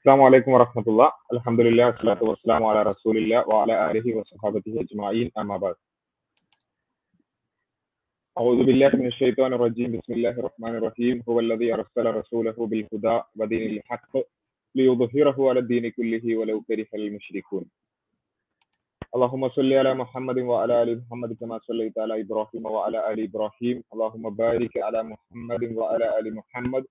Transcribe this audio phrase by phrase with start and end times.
[0.00, 1.12] السلام عليكم ورحمة الله.
[1.32, 5.30] الحمد لله والصلاة والسلام على رسول الله وعلى آله وصحبه أجمعين.
[5.38, 5.74] أما بعد.
[8.38, 10.00] أعوذ بالله من الشيطان الرجيم.
[10.00, 11.22] بسم الله الرحمن الرحيم.
[11.28, 14.12] هو الذي أرسل رسوله بالهدى ودين الحق
[14.74, 17.64] ليظهره على الدين كله ولو كره المشركون.
[19.14, 23.84] اللهم صل على محمد وعلى آل محمد كما صليت على إبراهيم وعلى آل إبراهيم.
[23.92, 26.84] اللهم بارك على محمد وعلى آل محمد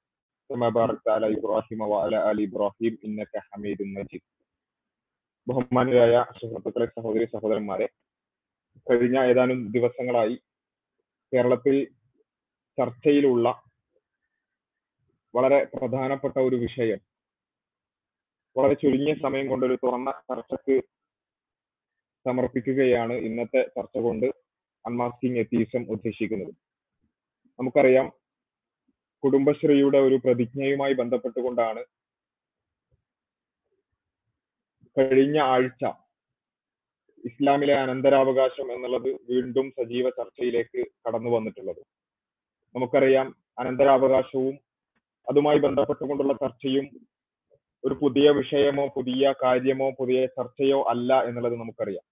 [0.51, 4.23] كما باركت على ഇബ്രാഹിം وعلى آل ഇബ്രാഹിം إنك حميد مجيد
[5.47, 7.87] ബഹുമാനരായ സുഹൃത്തുക്കളെ സഹോദരി സഹോദരന്മാരെ
[8.87, 10.37] കഴിഞ്ഞ ഏതാനും ദിവസങ്ങളായി
[11.33, 11.77] കേരളത്തിൽ
[12.79, 13.47] ചർച്ചയിലുള്ള
[15.35, 17.01] വളരെ പ്രധാനപ്പെട്ട ഒരു വിഷയം
[18.57, 20.77] വളരെ ചുരുങ്ങിയ സമയം കൊണ്ട് ഒരു തുറന്ന ചർച്ചക്ക്
[22.27, 24.27] സമർപ്പിക്കുകയാണ് ഇന്നത്തെ ചർച്ച കൊണ്ട്
[24.85, 26.53] അൺമാസ്കിംഗ് എത്തീസം ഉദ്ദേശിക്കുന്നത്
[27.59, 28.07] നമുക്കറിയാം
[29.24, 31.82] കുടുംബശ്രീയുടെ ഒരു പ്രതിജ്ഞയുമായി ബന്ധപ്പെട്ടുകൊണ്ടാണ്
[34.98, 35.84] കഴിഞ്ഞ ആഴ്ച
[37.24, 41.82] ഇസ്ലാമിലെ അനന്തരാവകാശം എന്നുള്ളത് വീണ്ടും സജീവ ചർച്ചയിലേക്ക് കടന്നു വന്നിട്ടുള്ളത്.
[42.76, 43.28] നമുക്കറിയാം
[43.60, 44.56] അനന്തരാവകാശവും
[45.30, 46.86] അതുമായി ബന്ധപ്പെട്ടുകൊണ്ടുള്ള ചർച്ചയും
[47.84, 52.06] ഒരു പുതിയ വിഷയമോ പുതിയ കാര്യമോ പുതിയ ചർച്ചയോ അല്ല എന്നുള്ളത് നമുക്കറിയാം.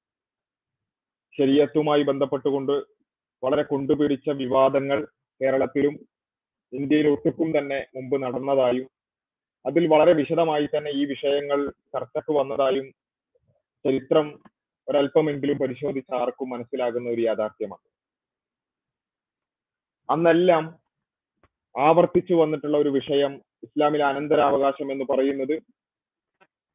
[1.37, 2.75] ശരീരത്തുമായി ബന്ധപ്പെട്ടുകൊണ്ട്
[3.43, 4.99] വളരെ കൊണ്ടുപിടിച്ച വിവാദങ്ങൾ
[5.41, 5.95] കേരളത്തിലും
[6.73, 8.87] ഇന്ത്യയിൽ ഒട്ടുക്കും തന്നെ മുമ്പ് നടന്നതായും
[9.65, 11.59] അതിൽ വളരെ വിശദമായി തന്നെ ഈ വിഷയങ്ങൾ
[11.93, 12.87] ചർച്ചക്ക് വന്നതായും
[13.85, 14.27] ചരിത്രം
[14.87, 17.85] ഒരല്പമെങ്കിലും പരിശോധിച്ച ആർക്കും മനസ്സിലാകുന്ന ഒരു യാഥാർത്ഥ്യമാണ്.
[20.09, 20.65] അന്നെല്ലാം
[21.75, 25.55] ആവർത്തിച്ചു വന്നിട്ടുള്ള ഒരു വിഷയം ഇസ്ലാമിലെ അനന്തരാവകാശം എന്ന് പറയുന്നത്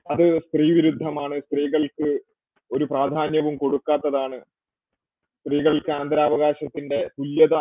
[0.07, 2.09] അത് സ്ത്രീ വിരുദ്ധമാണ് സ്ത്രീകൾക്ക്
[2.71, 4.39] ഒരു പ്രാധാന്യവും കൊടുക്കാത്തതാണ്.
[5.41, 7.55] സ്ത്രീകൾക്ക് അനന്തരാവകാശത്തിന്റെ തുല്യത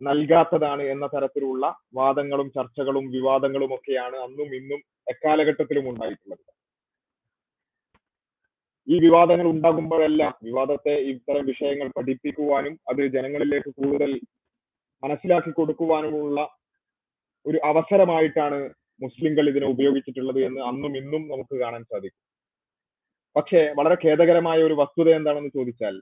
[0.00, 1.64] നൽകാത്തതാണ് എന്ന തരത്തിലുള്ള
[1.98, 4.80] വാദങ്ങളും ചർച്ചകളും വിവാദങ്ങളും ഒക്കെയാണ് അന്നും ഇന്നും
[5.12, 6.44] എക്കാലഘട്ടത്തിലും ഉണ്ടായിട്ടുള്ളത്.
[8.88, 14.12] ഈ വിവാദങ്ങൾ ഉണ്ടാകുമ്പോഴെല്ലാം വിവാദത്തെ ഇത്തരം വിഷയങ്ങൾ പഠിപ്പിക്കുവാനും അത് ജനങ്ങളിലേക്ക് കൂടുതൽ
[15.02, 16.38] മനസ്സിലാക്കി കൊടുക്കുവാനുമുള്ള
[17.46, 18.58] ഒരു അവസരമായിട്ടാണ്
[19.00, 22.24] മുസ്ലിംകൾ ഇതിനെ ഉപയോഗിച്ചിട്ടുള്ളത് എന്ന് അന്നും ഇന്നും നമുക്ക് കാണാൻ സാധിക്കും.
[23.36, 25.96] പക്ഷേ വളരെ ഖേദകരമായ ഒരു വസ്തുത എന്താണെന്ന് ചോദിച്ചാൽ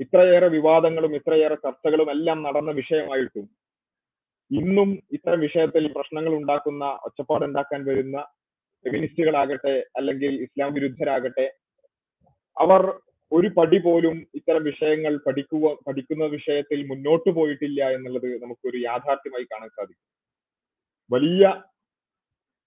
[0.00, 3.46] ഇത്രയേറെ വിവാദങ്ങളും ഇത്രയേറെ ചർച്ചകളും എല്ലാം നടന്ന വിഷയമായിട്ടും
[4.50, 8.16] ഇന്നും ഇത്തരം വിഷയത്തിൽ പ്രശ്നങ്ങൾ ഉണ്ടാക്കുന്ന ഒച്ചപ്പാടുണ്ടാക്കാൻ വരുന്ന
[8.84, 11.46] ഫെമിനിസ്റ്റുകളാകട്ടെ അല്ലെങ്കിൽ ഇസ്ലാം വിരുദ്ധരാകട്ടെ
[12.56, 12.82] അവർ
[13.32, 20.04] ഒരു പടി പോലും ഇത്തരം വിഷയങ്ങൾ പഠിക്കുക പഠിക്കുന്ന വിഷയത്തിൽ മുന്നോട്ട് പോയിട്ടില്ല എന്നുള്ളത് നമുക്കൊരു യാഥാർത്ഥ്യമായി കാണാൻ സാധിക്കും.
[21.10, 21.46] വലിയ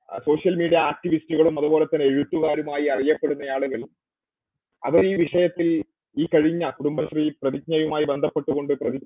[0.10, 3.82] സോഷ്യൽ മീഡിയ ആക്ടിവിസ്റ്റുകളും അതുപോലെ തന്നെ എഴുത്തുകാരുമായി അറിയപ്പെടുന്ന ആളുകൾ
[4.84, 5.68] അവർ ഈ വിഷയത്തിൽ
[6.18, 9.00] ഈ കഴിഞ്ഞ കുടുംബശ്രീ പ്രതിജ്ഞയുമായി ബന്ധപ്പെട്ടുകൊണ്ട് പ്രതി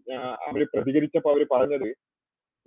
[0.47, 1.87] അവർ പ്രതികരിച്ചപ്പോൾ അവർ പറഞ്ഞത്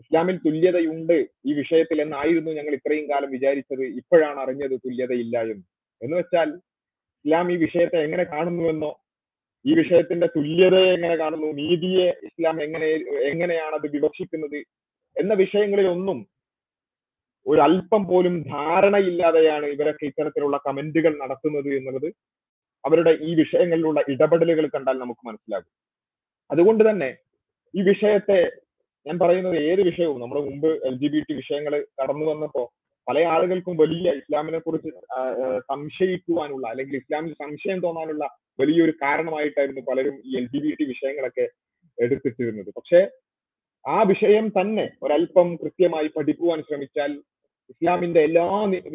[0.00, 5.64] ഇസ്ലാമിൽ തുല്യതയുണ്ട് ഈ വിഷയത്തിൽ എന്നായിരുന്നു ഞങ്ങൾ ഇത്രയും കാലം വിചാരിച്ചത് ഇപ്പോഴാണ് അറിഞ്ഞത് തുല്യതയില്ല എന്ന്.
[6.00, 6.48] എന്ന് വെച്ചാൽ
[7.14, 8.90] ഇസ്ലാം ഈ വിഷയത്തെ എങ്ങനെ കാണുന്നുവെന്നോ
[9.64, 12.88] ഈ വിഷയത്തിന്റെ തുല്യതയെ എങ്ങനെ കാണുന്നു നീതിയെ ഇസ്ലാം എങ്ങനെ
[13.30, 14.58] എങ്ങനെയാണ് അത് വിവക്ഷിക്കുന്നത്
[15.16, 16.18] എന്ന വിഷയങ്ങളിലൊന്നും
[17.46, 22.08] ഒരു അല്പം പോലും ധാരണയില്ലാതെയാണ് ഇവരൊക്കെ ഇത്തരത്തിലുള്ള കമന്റുകൾ നടത്തുന്നത് എന്നുള്ളത്
[22.86, 25.72] അവരുടെ ഈ വിഷയങ്ങളിലുള്ള ഇടപെടലുകൾ കണ്ടാൽ നമുക്ക് മനസ്സിലാകും.
[26.50, 27.10] അതുകൊണ്ട് തന്നെ
[27.74, 28.38] ഈ വിഷയത്തെ
[29.06, 32.62] ഞാൻ പറയുന്നത് ഏത് വിഷയവും നമ്മുടെ മുമ്പ് എൽ ജി ബി ടി വിഷയങ്ങൾ കടന്നു വന്നപ്പോ
[33.06, 34.90] പല ആളുകൾക്കും വലിയ ഇസ്ലാമിനെ കുറിച്ച്
[35.70, 38.24] സംശയിക്കുവാനുള്ള അല്ലെങ്കിൽ ഇസ്ലാമിൽ സംശയം തോന്നാനുള്ള
[38.60, 41.46] വലിയൊരു കാരണമായിട്ടായിരുന്നു പലരും ഈ എൽ ജി ബി ടി വിഷയങ്ങളൊക്കെ
[41.98, 42.70] എടുത്തിട്ടിരുന്നത്.
[42.76, 43.00] പക്ഷെ
[43.84, 47.12] ആ വിഷയം തന്നെ ഒരല്പം കൃത്യമായി പഠിക്കുവാൻ ശ്രമിച്ചാൽ
[47.70, 48.44] ഇസ്ലാമിന്റെ എല്ലാ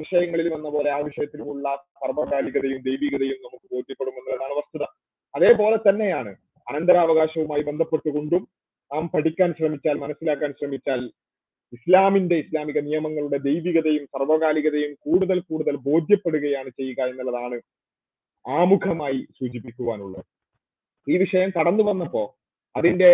[0.01, 4.85] വിഷയങ്ങളിലും എന്ന പോലെ ആ വിഷയത്തിലുമുള്ള സർവകാലികതയും ദൈവികതയും നമുക്ക് ബോധ്യപ്പെടുമെന്നതാണ് വസ്തുത
[5.33, 6.31] അതേപോലെ തന്നെയാണ്
[6.67, 8.47] അനന്തരാവകാശവുമായി ബന്ധപ്പെട്ടുകൊണ്ടും
[8.91, 11.01] നാം പഠിക്കാൻ ശ്രമിച്ചാൽ മനസ്സിലാക്കാൻ ശ്രമിച്ചാൽ
[11.73, 17.57] ഇസ്ലാമിന്റെ ഇസ്ലാമിക നിയമങ്ങളുടെ ദൈവികതയും സർവകാലികതയും കൂടുതൽ കൂടുതൽ ബോധ്യപ്പെടുകയാണ് ചെയ്യുക എന്നുള്ളതാണ്
[18.45, 20.25] ആമുഖമായി സൂചിപ്പിക്കുവാനുള്ളത്.
[21.07, 22.23] ഈ വിഷയം കടന്നു വന്നപ്പോ
[22.75, 23.11] അതിന്റെ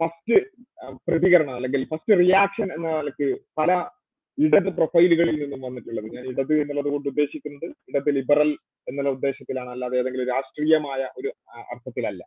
[0.00, 0.36] ഫസ്റ്റ്
[1.08, 3.28] പ്രതികരണം അല്ലെങ്കിൽ ഫസ്റ്റ് റിയാക്ഷൻ എന്ന നിലയ്ക്ക്
[3.58, 3.70] പല
[4.38, 6.08] ഇടത് പ്രൊഫൈലുകളിൽ നിന്നും വന്നിട്ടുള്ളത്.
[6.16, 8.50] ഞാൻ ഇടത് എന്നുള്ളത് കൊണ്ട് ഉദ്ദേശിക്കുന്നത് ഇടത് ലിബറൽ
[8.88, 9.70] എന്നുള്ള ഉദ്ദേശത്തിലാണ്.
[9.74, 11.30] അല്ലാതെ ഏതെങ്കിലും രാഷ്ട്രീയമായ ഒരു
[11.72, 12.22] അർത്ഥത്തിലല്ല.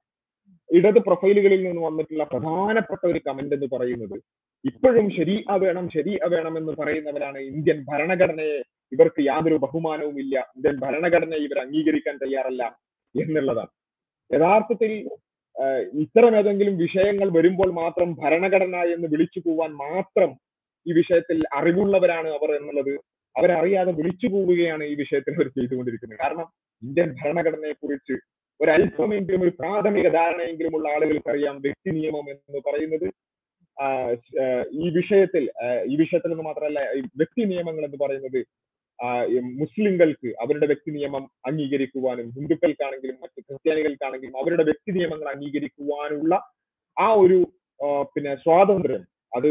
[0.69, 4.18] ഇടത് പ്രൊഫൈലുകളിൽ നിന്ന് വന്നിട്ടുള്ള പ്രധാനപ്പെട്ട ഒരു കമന്റ് എന്ന് പറയുന്നത്
[4.66, 8.57] ഇപ്പോഴും ശരി വേണം ശരി വേണം എന്ന് പറയുന്നവരാണ് ഇന്ത്യൻ ഭരണഘടനയെ
[8.96, 10.36] ഇവർക്ക് യാതൊരു ബഹുമാനവും ഇല്ല.
[10.56, 12.64] ഇന്ത്യൻ ഭരണഘടനയെ ഇവർ അംഗീകരിക്കാൻ തയ്യാറല്ല
[13.16, 13.72] എന്നുള്ളതാണ്.
[14.31, 14.92] യഥാർത്ഥത്തിൽ
[16.04, 20.31] ഇത്തരം ഏതെങ്കിലും വിഷയങ്ങൾ വരുമ്പോൾ മാത്രം ഭരണഘടന എന്ന് വിളിച്ചു പോവാൻ മാത്രം
[20.86, 22.94] ഈ വിഷയത്തിൽ അറിവുള്ളവരാണ് അവർ എന്നുള്ളത്
[23.36, 26.19] അവരറിയാതെ വിളിച്ചു പോവുകയാണ് ഈ വിഷയത്തിൽ അവർ ചെയ്തുകൊണ്ടിരിക്കുന്നത്.
[26.24, 26.48] കാരണം
[26.83, 28.16] ഇന്ത്യൻ ഭരണഘടനയെ കുറിച്ച്
[28.60, 33.07] ഒരല്പമെങ്കിലും ഒരു പ്രാഥമിക ധാരണയെങ്കിലും ഉള്ള ആളുകൾക്ക് അറിയാം വ്യക്തി നിയമം എന്ന് പറയുന്നത്.
[34.81, 35.44] ഈ വിഷയത്തിൽ
[35.92, 36.80] ഈ വിഷയത്തിൽ എന്ന് മാത്രമല്ല
[37.22, 38.42] വ്യക്തി നിയമങ്ങൾ എന്ന് പറയുന്നത്
[39.62, 46.33] മുസ്ലിംകൾക്ക് അവരുടെ വ്യക്തി നിയമം അംഗീകരിക്കുവാനും ഹിന്ദുക്കൾക്കാണെങ്കിലും മറ്റ് ക്രിസ്ത്യാനികൾക്കാണെങ്കിലും അവരുടെ വ്യക്തി നിയമങ്ങൾ അംഗീകരിക്കുവാനുള്ള
[46.98, 47.39] ആ ഒരു
[48.13, 49.50] പിന്നെ സ്വാതന്ത്ര്യം അത്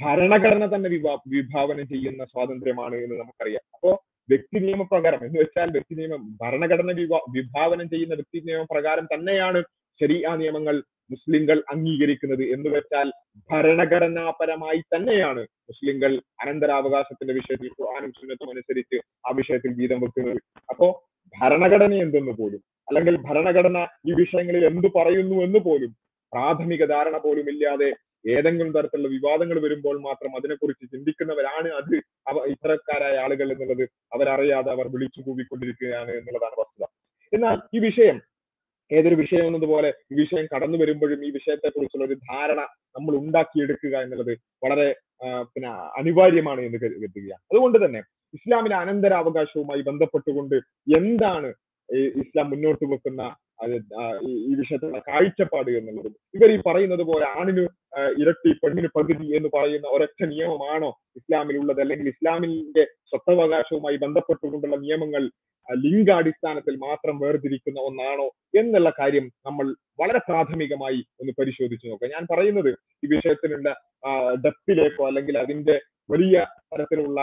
[0.00, 3.64] ഭരണഘടന തന്നെ വിഭാ വിഭാവനം ചെയ്യുന്ന സ്വാതന്ത്ര്യമാണ് എന്ന് നമുക്കറിയാം.
[3.74, 3.90] അപ്പോ
[4.28, 9.60] വ്യക്തി നിയമപ്രകാരം എന്ന് വെച്ചാൽ വ്യക്തി നിയമം ഭരണഘടന വിഭാ വിഭാവനം ചെയ്യുന്ന വ്യക്തി നിയമപ്രകാരം തന്നെയാണ്
[10.00, 10.76] ശരി ആ നിയമങ്ങൾ
[11.10, 13.08] മുസ്ലിങ്ങൾ അംഗീകരിക്കുന്നത് എന്ന് വെച്ചാൽ
[13.50, 16.12] ഭരണഘടനാപരമായി തന്നെയാണ് മുസ്ലിങ്ങൾ
[16.42, 20.40] അനന്തരാവകാശത്തിന്റെ വിഷയത്തിൽ ഖുർആാനും സുന്നത്തും അനുസരിച്ച് ആ വിഷയത്തിൽ വീതം വെക്കുന്നത്.
[20.68, 20.88] അപ്പോ
[21.34, 23.78] ഭരണഘടന എന്തെന്ന് പോലും അല്ലെങ്കിൽ ഭരണഘടന
[24.08, 25.92] ഈ വിഷയങ്ങളിൽ എന്തു പറയുന്നു എന്ന് പോലും
[26.32, 27.88] പ്രാഥമിക ധാരണ പോലും ഇല്ലാതെ
[28.28, 31.96] ഏതെങ്കിലും തരത്തിലുള്ള വിവാദങ്ങൾ വരുമ്പോൾ മാത്രം അതിനെക്കുറിച്ച് ചിന്തിക്കുന്നവരാണ് അത്.
[32.28, 33.82] അവ ഇത്തരക്കാരായ ആളുകൾ എന്നുള്ളത്
[34.14, 36.86] അവരറിയാതെ അവർ വിളിച്ചു കൂവിക്കൊണ്ടിരിക്കുകയാണ് എന്നുള്ളതാണ് വസ്തുത.
[37.32, 38.20] എന്നാൽ ഈ വിഷയം
[38.92, 42.60] ഏതൊരു വിഷയം എന്നതുപോലെ ഈ വിഷയം കടന്നു വരുമ്പോഴും ഈ വിഷയത്തെ കുറിച്ചുള്ള ഒരു ധാരണ
[42.96, 44.96] നമ്മൾ ഉണ്ടാക്കിയെടുക്കുക എന്നുള്ളത് വളരെ
[45.42, 47.40] പിന്നെ അനിവാര്യമാണ് എന്ന് കരു- കരുതുകയാണ്.
[47.52, 47.98] അതുകൊണ്ട് തന്നെ
[48.34, 50.54] ഇസ്ലാമിന്റെ അനന്തരാവകാശവുമായി ബന്ധപ്പെട്ടുകൊണ്ട്
[50.96, 51.54] എന്താണ്
[51.94, 53.36] ഇസ്ലാം മുന്നോട്ട് വെക്കുന്ന
[54.28, 57.62] ഈ ഈ വിഷയത്തിലുള്ള കാഴ്ചപ്പാട് എന്നുള്ളത് ഇവർ ഈ പറയുന്നത് പോലെ ആണിന്
[58.22, 65.24] ഇരട്ടി പെണ്ണിന് പകുതി എന്ന് പറയുന്ന ഒരൊറ്റ നിയമമാണോ ഇസ്ലാമിൽ ഉള്ളത് അല്ലെങ്കിൽ ഇസ്ലാമിന്റെ സ്വത്തവകാശവുമായി ബന്ധപ്പെട്ടുകൊണ്ടുള്ള നിയമങ്ങൾ
[65.68, 68.26] ലിംഗാടിസ്ഥാനത്തിൽ മാത്രം വേർതിരിക്കുന്ന ഒന്നാണോ
[68.58, 69.66] എന്നുള്ള കാര്യം നമ്മൾ
[70.00, 72.12] വളരെ പ്രാഥമികമായി ഒന്ന് പരിശോധിച്ചു നോക്കാം.
[72.16, 72.70] ഞാൻ പറയുന്നത്
[73.04, 73.70] ഈ വിഷയത്തിലുള്ള
[74.44, 75.76] ഡെപ്തിലേക്കോ അല്ലെങ്കിൽ അതിന്റെ
[76.10, 77.20] വലിയ തരത്തിലുള്ള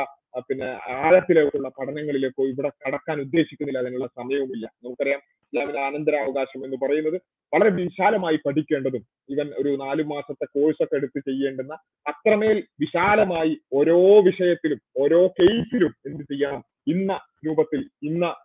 [0.50, 4.66] പിന്നെ ആഴത്തിലേക്കുള്ള പഠനങ്ങളിലേക്കോ ഇവിടെ കടക്കാൻ ഉദ്ദേശിക്കുന്നില്ല അതിനുള്ള സമയവുമില്ല.
[4.84, 5.22] നമുക്കറിയാം
[5.54, 7.18] ഇസ്ലാമിലെ അനന്തരാവകാശം എന്ന് പറയുന്നത്
[7.54, 11.74] വളരെ വിശാലമായി പഠിക്കേണ്ടതും ഇവൻ ഒരു നാലു മാസത്തെ കോഴ്സ് ഒക്കെ എടുത്ത് ചെയ്യേണ്ടുന്ന
[12.06, 18.36] അത്രമേൽ വിശാലമായി ഓരോ വിഷയത്തിലും ഓരോ കേസിലും എന്ത് ചെയ്യണം ഇന്ന രൂപത്തിൽ ഇന്ന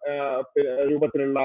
[0.91, 1.41] രൂപത്തിലുള്ള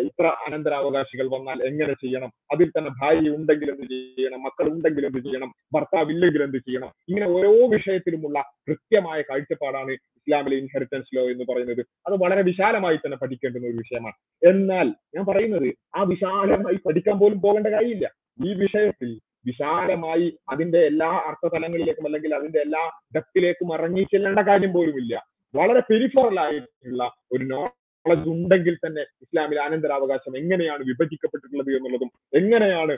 [0.00, 2.32] ഇത്ര അനന്തരാവകാശികൾ വന്നാൽ എങ്ങനെ ചെയ്യണം?
[2.52, 4.42] അതിൽ തന്നെ ഭാര്യ ഉണ്ടെങ്കിൽ എന്ത് ചെയ്യണം?
[4.42, 5.54] മക്കൾ ഉണ്ടെങ്കിൽ എന്ത് ചെയ്യണം?
[5.74, 6.92] ഭർത്താവ് ഇല്ലെങ്കിൽ എന്ത് ചെയ്യണം?
[7.08, 11.80] ഇങ്ങനെ ഓരോ വിഷയത്തിലുമുള്ള കൃത്യമായ കാഴ്ചപ്പാടാണ് ഇസ്ലാമിലെ ഇൻഹെറിറ്റൻസ് ലോ എന്ന് പറയുന്നത്.
[11.80, 14.14] അത് വളരെ വിശാലമായി തന്നെ പഠിക്കേണ്ടുന്ന ഒരു വിഷയമാണ്.
[14.48, 18.10] എന്നാൽ ഞാൻ പറയുന്നത് ആ വിശാലമായി പഠിക്കാൻ പോലും പോകേണ്ട കാര്യമില്ല.
[18.46, 25.31] ഈ വിഷയത്തിൽ വിശാലമായി അതിന്റെ എല്ലാ അർത്ഥതലങ്ങളിലേക്കും അല്ലെങ്കിൽ അതിന്റെ എല്ലാ ഡെപ്തിലേക്കും ഇറങ്ങി ചെല്ലേണ്ട കാര്യം പോലുമില്ല.
[25.54, 27.02] വളരെ പെരിഫറൽ ആയിട്ടുള്ള
[27.32, 32.94] ഒരു നോളജ് ഉണ്ടെങ്കിൽ തന്നെ ഇസ്ലാമിലെ അനന്തരാവകാശം എങ്ങനെയാണ് വിഭജിക്കപ്പെട്ടിട്ടുള്ളത് എന്നുള്ളതും എങ്ങനെയാണ്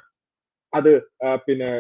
[0.72, 0.90] അത്
[1.37, 1.70] പിന്നെ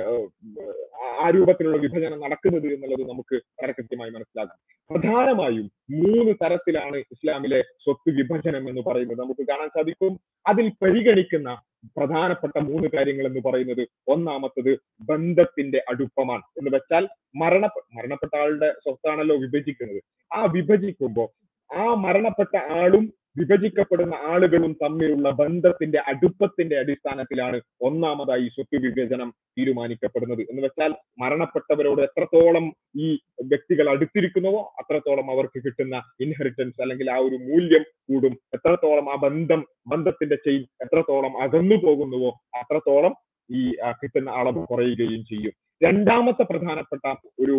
[1.22, 4.58] ആ, രൂപത്തിലുള്ള വിഭജനം നടക്കുന്നത് എന്നുള്ളത് നമുക്ക് വളരെ കൃത്യമായി മനസ്സിലാക്കാം.
[4.90, 9.18] പ്രധാനമായും മൂന്ന് തരത്തിലാണ് ഇസ്ലാമിലെ സ്വത്ത് വിഭജനം എന്ന് പറയുന്നത്.
[9.18, 10.12] നമുക്ക് കാണാൻ സാധിക്കും.
[10.46, 11.50] അതിൽ പരിഗണിക്കുന്ന
[11.96, 16.42] പ്രധാനപ്പെട്ട മൂന്ന് കാര്യങ്ങൾ എന്ന് പറയുന്നത് ഒന്നാമത്തത് ബന്ധത്തിന്റെ അടുപ്പമാണ്.
[16.58, 17.04] എന്ന് വെച്ചാൽ
[17.36, 17.64] മരണ
[17.94, 20.00] മരണപ്പെട്ട ആളുടെ സ്വത്താണല്ലോ വിഭജിക്കുന്നത്.
[20.30, 21.28] ആ വിഭജിക്കുമ്പോൾ
[21.70, 23.04] ആ മരണപ്പെട്ട ആളും
[23.36, 30.42] വിഭജിക്കപ്പെടുന്ന ആളുകളും തമ്മിലുള്ള ബന്ധത്തിന്റെ അടുപ്പത്തിന്റെ അടിസ്ഥാനത്തിലാണ് ഒന്നാമതായി സ്വത്ത് വിഭജനം തീരുമാനിക്കപ്പെടുന്നത്.
[30.50, 32.66] എന്ന് വെച്ചാൽ മരണപ്പെട്ടവരോട് എത്രത്തോളം
[32.96, 33.08] ഈ
[33.52, 38.34] വ്യക്തികൾ അടുത്തിരിക്കുന്നുവോ അത്രത്തോളം അവർക്ക് കിട്ടുന്ന ഇൻഹെറിറ്റൻസ് അല്ലെങ്കിൽ ആ ഒരു മൂല്യം കൂടും.
[38.54, 42.30] എത്രത്തോളം ആ ബന്ധം ബന്ധത്തിന്റെ ചെയിൻ എത്രത്തോളം അകന്നു പോകുന്നുവോ
[42.60, 43.14] അത്രത്തോളം
[43.50, 43.62] ഈ
[44.02, 45.54] കിട്ടുന്ന അളവ് കുറയുകയും ചെയ്യും.
[45.82, 47.04] രണ്ടാമത്തെ പ്രധാനപ്പെട്ട
[47.40, 47.56] ഒരു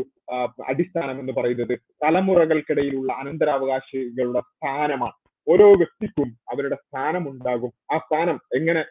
[0.68, 1.74] അടിസ്ഥാനം എന്ന് പറയുന്നത്
[2.04, 5.18] തലമുറകൾക്കിടയിലുള്ള അനന്തരാവകാശികളുടെ സ്ഥാനമാണ്.
[5.47, 8.81] ഓരോ വ്യക്തിക്കും അവരുടെ സ്ഥാനം ഉണ്ടാകും ആ സ്ഥാനം എങ്ങനെ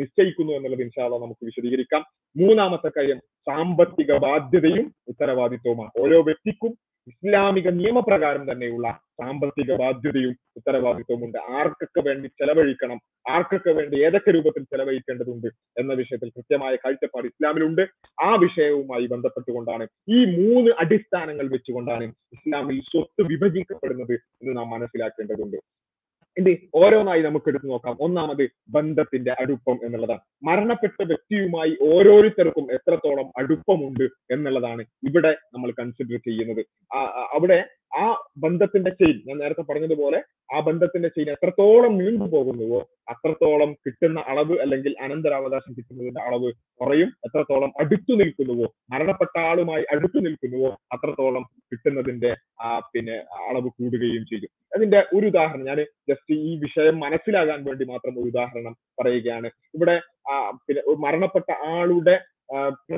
[0.00, 2.02] നിശ്ചയിക്കുന്നു എന്നുള്ളത് ഇൻഷാല്ല നമുക്ക് വിശദീകരിക്കാം.
[2.36, 5.92] മൂന്നാമത്തെ കാര്യം സാമ്പത്തിക ബാധ്യതയും ഉത്തരവാദിത്വവുമാണ്.
[5.98, 6.72] ഓരോ വ്യക്തിക്കും
[7.08, 11.38] ഇസ്ലാമിക നിയമപ്രകാരം തന്നെയുള്ള സാമ്പത്തിക ബാധ്യതയും ഉത്തരവാദിത്വവും ഉണ്ട്.
[11.58, 15.48] ആർക്കൊക്കെ വേണ്ടി ചെലവഴിക്കണം ആർക്കൊക്കെ വേണ്ടി ഏതൊക്കെ രൂപത്തിൽ ചെലവഴിക്കേണ്ടതുണ്ട്
[15.80, 17.82] എന്ന വിഷയത്തിൽ കൃത്യമായ കാഴ്ചപ്പാട് ഇസ്ലാമിലുണ്ട്.
[18.22, 25.58] ആ വിഷയവുമായി ബന്ധപ്പെട്ടുകൊണ്ടാണ് ഈ മൂന്ന് അടിസ്ഥാനങ്ങൾ വെച്ചുകൊണ്ടാണ് ഇസ്ലാമിൽ സ്വത്ത് വിഭജിക്കപ്പെടുന്നത് എന്ന് നാം മനസ്സിലാക്കേണ്ടതുണ്ട്.
[26.38, 27.96] ഇത് ഓരോന്നായി നമുക്ക് എടുത്തു നോക്കാം.
[28.00, 30.20] ഒന്നാമത് ബന്ധത്തിന്റെ അടുപ്പം എന്നുള്ളതാണ്.
[30.42, 36.66] മരണപ്പെട്ട വ്യക്തിയുമായി ഓരോരുത്തർക്കും എത്രത്തോളം അടുപ്പമുണ്ട് എന്നുള്ളതാണ് ഇവിടെ നമ്മൾ കൺസിഡർ ചെയ്യുന്നത്.
[37.32, 37.58] അവിടെ
[37.94, 38.04] ആ
[38.44, 40.18] ബന്ധത്തിന്റെ ചെയിൻ ഞാൻ നേരത്തെ പറഞ്ഞതുപോലെ
[40.54, 42.80] ആ ബന്ധത്തിന്റെ ചെയിൻ എത്രത്തോളം നീണ്ടു പോകുന്നുവോ
[43.12, 46.48] അത്രത്തോളം കിട്ടുന്ന അളവ് അല്ലെങ്കിൽ അനന്തരാവകാശം കിട്ടുന്നതിന്റെ അളവ്
[46.80, 47.10] കുറയും.
[47.26, 52.32] എത്രത്തോളം അടുത്തു നിൽക്കുന്നുവോ മരണപ്പെട്ട ആളുമായി അടുത്തു നിൽക്കുന്നുവോ അത്രത്തോളം കിട്ടുന്നതിന്റെ
[52.66, 53.16] ആ പിന്നെ
[53.48, 54.50] അളവ് കൂടുകയും ചെയ്യും.
[54.76, 59.48] അതിന്റെ ഒരു ഉദാഹരണം ഞാൻ ജസ്റ്റ് ഈ വിഷയം മനസ്സിലാകാൻ വേണ്ടി മാത്രം ഒരു ഉദാഹരണം പറയുകയാണ്.
[59.76, 59.96] ഇവിടെ
[60.66, 62.16] പിന്നെ മരണപ്പെട്ട ആളുടെ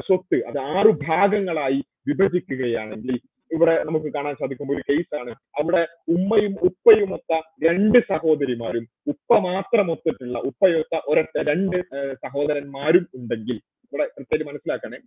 [0.06, 3.16] സ്വത്ത് അത് ആറു ഭാഗങ്ങളായി വിഭജിക്കുകയാണെങ്കിൽ
[3.50, 10.38] ഇവിടെ നമുക്ക് കാണാൻ സാധിക്കും ഒരു കേസാണ് അവിടെ ഉമ്മയും ഉപ്പയും ഒത്ത രണ്ട് സഹോദരിമാരും ഉപ്പ മാത്രം ഒത്തിട്ടുള്ള
[10.38, 11.76] ഉപ്പയൊത്ത ഒരൊറ്റ രണ്ട്
[12.24, 13.58] സഹോദരന്മാരും ഉണ്ടെങ്കിൽ
[13.92, 14.98] ഇവിടെ കൃത്യമായിട്ട് മനസ്സിലാക്കണേ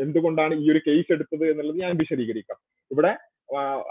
[0.00, 2.58] എന്തുകൊണ്ടാണ് ഈ ഒരു കേസ് എടുത്തത് എന്നുള്ളത് ഞാൻ വിശദീകരിക്കാം.
[2.90, 3.12] ഇവിടെ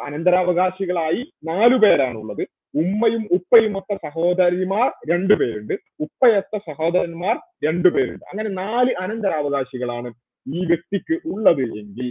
[0.05, 2.43] അനന്തരാവകാശികളായി നാലു പേരാണുള്ളത്.
[2.75, 10.09] ഉമ്മയും ഉപ്പയും ഒത്ത സഹോദരിമാർ രണ്ടുപേരുണ്ട് ഉപ്പയൊത്ത സഹോദരന്മാർ രണ്ടുപേരുണ്ട് അങ്ങനെ നാല് അനന്തരാവകാശികളാണ്
[10.45, 12.07] ഈ വ്യക്തിക്ക് ഉള്ളത് എങ്കിൽ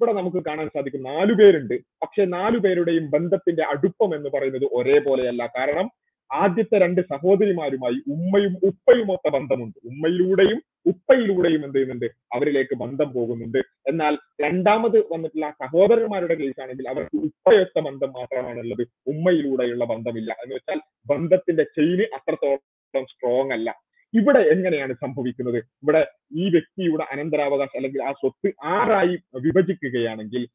[0.00, 1.74] ഇവിടെ നമുക്ക് കാണാൻ സാധിക്കും നാലു പേരുണ്ട്.
[2.02, 5.46] പക്ഷെ നാലു പേരുടെയും ബന്ധത്തിന്റെ അടുപ്പം എന്ന് പറയുന്നത് ഒരേപോലെയല്ല.
[5.46, 5.90] കാരണം
[6.32, 9.88] ആദ്യത്തെ രണ്ട് സഹോദരിമാരുമായി ഉമ്മയും ഉപ്പയും ഒത്ത ബന്ധമുണ്ട്.
[9.88, 12.06] ഉമ്മയിലൂടെയും ഉപ്പയിലൂടെയും എന്ത് ചെയ്യുന്നുണ്ട്?
[12.06, 13.58] അവരിലേക്ക് ബന്ധം പോകുന്നുണ്ട്.
[13.58, 18.86] എന്നാൽ രണ്ടാമത് വന്നിട്ടുള്ള സഹോദരന്മാരുടെ കേസാണെങ്കിൽ അവർക്ക് ഉപ്പയൊത്ത ബന്ധം മാത്രമാണുള്ളത്.
[19.06, 20.32] ഉമ്മയിലൂടെയുള്ള ബന്ധമില്ല.
[20.32, 23.87] എന്ന് വെച്ചാൽ ബന്ധത്തിന്റെ ചെയിന് അത്രത്തോളം സ്ട്രോങ് അല്ല.
[24.14, 25.56] ഇവിടെ എങ്ങനെയാണ് സംഭവിക്കുന്നത്?
[25.56, 30.48] ഇവിടെ ഈ വ്യക്തിയുടെ അനന്തരാവകാശം അല്ലെങ്കിൽ ആ സ്വത്ത് ആറായി വിഭജിക്കുകയാണെങ്കിൽ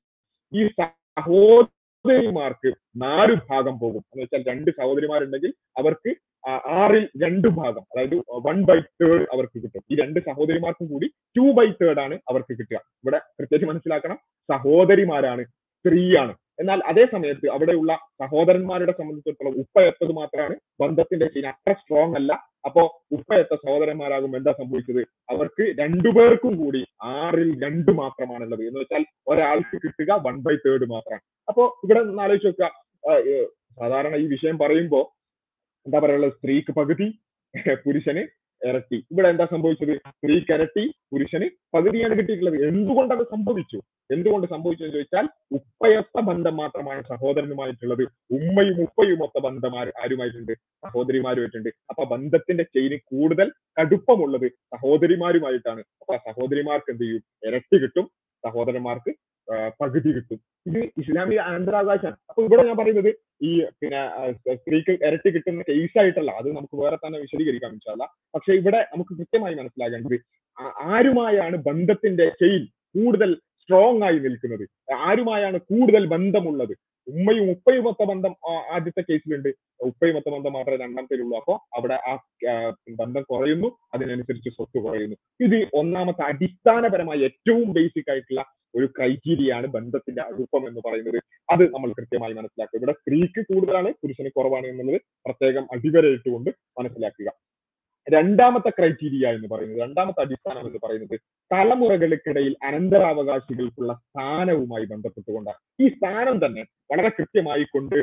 [0.54, 3.98] ഈ സഹോദരിമാർക്ക് നാല് ഭാഗം പോകും.
[3.98, 6.16] എന്ന് വെച്ചാൽ രണ്ട് സഹോദരിമാരുണ്ടെങ്കിൽ അവർക്ക്
[6.50, 9.82] ആറിൽ രണ്ട് ഭാഗം അതായത് വൺ ബൈ തേർഡ് അവർക്ക് കിട്ടും.
[9.92, 12.76] ഈ രണ്ട് സഹോദരിമാർക്കും കൂടി ടു ബൈ തേർഡ് ആണ് അവർക്ക് കിട്ടുക.
[12.76, 14.20] ഇവിടെ പ്രത്യേകിച്ച് മനസ്സിലാക്കണം
[14.52, 16.36] സഹോദരിമാരാണ് സ്ത്രീയാണ്.
[16.60, 17.92] എന്നാൽ അതേ സമയത്ത് അവിടെയുള്ള
[18.22, 22.32] സഹോദരന്മാരുടെ സംബന്ധിച്ചിടത്തോളം ഉപ്പയെത്തത് മാത്രമാണ് ബന്ധത്തിന്റെ ചെയിൻ അത്ര സ്ട്രോങ് അല്ല.
[22.66, 22.82] അപ്പോ
[23.40, 25.02] എത്ത സഹോദരന്മാരാകും എന്താ സംഭവിച്ചത്?
[25.30, 28.64] അവർക്ക് രണ്ടുപേർക്കും കൂടി ആറിൽ രണ്ട് മാത്രമാണുള്ളത്.
[28.68, 31.24] എന്ന് വെച്ചാൽ ഒരാൾക്ക് കിട്ടുക വൺ ബൈ തേർഡ് മാത്രമാണ്.
[31.48, 32.70] അപ്പോ ഇവിടെ ഒന്ന് ആലോചിച്ച് നോക്കുക.
[33.80, 35.02] സാധാരണ ഈ വിഷയം പറയുമ്പോ
[35.86, 36.36] എന്താ പറയാനുള്ളത്?
[36.38, 37.08] സ്ത്രീക്ക് പകുതി
[37.86, 38.24] പുരുഷന്
[38.70, 39.94] ഇരട്ടി ഇവിടെ എന്താ സംഭവിച്ചത്?
[39.98, 42.68] സ്ത്രീക്ക് ഇരട്ടി പുരുഷന് പകുതിയാണ് കിട്ടിയിട്ടുള്ളത്.
[42.68, 43.80] എന്തുകൊണ്ട് അത് സംഭവിച്ചു?
[44.12, 48.04] എന്തുകൊണ്ട് സംഭവിച്ചു എന്ന് ചോദിച്ചാൽ ഉപ്പയൊത്ത ബന്ധം മാത്രമാണ് സഹോദരനുമായിട്ടുള്ളത്.
[48.32, 50.54] ഉമ്മയും ഉപ്പയും ഒത്ത ബന്ധം ആരുമായിട്ടുണ്ട്?
[50.86, 51.70] സഹോദരിമാരുമായിട്ടുണ്ട്.
[51.90, 55.84] അപ്പൊ ബന്ധത്തിന്റെ ചെയിന് കൂടുതൽ കടുപ്പമുള്ളത് സഹോദരിമാരുമായിട്ടാണ്.
[56.02, 57.24] അപ്പൊ സഹോദരിമാർക്ക് എന്ത് ചെയ്യും?
[57.48, 58.08] ഇരട്ടി കിട്ടും.
[58.44, 59.12] സഹോദരന്മാർക്ക്
[59.82, 60.40] പകുതി കിട്ടും.
[60.70, 63.10] ഇത് ഇസ്ലാമിക അനന്തരാവകാശമാണ് അപ്പൊ ഇവിടെ ഞാൻ പറയുന്നത്
[63.48, 64.02] ഈ പിന്നെ
[64.60, 66.32] സ്ത്രീക്ക് ഇരട്ടി കിട്ടുന്ന കേസ് ആയിട്ടല്ല.
[66.42, 70.18] അത് നമുക്ക് വേറെ തന്നെ വിശദീകരിക്കാം ഇൻഷാല്ല പക്ഷെ ഇവിടെ നമുക്ക് കൃത്യമായി മനസ്സിലാകേണ്ടത്
[70.94, 72.64] ആരുമായാണ് ബന്ധത്തിന്റെ ചെയിൻ
[72.96, 73.30] കൂടുതൽ
[73.64, 74.66] സ്ട്രോങ് ആയി നിൽക്കുന്നത്?
[75.08, 76.74] ആരുമായാണ് കൂടുതൽ ബന്ധമുള്ളത്?
[77.08, 78.34] ഉമ്മയും ഉപ്പയും ഒത്ത ബന്ധം
[78.72, 79.50] ആദ്യത്തെ കേസിലുണ്ട്.
[79.84, 82.14] ഉപ്പയും ഒത്ത ബന്ധം മാത്രമേ രണ്ടാമത്തേലുള്ളൂ അപ്പൊ അവിടെ ആ
[83.02, 85.18] ബന്ധം കുറയുന്നു അതിനനുസരിച്ച് സ്വത്ത് കുറയുന്നു.
[85.46, 88.44] ഇത് ഒന്നാമത്തെ അടിസ്ഥാനപരമായ ഏറ്റവും ബേസിക് ആയിട്ടുള്ള
[88.76, 91.20] ഒരു ക്രൈറ്റീരിയ ആണ് ബന്ധത്തിന്റെ അടുപ്പം എന്ന് പറയുന്നത്.
[91.52, 92.78] അത് നമ്മൾ കൃത്യമായി മനസ്സിലാക്കുക.
[92.80, 97.30] ഇവിടെ സ്ത്രീക്ക് കൂടുതലാണ് പുരുഷന് കുറവാണ് എന്നുള്ളത് പ്രത്യേകം അടിവരയിട്ടുകൊണ്ട് മനസ്സിലാക്കുക.
[98.10, 101.20] രണ്ടാമത്തെ ക്രൈറ്റീരിയ എന്ന് പറയുന്നത് രണ്ടാമത്തെ അടിസ്ഥാനം എന്ന് പറയുന്നത്
[101.52, 105.84] തലമുറകൾക്കിടയിൽ അനന്തരാവകാശികൾക്കുള്ള സ്ഥാനവുമായി ബന്ധപ്പെട്ടുകൊണ്ടാണ്.
[105.84, 107.96] ഈ സ്ഥാനം തന്നെ വളരെ കൃത്യമായി കൊണ്ട്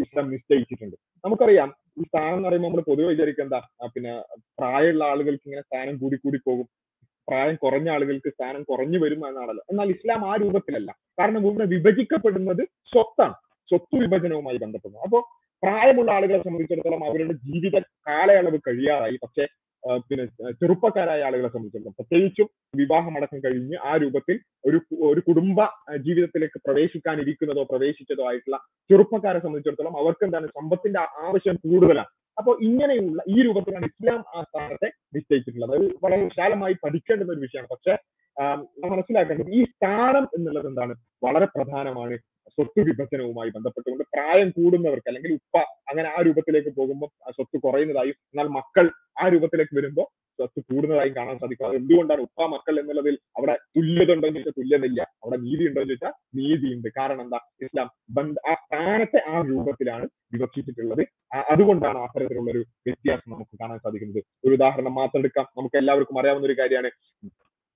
[0.00, 0.96] ഇസ്ലാം നിശ്ചയിച്ചിട്ടുണ്ട്.
[1.24, 3.54] നമുക്കറിയാം ഈ സ്ഥാനം എന്ന് പറയുമ്പോൾ നമ്മൾ പൊതുവെ വിചാരിക്കേണ്ട
[3.86, 4.20] പിന്നെ
[4.58, 6.66] പ്രായമുള്ള ആളുകൾക്ക് ഇങ്ങനെ സ്ഥാനം കൂടി കൂടി പോകും.
[7.28, 9.64] പ്രായം കുറഞ്ഞ ആളുകൾക്ക് സ്ഥാനം കുറഞ്ഞു വരും എന്നാണല്ലോ.
[9.70, 10.94] എന്നാൽ ഇസ്ലാം ആ രൂപത്തിലല്ല.
[11.18, 13.34] കാരണം ഇവിടെ വിഭജിക്കപ്പെടുന്നത് സ്വത്താണ്.
[13.70, 15.02] സ്വത്ത് വിഭജനവുമായി ബന്ധപ്പെടുന്നു.
[15.02, 15.18] അപ്പോ
[15.64, 17.76] പ്രായമുള്ള ആളുകളെ സംബന്ധിച്ചിടത്തോളം അവരുടെ ജീവിത
[18.08, 19.18] കാലയളവ് കഴിയാറായി.
[19.22, 19.44] പക്ഷേ
[20.08, 20.24] പിന്നെ
[20.60, 24.78] ചെറുപ്പക്കാരായ ആളുകളെ സംബന്ധിച്ചിടത്തോളം പ്രത്യേകിച്ചും വിവാഹമടക്കം കഴിഞ്ഞ് ആ രൂപത്തിൽ ഒരു
[25.10, 25.58] ഒരു കുടുംബ
[25.96, 28.58] ജീവിതത്തിലേക്ക് പ്രവേശിക്കാനിരിക്കുന്നതോ പ്രവേശിച്ചതോ ആയിട്ടുള്ള
[28.90, 32.10] ചെറുപ്പക്കാരെ സംബന്ധിച്ചിടത്തോളം അവർക്ക് എന്താണ് സമ്പത്തിന്റെ ആവശ്യം കൂടുതലാണ്.
[32.38, 35.74] അപ്പൊ ഇങ്ങനെയുള്ള ഈ രൂപത്തിലാണ് ഇസ്ലാം ആ സ്ഥാനത്തെ നിശ്ചയിച്ചിട്ടുള്ളത്.
[35.76, 37.68] അത് വളരെ വിശാലമായി പഠിക്കേണ്ടുന്ന ഒരു വിഷയമാണ്.
[37.74, 37.94] പക്ഷെ
[38.92, 40.94] മനസ്സിലാക്കേണ്ടത് ഈ സ്ഥാനം എന്നുള്ളത് എന്താണ്?
[41.24, 42.16] വളരെ പ്രധാനമാണ്.
[42.48, 45.56] സ്വത്ത് വിഭജനവുമായി ബന്ധപ്പെട്ടുകൊണ്ട് പ്രായം കൂടുന്നവർക്ക് അല്ലെങ്കിൽ ഉപ്പ
[45.90, 50.06] അങ്ങനെ ആ രൂപത്തിലേക്ക് പോകുമ്പോൾ സ്വത്ത് കുറയുന്നതായും എന്നാൽ മക്കൾ ആ രൂപത്തിലേക്ക് വരുമ്പോൾ
[50.38, 51.76] സ്വത്ത് കൂടുന്നതായും കാണാൻ സാധിക്കും.
[51.76, 55.02] എന്തുകൊണ്ടാണ് ഉപ്പ മക്കൾ എന്നുള്ളതിൽ അവിടെ തുല്യത ഉണ്ടോ ചോദിച്ചാൽ തുല്യതയില്ല.
[55.22, 56.88] അവിടെ നീതി ഉണ്ടോ എന്ന് ചോദിച്ചാൽ നീതിയുണ്ട്.
[56.98, 57.38] കാരണം എന്താ?
[57.62, 61.02] ഇസ്ലാം ബന്ധ ആ സ്ഥാനത്തെ ആ രൂപത്തിലാണ് വിവക്ഷിച്ചിട്ടുള്ളത്
[61.48, 64.24] അതുകൊണ്ടാണ് അത്തരത്തിലുള്ള ഒരു വ്യത്യാസം നമുക്ക് കാണാൻ സാധിക്കുന്നത്.
[64.46, 65.46] ഒരു ഉദാഹരണം മാത്രം എടുക്കാം.
[65.58, 66.90] നമുക്ക് എല്ലാവർക്കും അറിയാവുന്ന ഒരു കാര്യമാണ്.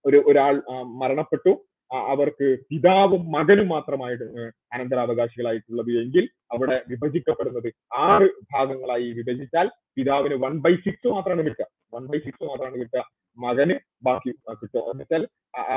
[0.05, 0.63] ഒരു ഒരാൾ
[1.01, 1.53] മരണപ്പെട്ടു.
[1.91, 4.25] അവർക്ക് പിതാവും മകനും മാത്രമായിട്ട്
[4.73, 7.69] അനന്തരാവകാശികളായിട്ടുള്ളത് എങ്കിൽ അവിടെ വിഭജിക്കപ്പെടുന്നത്
[8.07, 11.67] ആറ് ഭാഗങ്ങളായി വിഭജിച്ചാൽ പിതാവിന് വൺ ബൈ സിക്സ് മാത്രമാണ് കിട്ടുക.
[11.95, 13.05] വൺ ബൈ സിക്സ് മാത്രമാണ് കിട്ടുക.
[13.39, 14.81] മകന് ബാക്കി കിട്ടുക.
[14.93, 15.27] എന്നുവെച്ചാൽ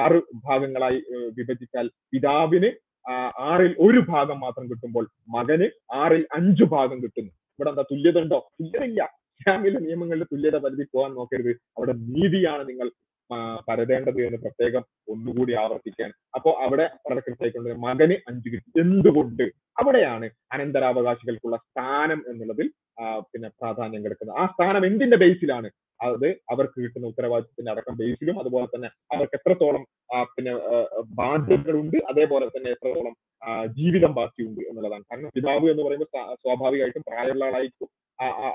[0.03, 0.99] ആറ് ഭാഗങ്ങളായി
[1.37, 2.71] വിഭജിച്ചാൽ പിതാവിന്
[3.51, 7.31] ആറിൽ ഒരു ഭാഗം മാത്രം കിട്ടുമ്പോൾ മകന് ആറിൽ അഞ്ചു ഭാഗം കിട്ടുന്നു.
[7.59, 8.39] ഇവിടെ എന്താ തുല്യത ഉണ്ടോ?
[8.59, 9.01] തുല്യത ഇല്ല.
[9.39, 11.51] ഇസ്ലാമിലെ നിയമങ്ങളിൽ തുല്യത പരിധി പോകാൻ നോക്കരുത്.
[11.77, 12.87] അവിടെ നീതിയാണ് നിങ്ങൾ
[13.67, 16.09] പരതേണ്ടത് എന്ന് പ്രത്യേകം ഒന്നുകൂടി ആവർത്തിക്കാൻ.
[16.35, 17.21] അപ്പോ അവിടെ വളരെ
[17.77, 19.43] മകന് അഞ്ച് കിട്ടി എന്തുകൊണ്ട്
[19.77, 22.67] അവിടെയാണ് അനന്തരാവകാശികൾക്കുള്ള സ്ഥാനം എന്നുള്ളതിൽ
[23.21, 24.37] പിന്നെ പ്രാധാന്യം കിടക്കുന്നത്.
[24.37, 25.69] ആ സ്ഥാനം എന്തിന്റെ ബേസിലാണ്?
[26.01, 29.83] അത് അവർക്ക് കിട്ടുന്ന ഉത്തരവാദിത്തത്തിന്റെ അടക്കം ബേസിലും അതുപോലെ തന്നെ അവർക്ക് എത്രത്തോളം
[30.35, 30.53] പിന്നെ
[31.19, 33.15] ബാധ്യതകളുണ്ട് അതേപോലെ തന്നെ എത്രത്തോളം
[33.67, 35.03] ജീവിതം ബാക്കിയുണ്ട് എന്നുള്ളതാണ്.
[35.11, 37.89] കാരണം പിതാവ് എന്ന് പറയുമ്പോൾ സ്വാഭാവികമായിട്ടും പ്രായമുള്ള ആളായിരിക്കും.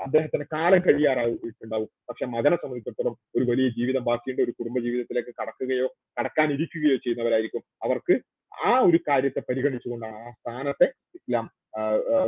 [0.05, 1.89] അദ്ദേഹത്തിന് കാലം കഴിയാറായിട്ടുണ്ടാവും.
[2.09, 4.41] പക്ഷെ മകനെ സംബന്ധിച്ചിടത്തോളം ഒരു വലിയ ജീവിതം ബാക്കിയുണ്ട്.
[4.41, 5.87] ഒരു കുടുംബ ജീവിതത്തിലേക്ക് കടക്കുകയോ
[6.19, 7.63] കടക്കാനിരിക്കുകയോ ചെയ്യുന്നവരായിരിക്കും.
[7.83, 8.15] അവർക്ക്
[8.57, 11.45] ആ ഒരു കാര്യത്തെ പരിഗണിച്ചുകൊണ്ടാണ് ആ സ്ഥാനത്തെ ഇസ്ലാം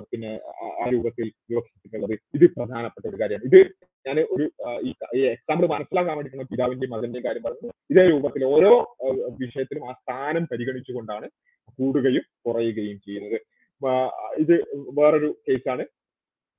[0.10, 0.32] പിന്നെ
[0.82, 2.14] ആ രൂപത്തിൽ വിവക്ഷിച്ചിട്ടുള്ളത്.
[2.34, 3.48] ഇത് പ്രധാനപ്പെട്ട ഒരു കാര്യമാണ്.
[3.50, 3.60] ഇത്
[4.06, 4.46] ഞാൻ ഒരു
[5.16, 8.72] ഈ എക്സാമ്പിൾ മനസ്സിലാക്കാൻ വേണ്ടിയിട്ടാണ് പിതാവിന്റെയും മകന്റെയും കാര്യം പറഞ്ഞത് ഇതേ രൂപത്തിൽ ഓരോ
[9.40, 11.28] വിഷയത്തിലും ആ സ്ഥാനം പരിഗണിച്ചുകൊണ്ടാണ്
[11.80, 13.38] കൂടുകയും കുറയുകയും ചെയ്യുന്നത്.
[14.44, 14.56] ഇത്
[14.98, 15.84] വേറൊരു കേസാണ്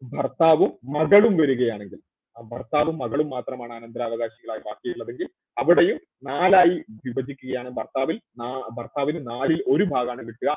[0.02, 2.00] ഭർത്താവും മകളും വരികയാണെങ്കിൽ
[2.50, 5.28] ഭർത്താവും മകളും മാത്രമാണ് അനന്തരാവകാശികളായി ബാക്കിയുള്ളതെങ്കിൽ
[5.60, 5.98] അവിടെയും
[6.30, 7.70] നാലായി വിഭജിക്കുകയാണ്.
[7.78, 8.16] ഭർത്താവിൽ
[8.78, 10.52] ഭർത്താവിന് നാലിൽ ഒരു ഭാഗമാണ് കിട്ടുക.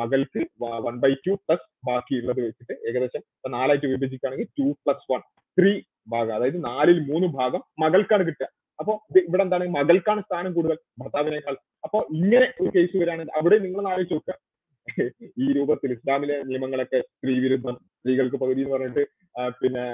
[0.00, 0.40] മകൾക്ക്
[0.86, 3.22] വൺ ബൈ ടു പ്ലസ് ബാക്കിയുള്ളത് വെച്ചിട്ട് ഏകദേശം
[3.56, 5.20] നാലായിട്ട് വിഭജിക്കുകയാണെങ്കിൽ ടു പ്ലസ് വൺ
[5.58, 5.72] ത്രീ
[6.14, 6.34] ഭാഗം.
[6.38, 8.48] അതായത് നാലിൽ മൂന്ന് ഭാഗം മകൾക്കാണ് കിട്ടുക.
[8.78, 8.92] അപ്പൊ
[9.26, 11.56] ഇവിടെ എന്താണ് മകൾക്കാണ് സ്ഥാനം കൂടുതൽ ഭർത്താവിനേക്കാൾ.
[11.84, 14.36] അപ്പൊ ഇങ്ങനെ ഒരു കേസ് വരികയാണെങ്കിൽ അവിടെ നിങ്ങൾ ആലോചിച്ച് നോക്കുക
[15.44, 19.04] ഈ രൂപത്തിൽ ഇസ്ലാമിലെ നിയമങ്ങളൊക്കെ സ്ത്രീ വിരുദ്ധം സ്ത്രീകൾക്ക് പകുതി എന്ന് പറഞ്ഞിട്ട്
[19.60, 19.84] പിന്നെ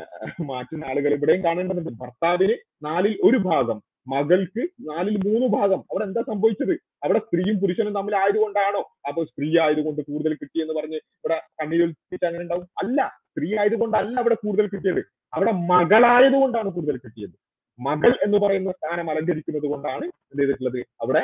[0.50, 1.92] മാറ്റുന്ന ആളുകൾ ഇവിടെയും കാണേണ്ടതുണ്ട്.
[2.02, 2.56] ഭർത്താവിന്
[2.88, 3.80] നാലിൽ ഒരു ഭാഗം
[4.12, 5.80] മകൾക്ക് നാലിൽ മൂന്ന് ഭാഗം.
[5.90, 6.74] അവിടെ എന്താ സംഭവിച്ചത്?
[7.04, 8.80] അവിടെ സ്ത്രീയും പുരുഷനും തമ്മിൽ ആയതുകൊണ്ടാണോ?
[9.08, 12.66] അപ്പൊ സ്ത്രീ ആയതുകൊണ്ട് കൂടുതൽ കിട്ടിയെന്ന് പറഞ്ഞ് ഇവിടെ കണ്ണീരൊലിച്ചിട്ട് അങ്ങനെ ഉണ്ടാവും?
[12.82, 15.02] അല്ല സ്ത്രീ ആയതുകൊണ്ടല്ല അവിടെ കൂടുതൽ കിട്ടിയത്.
[15.34, 17.36] അവിടെ മകളായതുകൊണ്ടാണ് കൂടുതൽ കിട്ടിയത്.
[17.80, 20.78] മകൾ എന്ന് പറയുന്ന സ്ഥാനം അലങ്കരിക്കുന്നത് കൊണ്ടാണ് എന്ത് ചെയ്തിട്ടുള്ളത്?
[21.02, 21.22] അവിടെ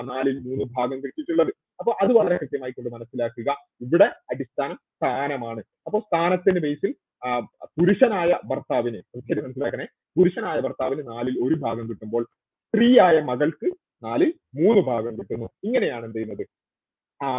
[0.00, 1.52] നാലിൽ മൂന്ന് ഭാഗം കിട്ടിയിട്ടുള്ളത്.
[1.78, 3.50] അപ്പൊ അത് വളരെ കൃത്യമായി കൊണ്ട് മനസ്സിലാക്കുക.
[3.80, 5.62] ഇവിടെ അടിസ്ഥാനം സ്ഥാനമാണ്.
[5.86, 6.94] അപ്പൊ സ്ഥാനത്തിന്റെ ബേസിൽ
[7.78, 9.86] പുരുഷനായ ഭർത്താവിന് ശരി മനസ്സിലാക്കണേ?
[10.18, 12.26] പുരുഷനായ ഭർത്താവിന് നാലിൽ ഒരു ഭാഗം കിട്ടുമ്പോൾ
[12.74, 13.68] സ്ത്രീയായ മകൾക്ക്
[14.04, 15.48] നാലിൽ മൂന്ന് ഭാഗം കിട്ടുന്നു.
[15.64, 16.46] ഇങ്ങനെയാണ് എന്ത് ചെയ്യുന്നത്?
[17.24, 17.30] ആ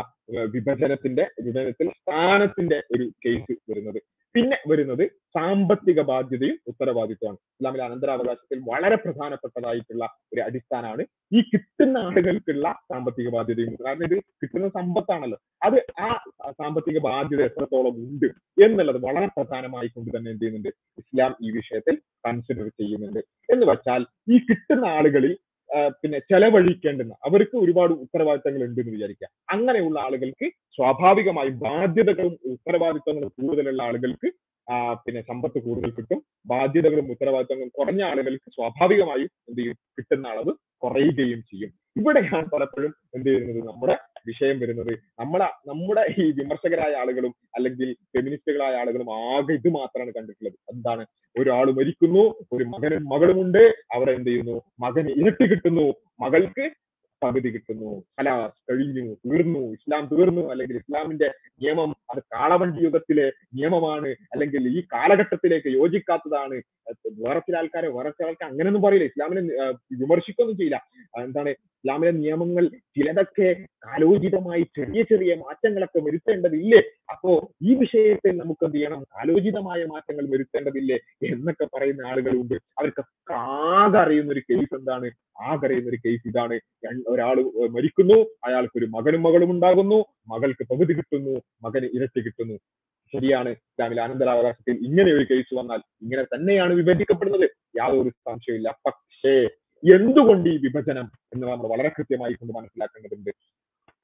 [0.54, 4.02] വിഭജനത്തിന്റെ വിഭജനത്തിൽ സ്ഥാനത്തിന്റെ ഒരു കേസ് വരുന്നത്.
[4.36, 5.04] പിന്നെ വരുന്നത്
[5.36, 7.38] സാമ്പത്തിക ബാധ്യതയും ഉത്തരവാദിത്വമാണ്.
[7.38, 13.78] ഇസ്ലാമിലെ അനന്തരാവകാശത്തിൽ വളരെ പ്രധാനപ്പെട്ടതായിട്ടുള്ള ഒരു അടിസ്ഥാനമാണ് ഈ കിട്ടുന്ന ആളുകൾക്കുള്ള സാമ്പത്തിക ബാധ്യതയും.
[13.86, 15.40] കാരണം ഇത് കിട്ടുന്ന സമ്പത്താണല്ലോ.
[15.64, 16.10] അത് ആ
[16.52, 18.26] സാമ്പത്തിക ബാധ്യത എത്രത്തോളം ഉണ്ട്
[18.66, 20.70] എന്നുള്ളത് വളരെ പ്രധാനമായി കൊണ്ട് തന്നെ എന്ത് ചെയ്യുന്നുണ്ട്?
[20.98, 23.20] ഇസ്ലാം ഈ വിഷയത്തിൽ കൺസിഡർ ചെയ്യുന്നുണ്ട്.
[23.54, 25.34] എന്ന് വെച്ചാൽ ഈ കിട്ടുന്ന ആളുകളിൽ
[25.74, 29.28] പിന്നെ ചെലവഴിക്കേണ്ടുന്ന അവർക്ക് ഒരുപാട് ഉത്തരവാദിത്തങ്ങൾ ഉണ്ട് എന്ന് വിചാരിക്കുക.
[29.50, 34.32] അങ്ങനെയുള്ള ആളുകൾക്ക് സ്വാഭാവികമായി ബാധ്യതകളും ഉത്തരവാദിത്തങ്ങളും കൂടുതലുള്ള ആളുകൾക്ക്
[34.72, 36.24] ആ, പിന്നെ സമ്പത്ത് കൂടുതൽ കിട്ടും.
[36.46, 39.76] ബാധ്യതകളും ഉത്തരവാദിത്തങ്ങളും കുറഞ്ഞ ആളുകൾക്ക് സ്വാഭാവികമായും എന്ത് ചെയ്യും?
[39.98, 40.54] കിട്ടുന്ന അളവ്
[40.84, 41.72] കുറയുകയും ചെയ്യും.
[41.98, 43.68] ഇവിടെയാണ് പലപ്പോഴും എന്ത് ചെയ്യുന്നത്?
[43.68, 43.96] നമ്മുടെ
[44.28, 45.00] വിഷയം വരുന്നത്.
[45.20, 50.54] നമ്മളെ നമ്മുടെ ഈ വിമർശകരായ ആളുകളും അല്ലെങ്കിൽ ഫെമിനിസ്റ്റുകളായ ആളുകളും ആകെ ഇത് മാത്രമാണ് കണ്ടിട്ടുള്ളത്.
[50.74, 51.06] എന്താണ്?
[51.40, 54.62] ഒരാൾ മരിക്കുന്നു ഒരു മകനും മകളുമുണ്ട് അവർ എന്ത് ചെയ്യുന്നു?
[54.80, 55.94] മകന് ഇരട്ടി കിട്ടുന്നു.
[56.22, 56.85] മകൾക്ക്
[57.24, 58.30] പകുതി കിട്ടുന്നു അല
[58.70, 61.28] കഴിഞ്ഞു തീർന്നു ഇസ്ലാം തീർന്നു അല്ലെങ്കിൽ ഇസ്ലാമിന്റെ
[61.64, 66.58] നിയമം അത് കാളവണ്ടി യുഗത്തിലെ നിയമമാണ് അല്ലെങ്കിൽ ഈ കാലഘട്ടത്തിലേക്ക് യോജിക്കാത്തതാണ്.
[67.24, 69.06] വേറെ ചില ആൾക്കാരെ വേറെ ചില ആൾക്കാർ അങ്ങനെയൊന്നും പറയില്ല.
[69.06, 69.42] ഇസ്ലാമിനെ
[70.02, 70.80] വിമർശിക്കൊന്നും ചെയ്യില്ല.
[71.24, 73.50] എന്താണ് ഇസ്ലാമിലെ നിയമങ്ങൾ ചിലതൊക്കെ
[73.86, 76.82] കാലോചിതമായി ചെറിയ ചെറിയ മാറ്റങ്ങളൊക്കെ വരുത്തേണ്ടതില്ലേ?
[77.10, 79.02] അപ്പോ ഈ വിഷയത്തിൽ നമുക്ക് എന്ത് ചെയ്യണം?
[79.04, 80.98] കാലോചിതമായ മാറ്റങ്ങൾ വരുത്തേണ്ടതില്ലേ
[81.32, 82.56] എന്നൊക്കെ പറയുന്ന ആളുകളുണ്ട്.
[82.80, 85.10] അവർക്കൊക്കെ ആകെ അറിയുന്ന ഒരു കേസ് എന്താണ്?
[85.42, 86.60] ആകെ അറിയുന്ന ഒരു കേസ് ഇതാണ്.
[87.16, 87.38] ഒരാൾ
[87.76, 90.00] മരിക്കുന്നു അയാൾക്ക് ഒരു മകനും മകളും ഉണ്ടാകുന്നു
[90.34, 92.56] മകൾക്ക് പകുതി കിട്ടുന്നു മകന് ഇരട്ടി കിട്ടുന്നു.
[93.14, 97.46] ശരിയാണ് ഇസ്ലാമിലെ അനന്തരാവകാശത്തിൽ ഇങ്ങനെ ഒരു കേസ് വന്നാൽ ഇങ്ങനെ തന്നെയാണ് വിഭജിക്കപ്പെടുന്നത്.
[97.80, 99.34] യാതൊരു സംശയമില്ല പക്ഷേ
[99.84, 103.32] എന്തുകൊണ്ട് ഈ വിഭജനം എന്ന് നമ്മൾ വളരെ കൃത്യമായി കൊണ്ട് മനസ്സിലാക്കേണ്ടതുണ്ട്.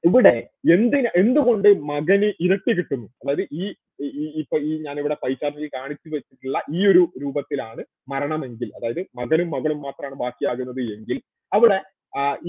[0.04, 0.34] ഇവിടെ
[0.74, 3.06] എന്തിന് എന്തുകൊണ്ട് മകന് ഇരട്ടി കിട്ടുന്നു?
[3.22, 3.64] അതായത് ഈ
[4.42, 10.82] ഇപ്പൊ ഈ ഞാനിവിടെ പൈസാർജി കാണിച്ചു വെച്ചിട്ടുള്ള ഈ ഒരു രൂപത്തിലാണ് മരണമെങ്കിൽ അതായത് മകനും മകളും മാത്രമാണ് ബാക്കിയാകുന്നത്
[10.96, 11.18] എങ്കിൽ
[11.52, 11.78] അവിടെ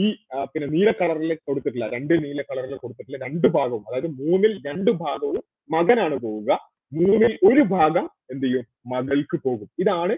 [0.03, 0.07] ഈ
[0.51, 3.83] പിന്നെ നീല കളറിൽ കൊടുത്തിട്ടില്ല രണ്ട് നീല കളറിൽ കൊടുത്തിട്ടില്ല രണ്ട് ഭാഗവും.
[3.89, 5.43] അതായത് മൂന്നിൽ രണ്ട് ഭാഗവും
[5.75, 6.51] മകനാണ് പോവുക.
[6.97, 8.65] മൂന്നിൽ ഒരു ഭാഗം എന്ത് ചെയ്യും?
[8.93, 9.67] മകൾക്ക് പോകും.
[9.83, 10.15] ഇതാണ്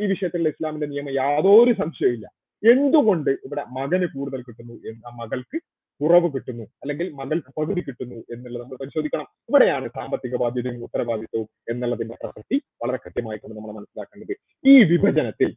[0.00, 1.12] ഈ വിഷയത്തിൽ ഇസ്ലാമിന്റെ നിയമം.
[1.20, 2.26] യാതൊരു സംശയമില്ല
[2.62, 4.74] എന്തുകൊണ്ട് ഇവിടെ മകന് കൂടുതൽ കിട്ടുന്നു
[5.20, 5.58] മകൾക്ക്
[6.00, 6.64] കുറവ് കിട്ടുന്നു?
[6.82, 9.26] അല്ലെങ്കിൽ മകൾക്ക് പകുതി കിട്ടുന്നു എന്നുള്ളത് നമ്മൾ പരിശോധിക്കണം.
[9.48, 14.34] ഇവിടെയാണ് സാമ്പത്തിക ബാധ്യതയും ഉത്തരവാദിത്വവും എന്നുള്ളതിന്റെ പ്രസക്തി വളരെ കൃത്യമായിക്കൊണ്ട് നമ്മൾ മനസ്സിലാക്കേണ്ടത്.
[14.72, 15.50] ഈ വിഭജനത്തിൽ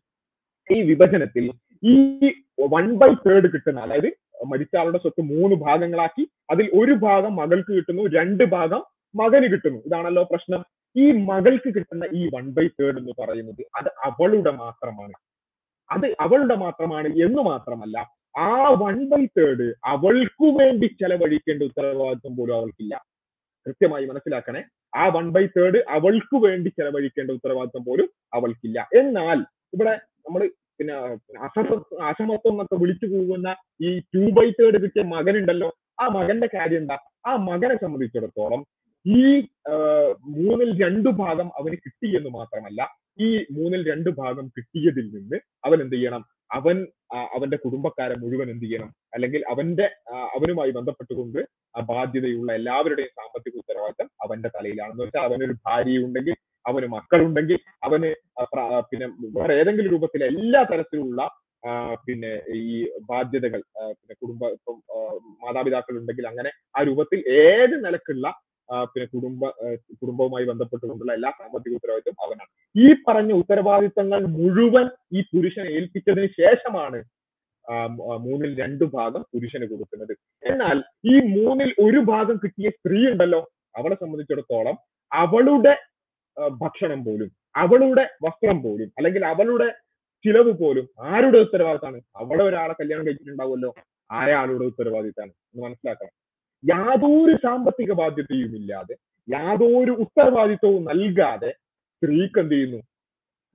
[0.70, 1.46] ഈ വിഭജനത്തിൽ
[1.94, 1.96] ഈ
[2.66, 4.14] വൺ ബൈ തേർഡ് കിട്ടുന്ന അതായത്
[4.46, 8.84] മരിച്ച ആളുടെ സ്വത്ത് മൂന്ന് ഭാഗങ്ങളാക്കി അതിൽ ഒരു ഭാഗം മകൾക്ക് കിട്ടുന്നു രണ്ട് ഭാഗം
[9.16, 9.80] മകന് കിട്ടുന്നു.
[9.80, 10.66] ഇതാണല്ലോ പ്രശ്നം.
[10.98, 15.14] ഈ മകൾക്ക് കിട്ടുന്ന ഈ വൺ ബൈ തേർഡ് എന്ന് പറയുന്നത് അത് അവളുടെ മാത്രമാണ്.
[15.92, 23.06] അത് അവളുടെ മാത്രമാണ് എന്ന് മാത്രമല്ല ആ വൺ ബൈ തേർഡ് അവൾക്കു വേണ്ടി ചെലവഴിക്കേണ്ട ഉത്തരവാദിത്വം പോലും അവൾക്കില്ല.
[23.68, 24.64] കൃത്യമായി മനസ്സിലാക്കണേ.
[24.96, 28.88] ആ വൺ ബൈ തേർഡ് അവൾക്ക് വേണ്ടി ചെലവഴിക്കേണ്ട ഉത്തരവാദിത്വം പോലും അവൾക്കില്ല.
[28.94, 30.96] എന്നാൽ ഇവിടെ നമ്മൾ പിന്നെ
[31.46, 31.68] അസമ
[32.08, 35.70] അസമത്വം എന്നൊക്കെ വിളിച്ചു പോകുന്ന ഈ ടു ബൈ തേർഡ് കിട്ടിയ മകനുണ്ടല്ലോ
[36.02, 36.98] ആ മകന്റെ കാര്യം എന്താ?
[37.26, 38.62] ആ മകനെ സംബന്ധിച്ചിടത്തോളം
[39.06, 39.24] ഈ
[40.36, 42.82] മൂന്നിൽ രണ്ടു ഭാഗം അവന് കിട്ടി എന്ന് മാത്രമല്ല
[43.20, 46.24] ഈ മൂന്നിൽ രണ്ട് ഭാഗം കിട്ടിയതിൽ നിന്ന് അവൻ എന്ത് ചെയ്യണം?
[46.52, 46.76] അവൻ
[47.32, 48.90] അവന്റെ കുടുംബക്കാരെ മുഴുവൻ എന്ത് ചെയ്യണം?
[49.14, 49.86] അല്ലെങ്കിൽ അവന്റെ
[50.36, 51.40] അവനുമായി ബന്ധപ്പെട്ടുകൊണ്ട്
[51.76, 56.36] ആ ബാധ്യതയുള്ള എല്ലാവരുടെയും സാമ്പത്തിക ഉത്തരവാദിത്തം അവന്റെ തലയിലാണെന്ന് വെച്ചാൽ അവനൊരു ഭാര്യയുണ്ടെങ്കിൽ
[56.68, 58.10] അവന് മക്കളുണ്ടെങ്കിൽ അവന്
[58.90, 61.22] പിന്നെ വേറെ ഏതെങ്കിലും രൂപത്തിൽ എല്ലാ തരത്തിലുള്ള
[62.06, 62.66] പിന്നെ ഈ
[63.10, 63.62] ബാധ്യതകൾ
[63.98, 64.76] പിന്നെ കുടുംബ ഇപ്പം
[65.44, 68.28] മാതാപിതാക്കൾ ഉണ്ടെങ്കിൽ അങ്ങനെ ആ രൂപത്തിൽ ഏത് നിലക്കുള്ള
[68.92, 69.42] പിന്നെ കുടുംബ
[70.02, 72.50] കുടുംബവുമായി ബന്ധപ്പെട്ടുകൊണ്ടുള്ള എല്ലാ സാമ്പത്തിക ഉത്തരവാദിത്വം അവനാണ്.
[72.76, 74.86] ഈ പറഞ്ഞ ഉത്തരവാദിത്തങ്ങൾ മുഴുവൻ
[75.18, 77.00] ഈ പുരുഷനെ ഏൽപ്പിച്ചതിന് ശേഷമാണ്
[78.26, 80.14] മൂന്നിൽ രണ്ട് ഭാഗം പുരുഷന് കൊടുക്കുന്നത്.
[80.44, 80.78] എന്നാൽ
[81.14, 83.42] ഈ മൂന്നിൽ ഒരു ഭാഗം കിട്ടിയ സ്ത്രീ ഉണ്ടല്ലോ
[83.76, 84.76] അവളെ സംബന്ധിച്ചിടത്തോളം
[85.12, 85.74] അവളുടെ
[86.48, 87.32] ഭക്ഷണം പോലും.
[87.56, 89.68] അവളുടെ വസ്ത്രം പോലും അല്ലെങ്കിൽ അവളുടെ
[90.26, 92.02] ചിലവ് പോലും ആരുടെ ഉത്തരവാദിത്തമാണ്?
[92.16, 93.74] അവളെ ഒരാളെ കല്യാണം കഴിച്ചിട്ടുണ്ടാവുമല്ലോ
[94.12, 95.32] ആരാളുടെ ഉത്തരവാദിത്തമാണ്?
[95.32, 96.16] എന്ന് മനസ്സിലാക്കണം.
[96.70, 98.96] യാതൊരു സാമ്പത്തിക ബാധ്യതയും ഇല്ലാതെ
[99.34, 102.78] യാതൊരു ഉത്തരവാദിത്വവും നൽകാതെ സ്ത്രീക്ക് എന്ത് ചെയ്യുന്നു?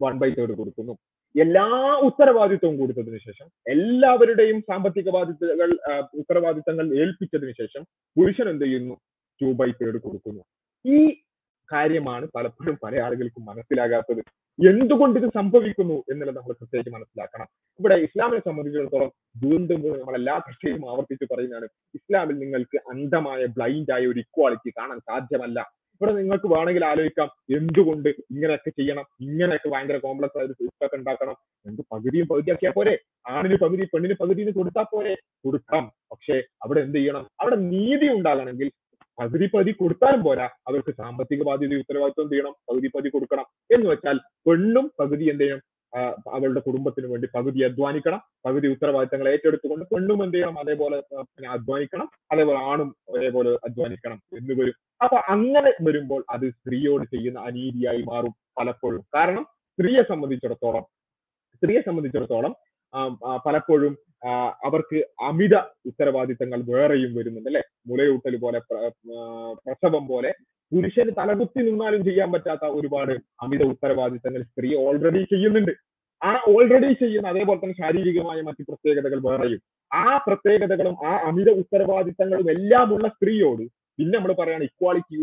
[0.03, 0.93] വൺ ബൈ തേർഡ് കൊടുക്കുന്നു.
[1.41, 1.67] എല്ലാ
[2.03, 5.79] ഉത്തരവാദിത്വവും കൊടുത്തതിനു ശേഷം എല്ലാവരുടെയും സാമ്പത്തിക ബാധ്യതകൾ
[6.15, 7.85] ഉത്തരവാദിത്തങ്ങൾ ഏൽപ്പിച്ചതിനു ശേഷം
[8.17, 8.95] പുരുഷൻ എന്ത് ചെയ്യുന്നു?
[9.43, 10.43] ടു ബൈ തേർഡ് കൊടുക്കുന്നു.
[10.87, 11.23] ഈ
[11.73, 14.23] കാര്യമാണ് പലപ്പോഴും പല ആളുകൾക്കും മനസ്സിലാകാത്തത്.
[14.69, 17.47] എന്തുകൊണ്ട് ഇത് സംഭവിക്കുന്നു എന്നുള്ളത് നമ്മൾ പ്രത്യേകിച്ച് മനസ്സിലാക്കണം.
[17.81, 19.11] ഇവിടെ ഇസ്ലാമിനെ സംബന്ധിച്ചിടത്തോളം
[19.45, 21.65] വീണ്ടും നമ്മൾ എല്ലാ ചർച്ചയിലും ആവർത്തിച്ച് പറയുന്നതാണ്.
[21.95, 25.61] ഇസ്ലാമിൽ നിങ്ങൾക്ക് അന്ധമായ ബ്ലൈൻഡ് ആയ ഒരു ഇക്വാളിറ്റി കാണാൻ സാധ്യമല്ല.
[25.93, 31.37] ഇവിടെ നിങ്ങൾക്ക് വേണമെങ്കിൽ ആലോചിക്കാം എന്തുകൊണ്ട് ഇങ്ങനെയൊക്കെ ചെയ്യണം ഇങ്ങനെയൊക്കെ ഭയങ്കര കോംപ്ലക്സ് ആയ ഒരു സിസ്റ്റം ഉണ്ടാക്കണം.
[31.67, 32.99] എന്ത് പകുതിയും പകുതിയാക്കിയാൽ പോരെ?
[33.29, 35.15] ആണിന് പകുതി പെണ്ണിന് പകുതിന് കൊടുത്താൽ പോരെ?
[35.45, 35.93] കൊടുക്കാം.
[36.13, 37.27] പക്ഷേ അവിടെ എന്ത് ചെയ്യണം?
[37.41, 38.71] അവിടെ നീതി ഉണ്ടാകണമെങ്കിൽ
[39.21, 40.45] പകുതി പകുതി കൊടുത്താലും പോരാ.
[40.45, 43.45] അവർക്ക് സാമ്പത്തിക ബാധ്യത ഉത്തരവാദിത്വം ചെയ്യണം പകുതി പകുതി കൊടുക്കണം.
[43.75, 45.63] എന്ന് വെച്ചാൽ പെണ്ണും പകുതി എന്ത് ചെയ്യണം?
[46.33, 48.21] അവളുടെ കുടുംബത്തിന് വേണ്ടി പകുതി അധ്വാനിക്കണം.
[48.47, 50.59] പകുതി ഉത്തരവാദിത്തങ്ങൾ ഏറ്റെടുത്തുകൊണ്ട് പെണ്ണും എന്ത് ചെയ്യണം?
[50.59, 51.03] അതേപോലെ
[51.49, 52.09] അധ്വാനിക്കണം.
[52.33, 54.75] അതേപോലെ ആണും അതേപോലെ അധ്വാനിക്കണം എന്ന് വരും.
[55.03, 59.05] അപ്പൊ അങ്ങനെ വരുമ്പോൾ അത് സ്ത്രീയോട് ചെയ്യുന്ന അനീതിയായി മാറും പലപ്പോഴും.
[59.15, 60.83] കാരണം സ്ത്രീയെ സംബന്ധിച്ചിടത്തോളം
[61.57, 62.55] സ്ത്രീയെ സംബന്ധിച്ചിടത്തോളം
[63.47, 63.99] പലപ്പോഴും
[64.65, 65.55] അവർക്ക് അമിത
[65.87, 67.63] ഉത്തരവാദിത്തങ്ങൾ വേറെയും വരുന്നുണ്ട് അല്ലെ?
[67.87, 68.91] മുലയൂട്ടൽ പോലെ പ്ര-
[69.67, 70.35] പ്രസവം പോലെ
[70.73, 75.73] പുരുഷന് തലകുത്തി നിന്നാലും ചെയ്യാൻ പറ്റാത്ത ഒരുപാട് അമിത ഉത്തരവാദിത്തങ്ങൾ സ്ത്രീ ഓൾറെഡി ചെയ്യുന്നുണ്ട്.
[76.25, 79.61] ആ ഓൾറെഡി ചെയ്യുന്ന അതേപോലെ തന്നെ ശാരീരികമായ മറ്റു പ്രത്യേകതകൾ വേറെയും.
[79.93, 85.17] ആ പ്രത്യേകതകളും ആ അമിത ഉത്തരവാദിത്തങ്ങളും എല്ലാമുള്ള സ്ത്രീയോട് പിന്നെ നമ്മൾ പറയാണ് ഇക്വാളിറ്റി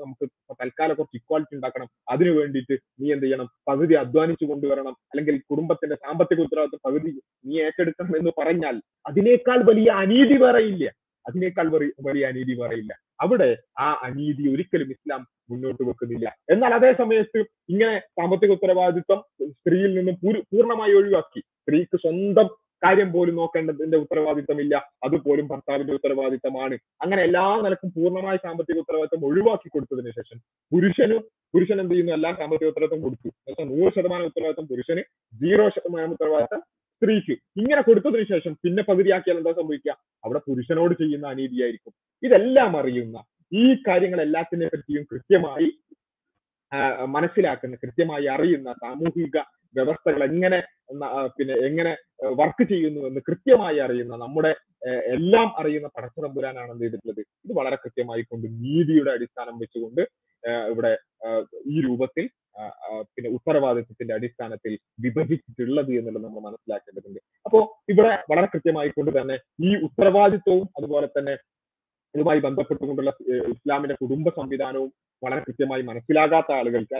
[0.00, 0.26] നമുക്ക്
[0.60, 1.88] തൽക്കാലം കുറച്ച് ഇക്വാളിറ്റി ഉണ്ടാക്കണം.
[2.12, 3.48] അതിനു വേണ്ടിയിട്ട് നീ എന്ത് ചെയ്യണം?
[3.68, 4.94] പകുതി അധ്വാനിച്ചു കൊണ്ടുവരണം.
[5.12, 7.12] അല്ലെങ്കിൽ കുടുംബത്തിന്റെ സാമ്പത്തിക ഉത്തരവാദിത്വം പകുതി
[7.48, 8.76] നീ ഏറ്റെടുക്കണം എന്ന് പറഞ്ഞാൽ
[9.10, 10.84] അതിനേക്കാൾ വലിയ അനീതി വേറെയില്ല
[11.24, 11.66] അതിനേക്കാൾ
[12.06, 13.50] വലിയ അനീതി പറയില്ല അവിടെ
[13.84, 16.26] ആ അനീതി ഒരിക്കലും ഇസ്ലാം മുന്നോട്ട് വെക്കുന്നില്ല.
[16.52, 17.38] എന്നാൽ അതേ സമയത്ത്
[17.72, 19.20] ഇങ്ങനെ സാമ്പത്തിക ഉത്തരവാദിത്വം
[19.54, 20.16] സ്ത്രീയിൽ നിന്നും
[20.52, 21.40] പൂർണമായി ഒഴിവാക്കി.
[21.62, 22.48] സ്ത്രീക്ക് സ്വന്തം
[22.82, 24.74] കാര്യം പോലും നോക്കേണ്ടതിന്റെ ഉത്തരവാദിത്തമില്ല.
[25.06, 26.76] അതുപോലും ഭർത്താവിന്റെ ഉത്തരവാദിത്തമാണ്.
[27.04, 30.38] അങ്ങനെ എല്ലാ നിലക്കും പൂർണമായ സാമ്പത്തിക ഉത്തരവാദിത്തം ഒഴിവാക്കി കൊടുത്തതിന് ശേഷം
[30.72, 31.22] പുരുഷനും
[31.54, 32.14] പുരുഷൻ എന്ത് ചെയ്യുന്നു?
[32.18, 33.28] എല്ലാ സാമ്പത്തിക ഉത്തരവാദിത്തം കൊടുത്തു.
[33.28, 35.04] എന്നുവെച്ചാൽ നൂറ് ശതമാനം ഉത്തരവാദിത്തം പുരുഷന്
[35.40, 36.62] സീറോ ശതമാനം ഉത്തരവാദിത്തം
[37.02, 37.34] സ്ത്രീക്ക്.
[37.60, 39.94] ഇങ്ങനെ കൊടുത്തതിന് ശേഷം പിന്നെ പകുതിയാക്കിയാൽ എന്താ സംഭവിക്കുക?
[40.24, 41.92] അവിടെ പുരുഷനോട് ചെയ്യുന്ന അനീതിയായിരിക്കും.
[42.26, 43.16] ഇതെല്ലാം അറിയുന്ന
[43.52, 45.68] ഈ കാര്യങ്ങൾ എല്ലാത്തിനെ പറ്റിയും കൃത്യമായി
[47.14, 49.36] മനസ്സിലാക്കുന്ന കൃത്യമായി അറിയുന്ന സാമൂഹിക
[49.76, 50.58] വ്യവസ്ഥകൾ എങ്ങനെ
[51.36, 51.92] പിന്നെ എങ്ങനെ
[52.40, 54.52] വർക്ക് ചെയ്യുന്നു എന്ന് കൃത്യമായി അറിയുന്ന നമ്മുടെ
[55.14, 57.20] എല്ലാം അറിയുന്ന പടച്ചതമ്പുരാനാണ് എന്ത് ചെയ്തിട്ടുള്ളത്.
[57.44, 60.02] ഇത് വളരെ കൃത്യമായി കൊണ്ട് നീതിയുടെ അടിസ്ഥാനം വെച്ചുകൊണ്ട്
[60.72, 60.92] ഇവിടെ
[61.74, 62.24] ഈ രൂപത്തിൽ
[63.14, 64.72] പിന്നെ ഉത്തരവാദിത്വത്തിന്റെ അടിസ്ഥാനത്തിൽ
[65.04, 67.20] വിഭജിച്ചിട്ടുള്ളത് എന്നുള്ളത് നമ്മൾ മനസ്സിലാക്കേണ്ടതുണ്ട്.
[67.46, 67.60] അപ്പോ
[67.92, 69.36] ഇവിടെ വളരെ കൃത്യമായി കൊണ്ട് തന്നെ
[69.68, 71.34] ഈ ഉത്തരവാദിത്വവും അതുപോലെ തന്നെ
[72.14, 73.12] ഇതുമായി ബന്ധപ്പെട്ടുകൊണ്ടുള്ള
[73.52, 74.90] ഇസ്ലാമിന്റെ കുടുംബ സംവിധാനവും
[75.24, 76.94] വളരെ കൃത്യമായി മനസ്സിലാകാത്ത ആളുകൾക്ക്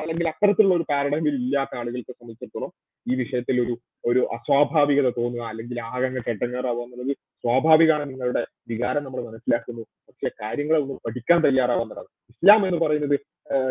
[0.00, 2.70] അല്ലെങ്കിൽ അത്തരത്തിലുള്ള ഒരു പാരഡൈമിൽ ഇല്ലാത്ത ആളുകൾക്ക് സംബന്ധിച്ചിടത്തോളം
[3.06, 7.12] ഈ വിഷയത്തിൽ ഒരു ഒരു അസ്വാഭാവികത തോന്നുക അല്ലെങ്കിൽ ആകങ്ങ് കെട്ടങ്ങേറാവുക എന്നുള്ളത്
[7.44, 9.82] സ്വാഭാവികമാണ് നിങ്ങളുടെ വികാരം നമ്മൾ മനസ്സിലാക്കുന്നു.
[10.08, 13.16] പക്ഷെ കാര്യങ്ങളെ ഒന്ന് പഠിക്കാൻ തയ്യാറാവുന്നതാണ് ഇസ്ലാം എന്ന് പറയുന്നത്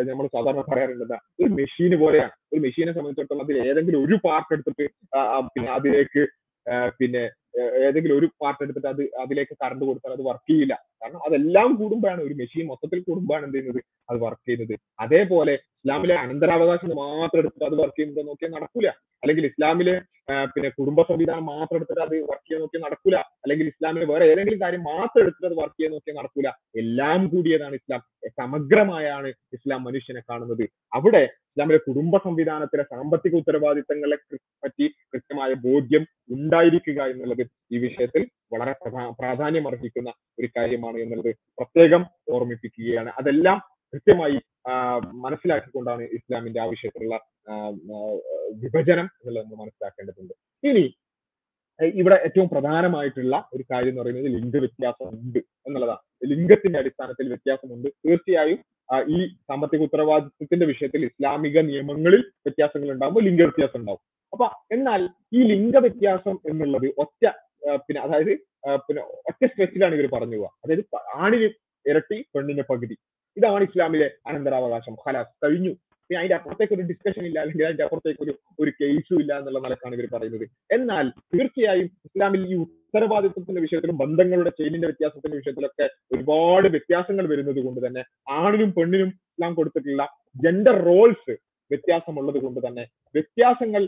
[0.09, 2.33] നമ്മൾ സാധാരണ പറയാറുണ്ട് ഒരു മെഷീന് പോലെയാണ്.
[2.53, 4.85] ഒരു മെഷീനെ സംബന്ധിച്ചിടത്തോളം അതിൽ ഏതെങ്കിലും ഒരു പാർട്ട് എടുത്തിട്ട്
[5.53, 6.23] പിന്നെ അതിലേക്ക്
[6.99, 7.23] പിന്നെ
[7.87, 10.75] ഏതെങ്കിലും ഒരു പാർട്ട് എടുത്തിട്ട് അത് അതിലേക്ക് കറണ്ട് കൊടുത്താൽ അത് വർക്ക് ചെയ്യില്ല.
[11.01, 13.81] കാരണം അതെല്ലാം കൂടുമ്പോഴാണ് ഒരു മെഷീൻ മൊത്തത്തിൽ കൂടുമ്പോഴാണ് എന്ത് ചെയ്യുന്നത്?
[14.09, 14.75] അത് വർക്ക് ചെയ്യുന്നത്.
[14.99, 18.89] അതേപോലെ ഇസ്ലാമിലെ അനന്തരാവകാശം മാത്രം എടുത്തിട്ട് അത് വർക്ക് ചെയ്യുന്നത് നോക്കിയാൽ നടക്കൂല.
[19.23, 19.95] അല്ലെങ്കിൽ ഇസ്ലാമിലെ
[20.53, 23.17] പിന്നെ കുടുംബ സംവിധാനം മാത്രം എടുത്തിട്ട് അത് വർക്ക് ചെയ്യാൻ നോക്കിയാൽ നടക്കൂല.
[23.43, 26.49] അല്ലെങ്കിൽ ഇസ്ലാമിലെ വേറെ ഏതെങ്കിലും കാര്യം മാത്രം എടുത്തിട്ട് അത് വർക്ക് ചെയ്യാൻ നോക്കിയാൽ നടക്കൂല.
[26.81, 28.01] എല്ലാം കൂടിയതാണ് ഇസ്ലാം.
[28.41, 29.31] സമഗ്രമായാണ്
[29.63, 30.63] ഇസ്ലാം മനുഷ്യനെ കാണുന്നത്.
[30.97, 34.17] അവിടെ ഇസ്ലാമിലെ കുടുംബ സംവിധാനത്തിലെ സാമ്പത്തിക ഉത്തരവാദിത്തങ്ങളെ
[34.63, 36.03] പറ്റി കൃത്യമായ ബോധ്യം
[36.35, 38.23] ഉണ്ടായിരിക്കുക എന്നുള്ളത് ഈ വിഷയത്തിൽ
[38.53, 42.03] വളരെ പ്രധാ പ്രാധാന്യം അർഹിക്കുന്ന ഒരു കാര്യമാണ് എന്നുള്ളത് പ്രത്യേകം
[42.35, 43.11] ഓർമ്മിപ്പിക്കുകയാണ്.
[43.19, 43.59] അതെല്ലാം
[43.93, 44.37] കൃത്യമായി
[45.25, 47.15] മനസ്സിലാക്കിക്കൊണ്ടാണ് ഇസ്ലാമിന്റെ ആവശ്യത്തിലുള്ള
[48.63, 50.33] വിഭജനം എന്നുള്ളത് നമ്മൾ മനസ്സിലാക്കേണ്ടതുണ്ട്.
[50.69, 50.85] ഇനി
[52.01, 56.03] ഇവിടെ ഏറ്റവും പ്രധാനമായിട്ടുള്ള ഒരു കാര്യം എന്ന് പറയുന്നത് ലിംഗ വ്യത്യാസം ഉണ്ട് എന്നുള്ളതാണ്.
[56.23, 57.87] ലിംഗത്തിന്റെ അടിസ്ഥാനത്തിൽ വ്യത്യാസമുണ്ട്.
[58.05, 58.59] തീർച്ചയായും
[59.15, 64.01] ഈ സാമ്പത്തിക ഉത്തരവാദിത്വത്തിന്റെ വിഷയത്തിൽ ഇസ്ലാമിക നിയമങ്ങളിൽ വ്യത്യാസങ്ങൾ ഉണ്ടാകുമ്പോൾ ലിംഗ വ്യത്യാസം ഉണ്ടാവും.
[64.33, 65.01] അപ്പൊ എന്നാൽ
[65.37, 67.23] ഈ ലിംഗ വ്യത്യാസം എന്നുള്ളത് ഒറ്റ
[67.85, 68.31] പിന്നെ അതായത്
[68.85, 70.83] പിന്നെ ഒറ്റ സ്ട്രെച്ചിലാണ് ഇവർ പറഞ്ഞു പോവുക അതായത്
[71.23, 71.47] ആണിന്
[71.85, 72.95] ഇരട്ടി പെണ്ണിന്റെ പകുതി.
[73.37, 74.95] ഇതാണ് ഇസ്ലാമിലെ അനന്തരാവകാശം.
[75.05, 75.73] ഹലാസ് കഴിഞ്ഞു.
[76.13, 79.95] പിന്നെ അതിന്റെ അപ്പുറത്തേക്ക് ഒരു ഡിസ്കഷൻ ഇല്ല അല്ലെങ്കിൽ അതിന്റെ അപ്പുറത്തേക്ക് ഒരു ഒരു കേസും ഇല്ല എന്നുള്ള നിലക്കാണ്
[79.97, 80.45] ഇവർ പറയുന്നത്.
[80.77, 88.03] എന്നാൽ തീർച്ചയായും ഇസ്ലാമിൽ ഈ ഉത്തരവാദിത്വത്തിന്റെ വിഷയത്തിലും ബന്ധങ്ങളുടെ ചെയിനിന്റെ വ്യത്യാസത്തിന്റെ വിഷയത്തിലൊക്കെ ഒരുപാട് വ്യത്യാസങ്ങൾ വരുന്നത് കൊണ്ട് തന്നെ
[88.39, 91.35] ആണിനും പെണ്ണിനും ഇസ്ലാം കൊടുത്തിട്ടുള്ള ജെൻഡർ റോൾസ്
[91.71, 92.83] വ്യത്യാസമുള്ളത് കൊണ്ട് തന്നെ
[93.15, 93.83] വ്യത്യാസങ്ങൾ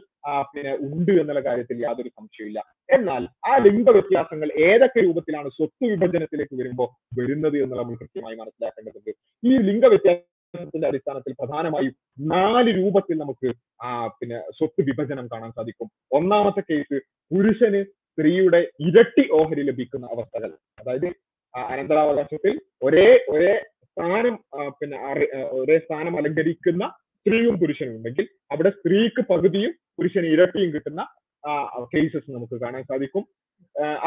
[0.51, 2.59] പിന്നെ ഉണ്ട് എന്നുള്ള കാര്യത്തിൽ യാതൊരു സംശയമില്ല
[2.89, 6.87] എന്നാൽ ആ ലിംഗ വ്യത്യാസങ്ങൾ ഏതൊക്കെ രൂപത്തിലാണ് സ്വത്ത് വിഭജനത്തിലേക്ക് വരുമ്പോൾ
[7.19, 9.11] വരുന്നത് എന്ന് നമ്മൾ കൃത്യമായി മനസ്സിലാക്കേണ്ടതുണ്ട്.
[9.43, 11.93] ഈ ലിംഗ വ്യത്യാസം വിശ്വാസത്തിന്റെ അടിസ്ഥാനത്തിൽ പ്രധാനമായും
[12.33, 13.49] നാല് രൂപത്തിൽ നമുക്ക്
[13.87, 15.87] ആ പിന്നെ സ്വത്ത് വിഭജനം കാണാൻ സാധിക്കും.
[16.17, 16.97] ഒന്നാമത്തെ കേസ്
[17.31, 20.51] പുരുഷന് സ്ത്രീയുടെ ഇരട്ടി ഓഹരി ലഭിക്കുന്ന അവസ്ഥകൾ.
[20.81, 21.07] അതായത്
[21.53, 22.53] അനന്തരാവകാശത്തിൽ
[22.87, 23.53] ഒരേ ഒരേ
[23.89, 24.35] സ്ഥാനം
[24.79, 24.97] പിന്നെ
[25.59, 26.85] ഒരേ സ്ഥാനം അലങ്കരിക്കുന്ന
[27.19, 31.01] സ്ത്രീയും പുരുഷനും ഉണ്ടെങ്കിൽ അവിടെ സ്ത്രീക്ക് പകുതിയും പുരുഷന് ഇരട്ടിയും കിട്ടുന്ന
[31.93, 33.23] കേസസ് നമുക്ക് കാണാൻ സാധിക്കും.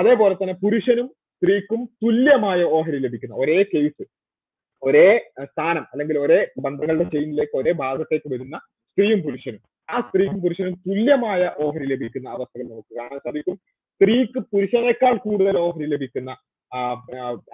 [0.01, 1.09] അതേപോലെ തന്നെ പുരുഷനും
[1.43, 4.05] സ്ത്രീക്കും തുല്യമായ ഓഹരി ലഭിക്കുന്ന ഒരേ കേസ്
[4.83, 5.09] ഒരേ
[5.45, 9.61] സ്ഥാനം അല്ലെങ്കിൽ ഒരേ ബന്ധങ്ങളുടെ ചെയിനിലേക്ക് ഒരേ ഭാഗത്തേക്ക് വരുന്ന സ്ത്രീയും പുരുഷനും.
[9.91, 13.57] ആ സ്ത്രീക്കും പുരുഷനും തുല്യമായ ഓഹരി ലഭിക്കുന്ന അവസ്ഥകൾ നമുക്ക് കാണാൻ സാധിക്കും.
[14.01, 16.31] സ്ത്രീക്ക് പുരുഷനേക്കാൾ കൂടുതൽ ഓഹരി ലഭിക്കുന്ന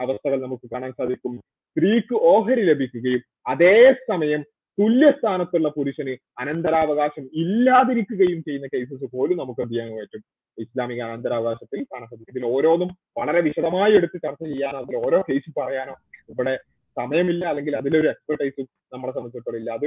[0.01, 1.37] അവസ്ഥകൾ നമുക്ക് കാണാൻ സാധിക്കും.
[1.77, 4.43] സ്ത്രീക്ക് ഓഹരി ലഭിക്കുകയും അതേ സമയം
[4.81, 10.23] തുല്യ സ്ഥാനത്തുള്ള പുരുഷന് അനന്തരാവകാശം ഇല്ലാതിരിക്കുകയും ചെയ്യുന്ന കേസസ് പോലും നമുക്ക് എന്ത് ചെയ്യാൻ പറ്റും?
[10.59, 12.33] ഇസ്ലാമിക അനന്തരാവകാശത്തിൽ കാണാൻ സാധിക്കും.
[12.35, 15.95] ഇതിൽ ഓരോന്നും വളരെ വിശദമായി എടുത്ത് ചർച്ച ചെയ്യാനോ അതിൽ ഓരോ കേസ് പറയാനോ
[16.29, 16.55] ഇവിടെ
[17.01, 18.63] സമയമില്ല അല്ലെങ്കിൽ അതിലൊരു എക്സ്പെർട്ടൈസ്
[18.95, 19.71] നമ്മളെ സംബന്ധിച്ചിടത്തോളം ഇല്ല.
[19.79, 19.87] അത്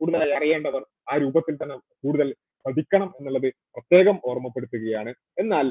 [0.00, 2.28] കൂടുതലായി അറിയേണ്ടവർ ആ രൂപത്തിൽ തന്നെ കൂടുതൽ
[2.66, 5.10] പഠിക്കണം എന്നുള്ളത് പ്രത്യേകം ഓർമ്മപ്പെടുത്തുകയാണ്.
[5.42, 5.66] എന്നാൽ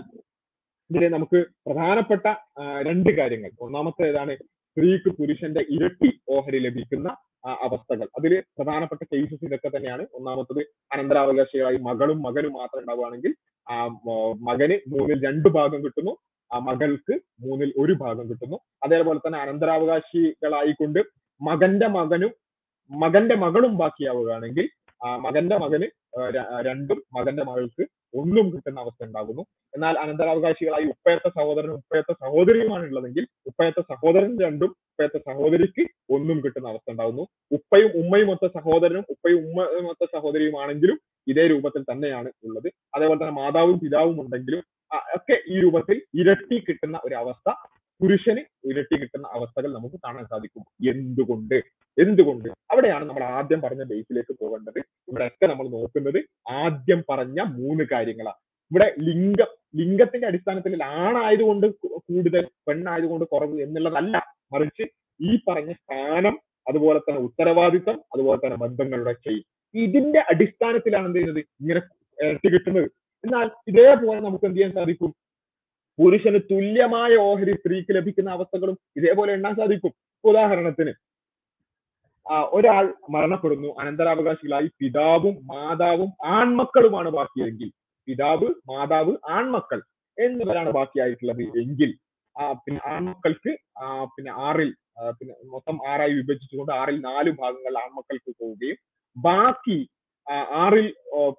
[0.89, 2.27] ഇതിലെ നമുക്ക് പ്രധാനപ്പെട്ട
[2.87, 3.51] രണ്ട് കാര്യങ്ങൾ.
[3.65, 4.35] ഒന്നാമത്തേതാണ്
[4.77, 7.07] സ്ത്രീക്ക് പുരുഷന്റെ ഇരട്ടി ഓഹരി ലഭിക്കുന്ന
[7.65, 8.07] അവസ്ഥകൾ.
[8.17, 10.03] അതിൽ പ്രധാനപ്പെട്ട കേസസ് ഇതൊക്കെ തന്നെയാണ്.
[10.17, 10.61] ഒന്നാമത്തത്
[10.93, 13.33] അനന്തരാവകാശികളായി മകളും മകനും മാത്രം ഉണ്ടാവുകയാണെങ്കിൽ
[13.67, 13.77] ആ
[14.49, 16.13] മകന് മൂന്നിൽ രണ്ട് ഭാഗം കിട്ടുന്നു.
[16.51, 18.57] ആ മകൾക്ക് മൂന്നിൽ ഒരു ഭാഗം കിട്ടുന്നു.
[18.85, 20.99] അതേപോലെ തന്നെ അനന്തരാവകാശികളായിക്കൊണ്ട്
[21.41, 22.33] മകന്റെ മകനും
[22.91, 24.65] മകന്റെ മകളും ബാക്കിയാവുകയാണെങ്കിൽ
[25.01, 25.87] ആ മകന്റെ മകന്
[26.67, 27.83] രണ്ടും മകന്റെ മകൾക്ക്
[28.19, 29.43] ഒന്നും കിട്ടുന്ന അവസ്ഥ ഉണ്ടാകുന്നു.
[29.73, 35.83] എന്നാൽ അനന്തരാവകാശികളായി ഉപ്പയത്തെ സഹോദരനും ഉപ്പയത്തെ സഹോദരിയുമാണ് ഉള്ളതെങ്കിൽ ഉപ്പയത്തെ സഹോദരൻ രണ്ടും ഉപ്പയത്തെ സഹോദരിക്ക്
[36.15, 37.23] ഒന്നും കിട്ടുന്ന അവസ്ഥ ഉണ്ടാകുന്നു.
[37.57, 40.97] ഉപ്പയും ഉമ്മയും ഒത്ത സഹോദരനും ഉപ്പയും ഉമ്മയും ഒത്ത സഹോദരിയുമാണെങ്കിലും
[41.27, 42.69] ഇതേ രൂപത്തിൽ തന്നെയാണ് ഉള്ളത്.
[42.95, 44.63] അതേപോലെ തന്നെ മാതാവും പിതാവും ഉണ്ടെങ്കിലും
[45.15, 47.49] ഒക്കെ ഈ രൂപത്തിൽ ഇരട്ടി കിട്ടുന്ന ഒരു അവസ്ഥ
[48.01, 50.63] പുരുഷന് ഇരട്ടി കിട്ടുന്ന അവസ്ഥകൾ നമുക്ക് കാണാൻ സാധിക്കും.
[50.89, 51.55] എന്തുകൊണ്ട്?
[51.97, 52.49] എന്തുകൊണ്ട്?
[52.71, 54.79] അവിടെയാണ് നമ്മൾ ആദ്യം പറഞ്ഞ ബേസിലേക്ക് പോകേണ്ടത്.
[55.09, 58.39] ഇവിടെയൊക്കെ നമ്മൾ നോക്കുന്നത് ആദ്യം പറഞ്ഞ മൂന്ന് കാര്യങ്ങളാണ്.
[58.71, 64.17] ഇവിടെ ലിംഗം ലിംഗത്തിന്റെ അടിസ്ഥാനത്തിൽ ആണായതുകൊണ്ട് കൂടുതൽ പെണ്ണായതുകൊണ്ട് കുറവ് എന്നുള്ളതല്ല.
[64.53, 64.85] മറിച്ച്
[65.21, 66.35] ഈ പറഞ്ഞ സ്ഥാനം
[66.67, 69.43] അതുപോലെ തന്നെ ഉത്തരവാദിത്തം അതുപോലെ തന്നെ ബന്ധങ്ങളുടെ ചെയിൻ
[69.75, 71.41] ഇതിന്റെ അടിസ്ഥാനത്തിലാണ് എന്ത് ചെയ്യുന്നത്?
[71.61, 71.81] ഇങ്ങനെ
[72.17, 72.87] ഇരട്ടി കിട്ടുന്നത്.
[73.23, 75.11] എന്നാൽ ഇതേപോലെ നമുക്ക് എന്ത് ചെയ്യാൻ സാധിക്കും?
[75.99, 79.93] പുരുഷന് തുല്യമായ ഓഹരി സ്ത്രീക്ക് ലഭിക്കുന്ന അവസ്ഥകളും ഇതേപോലെ എണ്ണാൻ സാധിക്കും.
[80.23, 80.93] ഉദാഹരണത്തിന്
[82.51, 83.69] ഒരാൾ മരണപ്പെടുന്നു.
[83.81, 87.69] അനന്തരാവകാശികളായി പിതാവും മാതാവും ആൺമക്കളുമാണ് ബാക്കിയെങ്കിൽ
[88.07, 89.79] പിതാവ് മാതാവ് ആൺമക്കൾ
[90.17, 91.89] എന്നിവരാണ് ബാക്കിയായിട്ടുള്ളത് എങ്കിൽ
[92.35, 93.51] ആ പിന്നെ ആൺമക്കൾക്ക്
[94.15, 94.69] പിന്നെ ആറിൽ
[95.17, 98.77] പിന്നെ മൊത്തം ആറായി വിഭജിച്ചുകൊണ്ട് ആറിൽ നാല് ഭാഗങ്ങൾ ആൺമക്കൾക്ക് പോവുകയും
[99.25, 99.77] ബാക്കി
[100.63, 100.87] ആറിൽ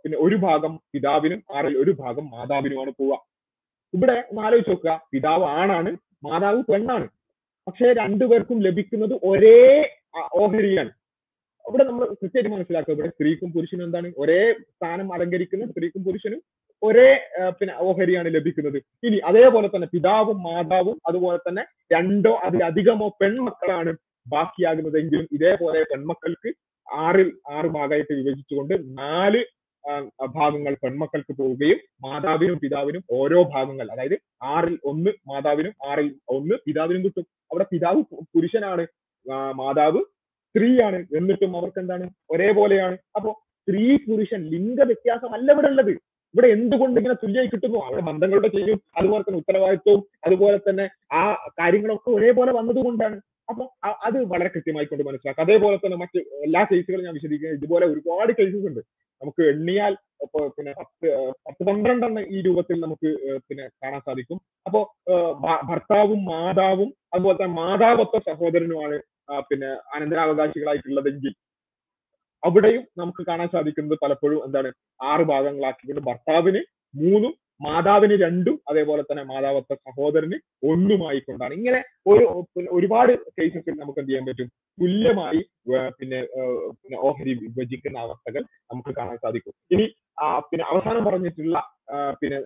[0.01, 3.19] പിന്നെ ഒരു ഭാഗം പിതാവിനും ആറിൽ ഒരു ഭാഗം മാതാവിനുമാണ് പോവുക.
[3.95, 4.95] ഇവിടെ ഒന്ന് ആലോചിച്ച് നോക്കുക.
[5.13, 5.91] പിതാവ് ആണാണ്
[6.27, 7.07] മാതാവ് പെണ്ണാണ്.
[7.67, 9.59] പക്ഷേ രണ്ടുപേർക്കും ലഭിക്കുന്നത് ഒരേ
[10.43, 10.91] ഓഹരിയാണ്.
[11.65, 12.95] ഇവിടെ നമ്മൾ കൃത്യമായിട്ട് മനസ്സിലാക്കുക.
[12.97, 14.09] ഇവിടെ സ്ത്രീക്കും പുരുഷനും എന്താണ്?
[14.23, 14.41] ഒരേ
[14.75, 16.41] സ്ഥാനം അലങ്കരിക്കുന്ന സ്ത്രീക്കും പുരുഷനും
[16.83, 17.09] ഒരേ
[17.59, 18.79] പിന്നെ ഓഹരിയാണ് ലഭിക്കുന്നത്.
[19.07, 21.63] ഇനി അതേപോലെ തന്നെ പിതാവും മാതാവും അതുപോലെ തന്നെ
[21.93, 23.93] രണ്ടോ അതിലധികമോ പെൺമക്കളാണ്
[24.27, 26.51] ബാക്കിയാകുന്നതെങ്കിലും ഇതേപോലെ പെൺമക്കൾക്ക്
[26.97, 29.45] ആറിൽ ആറ് ഭാഗമായിട്ട് വിഭജിച്ചുകൊണ്ട് നാല്
[30.27, 37.27] ഭാഗങ്ങൾ പെൺമക്കൾക്ക് പോവുകയും മാതാവിനും പിതാവിനും ഓരോ ഭാഗങ്ങൾ അതായത് ആറിൽ ഒന്ന് മാതാവിനും ആറിൽ ഒന്ന് പിതാവിനും കിട്ടും.
[37.51, 38.03] അവിടെ പിതാവ്
[38.35, 38.87] പുരുഷനാണ്
[39.55, 40.01] മാതാവ്
[40.55, 41.07] സ്ത്രീയാണ്.
[41.17, 42.99] എന്നിട്ടും അവർക്ക് എന്താണ് ഒരേപോലെയാണ്.
[43.17, 45.91] അപ്പോ സ്ത്രീ പുരുഷൻ ലിംഗ വ്യത്യാസമല്ല ഇവിടെ ഉള്ളത്.
[46.35, 47.79] ഇവിടെ എന്തുകൊണ്ട് ഇങ്ങനെ തുല്യമായി കിട്ടുന്നു?
[47.79, 48.81] അവിടെ ബന്ധങ്ങളുടെ ചെയ്യും.
[48.97, 53.21] അതുപോലെ തന്നെ ഉത്തരവാദിത്വവും അതുപോലെ തന്നെ ആ കാര്യങ്ങളൊക്കെ ഒരേപോലെ വന്നതുകൊണ്ടാണ്.
[53.49, 53.65] അപ്പൊ
[54.07, 58.67] അത് വളരെ കൃത്യമായി കൊണ്ട് മനസ്സിലാക്കുക അതേപോലെ തന്നെ മറ്റ് എല്ലാ കേസുകളും ഞാൻ വിശദീകരിക്കുന്നത് ഇതുപോലെ ഒരുപാട് കേസസ്
[58.71, 58.81] ഉണ്ട്.
[59.23, 59.93] നമുക്ക് എണ്ണിയാൽ
[60.25, 61.09] ഇപ്പൊ പിന്നെ പത്ത്
[61.47, 63.11] പത്ത് പന്ത്രണ്ടെണ്ണം ഈ രൂപത്തിൽ നമുക്ക്
[63.49, 64.39] പിന്നെ കാണാൻ സാധിക്കും.
[64.67, 64.81] അപ്പോ
[65.71, 68.99] ഭർത്താവും മാതാവും അതുപോലെ തന്നെ മാതാവത്വ സഹോദരനുമാണ്
[69.51, 71.33] പിന്നെ അനന്തരാവകാശികളായിട്ടുള്ളതെങ്കിൽ
[72.43, 74.69] അവിടെയും നമുക്ക് കാണാൻ സാധിക്കുന്നത് പലപ്പോഴും എന്താണ്?
[75.11, 76.61] ആറ് ഭാഗങ്ങളാക്കിക്കൊണ്ട് ഭർത്താവിന്
[76.95, 81.21] മൂന്നും മാതാവിന് രണ്ടും അതേപോലെ തന്നെ മാതാവത്തെ സഹോദരന് ഒന്നുമായി
[81.59, 82.25] ഇങ്ങനെ ഒരു
[82.71, 84.49] ഒരുപാട് കേസസിൽ നമുക്ക് എന്ത് ചെയ്യാൻ പറ്റും?
[84.79, 85.41] തുല്യമായി
[85.99, 86.21] പിന്നെ
[87.09, 89.55] ഓഹരി വിഭജിക്കുന്ന അവസ്ഥകൾ നമുക്ക് കാണാൻ സാധിക്കും.
[89.71, 89.87] ഇനി
[90.51, 91.59] പിന്നെ അവസാനം പറഞ്ഞിട്ടുള്ള
[92.21, 92.39] പിന്നെ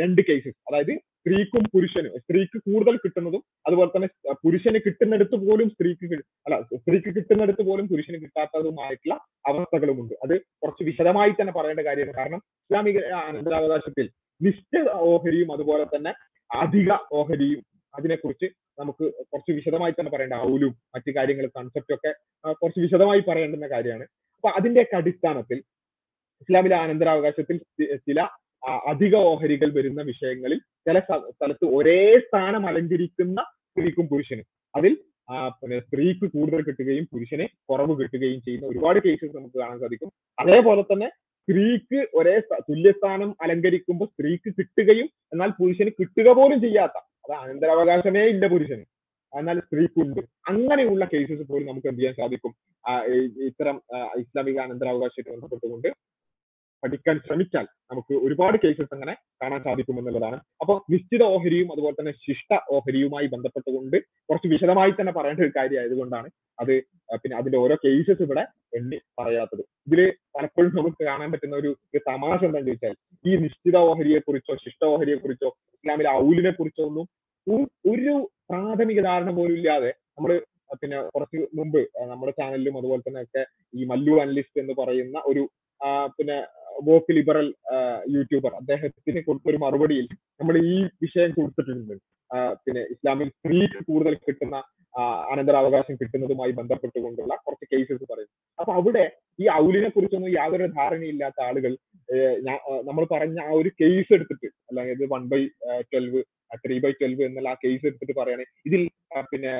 [0.00, 2.12] രണ്ട് കേസസ് അതായത് സ്ത്രീക്കും പുരുഷനും.
[2.22, 4.08] സ്ത്രീക്ക് കൂടുതൽ കിട്ടുന്നതും അതുപോലെ തന്നെ
[4.42, 9.16] പുരുഷന് കിട്ടുന്നിടത്ത് പോലും സ്ത്രീക്ക് അല്ല സ്ത്രീക്ക് കിട്ടുന്നിടത്ത് പോലും പുരുഷന് കിട്ടാത്തതുമായിട്ടുള്ള
[9.50, 10.14] അവസ്ഥകളുമുണ്ട്.
[10.24, 12.16] അത് കുറച്ച് വിശദമായി തന്നെ പറയേണ്ട കാര്യമാണ്.
[12.20, 14.08] കാരണം ഇസ്ലാമിക അനന്തരാവകാശത്തിൽ
[14.40, 16.12] നിശ്ചിത ഓഹരിയും അതുപോലെ തന്നെ
[16.50, 17.60] അധിക ഓഹരിയും
[17.94, 18.48] അതിനെക്കുറിച്ച്
[18.80, 22.10] നമുക്ക് കുറച്ച് വിശദമായി തന്നെ പറയേണ്ട ഔലും മറ്റു കാര്യങ്ങൾ കൺസെപ്റ്റ് ഒക്കെ
[22.60, 24.04] കുറച്ച് വിശദമായി പറയേണ്ടുന്ന കാര്യമാണ്.
[24.36, 25.58] അപ്പൊ അതിന്റെയൊക്കെ അടിസ്ഥാനത്തിൽ
[26.40, 27.56] ഇസ്ലാമിലെ അനന്തരാവകാശത്തിൽ
[27.96, 28.20] ചില
[28.86, 34.46] അധിക ഓഹരികൾ വരുന്ന വിഷയങ്ങളിൽ ചില സ്ഥ- സ്ഥലത്ത് ഒരേ സ്ഥാനം അലങ്കരിക്കുന്ന സ്ത്രീക്കും പുരുഷനും.
[34.74, 34.92] അതിൽ
[35.50, 40.10] പിന്നെ സ്ത്രീക്ക് കൂടുതൽ കിട്ടുകയും പുരുഷനെ കുറവ് കിട്ടുകയും ചെയ്യുന്ന ഒരുപാട് കേസസ് നമുക്ക് കാണാൻ സാധിക്കും.
[40.38, 41.08] അതേപോലെ തന്നെ
[41.48, 48.46] സ്ത്രീക്ക് ഒരേ സ്ഥ- തുല്യസ്ഥാനം അലങ്കരിക്കുമ്പോൾ സ്ത്രീക്ക് കിട്ടുകയും എന്നാൽ പുരുഷന് കിട്ടുക പോലും ചെയ്യാത്ത അത് അനന്തരാവകാശമേ ഇല്ല
[48.46, 48.84] പുരുഷന്
[49.32, 50.20] എന്നാൽ സ്ത്രീക്കുണ്ട്.
[50.48, 52.52] അങ്ങനെയുള്ള കേസസ് പോലും നമുക്ക് എന്ത് ചെയ്യാൻ സാധിക്കും?
[53.46, 53.76] ഇത്തരം
[54.18, 55.88] ഇസ്ലാമിക അനന്തരാവകാശത്തെ ബന്ധപ്പെട്ടുകൊണ്ട്
[56.82, 60.36] പഠിക്കാൻ ശ്രമിച്ചാൽ നമുക്ക് ഒരുപാട് കേസസ് അങ്ങനെ കാണാൻ സാധിക്കും എന്നുള്ളതാണ്.
[60.62, 63.96] അപ്പോൾ നിശ്ചിത ഓഹരിയും അതുപോലെ തന്നെ ശിഷ്ട ഓഹരിയുമായി ബന്ധപ്പെട്ടുകൊണ്ട്
[64.28, 66.72] കുറച്ച് വിശദമായി തന്നെ പറയേണ്ട ഒരു കാര്യമായതുകൊണ്ടാണ് അത്
[67.22, 68.44] പിന്നെ അതിന്റെ ഓരോ കേസസ് ഇവിടെ
[68.78, 69.62] എണ്ണി പറയാത്തത്.
[69.88, 70.00] ഇതിൽ
[70.36, 71.70] പലപ്പോഴും നമുക്ക് കാണാൻ പറ്റുന്ന ഒരു
[72.06, 77.06] തമാശ എന്താണെന്ന് ചോദിച്ചാൽ ഈ നിശ്ചിത ഓഹരിയെ കുറിച്ചോ ശിഷ്ട ഓഹരിയെ കുറിച്ചോ ഇസ്ലാമിലെ ഔലിനെ കുറിച്ചോ ഒന്നും
[77.92, 80.30] ഒരു- പ്രാഥമിക ധാരണ പോലും ഇല്ലാതെ നമ്മൾ
[80.80, 81.78] പിന്നെ കുറച്ച് മുമ്പ്
[82.10, 83.42] നമ്മുടെ ചാനലിലും അതുപോലെ തന്നെ ഒക്കെ
[83.74, 85.42] ഈ മല്ലു അനലിസ്റ്റ് എന്ന് പറയുന്ന ഒരു
[86.16, 86.36] പിന്നെ
[86.86, 87.48] വോക്ക് ലിബറൽ
[88.14, 90.06] യൂട്യൂബർ അദ്ദേഹത്തിന് കൊടുത്തൊരു മറുപടിയിൽ
[90.40, 91.94] നമ്മൾ ഈ വിഷയം കൊടുത്തിട്ടുണ്ട്.
[92.64, 94.56] പിന്നെ ഇസ്ലാമിൽ സ്ത്രീക്ക് കൂടുതൽ കിട്ടുന്ന
[95.32, 99.04] അനന്തരാവകാശം കിട്ടുന്നതുമായി ബന്ധപ്പെട്ടുകൊണ്ടുള്ള കുറച്ച് കേസസ് പറയും അപ്പൊ അവിടെ
[99.38, 101.72] ഈ ഔലിനെ കുറിച്ചൊന്നും യാതൊരു ധാരണയില്ലാത്ത ആളുകൾ
[102.88, 105.40] നമ്മൾ പറഞ്ഞ ആ ഒരു കേസ് എടുത്തിട്ട് അല്ലെങ്കിൽ one by
[105.92, 106.22] twelve
[106.64, 108.82] three by twelve എന്നുള്ള ആ കേസ് എടുത്തിട്ട് പറയാണ് ഇതിൽ
[109.32, 109.52] പിന്നെ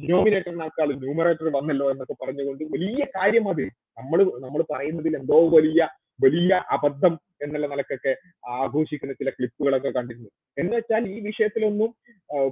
[0.00, 3.64] ഡിനോമിനേറ്ററിനേക്കാൾ ന്യൂമറേറ്റർ വന്നല്ലോ എന്നൊക്കെ പറഞ്ഞുകൊണ്ട് വലിയ കാര്യം അത്.
[4.00, 5.80] നമ്മൾ നമ്മൾ പറയുന്നതിൽ എന്തോ വലിയ
[6.20, 8.12] വലിയ അബദ്ധം എന്നുള്ള നിലക്കൊക്കെ
[8.54, 10.30] ആഘോഷിക്കുന്ന ചില ക്ലിപ്പുകളൊക്കെ കണ്ടിരുന്നു.
[10.56, 11.90] എന്ന് വെച്ചാൽ ഈ വിഷയത്തിലൊന്നും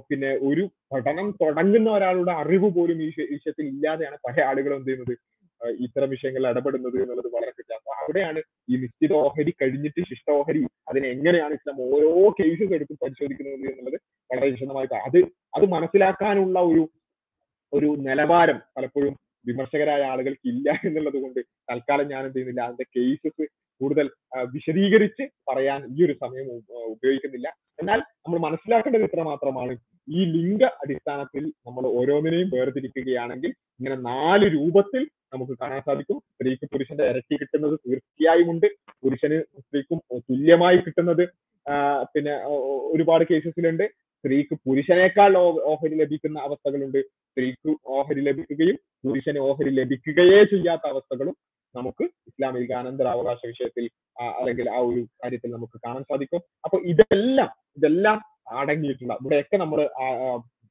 [0.09, 5.15] പിന്നെ ഒരു പഠനം തുടങ്ങുന്ന ഒരാളുടെ അറിവ് പോലും ഈ വിഷയത്തിൽ ഇല്ലാതെയാണ് പല ആളുകളും എന്ത് ചെയ്യുന്നത്?
[5.81, 11.07] ഇത്തരം വിഷയങ്ങളിൽ ഇടപെടുന്നത് എന്നുള്ളത് വളരെ കിട്ടുക അപ്പൊ അവിടെയാണ് ഈ നിശ്ചിത ഓഹരി കഴിഞ്ഞിട്ട് ശിഷ്ട ഓഹരി അതിനെ
[11.07, 13.97] എങ്ങനെയാണ് ഇസ്ലാം ഓരോ കേസസ് എടുത്ത് പരിശോധിക്കുന്നത് എന്നുള്ളത്
[14.31, 15.19] വളരെ വിശദമായിട്ട് അത്
[15.53, 16.83] അത് മനസ്സിലാക്കാനുള്ള ഒരു
[17.73, 19.15] ഒരു നിലവാരം പലപ്പോഴും
[19.47, 22.61] വിമർശകരായ ആളുകൾക്ക് ഇല്ല എന്നുള്ളത് കൊണ്ട് തൽക്കാലം ഞാൻ എന്ത് ചെയ്യുന്നില്ല.
[22.67, 23.45] അതിന്റെ കേസസ്
[23.81, 24.07] കൂടുതൽ
[24.53, 26.47] വിശദീകരിച്ച് പറയാൻ ഈ ഒരു സമയം
[26.93, 27.47] ഉപയോഗിക്കുന്നില്ല.
[27.79, 29.73] എന്നാൽ നമ്മൾ മനസ്സിലാക്കേണ്ടത് ഇത്ര മാത്രമാണ്.
[30.07, 36.17] ഈ ലിംഗ അടിസ്ഥാനത്തിൽ നമ്മൾ ഓരോന്നിനെയും വേർതിരിക്കുകയാണെങ്കിൽ ഇങ്ങനെ നാല് രൂപത്തിൽ നമുക്ക് കാണാൻ സാധിക്കും.
[36.33, 38.67] സ്ത്രീക്ക് പുരുഷന്റെ ഇരട്ടി കിട്ടുന്നത് തീർച്ചയായും ഉണ്ട്.
[39.03, 41.23] പുരുഷന് സ്ത്രീക്കും തുല്യമായി കിട്ടുന്നത്
[42.13, 42.33] പിന്നെ
[42.93, 43.85] ഒരുപാട് കേസസിലുണ്ട്.
[44.19, 45.33] സ്ത്രീക്ക് പുരുഷനേക്കാൾ
[45.71, 46.99] ഓഹരി ലഭിക്കുന്ന അവസ്ഥകളുണ്ട്.
[47.31, 51.35] സ്ത്രീക്ക് ഓഹരി ലഭിക്കുകയും പുരുഷന് ഓഹരി ലഭിക്കുകയേ ചെയ്യാത്ത അവസ്ഥകളും
[51.75, 53.85] നമുക്ക് ഇസ്ലാമിക അനന്തരാവകാശ വിഷയത്തിൽ
[54.39, 56.41] അല്ലെങ്കിൽ ആ ഒരു കാര്യത്തിൽ നമുക്ക് കാണാൻ സാധിക്കും.
[56.65, 57.49] അപ്പൊ ഇതെല്ലാം
[57.79, 58.17] ഇതെല്ലാം
[58.61, 59.79] അടങ്ങിയിട്ടുള്ള ഇവിടെയൊക്കെ നമ്മൾ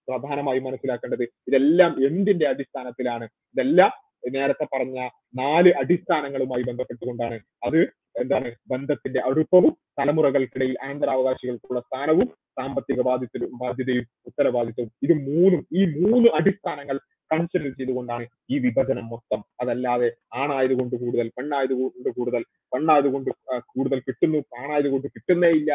[0.09, 3.27] പ്രധാനമായി മനസ്സിലാക്കേണ്ടത് ഇതെല്ലാം എന്തിന്റെ അടിസ്ഥാനത്തിലാണ്?
[3.55, 3.93] ഇതെല്ലാം
[4.31, 4.99] നേരത്തെ പറഞ്ഞ
[5.35, 7.79] നാല് അടിസ്ഥാനങ്ങളുമായി ബന്ധപ്പെട്ടുകൊണ്ടാണ് അത്
[8.21, 14.91] എന്താണ് ബന്ധത്തിന്റെ അടുപ്പവും തലമുറകൾക്കിടയിൽ അനന്തരാവകാശികൾക്കുള്ള സ്ഥാനവും സാമ്പത്തിക ബാധ്യതയും ബാധ്യതയും ഉത്തരവാദിത്വവും.
[15.03, 16.97] ഇത് മൂന്നും ഈ മൂന്ന് അടിസ്ഥാനങ്ങൾ
[17.31, 19.45] കൺസിഡർ ചെയ്തുകൊണ്ടാണ് ഈ വിഭജനം മൊത്തം.
[19.61, 23.31] അതല്ലാതെ ആണായതുകൊണ്ട് കൂടുതൽ പെണ്ണായതുകൊണ്ട് കൂടുതൽ പെണ്ണായതുകൊണ്ട്
[23.75, 25.73] കൂടുതൽ കിട്ടുന്നു ആണായതുകൊണ്ട് കിട്ടുന്നേ ഇല്ല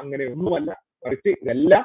[0.00, 0.70] അങ്ങനെ ഒന്നുമല്ല.
[1.06, 1.84] മറിച്ച് ഇതെല്ലാം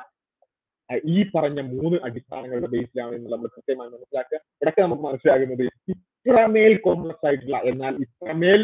[1.06, 4.40] ഈ പറഞ്ഞ മൂന്ന് അടിസ്ഥാനങ്ങളുടെ ബേസിലാണ് എന്ന് നമ്മൾ കൃത്യമായി മനസ്സിലാക്കുക.
[4.62, 8.62] ഇടയ്ക്ക് നമുക്ക് മനസ്സിലാകുന്നത് ഇത്രമേൽ കോംപ്ലക്സ് ആയിട്ടുള്ള എന്നാൽ ഇത്രമേൽ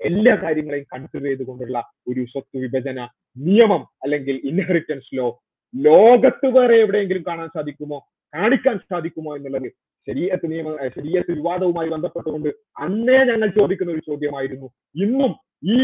[0.00, 3.00] എല്ലാ കാര്യങ്ങളെയും കൺസിഡർ ചെയ്തുകൊണ്ടുള്ള ഒരു സ്വത്ത് വിഭജന
[3.36, 5.26] നിയമം അല്ലെങ്കിൽ ഇൻഹെറിറ്റൻസ് ലോ
[5.74, 7.98] ലോകത്ത് വേറെ എവിടെയെങ്കിലും കാണാൻ സാധിക്കുമോ?
[8.34, 9.68] കാണിക്കാൻ സാധിക്കുമോ എന്നുള്ളത്
[10.06, 14.68] ശരീരത്ത് നിയമ ശരീരത്ത് വിവാദവുമായി ബന്ധപ്പെട്ടുകൊണ്ട് അന്നേ ഞങ്ങൾ ചോദിക്കുന്ന ഒരു ചോദ്യമായിരുന്നു.
[14.94, 15.76] ഇന്നും ഈ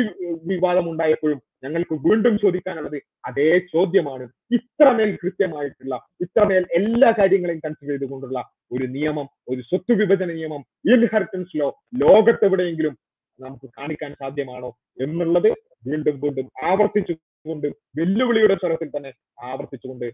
[0.51, 4.25] വിവാദം ഉണ്ടായപ്പോഴും ഞങ്ങൾക്ക് വീണ്ടും ചോദിക്കാനുള്ളത് അതേ ചോദ്യമാണ്.
[4.59, 8.41] ഇത്രമേൽ കൃത്യമായിട്ടുള്ള ഇത്രമേൽ എല്ലാ കാര്യങ്ങളെയും കൺസിഡർ ചെയ്തുകൊണ്ടുള്ള
[8.77, 11.69] ഒരു നിയമം ഒരു സ്വത്ത് വിഭജന നിയമം ഇൻഹെറിറ്റൻസ് ലോ
[12.05, 12.95] ലോകത്തെവിടെയെങ്കിലും
[13.39, 15.49] നമുക്ക് കാണിക്കാൻ സാധ്യമാണോ എന്നുള്ളത്
[15.87, 17.67] വീണ്ടും വീണ്ടും ആവർത്തിച്ചുകൊണ്ട്
[17.99, 19.11] വെല്ലുവിളിയുടെ സ്വരത്തിൽ തന്നെ
[19.49, 20.07] ആവർത്തിച്ചുകൊണ്ട്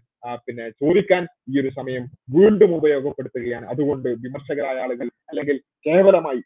[0.45, 2.03] പിന്നെ ചോദിക്കാൻ ഈ ഒരു സമയം
[2.37, 3.65] വീണ്ടും ഉപയോഗപ്പെടുത്തുകയാണ്.
[3.67, 6.41] അതുകൊണ്ട് വിമർശകരായ ആളുകൾ അല്ലെങ്കിൽ കേവലമായി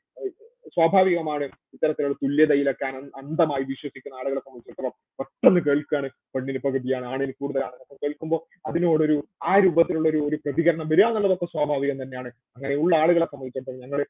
[0.75, 1.45] സ്വാഭാവികമാണ്
[1.85, 9.17] ഇത്തരത്തിലുള്ള തുല്യതയിലൊക്കെ അന- അന്ധമായി വിശ്വസിക്കുന്ന ആളുകളെ സംബന്ധിച്ചിടത്തോളം പെട്ടെന്ന് കേൾക്കുകയാണ് പെണ്ണിന് പകുതിയാണ് ആണിന് കൂടുതലാണ് കേൾക്കുമ്പോൾ അതിനോടൊരു
[9.43, 12.29] ആ രൂപത്തിലുള്ള ഒരു ഒരു പ്രതികരണം വരിക എന്നുള്ളതൊക്കെ സ്വാഭാവികം തന്നെയാണ്.
[12.55, 14.01] അങ്ങനെയുള്ള ആളുകളെ സംബന്ധിച്ചിടത്തോളം ഞങ്ങൾ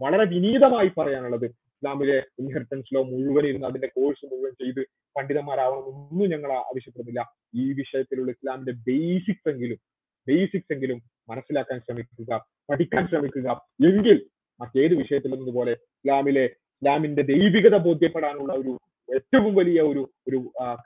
[0.00, 4.80] വളരെ വിനീതമായി പറയാനുള്ളത് ഇസ്ലാമിലെ ഇൻഹെറിറ്റൻസ് ലോ മുഴുവൻ ഇരുന്ന് അതിന്റെ കോഴ്സ് മുഴുവൻ ചെയ്ത്
[5.16, 7.22] പണ്ഡിതന്മാരാവണമെന്നൊന്നും ഞങ്ങൾ ആവശ്യപ്പെടുന്നില്ല.
[7.54, 9.78] ഈ വിഷയത്തിലുള്ള ഇസ്ലാമിന്റെ ബേസിക്സ് എങ്കിലും
[10.26, 12.32] ബേസിക്സ് എങ്കിലും മനസ്സിലാക്കാൻ ശ്രമിക്കുക
[12.70, 13.48] പഠിക്കാൻ ശ്രമിക്കുക.
[13.86, 14.18] എങ്കിൽ
[14.60, 16.44] മറ്റേത് വിഷയത്തിലെന്നതുപോലെ ഇസ്ലാമിലെ
[16.84, 18.72] ഇസ്ലാമിന്റെ ദൈവികത ബോധ്യപ്പെടാനുള്ള ഒരു
[19.08, 20.38] ഏറ്റവും വലിയ ഒരു ഒരു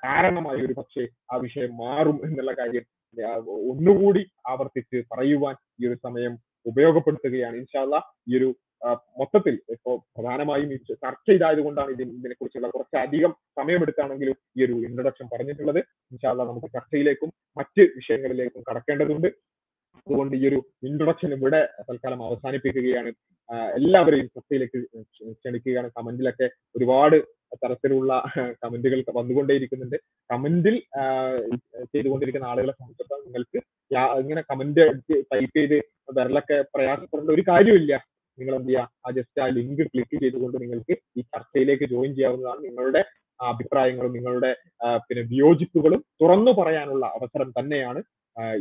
[0.05, 2.85] കാരണമായി ഒരു പക്ഷേ ആ വിഷയം മാറും എന്നുള്ള കാര്യം
[3.71, 4.23] ഒന്നുകൂടി
[4.53, 6.35] ആവർത്തിച്ച് പറയുവാൻ ഈ ഒരു സമയം
[6.67, 7.57] ഉപയോഗപ്പെടുത്തുകയാണ്.
[7.63, 7.97] ഇൻഷാല്ല
[8.31, 8.49] ഈ ഒരു
[9.21, 10.73] മൊത്തത്തിൽ ഇപ്പോ പ്രധാനമായും
[11.05, 15.81] ചർച്ച ചെയ്തായത് കൊണ്ടാണ് ഇതിന് ഇതിനെ കുറിച്ചുള്ള കുറച്ചധികം സമയമെടുത്താണെങ്കിലും ഈ ഒരു ഇൻട്രൊഡക്ഷൻ പറഞ്ഞിട്ടുള്ളത്.
[16.13, 19.29] ഇൻഷാല്ല നമുക്ക് ചർച്ചയിലേക്കും മറ്റ് വിഷയങ്ങളിലേക്കും കടക്കേണ്ടതുണ്ട്.
[20.07, 23.11] അതുകൊണ്ട് ഈ ഒരു ഇൻട്രൊഡക്ഷൻ ഇവിടെ തൽക്കാലം അവസാനിപ്പിക്കുകയാണ്.
[23.79, 24.79] എല്ലാവരെയും ചർച്ചയിലേക്ക്
[25.39, 25.89] ക്ഷണിക്കുകയാണ്.
[25.97, 26.47] കമന്റിലൊക്കെ
[26.77, 27.17] ഒരുപാട്
[27.63, 28.13] തരത്തിലുള്ള
[28.63, 29.97] കമന്റുകൾ വന്നുകൊണ്ടേയിരിക്കുന്നുണ്ട്.
[30.31, 30.77] കമന്റിൽ
[31.93, 33.61] ചെയ്തുകൊണ്ടിരിക്കുന്ന ആളുകളെ സംബന്ധിച്ചിടത്തോളം നിങ്ങൾക്ക്
[34.23, 34.85] ഇങ്ങനെ കമന്റ്
[35.33, 35.77] ടൈപ്പ് ചെയ്ത്
[36.17, 37.95] വിരലൊക്കെ പ്രയാസപ്പെടേണ്ട ഒരു കാര്യമില്ല.
[38.39, 43.03] നിങ്ങൾ എന്ത് ചെയ്യുക ആ ജസ്റ്റ് ആ ലിങ്ക് ക്ലിക്ക് ചെയ്തുകൊണ്ട് നിങ്ങൾക്ക് ഈ ചർച്ചയിലേക്ക് ജോയിൻ ചെയ്യാവുന്നതാണ് നിങ്ങളുടെ
[43.51, 44.51] അഭിപ്രായങ്ങളും നിങ്ങളുടെ
[45.07, 48.01] പിന്നെ വിയോജിപ്പുകളും തുറന്നു പറയാനുള്ള അവസരം തന്നെയാണ്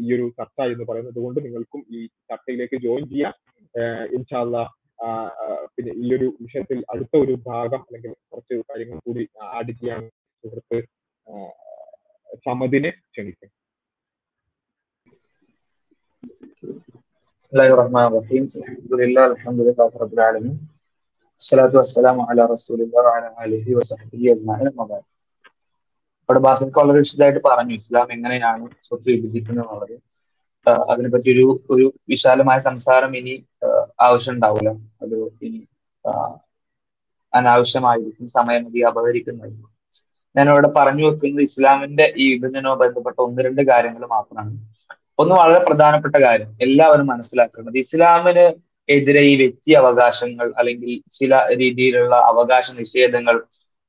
[0.03, 1.99] ഈ ഒരു ചർച്ച എന്ന് പറയുന്നത് കൊണ്ട് നിങ്ങൾക്കും ഈ
[2.30, 3.34] ചർച്ചയിലേക്ക് ജോയിൻ ചെയ്യാം.
[4.17, 4.57] ഇൻഷാല്ല
[5.75, 9.23] പിന്നെ ഈ ഒരു വിഷയത്തിൽ അടുത്ത ഒരു ഭാഗം അല്ലെങ്കിൽ കുറച്ച് കാര്യങ്ങൾ കൂടി
[9.57, 10.01] ആഡ് ചെയ്യാൻ
[10.43, 10.80] സുഹൃത്ത്
[12.45, 13.49] സമതിനെ ക്ഷണിക്കും.
[17.53, 20.55] അലഹമുല്ല റഹ്മാനിർ ആലമീൻ.
[21.39, 22.85] അസ്സലാത്തു വസ്സലാം അല റസൂലി
[23.79, 24.61] വസഹബി അജ്മാൻ
[26.29, 27.73] അവിടെ ബാസിക്ക് വളരെ വിശദമായിട്ട് പറഞ്ഞു.
[27.81, 29.95] ഇസ്ലാം എങ്ങനെയാണ് സ്വത്ത് വിഭജിക്കുന്നത്
[30.91, 33.33] അതിനെപ്പറ്റി ഒരു ഒരു വിശാലമായ സംസാരം ഇനി
[34.07, 34.69] ആവശ്യം ഉണ്ടാവില്ല.
[35.03, 35.15] അത്
[35.47, 35.59] ഇനി
[37.33, 39.69] അനാവശ്യമായിരിക്കും സമയം ഇത് അപഹരിക്കുന്നതായിരിക്കും.
[40.35, 44.51] ഞാൻ ഇവിടെ പറഞ്ഞു വെക്കുന്നത് ഇസ്ലാമിന്റെ ഈ വിഭജനവുമായി ബന്ധപ്പെട്ട ഒന്ന് രണ്ട് കാര്യങ്ങൾ മാത്രമാണ്.
[45.21, 47.77] ഒന്ന് വളരെ പ്രധാനപ്പെട്ട കാര്യം എല്ലാവരും മനസ്സിലാക്കേണ്ടത്.
[47.83, 48.45] ഇസ്ലാമിന്
[48.89, 51.31] എതിരെ ഈ വ്യക്തി അവകാശങ്ങൾ അല്ലെങ്കിൽ ചില
[51.61, 53.35] രീതിയിലുള്ള അവകാശ നിഷേധങ്ങൾ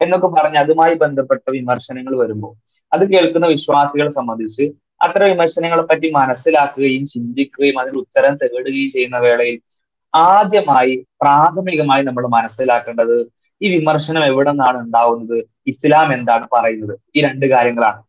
[0.01, 2.53] എന്നൊക്കെ പറഞ്ഞ് അതുമായി ബന്ധപ്പെട്ട വിമർശനങ്ങൾ വരുമ്പോൾ
[2.93, 4.65] അത് കേൾക്കുന്ന വിശ്വാസികളെ സംബന്ധിച്ച്
[5.01, 9.59] അത്തരം വിമർശനങ്ങളെ പറ്റി മനസ്സിലാക്കുകയും ചിന്തിക്കുകയും അതിന് ഉത്തരം തേടുകയും ചെയ്യുന്ന വേളയിൽ
[10.15, 10.93] ആദ്യമായി
[11.23, 13.17] പ്രാഥമികമായി നമ്മൾ മനസ്സിലാക്കേണ്ടത്
[13.61, 15.39] ഈ വിമർശനം എവിടെ നിന്നാണ് ഉണ്ടാവുന്നത്?
[15.73, 16.95] ഇസ്ലാം എന്താണ് പറയുന്നത്?
[17.17, 18.01] ഈ രണ്ട് കാര്യങ്ങളാണ്.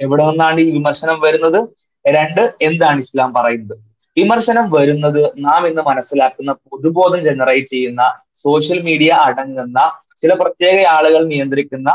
[0.00, 1.60] എവിടെ നിന്നാണ് ഈ വിമർശനം വരുന്നത്?
[2.04, 3.76] രണ്ട് എന്താണ് ഇസ്ലാം പറയുന്നത്?
[4.16, 8.02] വിമർശനം വരുന്നത് നാം ഇന്ന് മനസ്സിലാക്കുന്ന പൊതുബോധം ജനറേറ്റ് ചെയ്യുന്ന
[8.36, 9.78] സോഷ്യൽ മീഡിയ അടങ്ങുന്ന
[10.16, 11.88] ചില പ്രത്യേക ആളുകൾ നിയന്ത്രിക്കുന്ന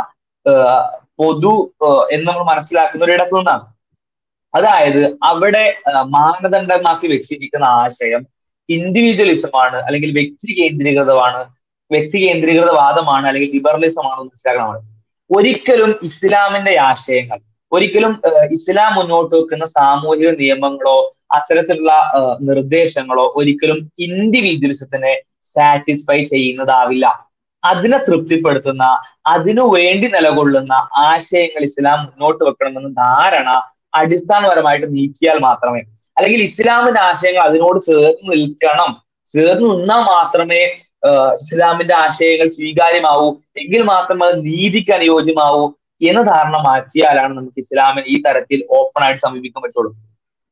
[1.19, 1.53] പൊതു
[2.11, 3.65] എന്ന് നമ്മൾ മനസ്സിലാക്കുന്ന ഒരിടത്തു നിന്നാണ്.
[4.53, 5.63] അതായത് അവിടെ
[6.15, 8.21] മാനദണ്ഡമാക്കി വെച്ചിരിക്കുന്ന ആശയം
[8.69, 11.41] ഇൻഡിവിജ്വലിസമാണ് അല്ലെങ്കിൽ വ്യക്തി കേന്ദ്രീകൃതമാണ്
[11.91, 14.87] വ്യക്തി കേന്ദ്രീകൃതവാദമാണ് അല്ലെങ്കിൽ ലിബറലിസമാണ് മനസ്സിലാക്കണം
[15.29, 17.39] ഒരിക്കലും ഇസ്ലാമിന്റെ ആശയങ്ങൾ
[17.71, 18.13] ഒരിക്കലും
[18.55, 20.97] ഇസ്ലാം മുന്നോട്ട് വെക്കുന്ന സാമൂഹിക നിയമങ്ങളോ
[21.35, 21.93] അത്തരത്തിലുള്ള
[22.41, 25.13] നിർദ്ദേശങ്ങളോ ഒരിക്കലും ഇൻഡിവിജ്വലിസത്തിനെ
[25.43, 27.05] സാറ്റിസ്ഫൈ ചെയ്യുന്നതാവില്ല.
[27.63, 28.83] അതിനെ തൃപ്തിപ്പെടുത്തുന്ന
[29.27, 33.49] അതിനു വേണ്ടി നിലകൊള്ളുന്ന ആശയങ്ങൾ ഇസ്ലാം മുന്നോട്ട് വെക്കണമെന്ന ധാരണ
[33.93, 35.81] അടിസ്ഥാനപരമായിട്ട് നീക്കിയാൽ മാത്രമേ.
[36.17, 38.91] അല്ലെങ്കിൽ ഇസ്ലാമിന്റെ ആശയങ്ങൾ അതിനോട് ചേർന്ന് നിൽക്കണം.
[39.27, 40.61] ചേർന്ന് നിന്നാൽ മാത്രമേ
[41.41, 43.27] ഇസ്ലാമിന്റെ ആശയങ്ങൾ സ്വീകാര്യമാവൂ.
[43.61, 45.63] എങ്കിൽ മാത്രമേ അത് നീതിക്ക് അനുയോജ്യമാവൂ.
[46.01, 49.91] എന്ന ധാരണ മാറ്റിയാലാണ് നമുക്ക് ഇസ്ലാമിനെ ഈ തരത്തിൽ ഓപ്പൺ ആയിട്ട് സമീപിക്കാൻ പറ്റുള്ളൂ.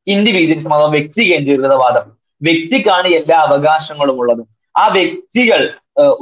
[0.06, 2.06] ഇൻഡിവിജ്വൽസും അഥവാ വ്യക്തി കേന്ദ്രീകൃതവാദം.
[2.42, 4.42] വ്യക്തിക്കാണ് എല്ലാ അവകാശങ്ങളും ഉള്ളത്.
[4.74, 5.60] ആ വ്യക്തികൾ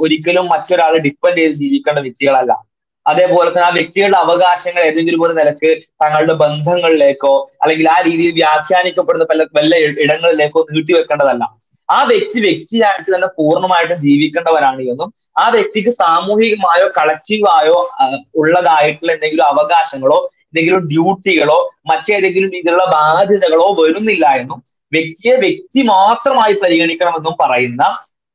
[0.03, 2.53] ഒരിക്കലും മറ്റൊരാളെ ഡിപ്പെൻഡ് ചെയ്ത് ജീവിക്കേണ്ട വ്യക്തികളല്ല.
[3.05, 5.69] അതേപോലെ തന്നെ ആ വ്യക്തികളുടെ അവകാശങ്ങൾ ഏതെങ്കിലും ഒരു നിലയ്ക്ക്
[6.03, 9.75] തങ്ങളുടെ ബന്ധങ്ങളിലേക്കോ അല്ലെങ്കിൽ ആ രീതിയിൽ വ്യാഖ്യാനിക്കപ്പെടുന്ന പല വല്ല
[10.05, 11.43] ഇടങ്ങളിലേക്കോ നീട്ടിവെക്കേണ്ടതല്ല.
[11.89, 15.09] ആ വ്യക്തി വ്യക്തിയായിട്ട് തന്നെ പൂർണമായിട്ടും ജീവിക്കേണ്ടവരാണ് എന്നും
[15.39, 17.77] ആ വ്യക്തിക്ക് സാമൂഹികമായോ കളക്റ്റീവായോ
[18.35, 21.57] ഉള്ളതായിട്ടുള്ള എന്തെങ്കിലും അവകാശങ്ങളോ എന്തെങ്കിലും ഡ്യൂട്ടികളോ
[21.89, 24.61] മറ്റേതെങ്കിലും രീതിയിലുള്ള ബാധ്യതകളോ വരുന്നില്ല എന്നും
[24.91, 27.83] വ്യക്തിയെ വ്യക്തി മാത്രമായി പരിഗണിക്കണമെന്നും പറയുന്ന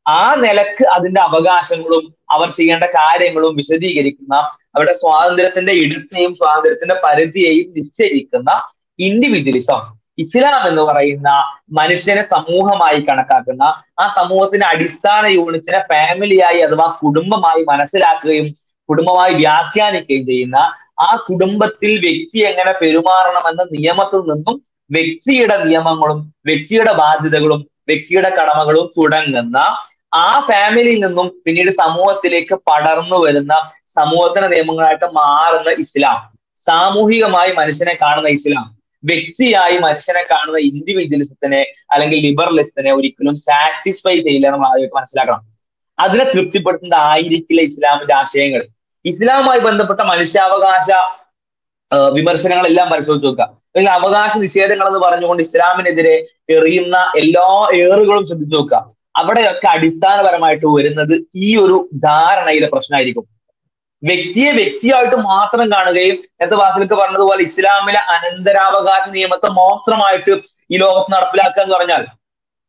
[0.07, 4.35] ആ നിലയ്ക്ക് അതിന്റെ അവകാശങ്ങളും അവർ ചെയ്യേണ്ട കാര്യങ്ങളും വിശദീകരിക്കുന്ന
[4.75, 8.51] അവരുടെ സ്വാതന്ത്ര്യത്തിന്റെ ഇടത്തെയും സ്വാതന്ത്ര്യത്തിന്റെ പരിധിയെയും നിശ്ചയിക്കുന്ന
[8.99, 9.81] ഇൻഡിവിജ്വലിസം
[10.19, 11.29] ഇസ്ലാം എന്ന് പറയുന്ന
[11.79, 13.65] മനുഷ്യനെ സമൂഹമായി കണക്കാക്കുന്ന
[14.01, 18.47] ആ സമൂഹത്തിന്റെ അടിസ്ഥാന യൂണിറ്റിനെ ഫാമിലിയായി അഥവാ കുടുംബമായി മനസ്സിലാക്കുകയും
[18.89, 20.59] കുടുംബമായി വ്യാഖ്യാനിക്കുകയും ചെയ്യുന്ന
[21.01, 24.57] ആ കുടുംബത്തിൽ വ്യക്തി എങ്ങനെ പെരുമാറണമെന്ന നിയമത്തിൽ നിന്നും
[24.91, 29.59] വ്യക്തിയുടെ നിയമങ്ങളും വ്യക്തിയുടെ ബാധ്യതകളും വ്യക്തിയുടെ കടമകളും തുടങ്ങുന്ന
[30.17, 33.53] ആ ഫാമിലിയിൽ നിന്നും പിന്നീട് സമൂഹത്തിലേക്ക് പടർന്നു വരുന്ന
[33.89, 36.19] സമൂഹത്തിന്റെ നിയമങ്ങളായിട്ട് മാറുന്ന ഇസ്ലാം.
[36.63, 38.67] സാമൂഹികമായി മനുഷ്യനെ കാണുന്ന ഇസ്ലാം.
[39.05, 45.43] വ്യക്തിയായി മനുഷ്യനെ കാണുന്ന ഇൻഡിവിജ്വലിസത്തിനെ അല്ലെങ്കിൽ ലിബറലിസത്തിനെ ഒരിക്കലും സാറ്റിസ്ഫൈ ചെയ്യില്ല നമ്മൾ ആദ്യമായിട്ട് മനസ്സിലാക്കണം.
[45.99, 48.63] അതിനെ തൃപ്തിപ്പെടുത്തുന്ന ആയിരിക്കില്ല ഇസ്ലാമിന്റെ ആശയങ്ങൾ.
[49.05, 50.89] ഇസ്ലാമുമായി ബന്ധപ്പെട്ട മനുഷ്യാവകാശ
[52.15, 53.45] വിമർശനങ്ങളെല്ലാം പരിശോധിച്ച് നോക്കുക.
[53.45, 56.15] അല്ലെങ്കിൽ അവകാശ നിഷേധങ്ങൾ എന്ന് പറഞ്ഞുകൊണ്ട് ഇസ്ലാമിനെതിരെ
[56.57, 58.79] എറിയുന്ന എല്ലാ ഏറുകളും ശ്രദ്ധിച്ചു നോക്കുക.
[59.17, 63.34] അവിടെയൊക്കെ അടിസ്ഥാനപരമായിട്ട് വരുന്നത് ഈ ഒരു ധാരണയിലെ പ്രശ്നമായിരിക്കും.
[64.09, 70.33] വ്യക്തിയെ വ്യക്തിയായിട്ട് മാത്രം കാണുകയും നേരത്തെ വാസിലൊക്കെ പറഞ്ഞതുപോലെ ഇസ്ലാമിലെ അനന്തരാവകാശ നിയമത്തെ മാത്രമായിട്ട്
[70.75, 72.03] ഈ ലോകത്ത് നടപ്പിലാക്കുക എന്ന് പറഞ്ഞാൽ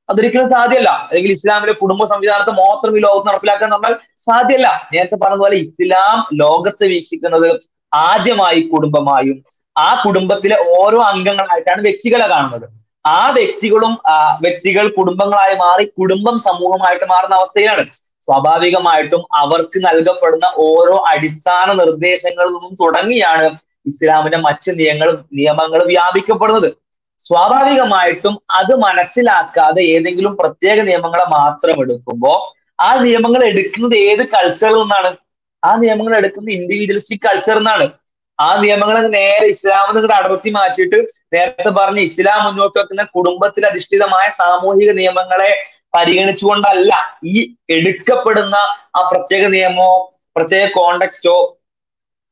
[0.09, 0.89] അതൊരിക്കലും സാധ്യമല്ല.
[1.07, 3.91] അല്ലെങ്കിൽ ഇസ്ലാമിലെ കുടുംബ സംവിധാനത്തെ മാത്രം ഈ ലോകത്ത് നടപ്പിലാക്കാൻ നമ്മൾ
[4.27, 4.67] സാധ്യമല്ല.
[4.93, 7.49] നേരത്തെ പറഞ്ഞതുപോലെ ഇസ്ലാം ലോകത്ത് വീക്ഷിക്കുന്നത്
[7.91, 9.38] ആദ്യമായി കുടുംബമായും
[9.75, 12.67] ആ കുടുംബത്തിലെ ഓരോ അംഗങ്ങളായിട്ടാണ് വ്യക്തികളെ കാണുന്നത്.
[13.05, 13.93] ആ വ്യക്തികളും
[14.43, 17.83] വ്യക്തികൾ കുടുംബങ്ങളായി മാറി കുടുംബം സമൂഹമായിട്ട് മാറുന്ന അവസ്ഥയാണ്
[18.28, 23.47] സ്വാഭാവികമായിട്ടും അവർക്ക് നൽകപ്പെടുന്ന ഓരോ അടിസ്ഥാന നിർദ്ദേശങ്ങളിൽ നിന്നും തുടങ്ങിയാണ്
[23.86, 26.69] ഇസ്ലാമിന്റെ മറ്റ് നിയമങ്ങളും നിയമങ്ങളും വ്യാപിക്കപ്പെടുന്നത്.
[27.19, 32.39] സ്വാഭാവികമായിട്ടും അത് മനസ്സിലാക്കാതെ ഏതെങ്കിലും പ്രത്യേക നിയമങ്ങളെ മാത്രം എടുക്കുമ്പോൾ
[32.80, 35.11] ആ നിയമങ്ങൾ എടുക്കുന്നത് ഏത് കൾച്ചറിൽ നിന്നാണ്?
[35.63, 37.86] ആ നിയമങ്ങൾ എടുക്കുന്നത് ഇൻഡിവിജ്വലിസ്റ്റിക് കൾച്ചറിൽ എന്നാണ്
[38.39, 40.97] ആ നിയമങ്ങൾ നേരെ ഇസ്ലാമിൽ നിന്ന് അടർത്തി മാറ്റിയിട്ട്
[41.33, 45.51] നേരത്തെ പറഞ്ഞ ഇസ്ലാം മുന്നോട്ട് വെക്കുന്ന കുടുംബത്തിൽ അധിഷ്ഠിതമായ സാമൂഹിക നിയമങ്ങളെ
[45.93, 46.93] പരിഗണിച്ചുകൊണ്ടല്ല
[47.25, 47.36] ഈ
[47.69, 48.55] എടുക്കപ്പെടുന്ന
[48.95, 49.91] ആ പ്രത്യേക നിയമമോ
[50.36, 51.36] പ്രത്യേക കോണ്ടക്സ്റ്റോ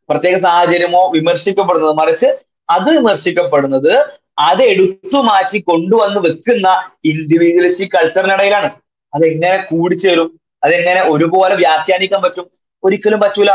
[0.10, 1.95] പ്രത്യേക സാഹചര്യമോ വിമർശിക്കപ്പെടുന്നത്.
[1.95, 2.30] മറിച്ച്
[2.70, 3.93] അത് വിമർശിക്കപ്പെടുന്നത്
[4.41, 6.68] അത് എടുത്തു മാറ്റി കൊണ്ടുവന്ന് വെക്കുന്ന
[7.06, 8.70] ഇൻഡിവിജ്വലിസ്റ്റിക് കൾച്ചറിനിടയിലാണ്
[9.14, 10.30] അതെങ്ങനെ കൂടിച്ചേരും?
[10.64, 12.45] അതെങ്ങനെ ഒരുപോലെ വ്യാഖ്യാനിക്കാൻ പറ്റും?
[12.84, 13.51] ഒരിക്കലും പറ്റൂല.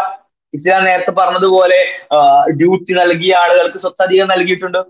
[0.57, 1.81] ഇസ്ലാം നേരത്തെ പറഞ്ഞതുപോലെ
[2.61, 4.81] ഡ്യൂട്ടി നൽകിയ ആളുകൾക്ക് സ്വത്തധികം നൽകിയിട്ടുണ്ട്.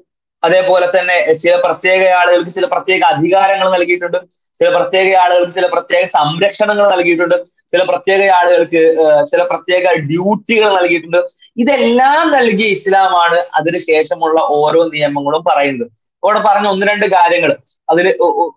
[0.43, 4.19] അതേപോലെ തന്നെ ചില പ്രത്യേക ആളുകൾക്ക് ചില പ്രത്യേക അധികാരങ്ങൾ നൽകിയിട്ടുണ്ട്.
[4.59, 7.35] ചില പ്രത്യേക ആളുകൾക്ക് ചില പ്രത്യേക സംരക്ഷണങ്ങൾ നൽകിയിട്ടുണ്ട്.
[7.73, 8.83] ചില പ്രത്യേക ആളുകൾക്ക്
[9.31, 11.21] ചില പ്രത്യേക ഡ്യൂട്ടികൾ നൽകിയിട്ടുണ്ട്.
[11.63, 15.91] ഇതെല്ലാം നൽകിയ ഇസ്ലാമാണ് അതിനുശേഷമുള്ള ഓരോ നിയമങ്ങളും പറയുന്നത്.
[16.23, 17.51] അവിടെ പറഞ്ഞ ഒന്ന് രണ്ട് കാര്യങ്ങൾ.
[17.93, 18.07] അതിൽ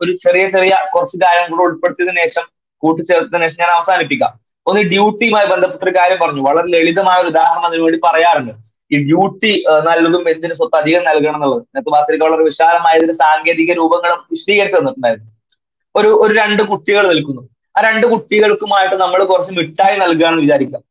[0.02, 2.45] ഒരു ചെറിയ ചെറിയ കുറച്ച് കാര്യങ്ങൾ ഉൾപ്പെടുത്തിയതിനു ശേഷം
[2.84, 4.32] കൂട്ടിച്ചേർത്തതിനു ശേഷം ഞാൻ അവസാനിപ്പിക്കാം.
[4.68, 6.41] ഒന്ന് ഡ്യൂട്ടിയുമായി ബന്ധപ്പെട്ട ഒരു കാര്യം പറഞ്ഞു.
[6.49, 8.53] വളരെ ലളിതമായ ഒരു ഉദാഹരണം അതിനു വേണ്ടി പറയാറുണ്ട്.
[8.91, 9.51] ഈ ഡ്യൂട്ടി
[9.88, 11.62] നല്ലതും എന്തിന് സ്വത്ത് അധികം നൽകണം എന്നുള്ളത്.
[11.76, 15.30] നേരത്തെ ബാസിലേക്ക് വളരെ വിശാലമായ ഇതിന് സാങ്കേതിക രൂപങ്ങളും വിശദീകരിച്ചു തന്നിട്ടുണ്ടായിരുന്നു.
[15.95, 17.43] ഒരു ഒരു രണ്ട് കുട്ടികൾ നിൽക്കുന്നു.
[17.76, 20.82] ആ രണ്ട് കുട്ടികൾക്കുമായിട്ട് നമ്മൾ കുറച്ച് മിഠായി നൽകുകയാണെന്ന് വിചാരിക്കാം.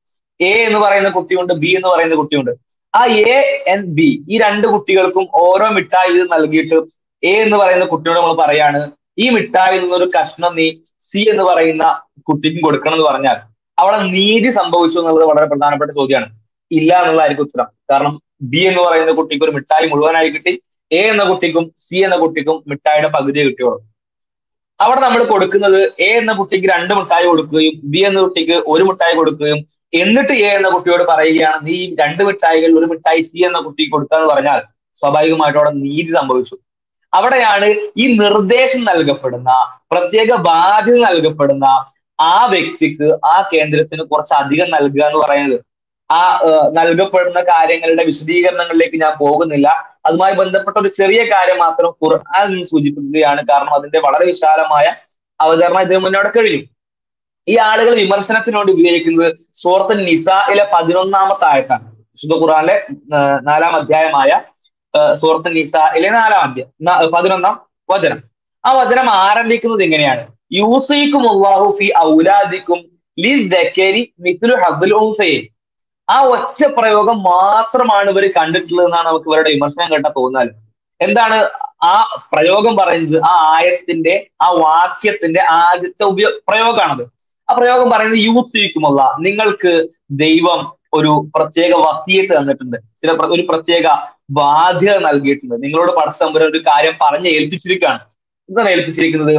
[0.40, 2.52] എ എന്ന് പറയുന്ന കുട്ടിയുണ്ട് ബി എന്ന് പറയുന്ന കുട്ടിയുണ്ട്.
[2.94, 3.02] ആ
[3.34, 3.36] എ
[3.72, 6.76] ആൻഡ് ബി ഈ രണ്ട് കുട്ടികൾക്കും ഓരോ മിഠായി ഇത് നൽകിയിട്ട്
[7.22, 8.80] എ എന്ന് പറയുന്ന കുട്ടിയോട് നമ്മൾ പറയാണ്
[9.18, 10.66] ഈ മിഠായിൽ നിന്നൊരു കഷ്ണം നീ
[11.08, 11.84] സി എന്ന് പറയുന്ന
[12.28, 13.38] കുട്ടിക്കും കൊടുക്കണം എന്ന് പറഞ്ഞാൽ
[13.80, 16.28] അവിടെ നീതി സംഭവിച്ചു എന്നുള്ളത് വളരെ പ്രധാനപ്പെട്ട ചോദ്യമാണ്.
[16.70, 17.68] ഇല്ല എന്നുള്ളതായിരിക്കും ഉത്തരം.
[17.90, 18.12] കാരണം
[18.50, 20.52] ബി എന്ന് പറയുന്ന കുട്ടിക്ക് ഒരു മിഠായി മുഴുവനായി കിട്ടി.
[20.90, 23.78] എ എന്ന കുട്ടിക്കും സി എന്ന കുട്ടിക്കും മിഠായിയുടെ പകുതി കിട്ടിയുള്ളൂ.
[24.80, 29.58] അവിടെ നമ്മൾ കൊടുക്കുന്നത് എ എന്ന കുട്ടിക്ക് രണ്ട് മിഠായി കൊടുക്കുകയും ബി എന്ന കുട്ടിക്ക് ഒരു മിഠായി കൊടുക്കുകയും
[29.92, 34.60] എന്നിട്ട് എ എന്ന കുട്ടിയോട് പറയുകയാണ് നീ രണ്ട് മിഠായികൾ ഒരു മിഠായി സി എന്ന കുട്ടിക്ക് കൊടുക്കാന്ന് പറഞ്ഞാൽ
[34.96, 36.56] സ്വാഭാവികമായിട്ടും അവിടെ നീതി സംഭവിച്ചു.
[37.12, 37.68] അവിടെയാണ്
[38.02, 39.50] ഈ നിർദ്ദേശം നൽകപ്പെടുന്ന
[39.92, 41.66] പ്രത്യേക ബാധ്യത നൽകപ്പെടുന്ന
[42.20, 45.60] ആ വ്യക്തിക്ക് ആ കേന്ദ്രത്തിന് കുറച്ച് അധികം നൽകുക എന്ന് പറയുന്നത്.
[46.10, 46.40] ആ
[46.72, 49.68] നൽകപ്പെടുന്ന കാര്യങ്ങളുടെ വിശദീകരണങ്ങളിലേക്ക് ഞാൻ പോകുന്നില്ല.
[50.06, 53.40] അതുമായി ബന്ധപ്പെട്ട ഒരു ചെറിയ കാര്യം മാത്രം ഖുർആൻ സൂചിപ്പിക്കുകയാണ്.
[53.50, 54.86] കാരണം അതിന്റെ വളരെ വിശാലമായ
[55.40, 56.62] അവതരണം ഇതിനു മുന്നോട്ട് കഴിഞ്ഞു.
[57.48, 61.86] ഈ ആളുകൾ വിമർശനത്തിനോട് ഉപയോഗിക്കുന്നത് സൂറത്ത് നിസയിലെ പതിനൊന്നാമത്തെ ആയത്താണ്.
[62.14, 62.76] വിശുദ്ധ ഖുർആനിലെ
[63.48, 64.30] നാലാം അധ്യായമായ
[65.20, 67.54] സൂറത്ത് നിസയിലെ നാലാം അധ്യായം പതിനൊന്നാം
[67.90, 68.18] വചനം.
[68.64, 71.24] ആ വചനം ആരംഭിക്കുന്നത് എങ്ങനെയാണ് യൂസൈക്കും
[71.78, 72.80] ഫി ഔലാദിക്കും
[76.08, 80.48] ആ ഒറ്റ പ്രയോഗം മാത്രമാണ് ഇവർ കണ്ടിട്ടുള്ളത് എന്നാണ് നമുക്ക് ഇവരുടെ വിമർശനം കേട്ടാ തോന്നാൽ
[81.00, 81.36] എന്താണ്
[81.84, 81.92] ആ
[82.32, 83.22] പ്രയോഗം പറയുന്നത്?
[83.22, 87.04] ആ ആയത്തിന്റെ ആ വാക്യത്തിന്റെ ആദ്യത്തെ ഉപയോ പ്രയോഗമാണത്.
[87.48, 89.72] ആ പ്രയോഗം പറയുന്നത് യൂസിക്കുമുള്ള നിങ്ങൾക്ക്
[90.24, 90.60] ദൈവം
[90.92, 92.76] ഒരു പ്രത്യേക വസീയത്ത് തന്നിട്ടുണ്ട്.
[93.00, 93.86] ചില ഒരു പ്രത്യേക
[94.30, 95.54] ബാധ്യത നൽകിയിട്ടുണ്ട്.
[95.64, 98.00] നിങ്ങളോട് പടച്ചതമ്പുരൻ ഒരു കാര്യം പറഞ്ഞ് ഏൽപ്പിച്ചിരിക്കുകയാണ്.
[98.48, 99.34] എന്താണ് ഏൽപ്പിച്ചിരിക്കുന്നത്?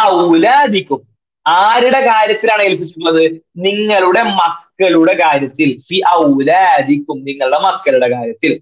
[0.00, 1.00] ഔലാദിക്കും.
[1.46, 3.30] ആരുടെ കാര്യത്തിലാണ് ഏൽപ്പിച്ചിട്ടുള്ളത്?
[3.56, 5.78] നിങ്ങളുടെ മക്കളുടെ കാര്യത്തിൽ.
[5.88, 8.60] ഫി ഔലാദിക്കും നിങ്ങളുടെ മക്കളുടെ കാര്യത്തിൽ.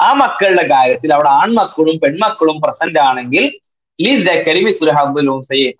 [0.00, 3.58] ആ മക്കളുടെ കാര്യത്തിൽ അവിടെ ആൺമക്കളും പെൺമക്കളും പ്രസന്റ് ആണെങ്കിൽ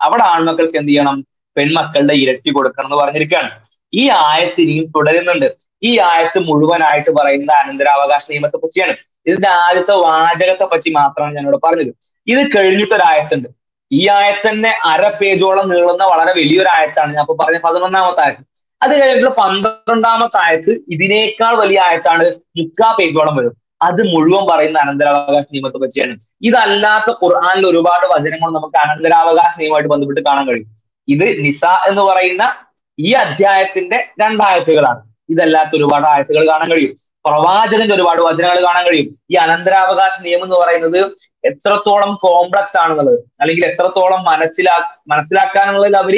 [0.01, 1.25] അവിടെ ആൺമക്കൾക്ക് എന്ത് ചെയ്യണം?
[1.57, 3.49] പെൺമക്കളുടെ ഇരട്ടി കൊടുക്കണം എന്ന് പറഞ്ഞിരിക്കുകയാണ്.
[3.93, 5.55] ഈ ആയത്ത് ഇനിയും തുടരുന്നുണ്ട്.
[5.83, 8.95] ഈ ആയത്ത് മുഴുവനായിട്ട് പറയുന്നത് അനന്തരാവകാശ നിയമത്തെ പറ്റിയാണ്.
[9.25, 11.93] ഇതിന്റെ ആദ്യത്തെ വാചകത്തെ പറ്റി മാത്രമാണ് ഞാനിവിടെ പറഞ്ഞത്.
[12.27, 13.49] ഇത് കഴിഞ്ഞിട്ടൊരായത്തുണ്ട്.
[13.91, 18.51] ഈ ആയത്ത് തന്നെ അര പേജോളം നീളുന്ന വളരെ വലിയൊരു ആയത്താണ് ഞാൻ ഇപ്പൊ പറഞ്ഞ പതിനൊന്നാമത്തെ ആയത്ത്.
[18.81, 23.57] അത് കഴിഞ്ഞിട്ടുള്ള പന്ത്രണ്ടാമത്തെ ആയത്ത് ഇതിനേക്കാൾ വലിയ ആയത്താണ് മുക്കാ പേജോളം വരും.
[23.81, 26.17] അത് മുഴുവൻ പറയുന്ന അനന്തരാവകാശ നിയമത്തെ പറ്റിയാണ്.
[26.41, 30.67] ഇതല്ലാത്ത ഖുർആാനിൽ ഒരുപാട് വചനങ്ങൾ നമുക്ക് അനന്തരാവകാശ നിയമമായിട്ട് ബന്ധപ്പെട്ട് കാണാൻ കഴിയും.
[31.07, 32.55] ഇത് നിസ എന്ന് പറയുന്ന
[32.99, 35.01] ഈ അധ്യായത്തിന്റെ രണ്ടായത്തുകളാണ്.
[35.29, 36.93] ഇതല്ലാത്ത ഒരുപാട് ആയത്തുകൾ കാണാൻ കഴിയും.
[37.25, 39.15] പ്രവാചകന്റെ ഒരുപാട് വചനങ്ങൾ കാണാൻ കഴിയും.
[39.31, 40.99] ഈ അനന്തരാവകാശ നിയമം എന്ന് പറയുന്നത്
[41.45, 43.19] എത്രത്തോളം കോംപ്ലക്സ് ആണെന്നുള്ളത്.
[43.41, 44.75] അല്ലെങ്കിൽ എത്രത്തോളം മനസ്സിലാ
[45.07, 46.15] മനസ്സിലാക്കാനുള്ളതിൽ അവർ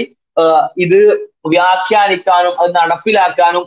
[0.78, 1.00] ഇത്
[1.48, 3.66] വ്യാഖ്യാനിക്കാനും അത് നടപ്പിലാക്കാനും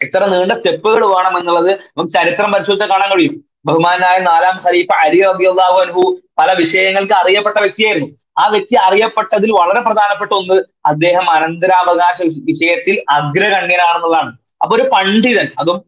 [0.00, 3.34] എത്ര നീണ്ട സ്റ്റെപ്പുകൾ വേണം എന്നുള്ളത് നമുക്ക് ചരിത്രം പരിശോധിച്ചാൽ കാണാൻ കഴിയും.
[3.64, 6.02] ബഹുമാനായ നാലാം ഖലീഫ അലി റബിഅള്ളാഹു അൻഹു
[6.38, 8.08] പല വിഷയങ്ങൾക്ക് അറിയപ്പെട്ട വ്യക്തിയായിരുന്നു.
[8.42, 10.56] ആ വ്യക്തി അറിയപ്പെട്ടതിൽ വളരെ പ്രധാനപ്പെട്ട ഒന്ന്
[10.90, 12.16] അദ്ദേഹം അനന്തരാവകാശ
[12.50, 14.32] വിഷയത്തിൽ അഗ്രഗണ്യനാണെന്നുള്ളതാണ്.
[14.62, 15.78] അപ്പൊ ഒരു പണ്ഡിതൻ അതും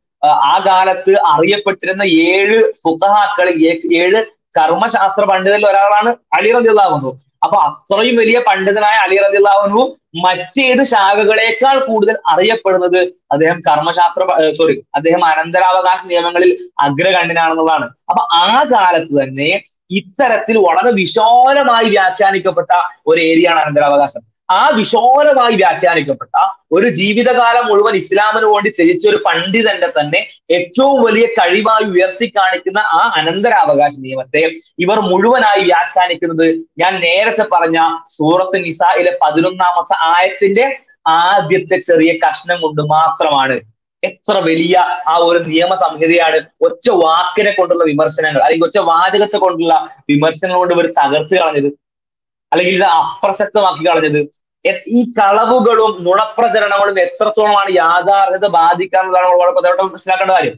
[0.52, 3.56] ആ കാലത്ത് അറിയപ്പെട്ടിരുന്ന ഏഴ് ഫുഖഹാക്കളിൽ
[4.02, 4.20] ഏഴ്
[4.58, 7.10] കർമ്മശാസ്ത്ര പണ്ഡിതരിൽ ഒരാളാണ് അലി റദിള്ളാഹുനു
[7.44, 9.82] അപ്പൊ അത്രയും വലിയ പണ്ഡിതനായ അലി റദിള്ളാഹുനു
[10.24, 13.00] മറ്റേത് ശാഖകളേക്കാൾ കൂടുതൽ അറിയപ്പെടുന്നത്
[13.32, 14.22] അദ്ദേഹം കർമ്മശാസ്ത്ര
[14.58, 16.50] സോറി അദ്ദേഹം അനന്തരാവകാശ നിയമങ്ങളിൽ
[16.86, 17.88] അഗ്രഗണ്യനാണെന്നുള്ളതാണ്.
[18.10, 19.50] അപ്പൊ ആ കാലത്ത് തന്നെ
[19.98, 22.72] ഇത്തരത്തിൽ വളരെ വിശാലമായി വ്യാഖ്യാനിക്കപ്പെട്ട
[23.06, 24.22] ഒരു ഏരിയയാണ് അനന്തരാവകാശം.
[24.48, 26.34] ആ വിശോലമായി വ്യാഖ്യാനിക്കപ്പെട്ട
[26.72, 30.20] ഒരു ജീവിതകാലം മുഴുവൻ ഇസ്ലാമിന് വേണ്ടി ത്യജിച്ച ഒരു പണ്ഡിതന്റെ തന്നെ
[30.50, 34.42] ഏറ്റവും വലിയ കഴിവായി ഉയർത്തി കാണിക്കുന്ന ആ അനന്തരാവകാശ നിയമത്തെ
[34.78, 36.46] ഇവർ മുഴുവനായി വ്യാഖ്യാനിക്കുന്നത്
[36.78, 40.66] ഞാൻ നേരത്തെ പറഞ്ഞ സൂറത്ത് നിസായിലെ പതിനൊന്നാമത്തെ ആയത്തിന്റെ
[41.08, 43.56] ആദ്യത്തെ ചെറിയ കഷ്ണം കൊണ്ട് മാത്രമാണ്.
[44.02, 44.74] എത്ര വലിയ
[45.08, 46.38] ആ ഒരു നിയമ സംഹിതയാണ്.
[46.66, 49.74] ഒറ്റ വാക്കിനെ കൊണ്ടുള്ള വിമർശനങ്ങൾ അല്ലെങ്കിൽ ഒറ്റ വാചകത്തെ കൊണ്ടുള്ള
[50.10, 51.68] വിമർശനങ്ങൾ കൊണ്ട് ഇവർ തകർത്ത് കളഞ്ഞത്.
[52.52, 54.20] അല്ലെങ്കിൽ ഇത് അപ്രസക്തമാക്കി കളഞ്ഞത്.
[54.88, 60.56] ഈ കളവുകളും നുണപ്രചരണങ്ങളും എത്രത്തോളമാണ് യാഥാർത്ഥ്യത ബാധിക്കാന്നതാണ് വളരെ മനസ്സിലാക്കേണ്ട കാര്യം.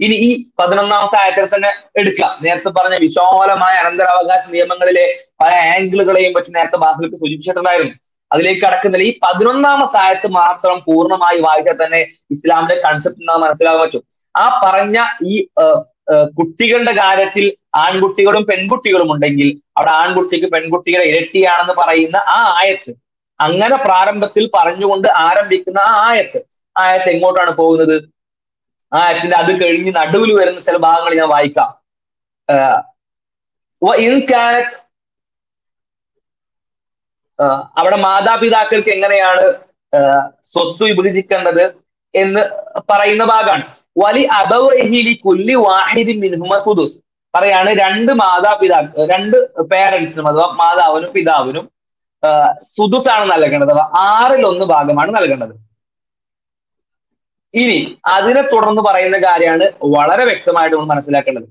[0.00, 2.38] ഇനി ഈ പതിനൊന്നാമത്തെ ആയത്തിൽ തന്നെ എടുക്കുക.
[2.42, 5.06] നേരത്തെ പറഞ്ഞ വിശാലമായ അനന്തരാവകാശ നിയമങ്ങളിലെ
[5.40, 7.94] പല ആംഗിളുകളെയും പറ്റി നേരത്തെ ബാസിലേക്ക് സൂചിപ്പിച്ചിട്ടുണ്ടായിരുന്നു.
[8.32, 9.06] അതിലേക്ക് കടക്കുന്നില്ല.
[9.06, 14.02] ഈ പതിനൊന്നാമത്തെ ആയത്ത് മാത്രം പൂർണമായി വായിച്ചാൽ തന്നെ ഇസ്ലാമിന്റെ കൺസെപ്റ്റ് എന്താ മനസ്സിലാകാൻ പറ്റും.
[14.36, 15.46] ആ പറഞ്ഞ ഈ
[16.38, 22.92] കുട്ടികളുടെ കാര്യത്തിൽ ആൺകുട്ടികളും പെൺകുട്ടികളും ഉണ്ടെങ്കിൽ അവിടെ ആൺകുട്ടിക്ക് പെൺകുട്ടികളെ ഇരട്ടിയാണെന്ന് പറയുന്ന ആ ആയത്ത്.
[23.40, 26.40] അങ്ങനെ പ്രാരംഭത്തിൽ പറഞ്ഞുകൊണ്ട് ആരംഭിക്കുന്ന ആ ആയത്ത്.
[26.76, 27.96] ആയത്ത് എങ്ങോട്ടാണ് പോകുന്നത്?
[28.92, 31.70] ആയത്തിന്റെ അത് കഴിഞ്ഞ് നടുവിൽ വരുന്ന ചില ഭാഗങ്ങൾ ഞാൻ വായിക്കാം.
[37.78, 39.44] അവിടെ മാതാപിതാക്കൾക്ക് എങ്ങനെയാണ്
[40.44, 41.64] സ്വത്ത് വിഭജിക്കേണ്ടത്
[42.14, 42.42] എന്ന്
[42.90, 43.66] പറയുന്ന ഭാഗമാണ്.
[43.96, 46.96] വലി അബൗഹിലി കുല്ലി വാഹിദിൻ മിൻഹുമ സുദുസ്
[47.34, 49.36] പറയാണ് രണ്ട് മാതാപിതാക്കൾ രണ്ട്
[49.72, 51.64] പേരൻസിനും അഥവാ മാതാവിനും പിതാവിനും
[52.74, 53.70] സുദുസ് ആണ് നൽകേണ്ടത്.
[53.70, 55.54] അഥവാ ആറിൽ ഒന്ന് ഭാഗമാണ് നൽകേണ്ടത്.
[57.54, 57.78] ഇനി
[58.14, 59.66] അതിനെ തുടർന്ന് പറയുന്ന കാര്യമാണ്
[59.96, 61.48] വളരെ വ്യക്തമായിട്ട് നമ്മൾ മനസ്സിലാക്കേണ്ടത്.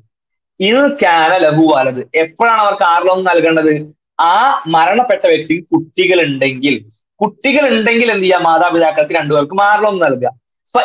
[0.60, 3.74] ഇൻ ക്യാന ലഘു വലത് എപ്പോഴാണ് അവർക്ക് ആറിലൊന്ന് നൽകേണ്ടത്?
[4.32, 4.34] ആ
[4.76, 6.76] മരണപ്പെട്ട വ്യക്തിക്ക് കുട്ടികൾ ഉണ്ടെങ്കിൽ
[7.22, 8.44] കുട്ടികൾ ഉണ്ടെങ്കിൽ എന്ത് ചെയ്യാം?
[8.44, 10.30] മാതാപിതാക്കൾക്ക് രണ്ടുപേർക്കും ആറിലൊന്ന് നൽകുക.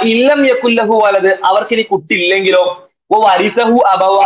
[0.04, 2.64] ഇല്ലം യക്കുല്ലഹു വലത് അവർക്ക് ഇനി കുട്ടി ഇല്ലെങ്കിലോ
[3.10, 4.18] ഓ വരിസഹു അബവ.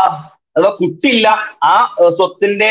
[0.56, 1.26] അഥവാ കുട്ടില്ല
[1.64, 1.74] ആ
[2.16, 2.70] സ്വത്തിന്റെ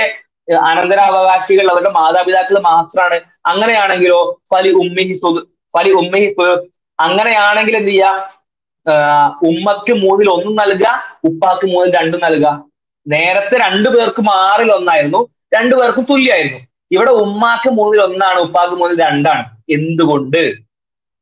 [0.68, 4.20] അനന്തരാവകാശികൾ അവരുടെ മാതാപിതാക്കൾ മാത്രമാണ് അങ്ങനെയാണെങ്കിലോ
[4.52, 5.16] ഫലി ഉമ്മിഹി
[5.74, 6.28] ഫലി ഉമ്മിഹി
[7.00, 8.12] അങ്ങനെയാണെങ്കിൽ എന്ത് ചെയ്യാ?
[9.50, 10.88] ഉമ്മക്ക് മൂന്നിൽ ഒന്നും നൽകുക
[11.30, 12.50] ഉപ്പാക്ക് മൂന്നിൽ രണ്ടും നൽകുക.
[13.06, 15.22] നേരത്തെ രണ്ടു പേർക്കും ആറിൽ ഒന്നായിരുന്നു
[15.54, 16.60] രണ്ടു പേർക്കും തുല്യമായിരുന്നു
[16.92, 19.44] ഇവിടെ ഉമ്മാക്ക് മൂന്നിൽ ഒന്നാണ് ഉപ്പാക്ക് മൂന്നിൽ രണ്ടാണ്.
[19.70, 20.42] എന്തുകൊണ്ട്?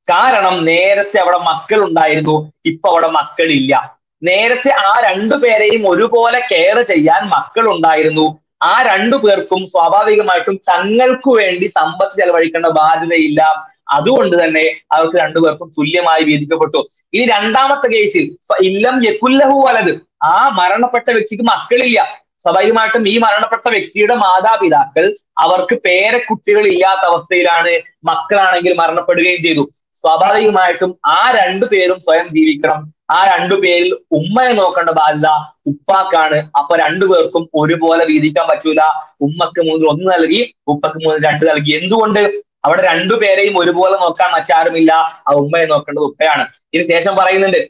[0.08, 2.36] കാരണം നേരത്തെ അവിടെ മക്കൾ ഉണ്ടായിരുന്നു
[2.66, 3.74] ഇപ്പൊ അവിടെ മക്കളില്ല.
[4.22, 8.26] നേരത്തെ ആ രണ്ടു പേരെയും ഒരുപോലെ കെയർ ചെയ്യാൻ മക്കൾ ഉണ്ടായിരുന്നു
[8.64, 13.41] ആ രണ്ടു പേർക്കും സ്വാഭാവികമായിട്ടും തങ്ങൾക്ക് വേണ്ടി സമ്പത്ത് ചെലവഴിക്കേണ്ട ബാധ്യതയില്ല.
[13.89, 16.80] അതുകൊണ്ട് തന്നെ അവർക്ക് രണ്ടു പേർക്കും തുല്യമായി വീതിക്കപ്പെട്ടു.
[17.14, 18.26] ഇനി രണ്ടാമത്തെ കേസിൽ
[18.62, 19.93] ഇല്ലം യക്കുല്ലഹു വലത്
[20.24, 21.99] ആ മരണപ്പെട്ട വ്യക്തിക്ക് മക്കളില്ല.
[22.45, 25.06] സ്വാഭാവികമായിട്ടും ഈ മരണപ്പെട്ട വ്യക്തിയുടെ മാതാപിതാക്കൾ
[25.38, 27.74] അവർക്ക് പേരക്കുട്ടികൾ ഇല്ലാത്ത അവസ്ഥയിലാണ്
[28.06, 29.64] മക്കളാണെങ്കിൽ മരണപ്പെടുകയും ചെയ്തു.
[30.02, 32.93] സ്വാഭാവികമായിട്ടും ആ രണ്ടു പേരും സ്വയം ജീവിക്കണം.
[33.12, 35.28] ആ രണ്ടു പേരിൽ ഉമ്മയെ നോക്കേണ്ട ബാധ്യത
[35.68, 36.49] ഉപ്പാക്കാണ്.
[36.60, 38.82] അപ്പൊ രണ്ടുപേർക്കും ഒരുപോലെ വീതിക്കാൻ പറ്റൂല.
[39.22, 41.72] ഉമ്മക്ക് മൂന്നിൽ ഒന്ന് നൽകി ഉപ്പക്ക് മൂന്നിൽ രണ്ട് നൽകി.
[41.72, 42.20] എന്തുകൊണ്ട്?
[42.66, 44.91] അവിടെ രണ്ടു പേരെയും ഒരുപോലെ നോക്കാൻ മറ്റാരുമില്ല.
[45.28, 46.43] ആ ഉമ്മയെ നോക്കേണ്ടത് ഉപ്പയാണ്.
[46.74, 47.62] ഇതിന് ശേഷം പറയുന്നുണ്ട്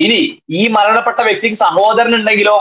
[0.00, 2.56] ഇനി ഈ മരണപ്പെട്ട വ്യക്തിക്ക് സഹോദരൻ ഉണ്ടെങ്കിലോ?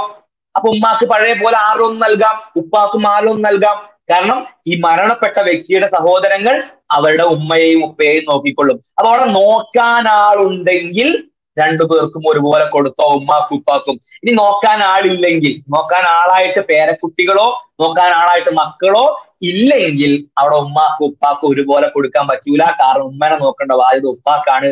[0.56, 3.93] അപ്പൊ ഉമ്മാക്ക് പഴയ പോലെ ആറൊന്നും നൽകാം ഉപ്പാക്കും ആറൊന്നും നൽകാം.
[4.12, 6.56] കാരണം ഈ മരണപ്പെട്ട വ്യക്തിയുടെ സഹോദരങ്ങൾ
[6.98, 8.80] അവരുടെ ഉമ്മയെയും ഉപ്പയെയും നോക്കിക്കൊള്ളും.
[8.98, 11.10] അപ്പൊ അവിടെ നോക്കാൻ ആളുണ്ടെങ്കിൽ
[11.58, 13.96] രണ്ടു പേർക്കും ഒരുപോലെ കൊടുത്തോ ഉമ്മാക്കും ഉപ്പാക്കും.
[14.24, 17.48] ഇനി നോക്കാൻ ആളില്ലെങ്കിൽ നോക്കാൻ ആളായിട്ട് പേരക്കുട്ടികളോ
[17.82, 19.04] നോക്കാൻ ആളായിട്ട് മക്കളോ
[19.52, 22.64] ഇല്ലെങ്കിൽ അവിടെ ഉമ്മാക്കും ഉപ്പാക്കും ഒരുപോലെ കൊടുക്കാൻ പറ്റൂല.
[22.82, 24.72] കാരണം ഉമ്മനെ നോക്കേണ്ട ബാധ്യത ഉപ്പാക്കാണ്.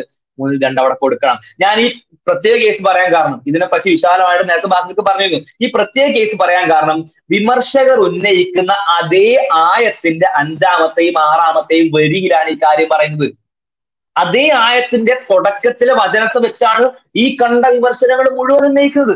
[0.64, 1.38] രണ്ട് അവിടെ കൊടുക്കണം.
[1.62, 1.86] ഞാൻ ഈ
[2.26, 3.42] പ്രത്യേക കേസ് പറയാൻ കാരണം.
[3.46, 5.40] ഇതിനെപ്പറ്റി വിശാലമായിട്ട് നേരത്തെ ബാസിലേക്ക് പറഞ്ഞിരുന്നു.
[5.60, 6.98] ഈ പ്രത്യേക കേസ് പറയാൻ കാരണം
[7.30, 13.28] വിമർശകർ ഉന്നയിക്കുന്ന അതേ ആയത്തിന്റെ അഞ്ചാമത്തെയും ആറാമത്തെയും വരിയിലാണ് ഈ കാര്യം പറയുന്നത്.
[14.16, 16.84] അതേ ആയത്തിന്റെ തുടക്കത്തിലെ വചനത്തെ വെച്ചാണ്
[17.16, 19.14] ഈ കണ്ട വിമർശനങ്ങൾ മുഴുവൻ ഉന്നയിക്കുന്നത്.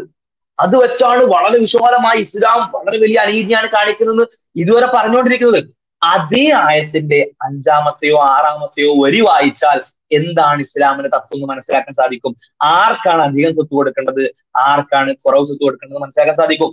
[0.59, 4.23] അത് വെച്ചാണ് വളരെ വിശാലമായി ഇസ്ലാം വളരെ വലിയ അനീതിയാണ് കാണിക്കുന്നത്
[4.57, 5.61] ഇതുവരെ പറഞ്ഞുകൊണ്ടിരിക്കുന്നത്.
[6.03, 9.79] അതേ ആയത്തിന്റെ അഞ്ചാമത്തെയോ ആറാമത്തെയോ വരി വായിച്ചാൽ
[10.11, 12.35] എന്താണ് ഇസ്ലാമിന്റെ തത്വം എന്ന് മനസ്സിലാക്കാൻ സാധിക്കും?
[12.63, 14.25] ആർക്കാണ് അധികം സ്വത്ത് കൊടുക്കേണ്ടത്?
[14.69, 16.73] ആർക്കാണ് കുറവ് സ്വത്ത് കൊടുക്കേണ്ടത് മനസ്സിലാക്കാൻ സാധിക്കും?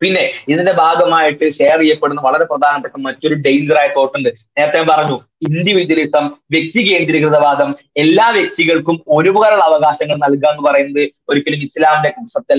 [0.00, 5.16] പിന്നെ ഇതിന്റെ ഭാഗമായിട്ട് ഷെയർ ചെയ്യപ്പെടുന്ന വളരെ പ്രധാനപ്പെട്ട മറ്റൊരു ഡേഞ്ചർ ആയ തോട്ടുണ്ട് നേരത്തെ പറഞ്ഞു
[5.46, 6.24] ഇൻഡിവിജ്വലിസം
[6.54, 7.70] വ്യക്തി കേന്ദ്രീകൃതവാദം
[8.02, 12.54] എല്ലാ വ്യക്തികൾക്കും ഒരുപോലുള്ള അവകാശങ്ങൾ നൽകുക എന്ന് പറയുന്നത് ഒരിക്കലും ഇസ്ലാമിന്റെ കൺസെപ്റ്റ്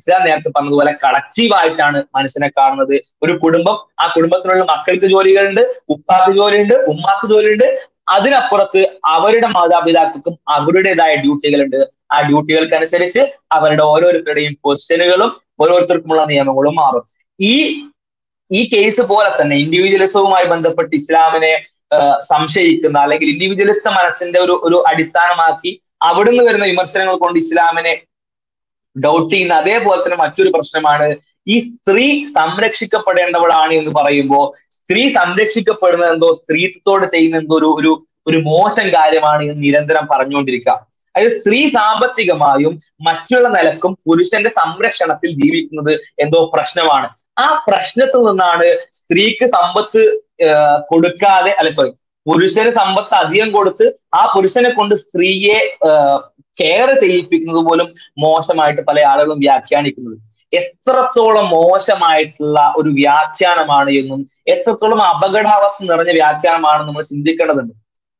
[0.00, 2.94] ഇസ്ലാം നേരത്തെ പറഞ്ഞതുപോലെ കളക്റ്റീവായിട്ടാണ് മനുഷ്യനെ കാണുന്നത്.
[3.24, 5.62] ഒരു കുടുംബം ആ കുടുംബത്തിനുള്ള മക്കൾക്ക് ജോലികളുണ്ട്
[5.96, 7.66] ഉപ്പാക്ക് ജോലിയുണ്ട് ഉമ്മാക്ക് ജോലിയുണ്ട്.
[8.06, 11.80] അതിനപ്പുറത്ത് അവരുടെ മാതാപിതാക്കൾക്കും അവരുടേതായ ഡ്യൂട്ടികളുണ്ട്.
[12.12, 13.22] ആ ഡ്യൂട്ടികൾക്കനുസരിച്ച്
[13.52, 15.30] അവരുടെ ഓരോരുത്തരുടെയും പൊസിഷനുകളും
[15.60, 17.04] ഓരോരുത്തർക്കുമുള്ള നിയമങ്ങളും മാറും.
[17.40, 17.54] ഈ
[18.50, 21.52] ഈ കേസ് പോലെ തന്നെ ഇൻഡിവിജ്വലിസവുമായി ബന്ധപ്പെട്ട് ഇസ്ലാമിനെ
[22.20, 27.92] സംശയിക്കുന്ന അല്ലെങ്കിൽ ഇൻഡിവിജ്വലിസ്റ്റ് മനസ്സിന്റെ ഒരു ഒരു അടിസ്ഥാനമാക്കി അവിടുന്ന് വരുന്ന വിമർശനങ്ങൾ കൊണ്ട് ഇസ്ലാമിനെ
[28.96, 31.06] ഡൗട്ട് ചെയ്യുന്ന അതേപോലെ തന്നെ മറ്റൊരു പ്രശ്നമാണ്.
[31.46, 32.06] ഈ സ്ത്രീ
[32.38, 34.44] സംരക്ഷിക്കപ്പെടേണ്ടവളാണ് എന്ന് പറയുമ്പോൾ
[34.78, 37.92] സ്ത്രീ സംരക്ഷിക്കപ്പെടുന്നത് എന്തോ സ്ത്രീത്വത്തോട് ചെയ്യുന്ന എന്തോ ഒരു ഒരു
[38.28, 40.74] ഒരു മോശം കാര്യമാണ് എന്ന് നിരന്തരം പറഞ്ഞുകൊണ്ടിരിക്കുക.
[41.14, 42.74] അതായത് സ്ത്രീ സാമ്പത്തികമായും
[43.08, 45.92] മറ്റുള്ള നിലക്കും പുരുഷന്റെ സംരക്ഷണത്തിൽ ജീവിക്കുന്നത്
[46.24, 47.08] എന്തോ പ്രശ്നമാണ്.
[47.44, 48.68] ആ പ്രശ്നത്തിൽ നിന്നാണ്
[49.00, 50.02] സ്ത്രീക്ക് സമ്പത്ത്
[50.90, 51.90] കൊടുക്കാതെ അല്ല സോറി
[52.26, 53.86] പുരുഷന് സമ്പത്ത് അധികം കൊടുത്ത്
[54.18, 55.58] ആ പുരുഷനെ കൊണ്ട് സ്ത്രീയെ
[56.60, 60.16] കെയർ ചെയ്യിപ്പിക്കുന്നത് പോലും മോശമായിട്ട് പല ആളുകളും വ്യാഖ്യാനിക്കുന്നത്.
[60.52, 67.74] എത്രത്തോളം മോശമായിട്ടുള്ള ഒരു വ്യാഖ്യാനമാണ് എന്നും എത്രത്തോളം അപകടാവസ്ഥ നിറഞ്ഞ വ്യാഖ്യാനമാണെന്ന് നമ്മൾ ചിന്തിക്കേണ്ടതുണ്ട്.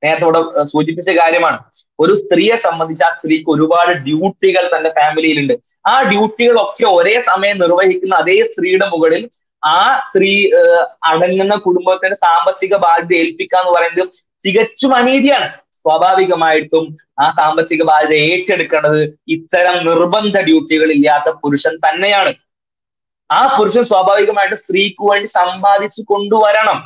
[0.04, 1.58] നേരത്തെ ഇവിടെ സൂചിപ്പിച്ച കാര്യമാണ്.
[2.00, 5.52] ഒരു സ്ത്രീയെ സംബന്ധിച്ച് ആ സ്ത്രീക്ക് ഒരുപാട് ഡ്യൂട്ടികൾ തന്റെ ഫാമിലിയിലുണ്ട്.
[5.86, 9.30] ആ ഡ്യൂട്ടികളൊക്കെ ഒരേ സമയം നിർവഹിക്കുന്ന അതേ സ്ത്രീയുടെ മുകളിൽ
[9.64, 10.50] ആ സ്ത്രീ
[11.04, 14.08] അടങ്ങുന്ന കുടുംബത്തിന്റെ സാമ്പത്തിക ബാധ്യത ഏൽപ്പിക്കുക എന്ന് പറയുന്നത്
[14.46, 15.61] തികച്ചും അനീതിയാണ്.
[15.84, 16.84] സ്വാഭാവികമായിട്ടും
[17.22, 19.00] ആ സാമ്പത്തിക ബാധ്യത ഏറ്റെടുക്കേണ്ടത്
[19.36, 22.32] ഇത്തരം നിർബന്ധ ഡ്യൂട്ടികൾ ഇല്ലാത്ത പുരുഷൻ തന്നെയാണ്.
[23.30, 26.78] ആ പുരുഷൻ സ്വാഭാവികമായിട്ട് സ്ത്രീക്ക് വേണ്ടി സമ്പാദിച്ചു കൊണ്ടുവരണം.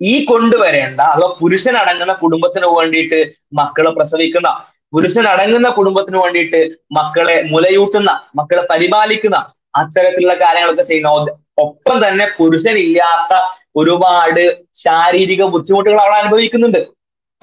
[0.00, 3.18] ഈ കൊണ്ടുവരേണ്ട അഥവാ പുരുഷൻ അടങ്ങുന്ന കുടുംബത്തിന് വേണ്ടിയിട്ട്
[3.54, 4.48] മക്കളെ പ്രസവിക്കുന്ന
[4.94, 6.60] പുരുഷൻ അടങ്ങുന്ന കുടുംബത്തിന് വേണ്ടിയിട്ട്
[6.98, 9.36] മക്കളെ മുലയൂട്ടുന്ന മക്കളെ പരിപാലിക്കുന്ന
[9.80, 11.10] അത്തരത്തിലുള്ള കാര്യങ്ങളൊക്കെ ചെയ്യുന്ന
[11.64, 13.32] ഒപ്പം തന്നെ പുരുഷനില്ലാത്ത
[13.76, 14.42] ഒരുപാട്
[14.74, 16.80] ശാരീരിക ബുദ്ധിമുട്ടുകൾ അവൾ അനുഭവിക്കുന്നുണ്ട്.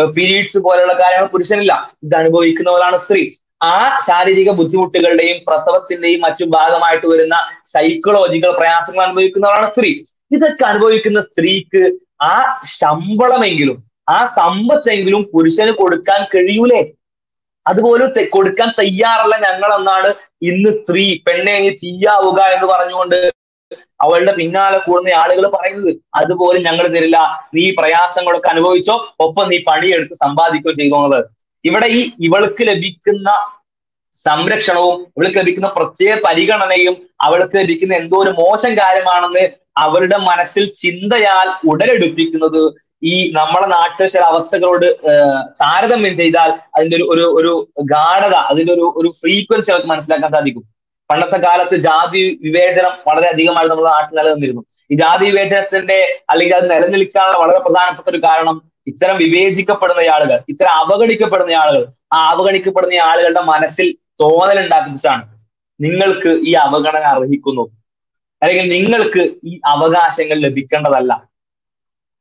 [0.08, 1.96] പീരീഡ്സ് പോലെയുള്ള കാര്യങ്ങൾ പുരുഷനില്ല.
[2.04, 3.32] ഇത് അനുഭവിക്കുന്നവരാണ് സ്ത്രീ.
[3.64, 7.36] ആ ശാരീരിക ബുദ്ധിമുട്ടുകളുടെയും പ്രസവത്തിന്റെയും മറ്റു ഭാഗമായിട്ട് വരുന്ന
[7.66, 10.04] സൈക്കോളജിക്കൽ പ്രയാസങ്ങൾ അനുഭവിക്കുന്നവരാണ് സ്ത്രീ.
[10.32, 11.92] ഇതൊക്കെ അനുഭവിക്കുന്ന സ്ത്രീക്ക്
[12.22, 16.94] ആ ശമ്പളമെങ്കിലും ആ സമ്പത്തെങ്കിലും പുരുഷന് കൊടുക്കാൻ കഴിയൂലേ?
[17.66, 21.22] അതുപോലെ കൊടുക്കാൻ തയ്യാറല്ല ഞങ്ങൾ എന്നാണ് ഇന്ന് സ്ത്രീ.
[21.26, 23.39] പെണ്ണെ തീയാവുക എന്ന് പറഞ്ഞുകൊണ്ട്
[24.02, 27.18] അവളുടെ പിന്നാലെ കൂടുന്ന ആളുകൾ പറയുന്നത് അതുപോലും ഞങ്ങൾ തരില്ല
[27.54, 31.20] നീ പ്രയാസങ്ങളൊക്കെ അനുഭവിച്ചോ ഒപ്പം നീ പണിയെടുത്ത് സമ്പാദിക്കുകയോ ചെയ്തോന്നത്
[31.66, 33.30] ഇവിടെ ഈ ഇവൾക്ക് ലഭിക്കുന്ന
[34.16, 39.44] സംരക്ഷണവും ഇവൾക്ക് ലഭിക്കുന്ന പ്രത്യേക പരിഗണനയും അവൾക്ക് ലഭിക്കുന്ന എന്തോ ഒരു മോശം കാര്യമാണെന്ന്
[39.78, 42.62] അവരുടെ മനസ്സിൽ ചിന്തയാൽ ഉടലെടുപ്പിക്കുന്നത്
[43.04, 44.88] ഈ നമ്മളെ നാട്ടിലെ ചില അവസ്ഥകളോട്
[45.62, 47.52] താരതമ്യം ചെയ്താൽ അതിന്റെ ഒരു ഒരു
[47.84, 50.66] ഗാഠത അതിന്റെ ഒരു ഒരു ഫ്രീക്വൻസി അവർക്ക് മനസ്സിലാക്കാൻ സാധിക്കും.
[51.10, 54.62] പണ്ടത്തെ കാലത്ത് ജാതി വിവേചനം വളരെ അധികമായി നമ്മുടെ നാട്ടിൽ നിലനിന്നിരുന്നു.
[54.92, 55.98] ഈ ജാതി വിവേചനത്തിന്റെ
[56.30, 58.58] അല്ലെങ്കിൽ അത് നിലനിൽക്കാനുള്ള വളരെ പ്രധാനപ്പെട്ട ഒരു കാരണം
[58.88, 61.82] ഇത്തരം വിവേചിക്കപ്പെടുന്ന ആളുകൾ ഇത്തരം അവഗണിക്കപ്പെടുന്ന ആളുകൾ
[62.14, 63.88] ആ അവഗണിക്കപ്പെടുന്ന ആളുകളുടെ മനസ്സിൽ
[64.22, 65.24] തോന്നൽ ഉണ്ടാക്കിച്ചാണ്
[65.80, 67.66] നിങ്ങൾക്ക് ഈ അവഗണന അർഹിക്കുന്നു.
[68.42, 71.12] അല്ലെങ്കിൽ നിങ്ങൾക്ക് ഈ അവകാശങ്ങൾ ലഭിക്കേണ്ടതല്ല.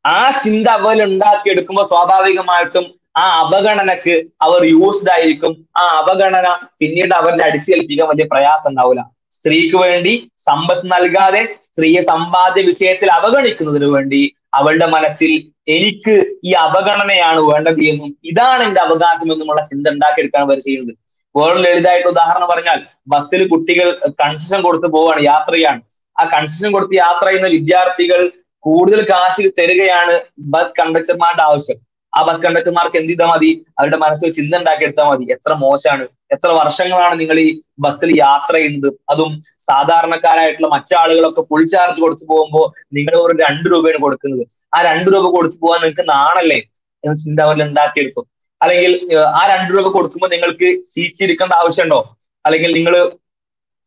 [0.04, 2.84] ആ ചിന്ത അവർ ഉണ്ടാക്കിയെടുക്കുമ്പോൾ സ്വാഭാവികമായിട്ടും
[3.20, 4.14] ആ അവഗണനക്ക്
[4.46, 5.52] അവർ യൂസ്ഡ് ആയിരിക്കും.
[5.80, 6.48] ആ അവഗണന
[6.80, 9.02] പിന്നീട് അവരുടെ അടിച്ചേൽപ്പിക്കാൻ വലിയ പ്രയാസം ഉണ്ടാവില്ല.
[9.36, 10.12] സ്ത്രീക്ക് വേണ്ടി
[10.48, 14.20] സമ്പത്ത് നൽകാതെ സ്ത്രീയെ സമ്പാദ്യ വിഷയത്തിൽ അവഗണിക്കുന്നതിന് വേണ്ടി
[14.58, 15.32] അവളുടെ മനസ്സിൽ
[15.76, 16.14] എനിക്ക്
[16.48, 20.94] ഈ അവഗണനയാണ് വേണ്ടത് എന്നും ഇതാണ് എന്റെ അവകാശം എന്നുമുള്ള ചിന്ത ഉണ്ടാക്കിയെടുക്കാൻ അവർ ചെയ്യുന്നത്.
[21.34, 22.78] വേറെ ലളിതമായിട്ട് ഉദാഹരണം പറഞ്ഞാൽ
[23.12, 23.88] ബസ്സിൽ കുട്ടികൾ
[24.22, 25.80] കൺസെഷൻ കൊടുത്ത് പോവാണ് യാത്ര ചെയ്യാണ്
[26.16, 28.20] ആ കൺസെഷൻ കൊടുത്ത് യാത്ര ചെയ്യുന്ന വിദ്യാർത്ഥികൾ
[28.64, 30.14] കൂടുതൽ കാശ് തരികയാണ്
[30.54, 31.78] ബസ് കണ്ടക്ടർമാരുടെ ആവശ്യം.
[32.18, 33.50] ആ ബസ് കണ്ടക്ടർമാർക്ക് എന്ത് ചെയ്താൽ മതി?
[33.78, 35.24] അവരുടെ മനസ്സിൽ ചിന്ത ഉണ്ടാക്കിയെടുത്താൽ മതി.
[35.34, 36.04] എത്ര മോശമാണ്.
[36.34, 37.48] എത്ര വർഷങ്ങളാണ് നിങ്ങൾ ഈ
[37.84, 38.88] ബസ്സിൽ യാത്ര ചെയ്യുന്നത്?
[39.12, 39.30] അതും
[39.68, 42.66] സാധാരണക്കാരായിട്ടുള്ള മറ്റാളുകളൊക്കെ ഫുൾ ചാർജ് കൊടുത്തു പോകുമ്പോൾ
[42.96, 44.44] നിങ്ങൾ ഒരു രണ്ട് രൂപയാണ് കൊടുക്കുന്നത്.
[44.76, 46.58] ആ രണ്ട് രൂപ കൊടുത്തു പോകാൻ നിങ്ങൾക്ക് നാണല്ലേ?
[47.04, 48.26] എന്ന് ചിന്ത അവരിൽ ഉണ്ടാക്കിയെടുക്കും.
[48.60, 48.92] അല്ലെങ്കിൽ
[49.40, 52.00] ആ രണ്ട് രൂപ കൊടുക്കുമ്പോൾ നിങ്ങൾക്ക് സീറ്റ് ഇരിക്കേണ്ട ആവശ്യമുണ്ടോ?
[52.44, 52.94] അല്ലെങ്കിൽ നിങ്ങൾ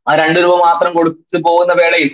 [0.08, 2.10] ആ രണ്ട് രൂപ മാത്രം കൊടുത്തു പോകുന്ന വേളയിൽ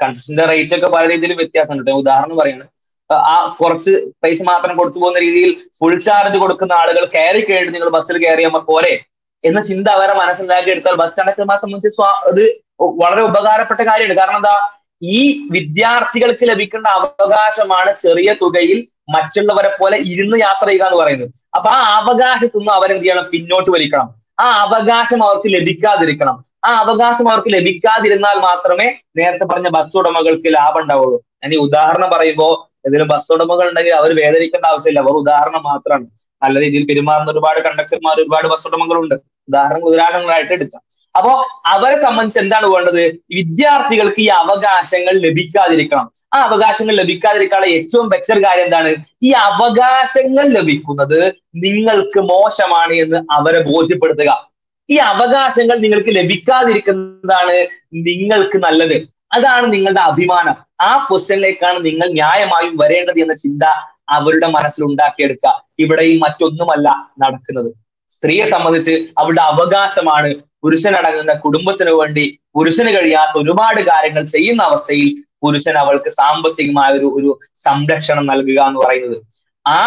[0.00, 1.90] കൺസിന്റെ റേറ്റ് ഒക്കെ പല രീതിയിൽ വ്യത്യാസമുണ്ട്.
[1.90, 2.66] ഉദാഹരണം പറയാണ്.
[3.10, 3.92] ആ കുറച്ച്
[4.24, 8.98] പൈസ മാത്രം കൊടുത്തു പോകുന്ന രീതിയിൽ ഫുൾ ചാർജ് കൊടുക്കുന്ന ആളുകൾ കയറി കഴിഞ്ഞ് നിങ്ങൾ ബസ്സിൽ കയറിയപ്പോൾ പോലെ
[9.44, 12.42] എന്ന ചിന്ത അവരെ മനസ്സിലാക്കി എടുത്താൽ ബസ് കണ്ടക്ടർമാരെ സംബന്ധിച്ച് അത്
[12.82, 14.18] വളരെ ഉപകാരപ്പെട്ട കാര്യമാണ്.
[14.18, 14.56] കാരണം എന്താ?
[15.02, 21.30] ഈ വിദ്യാർത്ഥികൾക്ക് ലഭിക്കേണ്ട അവകാശമാണ് ചെറിയ തുകയിൽ മറ്റുള്ളവരെ പോലെ ഇരുന്ന് യാത്ര ചെയ്യുക എന്ന് പറയുന്നത്.
[21.56, 23.28] അപ്പൊ ആ അവകാശത്തു നിന്ന് അവരെന്ത് ചെയ്യണം?
[23.32, 24.08] പിന്നോട്ട് വലിക്കണം.
[24.40, 26.44] ആ അവകാശം അവർക്ക് ലഭിക്കാതിരിക്കണം.
[26.64, 31.18] ആ അവകാശം അവർക്ക് ലഭിക്കാതിരുന്നാൽ മാത്രമേ നേരത്തെ പറഞ്ഞ ബസ് ഉടമകൾക്ക് ലാഭം ഉണ്ടാവുള്ളൂ.
[31.42, 35.00] ഞാൻ ഈ ഉദാഹരണം പറയുമ്പോൾ ഏതെങ്കിലും ബസ് ഉടമകൾ ഉണ്ടെങ്കിൽ അവർ വേദനിക്കേണ്ട ആവശ്യമില്ല.
[35.00, 36.06] അവർ ഉദാഹരണം മാത്രമാണ്.
[36.42, 39.14] നല്ല രീതിയിൽ പെരുമാറുന്ന ഒരുപാട് കണ്ടക്ടർമാർ ഒരുപാട് ബസ് ഉടമകളുണ്ട്.
[39.14, 40.82] ഉദാഹരണം ഉദാഹരണങ്ങളായിട്ട് എടുക്കാം.
[41.16, 43.00] അപ്പോ അവരെ സംബന്ധിച്ച് എന്താണ് വേണ്ടത്?
[43.34, 46.10] വിദ്യാർത്ഥികൾക്ക് ഈ അവകാശങ്ങൾ ലഭിക്കാതിരിക്കണം.
[46.34, 48.96] ആ അവകാശങ്ങൾ ലഭിക്കാതിരിക്കാനുള്ള ഏറ്റവും ബെറ്റർ കാര്യം എന്താണ്?
[49.22, 54.50] ഈ അവകാശങ്ങൾ ലഭിക്കുന്നത് നിങ്ങൾക്ക് മോശമാണ് എന്ന് അവരെ ബോധ്യപ്പെടുത്തുക.
[54.90, 59.15] ഈ അവകാശങ്ങൾ നിങ്ങൾക്ക് ലഭിക്കാതിരിക്കുന്നതാണ് നിങ്ങൾക്ക് നല്ലത്.
[59.36, 60.56] അതാണ് നിങ്ങളുടെ അഭിമാനം.
[60.80, 63.64] ആ പൊസിഷനിലേക്കാണ് നിങ്ങൾ ന്യായമായും വരേണ്ടത് എന്ന ചിന്ത
[64.08, 65.52] അവരുടെ മനസ്സിൽ ഉണ്ടാക്കിയെടുക്കുക.
[65.78, 66.88] ഇവിടെയും മറ്റൊന്നുമല്ല
[67.24, 67.70] നടക്കുന്നത്.
[68.10, 70.28] സ്ത്രീയെ സംബന്ധിച്ച് അവരുടെ അവകാശമാണ്
[70.62, 72.24] പുരുഷനടങ്ങുന്ന കുടുംബത്തിന് വേണ്ടി
[72.54, 75.08] പുരുഷന് കഴിയാത്ത ഒരുപാട് കാര്യങ്ങൾ ചെയ്യുന്ന അവസ്ഥയിൽ
[75.42, 79.18] പുരുഷൻ അവൾക്ക് സാമ്പത്തികമായ ഒരു ഒരു സംരക്ഷണം നൽകുക എന്ന് പറയുന്നത്.
[79.66, 79.80] ആ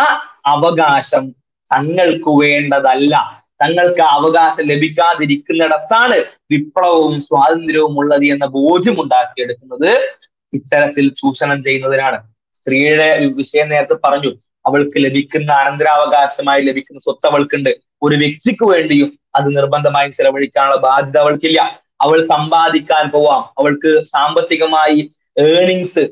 [0.46, 1.24] അവകാശം
[1.72, 3.16] തങ്ങൾക്ക് വേണ്ടതല്ല.
[3.62, 10.10] തങ്ങൾക്ക് അവകാശം ലഭിക്കാതിരിക്കുന്നിടത്താണ് വിപ്ലവവും സ്വാതന്ത്ര്യവും ഉള്ളത് എന്ന ബോധ്യം ഉണ്ടാക്കിയെടുക്കുന്നത്
[10.54, 12.24] ഇത്തരത്തിൽ ചൂഷണം ചെയ്യുന്നതിനാണ്.
[12.54, 14.30] സ്ത്രീയുടെ വിഷയം നേരത്തെ പറഞ്ഞു
[14.66, 17.70] അവൾക്ക് ലഭിക്കുന്ന അനന്തരാവകാശമായി ലഭിക്കുന്ന സ്വത്ത് അവൾക്കുണ്ട്.
[18.02, 21.62] ഒരു വ്യക്തിക്ക് വേണ്ടിയും അത് നിർബന്ധമായും ചെലവഴിക്കാനുള്ള ബാധ്യത അവൾക്കില്ല.
[22.02, 23.42] അവൾ സമ്പാദിക്കാൻ പോവാം.
[23.58, 26.08] അവൾക്ക് സാമ്പത്തികമായി ഏണിങ്സ്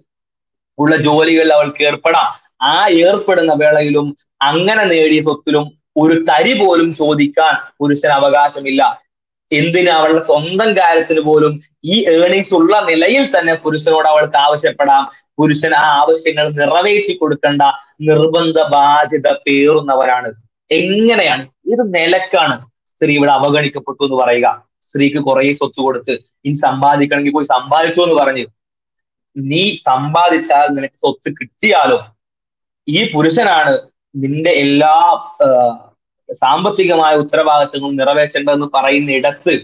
[0.80, 2.48] ഉള്ള ജോലികളിൽ അവൾക്ക് ഏർപ്പെടാം.
[2.62, 9.08] ആ ഏർപ്പെടുന്ന വേളയിലും അങ്ങനെ നേടിയ സ്വത്തിലും ഒരു തരി പോലും ചോദിക്കാൻ പുരുഷന് അവകാശമില്ല.
[9.52, 15.04] എന്തിന് അവളുടെ സ്വന്തം കാര്യത്തിന് പോലും ഈ ഏണിങ്സ് ഉള്ള നിലയിൽ തന്നെ പുരുഷനോട് അവൾക്ക് ആവശ്യപ്പെടാം.
[15.38, 17.62] പുരുഷൻ ആ ആവശ്യങ്ങൾ നിറവേറ്റി കൊടുക്കേണ്ട
[18.02, 20.32] നിർബന്ധ ബാധ്യത പേറുന്നവരാണ്.
[20.72, 21.44] എങ്ങനെയാണ്?
[21.66, 24.64] ഇത് നിലക്കാണ് സ്ത്രീ ഇവിടെ അവഗണിക്കപ്പെട്ടു എന്ന് പറയുക?
[24.82, 26.14] സ്ത്രീക്ക് കുറെ സ്വത്ത് കൊടുത്ത്
[26.46, 28.46] ഇനി സമ്പാദിക്കണമെങ്കിൽ പോയി സമ്പാദിച്ചു എന്ന് പറഞ്ഞു.
[29.36, 32.00] നീ സമ്പാദിച്ചാൽ നിനക്ക് സ്വത്ത് കിട്ടിയാലും?
[32.88, 33.74] ഈ പുരുഷനാണ്
[34.16, 34.94] നിന്റെ എല്ലാ
[36.34, 39.62] സാമ്പത്തികമായ ഉത്തരവാദിത്വങ്ങൾ നിറവേറ്റേണ്ടതെന്ന് പറയുന്ന ഇടത്ത്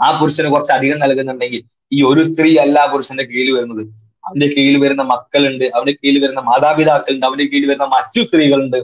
[0.00, 3.86] ആ പുരുഷന് കുറച്ച് അധികം നൽകുന്നുണ്ടെങ്കിൽ ഈ ഒരു സ്ത്രീ അല്ല പുരുഷന്റെ കീഴിൽ വരുന്നത്.
[4.26, 8.76] അവന്റെ കീഴിൽ വരുന്ന മക്കളുണ്ട് അവന്റെ കീഴിൽ വരുന്ന മാതാപിതാക്കളുണ്ട് അവന്റെ കീഴിൽ വരുന്ന മറ്റു സ്ത്രീകളുണ്ട്.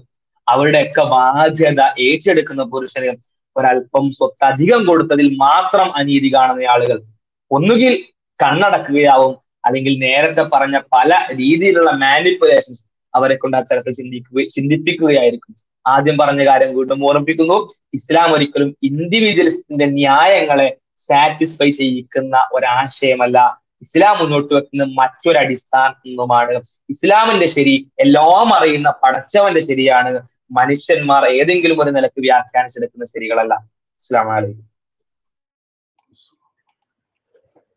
[0.48, 3.16] അവരുടെയൊക്കെ ബാധ്യത ഏറ്റെടുക്കുന്ന പുരുഷന്
[3.56, 7.02] ഒരല്പം സ്വത്ത് അധികം കൊടുത്തതിൽ മാത്രം അനീതി കാണുന്ന ആളുകൾ.
[7.50, 8.04] ഒന്നുകിൽ
[8.40, 15.54] കണ്ണടക്കുകയാവും അല്ലെങ്കിൽ നേരത്തെ പറഞ്ഞ പല രീതിയിലുള്ള മാനിപ്പുലേഷൻസ് അവരെ കൊണ്ട് അത്തരത്തിൽ ചിന്തിക്കുക ചിന്തിപ്പിക്കുകയായിരിക്കും.
[15.86, 17.56] ആദ്യം പറഞ്ഞ കാര്യം വീണ്ടും ഓർമ്മിപ്പിക്കുന്നു.
[17.98, 20.68] ഇസ്ലാം ഒരിക്കലും ഇൻഡിവിജ്വൽസിന്റെ ന്യായങ്ങളെ
[21.06, 23.38] സാറ്റിസ്ഫൈ ചെയ്യിക്കുന്ന ഒരാശയമല്ല.
[23.84, 26.54] ഇസ്ലാം മുന്നോട്ട് വെക്കുന്ന മറ്റൊരു അടിസ്ഥാനമാണ്
[26.94, 27.74] ഇസ്ലാമിന്റെ ശരി
[28.04, 30.12] എല്ലാം അറിയുന്ന പടച്ചവന്റെ ശരിയാണ്.
[30.58, 33.54] മനുഷ്യന്മാർ ഏതെങ്കിലും ഒരു നിലയ്ക്ക് വ്യാഖ്യാനിച്ചെടുക്കുന്ന ശരികളല്ല.
[34.02, 34.64] ഇസ്ലാം വലൈക്കും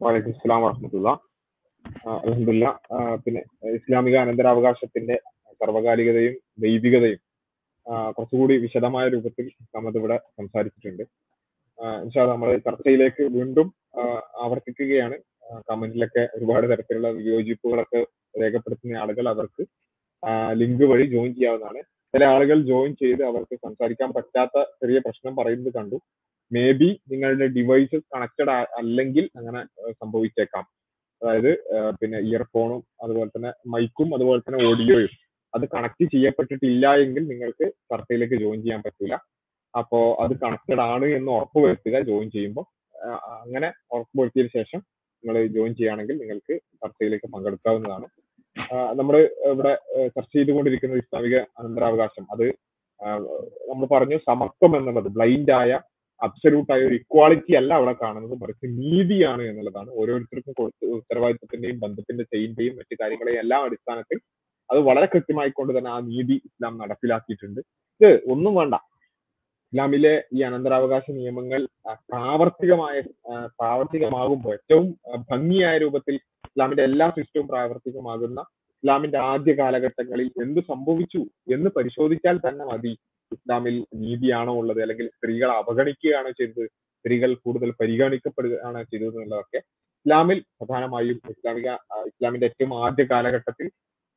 [0.02, 1.10] വലൈക്കും ഇസ്ലാം വർഹമത്തുള്ള
[2.14, 2.66] അലഹമില്ല
[3.24, 3.42] പിന്നെ
[3.78, 5.16] ഇസ്ലാമിക അനന്തരാവകാശത്തിന്റെ
[5.62, 6.34] സർവകാലികതയും
[6.64, 7.22] ദൈവികതയും
[8.16, 11.04] കുറച്ചുകൂടി വിശദമായ രൂപത്തിൽ നമ്മത് ഇവിടെ സംസാരിച്ചിട്ടുണ്ട്
[12.32, 13.68] നമ്മൾ ചർച്ചയിലേക്ക് വീണ്ടും
[14.44, 15.18] ആവർത്തിക്കുകയാണ്.
[15.68, 18.00] കമന്റിലൊക്കെ ഒരുപാട് തരത്തിലുള്ള വിയോജിപ്പുകളൊക്കെ
[18.42, 19.64] രേഖപ്പെടുത്തുന്ന ആളുകൾ അവർക്ക്
[20.62, 21.82] ലിങ്ക് വഴി ജോയിൻ ചെയ്യാവുന്നതാണ്.
[22.14, 25.98] ചില ആളുകൾ ജോയിൻ ചെയ്ത് അവർക്ക് സംസാരിക്കാൻ പറ്റാത്ത ചെറിയ പ്രശ്നം പറയുന്നത് കണ്ടു.
[26.52, 29.62] മേ ബി നിങ്ങളുടെ ഡിവൈസ് കണക്റ്റഡ് അല്ലെങ്കിൽ അങ്ങനെ
[30.02, 30.66] സംഭവിച്ചേക്കാം.
[31.22, 31.52] അതായത്
[32.00, 35.14] പിന്നെ ഇയർഫോണും അതുപോലെ തന്നെ മൈക്കും അതുപോലെ തന്നെ ഓഡിയോയും
[35.58, 39.16] അത് കണക്ട് ചെയ്യപ്പെട്ടിട്ടില്ല എങ്കിൽ നിങ്ങൾക്ക് ചർച്ചയിലേക്ക് ജോയിൻ ചെയ്യാൻ പറ്റില്ല
[39.74, 42.66] അപ്പോ അത് കണക്റ്റഡ് ആണ് എന്ന് ഉറപ്പ് വരുത്തുക ജോയിൻ ചെയ്യുമ്പോൾ
[43.44, 44.80] അങ്ങനെ ഉറപ്പ് വരുത്തിയതിനു ശേഷം
[45.24, 48.08] നിങ്ങൾ ജോയിൻ ചെയ്യുകയാണെങ്കിൽ നിങ്ങൾക്ക് ചർച്ചയിലേക്ക് പങ്കെടുക്കാവുന്നതാണ്.
[49.00, 49.16] നമ്മൾ
[49.52, 49.74] ഇവിടെ
[50.16, 52.46] ചർച്ച ചെയ്തുകൊണ്ടിരിക്കുന്ന ഇസ്ലാമിക അനന്തരാവകാശം അത്
[53.70, 55.72] നമ്മൾ പറഞ്ഞു സമത്വം എന്നുള്ളത് ബ്ലൈൻഡ് ആയ
[56.22, 59.90] അബ്സല്യൂട്ട് ആയ ഒരു ഇക്വാളിറ്റി അല്ല അവിടെ കാണുന്നത് മറിച്ച് നീതിയാണ് എന്നുള്ളതാണ്.
[60.00, 64.20] ഓരോരുത്തർക്കും കൊടുത്ത് ഉത്തരവാദിത്തത്തിന്റെയും ബന്ധത്തിന്റെ ചെയിന്റെയും മറ്റു കാര്യങ്ങളെയും എല്ലാം അടിസ്ഥാനത്തിൽ
[64.70, 67.62] അത് വളരെ കൃത്യമായിക്കൊണ്ട് തന്നെ ആ നീതി ഇസ്ലാം നടപ്പിലാക്കിയിട്ടുണ്ട്.
[68.02, 68.76] ഇത് ഒന്നും വേണ്ട.
[69.74, 71.62] ഇസ്ലാമിലെ ഈ അനന്തരാവകാശ നിയമങ്ങൾ
[72.12, 72.96] പ്രാവർത്തികമായ
[73.60, 74.86] പ്രാവർത്തികമാകുമ്പോൾ ഏറ്റവും
[75.32, 76.16] ഭംഗിയായ രൂപത്തിൽ
[76.50, 78.40] ഇസ്ലാമിന്റെ എല്ലാ സിസ്റ്റവും പ്രാവർത്തികമാകുന്ന
[78.84, 81.22] ഇസ്ലാമിന്റെ ആദ്യ കാലഘട്ടങ്ങളിൽ എന്ത് സംഭവിച്ചു
[81.56, 82.94] എന്ന് പരിശോധിച്ചാൽ തന്നെ മതി.
[83.32, 84.80] ഇസ്ലാമിൽ നീതിയാണോ ഉള്ളത്?
[84.84, 86.66] അല്ലെങ്കിൽ സ്ത്രീകളെ അവഗണിക്കുകയാണോ ചെയ്തത്?
[87.00, 89.60] സ്ത്രീകൾ കൂടുതൽ പരിഗണിക്കപ്പെടുകയാണോ ചെയ്തത് എന്നുള്ളതൊക്കെ
[90.00, 91.70] ഇസ്ലാമിൽ പ്രധാനമായും ഇസ്ലാമിക
[92.12, 93.68] ഇസ്ലാമിന്റെ ഏറ്റവും ആദ്യ കാലഘട്ടത്തിൽ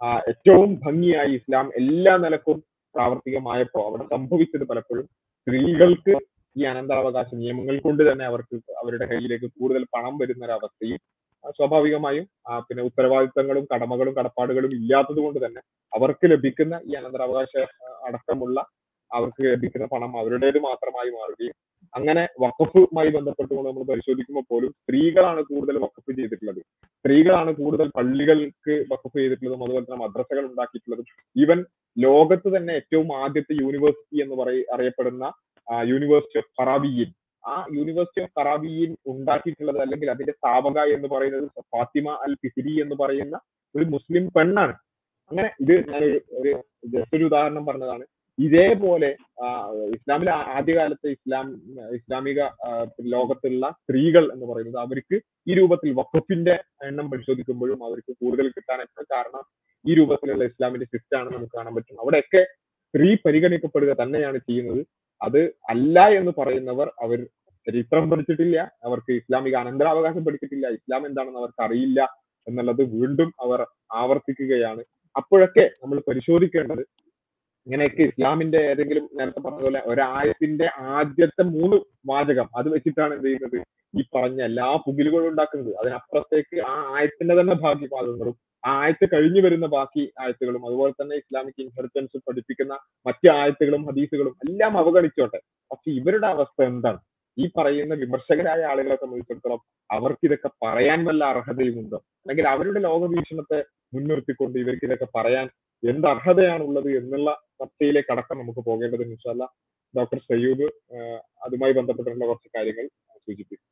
[0.02, 2.58] ഏറ്റവും ഭംഗിയായി ഇസ്ലാം എല്ലാ നിലക്കും
[2.94, 5.06] പ്രാവർത്തികമായപ്പോ അവിടെ സംഭവിച്ചത് പലപ്പോഴും
[5.40, 6.14] സ്ത്രീകൾക്ക്
[6.56, 11.00] ഈ അനന്തരാവകാശ നിയമങ്ങൾ കൊണ്ട് തന്നെ അവർക്ക് അവരുടെ കയ്യിലേക്ക് കൂടുതൽ പണം വരുന്ന ഒരു അവസ്ഥയും
[11.58, 12.24] സ്വാഭാവികമായും
[12.60, 15.60] പിന്നെ ഉത്തരവാദിത്തങ്ങളും കടമകളും കടപ്പാടുകളും ഇല്ലാത്തത് കൊണ്ട് തന്നെ
[15.92, 17.52] അവർക്ക് ലഭിക്കുന്ന ഈ അനന്തരാവകാശ
[18.04, 18.58] അടക്കമുള്ള
[19.16, 21.56] അവർക്ക് ലഭിക്കുന്ന പണം അവരുടേത് മാത്രമായി മാറുകയും
[21.94, 26.60] അങ്ങനെ വഖഫുമായി ബന്ധപ്പെട്ടുകൊണ്ട് നമ്മൾ പരിശോധിക്കുമ്പോൾ പോലും സ്ത്രീകളാണ് കൂടുതൽ വഖഫ് ചെയ്തിട്ടുള്ളത്.
[26.98, 31.06] സ്ത്രീകളാണ് കൂടുതൽ പള്ളികൾക്ക് വഖഫ് ചെയ്തിട്ടുള്ളതും അതുപോലെ തന്നെ മദ്രസകൾ ഉണ്ടാക്കിയിട്ടുള്ളതും.
[31.36, 31.58] ഈവൻ
[31.96, 35.24] ലോകത്ത് തന്നെ ഏറ്റവും ആദ്യത്തെ യൂണിവേഴ്സിറ്റി എന്ന് പറയ അറിയപ്പെടുന്ന
[35.92, 37.10] യൂണിവേഴ്സിറ്റി ഓഫ് ഫറാബിയിൻ
[37.44, 43.36] ആ യൂണിവേഴ്സിറ്റി ഓഫ് ഫറാബിയിൻ ഉണ്ടാക്കിയിട്ടുള്ളത് അല്ലെങ്കിൽ അതിന്റെ സ്ഥാപക എന്ന് പറയുന്നത് ഫാത്തിമ അൽ ഫിസിരി എന്ന് പറയുന്ന
[43.74, 44.74] ഒരു മുസ്ലിം പെണ്ണാണ്.
[45.30, 46.02] അങ്ങനെ ഇത് ഞാൻ
[46.40, 46.52] ഒരു
[47.14, 48.04] ഒരു ഉദാഹരണം പറഞ്ഞതാണ്.
[48.44, 49.10] ഇതേപോലെ
[49.94, 51.46] ഇസ്ലാമിലെ ആദ്യകാലത്തെ ഇസ്ലാം
[51.98, 52.40] ഇസ്ലാമിക
[53.14, 55.16] ലോകത്തുള്ള സ്ത്രീകൾ എന്ന് പറയുന്നത് അവർക്ക്
[55.50, 56.54] ഈ രൂപത്തിൽ വഖഫിന്റെ
[56.88, 59.44] എണ്ണം പരിശോധിക്കുമ്പോഴും അവർക്ക് കൂടുതൽ കിട്ടാനൊക്കെ കാരണം
[59.84, 62.00] ഈ രൂപത്തിലുള്ള ഇസ്ലാമിന്റെ സിസ്റ്റം ആണ് നമുക്ക് കാണാൻ പറ്റും.
[62.02, 62.42] അവിടെയൊക്കെ
[62.94, 64.80] സ്ത്രീ പരിഗണിക്കപ്പെടുക തന്നെയാണ് ചെയ്യുന്നത്.
[65.20, 65.40] അത്
[65.72, 67.18] അല്ല എന്ന് പറയുന്നവർ അവർ
[67.66, 72.00] ചരിത്രം പഠിച്ചിട്ടില്ല അവർക്ക് ഇസ്ലാമിക അനന്തരാവകാശം പഠിച്ചിട്ടില്ല ഇസ്ലാം എന്താണെന്ന് അവർക്ക് അറിയില്ല
[72.46, 73.60] എന്നുള്ളത് വീണ്ടും അവർ
[74.00, 74.82] ആവർത്തിക്കുകയാണ്.
[75.16, 76.82] അപ്പോഴൊക്കെ നമ്മൾ പരിശോധിക്കേണ്ടത്
[77.66, 81.76] ഇങ്ങനെയൊക്കെ ഇസ്ലാമിന്റെ ഏതെങ്കിലും നേരത്തെ പറഞ്ഞ പോലെ ഒരായത്തിന്റെ ആദ്യത്തെ മൂന്ന്
[82.10, 83.58] വാചകം അത് വെച്ചിട്ടാണ് എന്ത് ചെയ്യുന്നത്?
[83.94, 85.72] ഈ പറഞ്ഞ എല്ലാ പുകിലുകളും ഉണ്ടാക്കുന്നത്.
[85.80, 91.60] അതിനപ്പുറത്തേക്ക് ആ ആയത്തിന്റെ തന്നെ ഭാഗ്യ പാദങ്ങളും ആ ആയത്ത് കഴിഞ്ഞു വരുന്ന ബാക്കി ആയത്തുകളും അതുപോലെ തന്നെ ഇസ്ലാമിക്
[91.64, 92.74] ഇൻഹെറിറ്റൻസ് പഠിപ്പിക്കുന്ന
[93.06, 95.38] മറ്റ് ആയത്തുകളും ഹദീസുകളും എല്ലാം അവഗണിച്ചോട്ടെ.
[95.70, 97.00] പക്ഷെ ഇവരുടെ അവസ്ഥ എന്താണ്?
[97.38, 101.98] ഈ പറയുന്ന വിമർശകരായ ആളുകളെ സംബന്ധിച്ചിടത്തോളം അവർക്ക് ഇതൊക്കെ പറയാൻ വല്ല അർഹതയുമുണ്ടോ?
[102.22, 103.58] അല്ലെങ്കിൽ അവരുടെ ലോകവീക്ഷണത്തെ
[103.94, 105.46] മുൻനിർത്തിക്കൊണ്ട് ഇവർക്ക് ഇതൊക്കെ പറയാൻ
[105.82, 109.48] എന്ത് അർഹതയാണുള്ളത് എന്നുള്ള ചർച്ചയിലേക്ക് അടക്കം നമുക്ക് പോകേണ്ടത് ഇൻഷാല്ല
[109.94, 110.62] ഡോക്ടർ സയ്യൂബ്
[111.42, 112.88] അതുമായി ബന്ധപ്പെട്ടിട്ടുള്ള കുറച്ച് കാര്യങ്ങൾ
[113.24, 113.66] സൂചിപ്പിക്കും.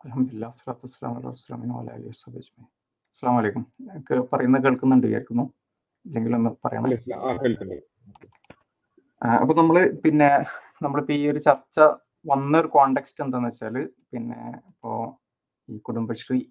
[0.00, 0.46] അലഹമില്ല
[1.26, 5.54] വസ്സലാം എനിക്ക് പറയുന്നത് കേൾക്കുന്നുണ്ട് വിചാരിക്കുന്നു.
[6.04, 6.90] അല്ലെങ്കിൽ ഒന്ന് പറയണം.
[9.40, 10.46] അപ്പൊ നമ്മൾ പിന്നെ
[10.82, 11.80] നമ്മളിപ്പോ ഈ ഒരു ചർച്ച
[12.24, 15.20] വന്ന ഒരു കോണ്ടെക്സ്റ്റ് എന്താന്ന് വെച്ചാൽ പിന്നെ ഇപ്പോ
[15.68, 16.50] ഈ കുടുംബശ്രീ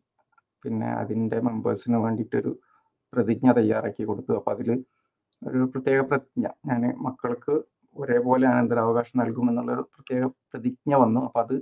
[0.63, 2.59] പിന്നെ അതിന്റെ മെമ്പേഴ്സിന് വേണ്ടിയിട്ടൊരു
[3.15, 4.33] പ്രതിജ്ഞ തയ്യാറാക്കി കൊടുത്തു.
[4.33, 4.69] അപ്പൊ അതിൽ
[5.41, 6.45] ഒരു പ്രത്യേക പ്രതിജ്ഞ.
[6.65, 7.55] ഞാൻ മക്കൾക്ക്
[7.95, 11.21] ഒരേപോലെ അനന്തരാവകാശം നൽകുമെന്നുള്ളൊരു പ്രത്യേക പ്രതിജ്ഞ വന്നു.
[11.27, 11.55] അപ്പൊ അത്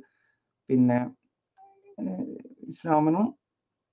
[0.69, 0.97] പിന്നെ
[2.71, 3.25] ഇസ്ലാമിനും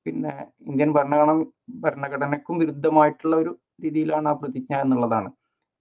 [0.06, 0.32] പിന്നെ
[0.68, 1.32] ഇന്ത്യൻ ഭരണഘടന
[1.80, 5.30] ഭരണഘടനയ്ക്കും വിരുദ്ധമായിട്ടുള്ള ഒരു രീതിയിലാണ് ആ പ്രതിജ്ഞ എന്നുള്ളതാണ്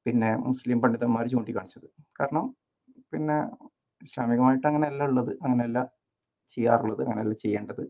[0.06, 1.88] പിന്നെ മുസ്ലിം പണ്ഡിതന്മാർ ചൂണ്ടിക്കാണിച്ചത്.
[2.20, 2.46] കാരണം
[3.12, 3.38] പിന്നെ
[4.02, 5.32] ഇസ്ലാമികമായിട്ട് അങ്ങനെയല്ല ഉള്ളത്.
[5.44, 5.80] അങ്ങനെയല്ല
[6.58, 7.02] ചെയ്യാറുള്ളത്.
[7.06, 7.84] അങ്ങനെയല്ല ചെയ്യേണ്ടത്.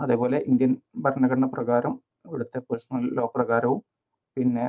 [0.00, 0.72] അതേപോലെ ഇന്ത്യൻ
[1.04, 1.94] ഭരണഘടന പ്രകാരം
[2.24, 3.80] ഇവിടുത്തെ പേഴ്സണൽ ലോ പ്രകാരവും
[4.36, 4.66] പിന്നെ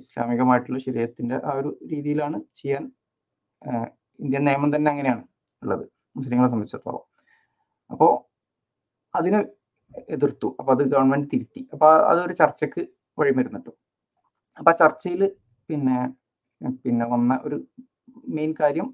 [0.00, 2.84] ഇസ്ലാമികമായിട്ടുള്ള ശരീരത്തിന്റെ ആ ഒരു രീതിയിലാണ് ചെയ്യാൻ
[4.18, 5.22] ഇന്ത്യൻ നിയമം തന്നെ അങ്ങനെയാണ്
[5.62, 5.84] ഉള്ളത്
[6.16, 7.04] മുസ്ലിങ്ങളെ സംബന്ധിച്ചിടത്തോളം.
[7.90, 8.12] അപ്പോൾ
[9.14, 9.40] അതിനെ
[10.14, 10.48] എതിർത്തു.
[10.60, 11.62] അപ്പൊ അത് ഗവൺമെന്റ് തിരുത്തി.
[11.72, 12.82] അപ്പൊ അതൊരു ചർച്ചയ്ക്ക്
[13.18, 13.72] വഴിമരുന്നിട്ടു.
[14.56, 15.22] അപ്പൊ ആ ചർച്ചയിൽ
[15.68, 15.98] പിന്നെ
[16.84, 17.56] പിന്നെ വന്ന ഒരു
[18.36, 18.86] മെയിൻ കാര്യം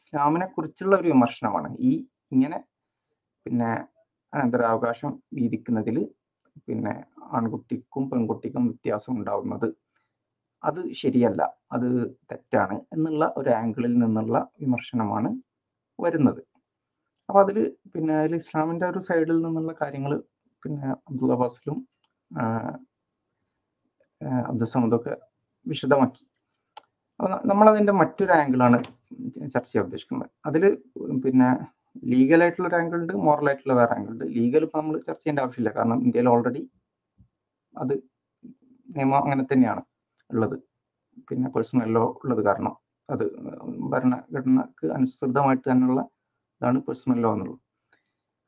[0.00, 1.68] ഇസ്ലാമിനെ കുറിച്ചുള്ള ഒരു വിമർശനമാണ്.
[1.90, 1.92] ഈ
[2.32, 2.58] ഇങ്ങനെ
[3.46, 3.70] പിന്നെ
[4.32, 5.96] അനന്തരാവകാശം വീതിക്കുന്നതിൽ
[6.68, 6.94] പിന്നെ
[7.36, 9.68] ആൺകുട്ടിക്കും പെൺകുട്ടിക്കും വ്യത്യാസം ഉണ്ടാവുന്നത്.
[10.62, 11.42] അത് ശരിയല്ല.
[11.72, 11.88] അത്
[12.30, 15.30] തെറ്റാണ് എന്നുള്ള ഒരു ആംഗിളിൽ നിന്നുള്ള വിമർശനമാണ്
[15.98, 16.42] വരുന്നത്.
[17.28, 17.58] അപ്പൊ അതിൽ
[17.94, 20.12] പിന്നെ അതിൽ ഇസ്ലാമിന്റെ ഒരു സൈഡിൽ നിന്നുള്ള കാര്യങ്ങൾ
[20.62, 21.76] പിന്നെ അബ്ദുള്ള ബാസിലും
[24.50, 25.14] അബ്ദുൽ സമദൊക്കെ
[25.66, 26.22] വിശദമാക്കി.
[27.20, 28.78] അപ്പൊ നമ്മളതിന്റെ മറ്റൊരു ആംഗിളാണ്
[29.54, 30.30] ചർച്ച ചെയ്യാൻ ഉദ്ദേശിക്കുന്നത്.
[30.48, 30.62] അതിൽ
[31.24, 31.48] പിന്നെ
[32.12, 34.24] ലീഗൽ ആയിട്ടുള്ള ഒരു ആംഗിൾ ഉണ്ട് മോറൽ ആയിട്ടുള്ള വേറെ ആംഗിൾ ഉണ്ട്.
[34.36, 35.70] ലീഗൽ ഇപ്പൊ നമ്മൾ ചർച്ച ചെയ്യേണ്ട ആവശ്യമില്ല.
[35.76, 36.62] കാരണം ഇന്ത്യയിൽ ഓൾറെഡി
[37.74, 37.94] അത്
[38.96, 39.82] നിയമം അങ്ങനെ തന്നെയാണ്
[40.30, 40.56] ഉള്ളത്.
[41.28, 42.74] പിന്നെ പേഴ്സണൽ ലോ ഉള്ളത് കാരണം
[43.08, 43.24] അത്
[43.92, 46.00] ഭരണഘടനക്ക് അനുസൃതമായിട്ട് തന്നെയുള്ള
[46.56, 47.60] ഇതാണ് പേഴ്സണൽ ലോ എന്നുള്ളത്.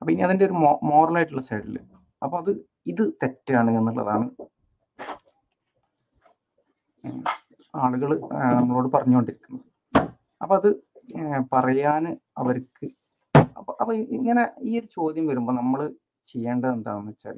[0.01, 0.57] അപ്പൊ ഇനി അതിന്റെ ഒരു
[0.91, 1.77] മോറൽ ആയിട്ടുള്ള സൈഡിൽ
[2.25, 2.53] അപ്പൊ അത്
[2.93, 4.27] ഇത് തെറ്റാണ് എന്നുള്ളതാണ്
[7.75, 8.11] ആളുകൾ
[8.59, 9.65] നമ്മളോട് പറഞ്ഞുകൊണ്ടിരിക്കുന്നത്.
[10.43, 10.71] അപ്പൊ അത്
[11.55, 12.05] പറയാൻ
[12.41, 12.87] അവർക്ക്
[13.87, 15.81] അപ്പൊ ഇങ്ങനെ ഈ ഒരു ചോദ്യം വരുമ്പോൾ നമ്മൾ
[16.27, 17.37] ചെയ്യേണ്ടത് എന്താണെന്ന് വെച്ചാൽ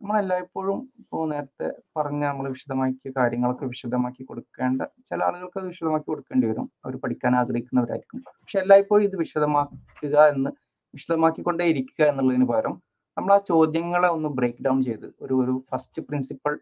[0.00, 6.46] നമ്മൾ എല്ലായ്പ്പോഴും ഇപ്പോൾ നേരത്തെ പറഞ്ഞ നമ്മൾ വിശദമാക്കിയ കാര്യങ്ങളൊക്കെ വിശദമാക്കി കൊടുക്കേണ്ട ചില ആളുകൾക്ക് അത് വിശദമാക്കി കൊടുക്കേണ്ടി
[6.50, 6.66] വരും.
[6.84, 8.20] അവർ പഠിക്കാൻ ആഗ്രഹിക്കുന്നവരായിരിക്കും.
[8.38, 10.52] പക്ഷെ എല്ലായ്പ്പോഴും ഇത് വിശദമാക്കുക എന്ന്
[10.94, 12.76] വിശദമാക്കിക്കൊണ്ടേ ഇരിക്കുക എന്നുള്ളതിന് പകരം
[13.16, 16.54] നമ്മൾ ആ ചോദ്യങ്ങളെ ഒന്ന് ബ്രേക്ക് ഡൗൺ ചെയ്ത് ഒരു ഒരു ഫസ്റ്റ് പ്രിൻസിപ്പൾ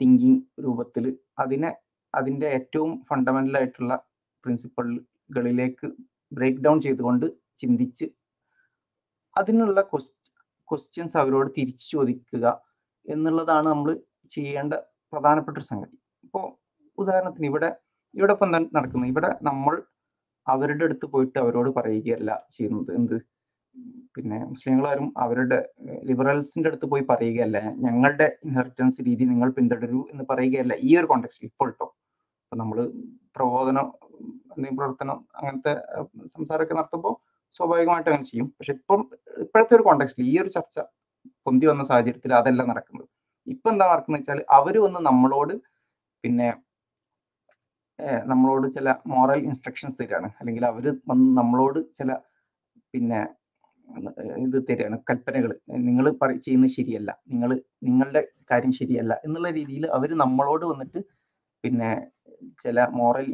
[0.00, 1.06] തിങ്കിങ് രൂപത്തിൽ
[1.38, 1.72] അതിനെ
[2.14, 3.94] അതിന്റെ ഏറ്റവും ഫണ്ടമെന്റൽ ആയിട്ടുള്ള
[4.44, 5.88] പ്രിൻസിപ്പളുകളിലേക്ക്
[6.32, 7.28] ബ്രേക്ക് ഡൗൺ ചെയ്തുകൊണ്ട്
[7.58, 8.06] ചിന്തിച്ച്
[9.36, 9.80] അതിനുള്ള
[10.68, 12.46] ക്വസ്റ്റ്യൻസ് അവരോട് തിരിച്ചു ചോദിക്കുക
[13.06, 13.90] എന്നുള്ളതാണ് നമ്മൾ
[14.34, 14.74] ചെയ്യേണ്ട
[15.12, 15.96] പ്രധാനപ്പെട്ട ഒരു സംഗതി.
[16.26, 16.44] ഇപ്പോൾ
[16.98, 17.70] ഉദാഹരണത്തിന് ഇവിടെ
[18.14, 19.74] ഇവിടെ ഇപ്പം നടക്കുന്നത് ഇവിടെ നമ്മൾ
[20.46, 22.90] അവരുടെ അടുത്ത് പോയിട്ട് അവരോട് പറയുകയല്ല ചെയ്യുന്നത്.
[22.98, 23.16] എന്ത്?
[24.14, 25.58] പിന്നെ മുസ്ലിങ്ങളാരും അവരുടെ
[26.08, 27.58] ലിബറൽസിന്റെ അടുത്ത് പോയി പറയുകയല്ല.
[27.86, 31.86] ഞങ്ങളുടെ ഇൻഹെറിറ്റൻസ് രീതി നിങ്ങൾ പിന്തുടരൂ എന്ന് പറയുകയല്ല ഈ ഒരു കോണ്ടെക്സ്റ്റ് ഇപ്പോൾ കേട്ടോ
[32.42, 32.78] അപ്പൊ നമ്മൾ
[33.36, 33.86] പ്രബോധനം
[34.52, 35.72] എന്തെങ്കിലും പ്രവർത്തനം അങ്ങനത്തെ
[36.34, 37.14] സംസാരമൊക്കെ നടത്തുമ്പോൾ
[37.54, 38.48] സ്വാഭാവികമായിട്ട് അങ്ങനെ ചെയ്യും.
[38.58, 39.00] പക്ഷെ ഇപ്പം
[39.44, 40.78] ഇപ്പോഴത്തെ ഒരു കോണ്ടെക്സ്റ്റിൽ ഈ ഒരു ചർച്ച
[41.46, 43.08] പൊന്തി വന്ന സാഹചര്യത്തിൽ അതല്ല നടക്കുന്നത്.
[43.46, 45.54] ഇപ്പൊ എന്താ നടക്കുന്നത് വെച്ചാൽ അവർ വന്ന് നമ്മളോട്
[46.24, 46.48] പിന്നെ
[48.30, 50.28] നമ്മളോട് ചില മോറൽ ഇൻസ്ട്രക്ഷൻസ് തരികയാണ്.
[50.40, 52.10] അല്ലെങ്കിൽ അവർ വന്ന് നമ്മളോട് ചില
[52.94, 53.20] പിന്നെ
[54.46, 54.96] ഇത് തരികയാണ്.
[55.08, 55.50] കൽപ്പനകൾ
[55.88, 56.06] നിങ്ങൾ
[56.46, 57.10] ചെയ്യുന്നത് ശരിയല്ല.
[57.32, 57.50] നിങ്ങൾ
[57.88, 61.00] നിങ്ങളുടെ കാര്യം ശരിയല്ല എന്നുള്ള രീതിയിൽ അവർ നമ്മളോട് വന്നിട്ട്
[61.64, 61.90] പിന്നെ
[62.64, 63.28] ചില മോറൽ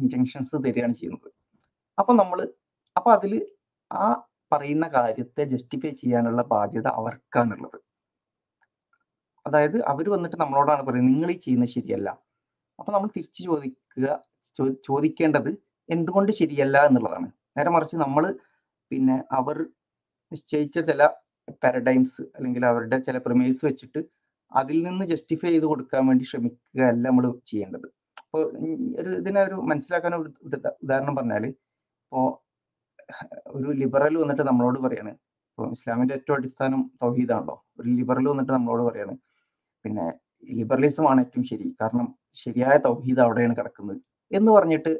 [0.00, 1.30] ഇൻജക്ഷൻസ് തരികയാണ് ചെയ്യുന്നത്.
[1.98, 2.38] അപ്പൊ നമ്മൾ
[2.96, 3.32] അപ്പൊ അതിൽ
[3.90, 4.06] ആ
[4.52, 7.78] പറയുന്ന കാര്യത്തെ ജസ്റ്റിഫൈ ചെയ്യാനുള്ള ബാധ്യത അവർക്കാണുള്ളത്.
[9.46, 12.08] അതായത് അവർ വന്നിട്ട് നമ്മളോടാണ് പറയുന്നത് നിങ്ങൾ ഈ ചെയ്യുന്നത് ശരിയല്ല.
[12.78, 14.06] അപ്പൊ നമ്മൾ തിരിച്ചു ചോദിക്കുക
[14.88, 15.50] ചോദിക്കേണ്ടത്
[15.88, 17.28] എന്തുകൊണ്ട് ശരിയല്ല എന്നുള്ളതാണ്.
[17.56, 18.24] നേരെ മറിച്ച് നമ്മൾ
[18.90, 19.56] പിന്നെ അവർ
[20.32, 21.02] നിശ്ചയിച്ച ചില
[21.64, 24.00] പാരഡൈംസ് അല്ലെങ്കിൽ അവരുടെ ചില പ്രമേസ് വെച്ചിട്ട്
[24.52, 27.88] അതിൽ നിന്ന് ജസ്റ്റിഫൈ ചെയ്ത് കൊടുക്കാൻ വേണ്ടി ശ്രമിക്കുക അല്ല നമ്മൾ ചെയ്യേണ്ടത്
[28.22, 28.42] അപ്പോൾ
[29.00, 30.30] ഒരു ഇതിനെ ഒരു മനസ്സിലാക്കാൻ ഒരു
[30.84, 32.26] ഉദാഹരണം പറഞ്ഞാൽ ഇപ്പോൾ
[33.56, 35.12] ഒരു ലിബറൽ വന്നിട്ട് നമ്മളോട് പറയാണ്.
[35.50, 37.56] ഇപ്പം ഇസ്ലാമിന്റെ ഏറ്റവും അടിസ്ഥാനം തൗഹീദാണല്ലോ.
[37.80, 39.14] ഒരു ലിബറൽ വന്നിട്ട് നമ്മളോട് പറയാണ്.
[39.84, 40.06] പിന്നെ
[40.58, 41.66] ലിബറലിസം ആണ് ഏറ്റവും ശരി.
[41.80, 42.06] കാരണം
[42.42, 43.98] ശരിയായ തൗഹീദ് അവിടെയാണ് കിടക്കുന്നത്.
[44.30, 44.92] എന്ന് പറഞ്ഞിട്ട്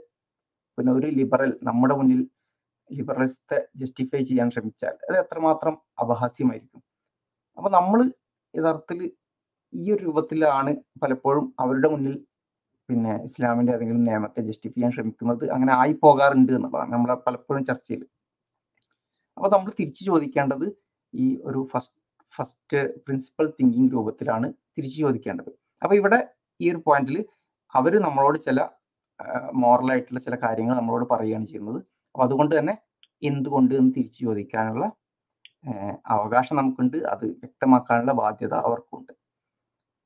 [0.78, 2.20] പിന്നെ ഒരു ലിബറൽ നമ്മുടെ മുന്നിൽ
[2.90, 6.80] ലിബറലിസത്തെ ജസ്റ്റിഫൈ ചെയ്യാൻ ശ്രമിച്ചാൽ അത് എത്രമാത്രം അപഹാസ്യമായിരിക്കും.
[7.58, 8.00] അപ്പൊ നമ്മൾ
[8.54, 9.00] യഥാർത്ഥത്തിൽ
[9.72, 12.14] ഈ ഒരു രൂപത്തിലാണ് പലപ്പോഴും അവരുടെ മുന്നിൽ
[12.88, 16.90] പിന്നെ ഇസ്ലാമിന്റെ ഏതെങ്കിലും നിയമത്തെ ജസ്റ്റിഫൈ ചെയ്യാൻ ശ്രമിക്കുന്നത് അങ്ങനെ ആയി പോകാറുണ്ട് എന്നുള്ളതാണ്.
[16.94, 18.02] നമ്മൾ പലപ്പോഴും ചർച്ചയിൽ
[19.36, 20.66] അപ്പൊ നമ്മൾ തിരിച്ചു ചോദിക്കേണ്ടത്
[21.14, 21.98] ഈ ഒരു ഫസ്റ്റ്
[22.34, 25.50] ഫസ്റ്റ് പ്രിൻസിപ്പൽ തിങ്കിങ് രൂപത്തിലാണ് തിരിച്ചു ചോദിക്കേണ്ടത്.
[25.82, 26.18] അപ്പൊ ഇവിടെ
[26.60, 27.16] ഈ ഒരു പോയിന്റിൽ
[27.74, 28.60] അവർ നമ്മളോട് ചില
[29.54, 31.80] മോറൽ ആയിട്ടുള്ള ചില കാര്യങ്ങൾ നമ്മളോട് പറയുകയാണ് ചെയ്യുന്നത്.
[32.14, 32.74] അപ്പൊ അതുകൊണ്ട് തന്നെ
[33.22, 34.84] എന്തുകൊണ്ട് എന്ന് തിരിച്ചു ചോദിക്കാനുള്ള
[36.16, 36.98] അവകാശം നമുക്കുണ്ട്.
[37.12, 39.12] അത് വ്യക്തമാക്കാനുള്ള ബാധ്യത അവർക്കുണ്ട്.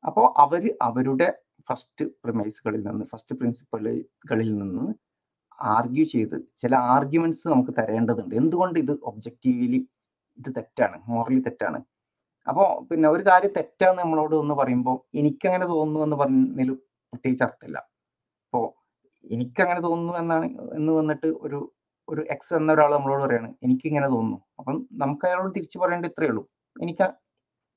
[0.04, 1.28] അപ്പോൾ അവർ അവരുടെ
[1.68, 4.86] ഫസ്റ്റ് പ്രിമൈസുകളിൽ നിന്ന് ഫസ്റ്റ് പ്രിൻസിപ്പളുകളിൽ നിന്ന്
[5.62, 8.34] ആർഗ്യൂ ചെയ്ത് ചില ആർഗ്യുമെന്റ്സ് നമുക്ക് തരേണ്ടതുണ്ട്.
[8.34, 9.88] എന്തുകൊണ്ട് ഇത് ഒബ്ജക്റ്റീവ്ലി
[10.38, 11.02] ഇത് തെറ്റാണ്?
[11.08, 11.82] മോറലി തെറ്റാണ്?
[12.48, 16.72] അപ്പോൾ പിന്നെ ഒരു കാര്യം തെറ്റാന്ന് നമ്മളോട് ഒന്ന് പറയുമ്പോൾ എനിക്കങ്ങനെ തോന്നുന്നു എന്ന് പറഞ്ഞതിൽ
[17.12, 17.78] പ്രത്യേകിച്ച് അർത്ഥമില്ല.
[18.46, 18.72] അപ്പോൾ
[19.30, 21.72] എനിക്കങ്ങനെ തോന്നുന്നു എന്നാണ് എന്ന് വന്നിട്ട് ഒരു
[22.08, 24.44] ഒരു എക്സ് എന്ന ഒരാൾ നമ്മളോട് പറയാണ് എനിക്കിങ്ങനെ തോന്നുന്നു.
[24.58, 26.50] അപ്പം നമുക്ക് അയാളോട് തിരിച്ചു പറയേണ്ട ഇത്രയേ ഉള്ളൂ.
[26.82, 27.14] എനിക്ക്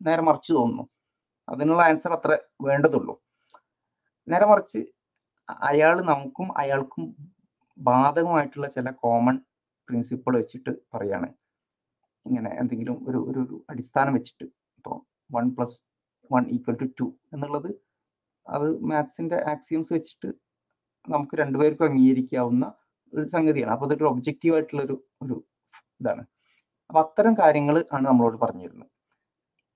[0.08, 0.90] നേരെ മറിച്ച് തോന്നുന്നു.
[1.50, 3.22] അതിനുള്ള ആൻസർ അത്ര വേണ്ടതുള്ളൂ.
[4.28, 4.80] നേരെ മറിച്ച്
[5.62, 7.16] അയാൾ നമുക്കും അയാൾക്കും
[7.78, 9.36] ബാധകമായിട്ടുള്ള ചില കോമൺ
[9.90, 11.30] പ്രിൻസിപ്പിൾ വെച്ചിട്ട് പറയാണ്.
[12.26, 14.46] ഇങ്ങനെ എന്തെങ്കിലും ഒരു ഒരു അടിസ്ഥാനം വെച്ചിട്ട്.
[14.80, 14.98] ഇപ്പോൾ
[15.36, 15.78] one plus
[16.32, 17.70] one equal to two എന്നുള്ളത്
[18.48, 20.30] അത് മാത്സിന്റെ ആക്സിയംസ് വെച്ചിട്ട്
[21.08, 22.66] നമുക്ക് രണ്ടുപേർക്കും അംഗീകരിക്കാവുന്ന
[23.14, 23.72] ഒരു സംഗതിയാണ്.
[23.72, 25.36] അപ്പോൾ അതൊരു ഒബ്ജക്റ്റീവ് ആയിട്ടുള്ള ഒരു
[26.02, 26.24] ഇതാണ്.
[26.90, 28.90] അപ്പൊ അത്തരം കാര്യങ്ങൾ ആണ് നമ്മളോട് പറഞ്ഞിരുന്നത്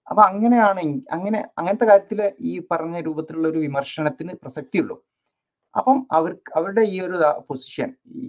[0.07, 0.81] അപ്പൊ അങ്ങനെയാണ്
[1.11, 4.97] അങ്ങനെ അങ്ങനത്തെ കാര്യത്തിൽ ഈ പറഞ്ഞ രൂപത്തിലുള്ള ഒരു വിമർശനത്തിന് പ്രസക്തിയുള്ളൂ.
[5.79, 7.17] അപ്പം അവർ അവരുടെ ഈ ഒരു
[7.49, 8.23] പൊസിഷൻ ഈ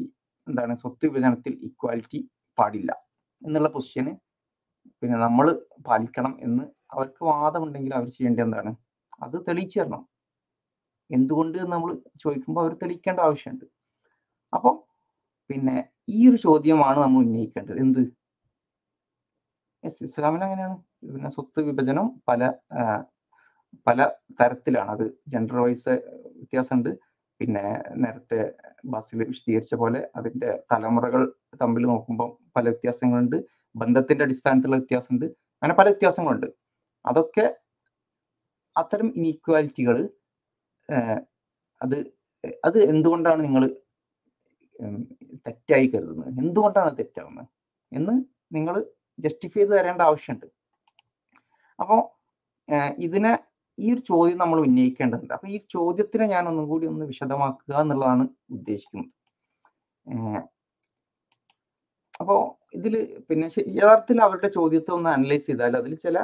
[0.47, 2.21] എന്താണ് സ്വത്ത് വിഭജനത്തിൽ ഇക്വാലിറ്റി
[2.59, 2.91] പാടില്ല
[3.43, 4.13] എന്നുള്ള പൊസിഷന്
[5.03, 5.47] പിന്നെ നമ്മൾ
[5.89, 8.71] പാലിക്കണം എന്ന് അവർക്ക് വാദമുണ്ടെങ്കിൽ അവർ ചെയ്യേണ്ടത് എന്താണ്?
[9.25, 10.03] അത് തെളിയിച്ചു തരണം.
[11.11, 11.91] എന്തുകൊണ്ട് നമ്മൾ
[12.23, 13.67] ചോദിക്കുമ്പോൾ അവർ തെളിയിക്കേണ്ട ആവശ്യമുണ്ട്.
[14.53, 14.75] അപ്പോൾ
[15.51, 15.77] പിന്നെ
[16.17, 17.79] ഈ ഒരു ചോദ്യമാണ് നമ്മൾ ഉന്നയിക്കേണ്ടത്.
[17.85, 18.03] എന്ത്?
[19.85, 20.77] എസ് ഇസ്ലാമിൽ അങ്ങനെയാണ്.
[21.15, 22.43] പിന്നെ സ്വത്ത് വിഭജനം പല
[23.87, 24.01] പല
[24.41, 24.91] തരത്തിലാണ്.
[24.97, 25.95] അത് ജെൻഡർ വൈസ്
[26.39, 26.91] വ്യത്യാസമുണ്ട്.
[27.41, 27.65] പിന്നെ
[28.03, 28.39] നേരത്തെ
[28.93, 31.23] ബാസിൽ വിശദീകരിച്ച പോലെ അതിന്റെ തലമുറകൾ
[31.63, 33.37] തമ്മിൽ നോക്കുമ്പോൾ പല വ്യത്യാസങ്ങളുണ്ട്.
[33.75, 35.27] ബന്ധത്തിന്റെ അടിസ്ഥാനത്തിലുള്ള വ്യത്യാസമുണ്ട്.
[35.63, 36.49] അങ്ങനെ പല വ്യത്യാസങ്ങളുണ്ട്.
[37.05, 37.47] അതൊക്കെ
[38.77, 39.97] അത്തരം ഇനീക്വാലിറ്റികൾ
[41.81, 41.97] അത്
[42.67, 43.63] അത് എന്തുകൊണ്ടാണ് നിങ്ങൾ
[45.47, 46.31] തെറ്റായി കരുതുന്നത്?
[46.43, 47.49] എന്തുകൊണ്ടാണ് തെറ്റാവുന്നത്?
[47.93, 48.15] എന്ന്
[48.57, 48.75] നിങ്ങൾ
[49.19, 50.47] ജസ്റ്റിഫൈ ചെയ്ത് തരേണ്ട ആവശ്യമുണ്ട്.
[51.79, 52.01] അപ്പോൾ
[53.07, 53.33] ഇതിനെ
[53.79, 55.33] ഈ ഒരു ചോദ്യം നമ്മൾ ഉന്നയിക്കേണ്ടതുണ്ട്.
[55.37, 58.25] അപ്പൊ ഈ ചോദ്യത്തിനെ ഞാൻ ഒന്നും കൂടി ഒന്ന് വിശദമാക്കുക എന്നുള്ളതാണ്
[58.57, 59.13] ഉദ്ദേശിക്കുന്നത്.
[60.07, 60.39] അപ്പോൾ
[62.21, 62.35] അപ്പോ
[62.79, 62.95] ഇതിൽ
[63.29, 63.47] പിന്നെ
[63.79, 66.19] യഥാർത്ഥത്തിൽ അവരുടെ ചോദ്യത്തെ ഒന്ന് അനലൈസ് ചെയ്താൽ അതിൽ ചില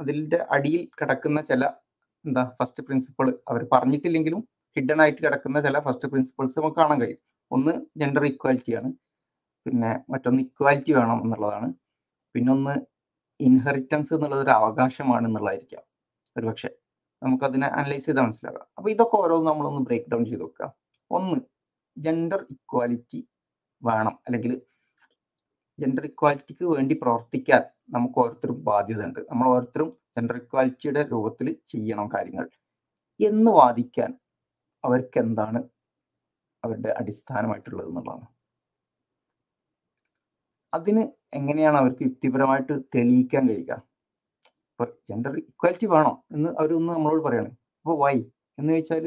[0.00, 1.64] അതിന്റെ അടിയിൽ കിടക്കുന്ന ചില
[2.24, 4.40] എന്താ ഫസ്റ്റ് പ്രിൻസിപ്പിൾ അവർ പറഞ്ഞിട്ടില്ലെങ്കിലും
[4.76, 7.20] ഹിഡൻ ആയിട്ട് കിടക്കുന്ന ചില ഫസ്റ്റ് പ്രിൻസിപ്പിൾസ് നമുക്ക് കാണാൻ കഴിയും.
[7.50, 8.88] ഒന്ന് ജെൻഡർ ഇക്വാലിറ്റി ആണ്.
[9.66, 11.68] പിന്നെ മറ്റൊന്ന് ഇക്വാലിറ്റി വേണം എന്നുള്ളതാണ്.
[12.34, 12.74] പിന്നൊന്ന്
[13.40, 15.84] ഇൻഹെറിറ്റൻസ് എന്നുള്ളത് ഒരു അവകാശമാണ് എന്നുള്ളതായിരിക്കാം.
[16.40, 16.70] ഒരുപക്ഷെ
[17.22, 20.70] നമുക്കതിനെ അനലൈസ് ചെയ്താൽ മനസ്സിലാക്കാം അപ്പോൾ ഇതൊക്കെ ഓരോന്ന് നമ്മളൊന്ന് ബ്രേക്ക് ഡൗൺ ചെയ്ത് നോക്കാം
[21.10, 21.36] ഒന്ന്
[21.96, 23.20] ജെൻഡർ ഇക്വാലിറ്റി
[23.82, 24.14] വേണം.
[24.26, 24.52] അല്ലെങ്കിൽ
[25.78, 27.62] ജെൻഡർ ഇക്വാലിറ്റിക്ക് വേണ്ടി പ്രവർത്തിക്കാൻ
[27.96, 32.46] നമുക്ക് ഓരോരുത്തരും ബാധ്യത ഉണ്ട് നമ്മൾ ഓരോരുത്തരും ജെൻഡർ ഇക്വാലിറ്റിയുടെ രൂപത്തിൽ ചെയ്യണം കാര്യങ്ങൾ.
[33.20, 34.10] എന്ന് വാദിക്കാൻ
[34.84, 35.60] അവർക്ക് എന്താണ്
[36.64, 38.26] അവരുടെ അടിസ്ഥാനമായിട്ടുള്ളത് എന്നുള്ളതാണ്.
[40.72, 41.02] അതിന്
[41.38, 43.74] എങ്ങനെയാണ് അവർക്ക് യുക്തിപരമായിട്ട് തെളിയിക്കാൻ കഴിയുക?
[44.80, 47.52] ഇപ്പൊ ജെൻഡർ ഇക്വാലിറ്റി വേണോ എന്ന് അവരൊന്ന് നമ്മളോട് പറയണം.
[47.84, 48.12] അപ്പോൾ വൈ
[48.58, 49.06] എന്ന് ചോദിച്ചാൽ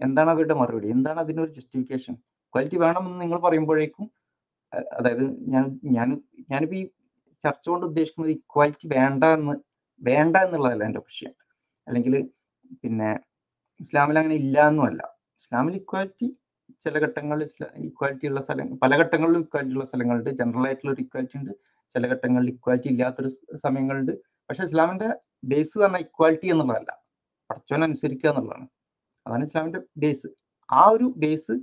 [0.00, 0.88] എന്താണ് അവരുടെ മറുപടി?
[0.96, 2.14] എന്താണ് അതിനൊരു ജസ്റ്റിഫിക്കേഷൻ
[2.46, 4.06] ഇക്വാലിറ്റി വേണമെന്ന് നിങ്ങൾ പറയുമ്പോഴേക്കും
[4.98, 5.64] അതായത് ഞാൻ
[5.96, 6.08] ഞാൻ
[6.52, 6.82] ഞാനിപ്പോ ഈ
[7.44, 9.54] ചർച്ച കൊണ്ട് ഉദ്ദേശിക്കുന്നത് ഇക്വാലിറ്റി വേണ്ട എന്ന്
[10.00, 11.34] വേണ്ട എന്നുള്ളതല്ല എന്റെ വിഷയം.
[11.86, 12.14] അല്ലെങ്കിൽ
[12.82, 13.10] പിന്നെ
[13.80, 15.02] ഇസ്ലാമിൽ അങ്ങനെ ഇല്ല എന്നുമല്ല
[15.40, 16.28] ഇസ്ലാമിൽ ഇക്വാലിറ്റി
[16.84, 17.48] ചില ഘട്ടങ്ങളിൽ
[17.90, 20.30] ഇക്വാലിറ്റി ഉള്ള സ്ഥലം പല ഘട്ടങ്ങളിലും ഇക്വാലിറ്റി ഉള്ള സ്ഥലങ്ങളുണ്ട്.
[20.40, 21.52] ജനറൽ ആയിട്ടുള്ള ഒരു ഇക്വാലിറ്റി ഉണ്ട്.
[21.94, 23.30] ചില ഘട്ടങ്ങളിൽ ഇക്വാലിറ്റി ഇല്ലാത്തൊരു
[23.66, 24.14] സമയങ്ങളുണ്ട്.
[24.52, 25.06] പക്ഷെ ഇസ്ലാമിന്റെ
[25.50, 26.90] ബേസ് തന്നെ ഇക്വാലിറ്റി എന്നുള്ളതല്ല.
[27.50, 28.66] പഠിച്ചവൻ അനുസരിക്കുക എന്നുള്ളതാണ്.
[29.26, 30.28] അതാണ് ഇസ്ലാമിന്റെ ബേസ്
[30.68, 31.54] ആ ഒരു ബേസ്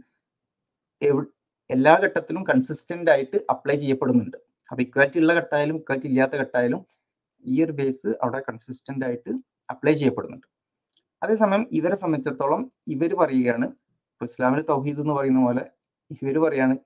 [1.70, 4.37] എല്ലാ ഘട്ടത്തിലും കൺസിസ്റ്റന്റ് ആയിട്ട് അപ്ലൈ ചെയ്യപ്പെടുന്നുണ്ട്.
[4.70, 6.82] അപ്പൊ ഇക്വാലിറ്റി ഉള്ള ഘട്ടമായാലും ഇക്വാലിറ്റി ഇല്ലാത്ത ഘട്ടമായാലും
[7.45, 9.33] ഈ ഒരു ബേസ് അവിടെ കൺസിസ്റ്റന്റ് ആയിട്ട്
[9.70, 10.47] അപ്ലൈ ചെയ്യപ്പെടുന്നുണ്ട്.
[11.21, 12.63] അതേസമയം ഇവരെ സംബന്ധിച്ചിടത്തോളം
[12.95, 13.67] ഇവർ പറയുകയാണ്
[14.13, 15.66] ഇപ്പൊ ഇസ്ലാമിൽ തൗഹീദ് എന്ന് പറയുന്ന പോലെ
[16.11, 16.78] ഇവർ പറയാണ്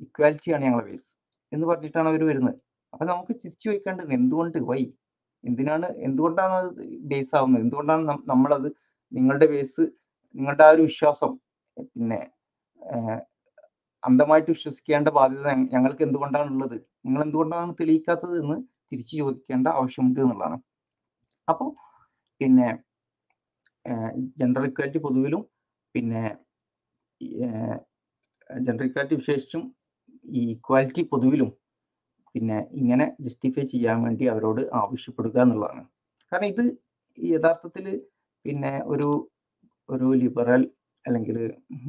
[0.00, 1.10] ഇക്വാലിറ്റിയാണ് ഞങ്ങളുടെ ബേസ്
[1.52, 2.60] എന്ന് പറഞ്ഞിട്ടാണ് അവർ വരുന്നത്.
[2.92, 4.58] അപ്പൊ നമുക്ക് തിരിച്ചു ചോദിക്കേണ്ടത് എന്തുകൊണ്ട്?
[4.70, 4.80] വൈ?
[5.46, 6.70] എന്തിനാണ് എന്തുകൊണ്ടാണ് അത്
[7.12, 7.62] ബേസ് ആവുന്നത്?
[7.66, 8.02] എന്തുകൊണ്ടാണ്
[8.32, 8.68] നമ്മളത്
[9.12, 9.84] നിങ്ങളുടെ ബേസ്
[10.34, 11.32] നിങ്ങളുടെ ആ ഒരു വിശ്വാസം
[11.86, 12.20] പിന്നെ
[14.02, 18.56] അന്ധമായിട്ട് വിശ്വസിക്കേണ്ട ബാധ്യത ഞങ്ങൾക്ക് എന്തുകൊണ്ടാണ് ഉള്ളത് നിങ്ങൾ എന്തുകൊണ്ടാണ് തെളിയിക്കാത്തത് എന്ന്
[18.90, 20.58] തിരിച്ചു ചോദിക്കേണ്ട ആവശ്യമുണ്ട് എന്നുള്ളതാണ്.
[21.48, 21.68] അപ്പോൾ
[22.40, 22.68] പിന്നെ
[24.40, 25.42] ജെൻഡർ ഇക്വാലിറ്റി പൊതുവിലും
[25.94, 26.22] പിന്നെ
[28.50, 29.62] ജെൻഡർ ഇക്വാലിറ്റി വിശേഷിച്ചും
[30.38, 31.50] ഈ ഇക്വാലിറ്റി പൊതുവിലും
[32.36, 35.82] പിന്നെ ഇങ്ങനെ ജസ്റ്റിഫൈ ചെയ്യാൻ വേണ്ടി അവരോട് ആവശ്യപ്പെടുക എന്നുള്ളതാണ്.
[36.32, 36.64] കാരണം ഇത്
[37.18, 37.86] യഥാർത്ഥത്തിൽ
[38.44, 39.08] പിന്നെ ഒരു
[39.88, 40.62] ഒരു ലിബറൽ
[41.04, 41.36] അല്ലെങ്കിൽ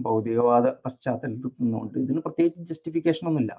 [0.06, 3.54] ഭൗതികവാദ പശ്ചാത്തലത്തിൽ നിന്നുകൊണ്ട് ഇതിന് പ്രത്യേകിച്ച് ജസ്റ്റിഫിക്കേഷൻ ഒന്നുമില്ല.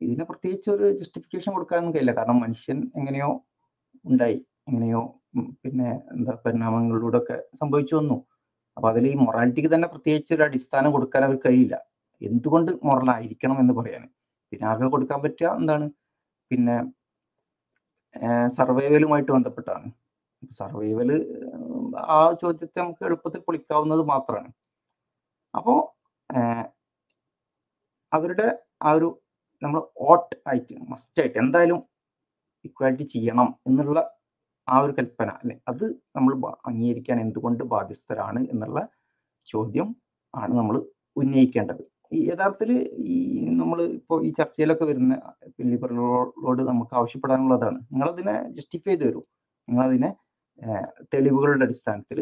[0.00, 2.14] ഇതിന് പ്രത്യേകിച്ച് ഒരു ജസ്റ്റിഫിക്കേഷൻ കൊടുക്കാനൊന്നും കഴിയില്ല.
[2.18, 3.30] കാരണം മനുഷ്യൻ എങ്ങനെയോ
[4.04, 4.38] ഉണ്ടായി.
[4.68, 5.02] എങ്ങനെയോ
[5.62, 8.18] പിന്നെ എന്താ പരിണാമങ്ങളിലൂടെ ഒക്കെ സംഭവിച്ചു വന്നു.
[8.76, 11.76] അപ്പൊ അതിൽ ഈ മൊറാലിറ്റിക്ക് തന്നെ പ്രത്യേകിച്ച് ഒരു അടിസ്ഥാനം കൊടുക്കാൻ അവർക്ക് കഴിയില്ല.
[12.22, 12.72] എന്തുകൊണ്ട്
[13.16, 14.04] ആയിരിക്കണം എന്ന് പറയാൻ
[14.54, 15.86] പിന്നെ ആകെ കൊടുക്കാൻ പറ്റുക എന്താണ്?
[16.50, 16.76] പിന്നെ
[18.56, 19.86] സർവൈവലുമായിട്ട് ബന്ധപ്പെട്ടാണ്.
[20.60, 21.10] സർവൈവൽ
[22.16, 24.50] ആ ചോദ്യത്തെ നമുക്ക് എളുപ്പത്തിൽ പൊളിക്കാവുന്നത് മാത്രമാണ്.
[25.58, 25.78] അപ്പോൾ
[28.12, 28.46] അവരുടെ
[28.86, 29.08] ആ ഒരു
[29.62, 31.80] നമ്മൾ ഓട്ട് ആയിട്ട് മസ്റ്റ് ആയിട്ട് എന്തായാലും
[32.68, 33.98] ഇക്വാലിറ്റി ചെയ്യണം എന്നുള്ള
[34.68, 35.56] ആ ഒരു കൽപ്പന അല്ലെ?
[35.70, 35.84] അത്
[36.16, 36.32] നമ്മൾ
[36.70, 38.80] അംഗീകരിക്കാൻ എന്തുകൊണ്ട് ബാധ്യസ്ഥരാണ് എന്നുള്ള
[39.52, 39.88] ചോദ്യം
[40.34, 40.76] ആണ് നമ്മൾ
[41.22, 41.82] ഉന്നയിക്കേണ്ടത്.
[42.30, 42.70] യഥാർത്ഥത്തിൽ
[43.14, 43.16] ഈ
[43.60, 45.14] നമ്മൾ ഇപ്പോൾ ഈ ചർച്ചയിലൊക്കെ വരുന്ന
[45.72, 47.78] ലിബറലോട് നമുക്ക് ആവശ്യപ്പെടാനുള്ളതാണ്.
[47.92, 49.22] നിങ്ങളതിനെ ജസ്റ്റിഫൈ ചെയ്ത് തരൂ
[49.68, 50.10] നിങ്ങളതിനെ
[51.12, 52.18] തെളിവുകളുടെ അടിസ്ഥാനത്തിൽ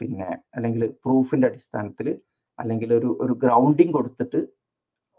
[0.00, 2.08] പിന്നെ അല്ലെങ്കിൽ പ്രൂഫിന്റെ അടിസ്ഥാനത്തിൽ
[2.58, 4.40] അല്ലെങ്കിൽ ഒരു ഒരു ഗ്രൗണ്ടിങ് കൊടുത്തിട്ട്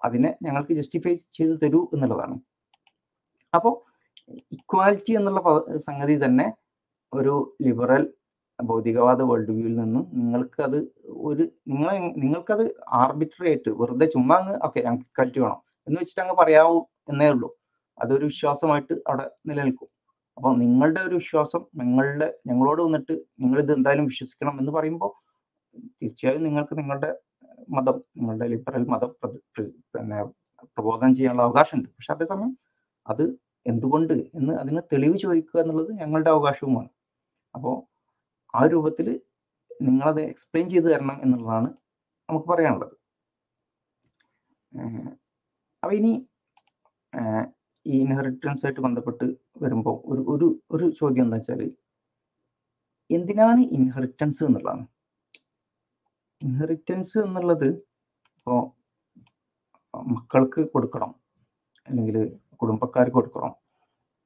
[0.01, 2.35] അതിനെ ഞങ്ങൾക്ക് ജസ്റ്റിഫൈ ചെയ്ത് തരൂ എന്നുള്ളതാണ്.
[3.53, 3.73] അപ്പോൾ
[4.57, 5.41] ഇക്വാലിറ്റി എന്നുള്ള
[5.87, 6.47] സംഗതി തന്നെ
[7.13, 7.33] ഒരു
[7.65, 8.03] ലിബറൽ
[8.69, 10.79] ഭൗതികവാദ വേൾഡ് വ്യൂവിൽ നിന്ന് നിങ്ങൾക്കത്
[11.29, 12.63] ഒരു നിങ്ങളെ നിങ്ങൾക്കത്
[13.01, 16.77] ആർബിട്രറി ആയിട്ട് വെറുതെ ചുമ്മാ അങ്ങ് ഓക്കെ ഞങ്ങൾക്ക് ഇക്വാലിറ്റി വേണം എന്ന് വെച്ചിട്ട് അങ്ങ് പറയാവൂ
[17.11, 17.49] എന്നേ ഉള്ളൂ.
[17.97, 19.89] അതൊരു വിശ്വാസമായിട്ട് അവിടെ നിലനിൽക്കും.
[20.37, 25.11] അപ്പോൾ നിങ്ങളുടെ ഒരു വിശ്വാസം നിങ്ങളുടെ ഞങ്ങളോട് വന്നിട്ട് നിങ്ങൾ ഇത് എന്തായാലും വിശ്വസിക്കണം എന്ന് പറയുമ്പോൾ
[26.01, 27.09] തീർച്ചയായും നിങ്ങൾക്ക് നിങ്ങളുടെ
[27.77, 29.11] മതം നിങ്ങളുടെ ലിബറൽ മതം
[29.55, 30.19] പിന്നെ
[30.77, 31.89] പ്രബോധനം ചെയ്യാനുള്ള അവകാശമുണ്ട്.
[31.97, 32.51] പക്ഷെ അതേസമയം
[33.05, 33.23] അത്
[33.65, 36.89] എന്തുകൊണ്ട് എന്ന് അതിന് തെളിവ് ചോദിക്കുക എന്നുള്ളത് ഞങ്ങളുടെ അവകാശവുമാണ്.
[37.55, 37.75] അപ്പോൾ
[38.53, 39.07] ആ രൂപത്തിൽ
[39.87, 41.69] നിങ്ങളത് എക്സ്പ്ലെയിൻ ചെയ്തു തരണം എന്നുള്ളതാണ്
[42.29, 42.95] നമുക്ക് പറയാനുള്ളത്.
[45.83, 46.11] അപ്പം ഇനി
[47.85, 49.25] ഈ ഇൻഹെറിറ്റൻസ് ആയിട്ട് ബന്ധപ്പെട്ട്
[49.63, 51.61] വരുമ്പോൾ ഒരു ഒരു ഒരു ചോദ്യം എന്താ വെച്ചാൽ
[53.09, 54.83] എന്തിനാണ് ഇൻഹെറിറ്റൻസ് എന്നുള്ളതാണ്?
[56.41, 57.69] ഇൻഹെറിറ്റൻസ് എന്നുള്ളത്
[58.37, 58.61] ഇപ്പോൾ
[59.93, 61.11] മക്കൾക്ക് കൊടുക്കണം.
[61.87, 62.17] അല്ലെങ്കിൽ
[62.61, 63.53] കുടുംബക്കാർക്ക് കൊടുക്കണം.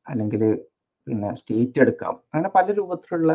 [0.05, 0.41] അല്ലെങ്കിൽ
[1.07, 2.13] പിന്നെ സ്റ്റേറ്റ് എടുക്കാം.
[2.33, 3.31] അങ്ങനെ പല രൂപത്തിലുള്ള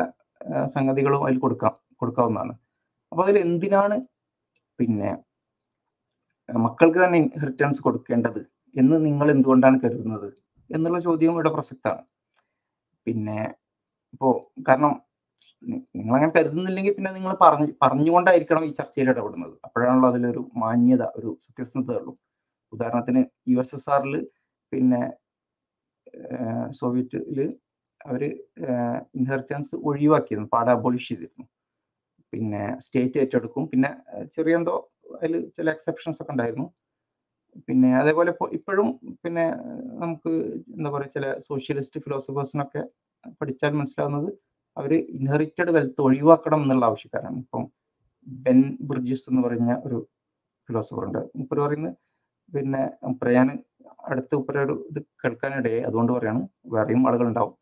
[0.76, 2.54] സംഗതികളും അതിൽ കൊടുക്കാം കൊടുക്കാവുന്നതാണ്.
[3.12, 3.96] അപ്പൊ അതിൽ എന്തിനാണ്
[4.78, 5.10] പിന്നെ
[6.48, 8.40] മക്കൾക്ക് തന്നെ ഇൻഹെറിറ്റൻസ് കൊടുക്കേണ്ടത്
[8.74, 10.28] എന്ന് നിങ്ങൾ എന്തുകൊണ്ടാണ് കരുതുന്നത്
[10.70, 12.02] എന്നുള്ള ചോദ്യവും ഇവിടെ പ്രസക്തമാണ്.
[13.06, 13.38] പിന്നെ
[14.14, 14.28] ഇപ്പോ
[14.68, 14.92] കാരണം
[15.98, 19.54] നിങ്ങൾ അങ്ങനെ കരുതുന്നില്ലെങ്കിൽ പിന്നെ നിങ്ങൾ പറഞ്ഞു പറഞ്ഞുകൊണ്ടായിരിക്കണം ഈ ചർച്ചയിൽ ഇടപെടുന്നത്.
[19.66, 22.12] അപ്പോഴാണല്ലോ അതിലൊരു മാന്യത ഒരു സത്യസന്ധത ഉള്ളൂ.
[22.74, 23.22] ഉദാഹരണത്തിന്
[23.52, 24.14] യു എസ് എസ് ആറിൽ
[24.72, 25.02] പിന്നെ
[26.80, 27.40] സോവിയറ്റിൽ
[28.09, 28.22] അവർ
[29.18, 31.44] ഇൻഹെറിറ്റൻസ് ഒഴിവാക്കിയിരുന്നു പാടെ അബോളിഷ് ചെയ്തിരുന്നു.
[32.32, 33.64] പിന്നെ സ്റ്റേറ്റ് ഏറ്റെടുക്കും.
[33.72, 33.90] പിന്നെ
[34.36, 34.74] ചെറിയ എന്തോ
[35.16, 36.66] അതിൽ ചില എക്സെപ്ഷൻസ് ഒക്കെ ഉണ്ടായിരുന്നു.
[37.68, 38.89] പിന്നെ അതേപോലെ ഇപ്പോഴും
[39.24, 39.44] പിന്നെ
[40.02, 40.32] നമുക്ക്
[40.77, 42.82] എന്താ പറയുക ചില സോഷ്യലിസ്റ്റ് ഫിലോസഫേഴ്സിനൊക്കെ
[43.40, 44.31] പഠിച്ചാൽ മനസ്സിലാവുന്നത്
[44.77, 47.39] അവർ ഇൻഹെറിറ്റഡ് വെൽത്ത് ഒഴിവാക്കണം എന്നുള്ള ആവശ്യക്കാരാണ്.
[47.44, 47.64] ഇപ്പം
[48.27, 48.60] ബെൻ
[48.90, 49.98] ബ്രിഡ്ജസ് എന്ന് പറഞ്ഞ ഒരു
[50.68, 51.20] ഫിലോസഫർ ഉണ്ട്.
[51.39, 51.97] മുപ്പര് പറയുന്നത്
[52.52, 52.82] പിന്നെ
[53.39, 53.48] ഞാൻ
[54.10, 55.82] അടുത്ത് മുപ്പര് ഒരു ഇത് കേൾക്കാനിടയായി.
[55.89, 56.43] അതുകൊണ്ട് പറയാണ്
[56.74, 57.55] വേറെയും ആളുകൾ ഉണ്ടാവും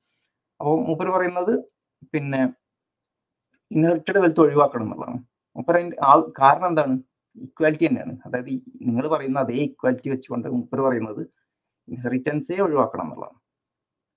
[0.60, 1.52] അപ്പോൾ മൂപ്പർ പറയുന്നത്
[2.12, 2.40] പിന്നെ
[3.70, 5.18] ഇൻഹെറിറ്റഡ് വെൽത്ത് ഒഴിവാക്കണം എന്നുള്ളതാണ്.
[5.56, 6.94] മൂപ്പർ അതിന്റെ ആ കാരണം എന്താണ്?
[7.36, 8.14] ഇക്വാലിറ്റി തന്നെയാണ്.
[8.26, 8.50] അതായത്
[8.88, 11.22] നിങ്ങൾ പറയുന്ന അതേ ഇക്വാലിറ്റി വെച്ചുകൊണ്ട് മൂപ്പർ പറയുന്നത്
[11.88, 13.38] ഇൻഹെറിറ്റൻസേ ഒഴിവാക്കണം എന്നുള്ളതാണ്.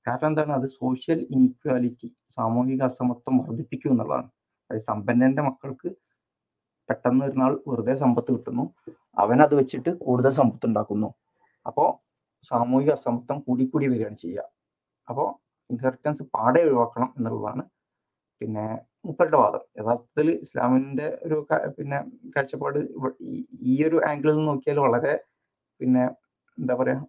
[0.07, 0.51] കാരണം എന്താണ്?
[0.51, 4.29] അത് സോഷ്യൽ ഇൻഇക്വാലിറ്റി സാമൂഹിക അസമത്വം വർദ്ധിപ്പിക്കും എന്നുള്ളതാണ്.
[4.69, 5.89] അതായത് സമ്പന്നന്റെ മക്കൾക്ക്
[6.89, 8.63] പെട്ടെന്ന് ഒരു നാൾ വെറുതെ സമ്പത്ത് കിട്ടുന്നു.
[9.17, 11.09] അവൻ അത് വെച്ചിട്ട് കൂടുതൽ സമ്പത്ത് ഉണ്ടാക്കുന്നു.
[11.65, 11.89] അപ്പോൾ
[12.43, 14.43] സാമൂഹിക അസമത്വം കൂടിക്കൂടി കൂടി വരികയാണ് ചെയ്യുക.
[15.07, 15.27] അപ്പോൾ
[15.71, 17.63] ഇൻഹെറിറ്റൻസ് പാടെ ഒഴിവാക്കണം എന്നുള്ളതാണ്.
[18.41, 18.65] പിന്നെ
[19.05, 19.59] മുപ്പരുടെ വാദം.
[19.79, 21.37] യഥാർത്ഥത്തിൽ ഇസ്ലാമിന്റെ ഒരു
[21.77, 21.99] പിന്നെ
[22.35, 22.79] കാഴ്ചപ്പാട്
[23.71, 25.13] ഈ- ഒരു ആംഗിളിൽ നിന്ന് നോക്കിയാൽ വളരെ
[25.81, 26.03] പിന്നെ
[26.57, 27.01] എന്താ പറയുക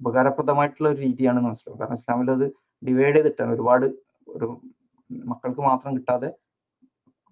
[0.00, 1.80] ഉപകാരപ്രദമായിട്ടുള്ള ഒരു രീതിയാണ് മനസ്സിലാവും.
[1.80, 2.46] കാരണം ഇസ്ലാമിൽ അത്
[2.82, 3.52] ഡിവൈഡ് ചെയ്തിട്ടാണ്.
[3.52, 3.86] ഒരുപാട്
[4.28, 4.46] ഒരു
[5.10, 6.30] മക്കൾക്ക് മാത്രം കിട്ടാതെ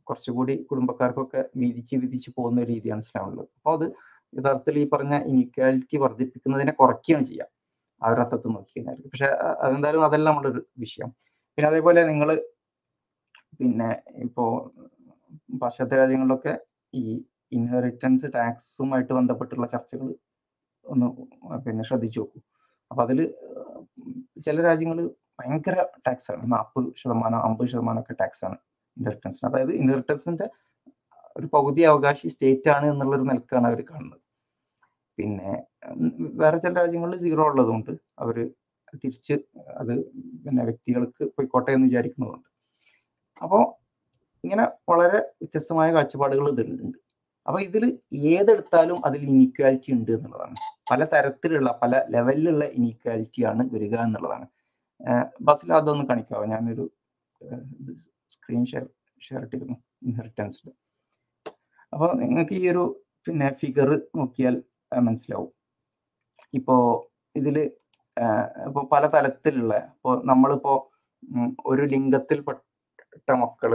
[0.07, 3.87] കുറച്ചുകൂടി കുടുംബക്കാർക്കൊക്കെ വിധിച്ച് വിധിച്ച് പോകുന്ന ഒരു രീതിയാണ് ഇസ്ലാമുള്ളത് അപ്പോൾ അത്
[4.33, 7.47] യഥാർത്ഥത്തിൽ ഈ പറഞ്ഞ ഇനിക്വാലിറ്റി വർദ്ധിപ്പിക്കുന്നതിനെ കുറയ്ക്കുകയാണ് ചെയ്യുക
[8.03, 8.81] ആ ഒരു അർത്ഥത്തിൽ നോക്കി
[9.13, 9.29] പക്ഷെ
[9.65, 11.11] അതെന്തായാലും അതല്ല ഉള്ളൊരു വിഷയം.
[11.59, 12.29] പിന്നെ അതേപോലെ നിങ്ങൾ
[13.61, 13.89] പിന്നെ
[14.27, 14.45] ഇപ്പോ
[15.63, 16.53] പാശ്ചാത്യ രാജ്യങ്ങളിലൊക്കെ
[16.95, 17.03] ഈ
[17.53, 20.09] ഇൻഹെറിറ്റൻസ് ടാക്സുമായിട്ട് ബന്ധപ്പെട്ടുള്ള ചർച്ചകൾ
[20.87, 21.07] ഒന്ന്
[21.67, 22.39] പിന്നെ ശ്രദ്ധിച്ചു നോക്കൂ.
[22.91, 23.21] അപ്പൊ അതിൽ
[24.47, 24.99] ചില രാജ്യങ്ങൾ
[25.41, 25.77] ഭയങ്കര
[26.07, 28.57] ടാക്സ് ആണ് നാൽപ്പത് ശതമാനം അമ്പത് ശതമാനം ഒക്കെ ടാക്സ് ആണ്
[28.97, 30.47] ഇൻഹെറിറ്റൻസിന് അതായത് ഇൻഹെറിറ്റൻസിന്റെ
[31.37, 34.23] ഒരു പകുതി അവകാശി സ്റ്റേറ്റ് ആണ് എന്നുള്ളൊരു നിലക്കാണ് അവർ കാണുന്നത്.
[35.19, 35.51] പിന്നെ
[36.43, 37.93] വേറെ ചില രാജ്യങ്ങളിൽ സീറോ ഉള്ളതുകൊണ്ട്
[38.23, 38.37] അവർ
[39.03, 39.35] തിരിച്ച്
[39.81, 39.93] അത്
[40.45, 42.49] പിന്നെ വ്യക്തികൾക്ക് പോയിക്കോട്ടെ എന്ന് വിചാരിക്കുന്നതുകൊണ്ട്.
[43.41, 43.63] അപ്പോൾ
[44.45, 46.99] ഇങ്ങനെ വളരെ വ്യത്യസ്തമായ കാഴ്ചപ്പാടുകൾ ഇതിലുണ്ട്.
[47.47, 47.85] അപ്പോൾ ഇതിൽ
[48.35, 50.57] ഏതെടുത്താലും അതിൽ ഇനീക്വാലിറ്റി ഉണ്ട് എന്നുള്ളതാണ്.
[50.91, 54.47] പല തരത്തിലുള്ള പല ലെവലിലുള്ള ഇനീക്വാലിറ്റി ആണ് വരിക എന്നുള്ളതാണ്.
[55.47, 56.45] ബസ്സിൽ അതൊന്ന് കാണിക്കാവോ?
[56.55, 56.85] ഞാനൊരു
[58.35, 58.85] സ്ക്രീൻ ഷെയർ
[59.27, 59.77] ഷെയർ ഇട്ടിരുന്നു
[60.09, 60.69] ഇൻഹെറിറ്റൻസിൽ
[61.93, 62.85] അപ്പോൾ നിങ്ങൾക്ക് ഈ ഒരു
[63.27, 64.55] പിന്നെ ഫിഗർ നോക്കിയാൽ
[64.93, 65.51] മനസ്സിലാവും.
[66.59, 66.77] ഇപ്പോ
[67.37, 67.57] ഇതിൽ
[68.69, 70.75] ഇപ്പോൾ പല തലത്തിലുള്ള ഇപ്പോൾ നമ്മളിപ്പോ
[71.37, 73.73] ഉം, ഒരു ലിംഗത്തിൽപ്പെട്ട മക്കൾ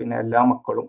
[0.00, 0.88] പിന്നെ എല്ലാ മക്കളും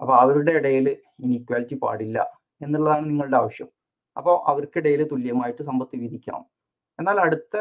[0.00, 0.86] അപ്പോൾ അവരുടെ ഇടയിൽ
[1.24, 2.18] ഇനീക്വാലിറ്റി പാടില്ല
[2.60, 3.68] എന്നുള്ളതാണ് നിങ്ങളുടെ ആവശ്യം.
[4.16, 6.42] അപ്പോൾ അവർക്കിടയിൽ തുല്യമായിട്ട് സമ്പത്ത് വിധിക്കണം.
[6.98, 7.54] എന്നാൽ അടുത്ത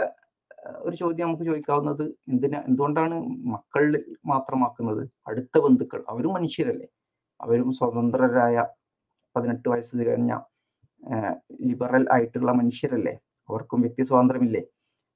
[0.85, 2.03] ഒരു ചോദ്യം നമുക്ക് ചോദിക്കാവുന്നത്
[2.33, 3.15] എന്തിനാ എന്തുകൊണ്ടാണ്
[3.53, 3.95] മക്കളിൽ
[4.31, 5.03] മാത്രമാക്കുന്നത്?
[5.29, 6.87] അടുത്ത ബന്ധുക്കൾ അവരും മനുഷ്യരല്ലേ?
[7.39, 8.55] അവരും സ്വതന്ത്രരായ
[9.35, 10.31] പതിനെട്ട് വയസ്സ് തികഞ്ഞ
[11.61, 13.19] ലിബറൽ ആയിട്ടുള്ള മനുഷ്യരല്ലേ?
[13.49, 14.61] അവർക്കും വ്യക്തി സ്വാതന്ത്ര്യമില്ലേ?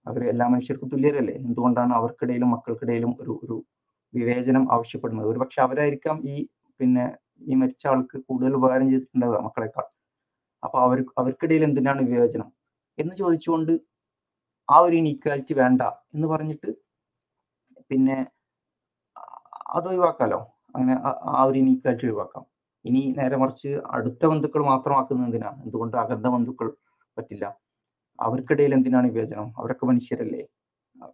[0.07, 1.33] അവർ എല്ലാ മനുഷ്യർക്കും തുല്യരല്ലേ?
[1.33, 3.63] എന്തുകൊണ്ടാണ് അവർക്കിടയിലും മക്കൾക്കിടയിലും ഒരു ഒരു
[4.13, 5.27] വിവേചനം ആവശ്യപ്പെടുന്നത്?
[5.27, 6.47] ഒരു പക്ഷെ അവരായിരിക്കാം ഈ
[6.79, 9.83] പിന്നെ ഈ മരിച്ച ആൾക്ക് കൂടുതൽ ഉപകാരം ചെയ്തിട്ടുണ്ടാവുക മക്കളെക്കാൾ.
[10.63, 12.51] അപ്പൊ അവർ അവർക്കിടയിൽ എന്തിനാണ് വിവേചനം?
[12.99, 13.79] എന്ന് ചോദിച്ചുകൊണ്ട്
[14.69, 16.75] ആ ഒരു ഇനീക്വാലിറ്റി വേണ്ട എന്ന് പറഞ്ഞിട്ട്
[17.89, 18.27] പിന്നെ
[19.67, 20.39] അത് ഒഴിവാക്കാലോ
[20.75, 22.52] അങ്ങനെ ആ- ആ ഒരു ഇനീക്വാലിറ്റി ഒഴിവാക്കാം.
[22.85, 25.63] ഇനി നേരെ മറിച്ച് അടുത്ത ബന്ധുക്കൾ മാത്രമാക്കുന്നത് എന്തിനാണ്?
[25.63, 26.71] എന്തുകൊണ്ട് അകന്ന ബന്ധുക്കൾ
[27.17, 27.57] പറ്റില്ല?
[28.19, 29.53] അവർക്കിടയിൽ എന്തിനാണ് വിവേചനം?
[29.59, 30.47] അവരൊക്കെ മനുഷ്യരല്ലേ?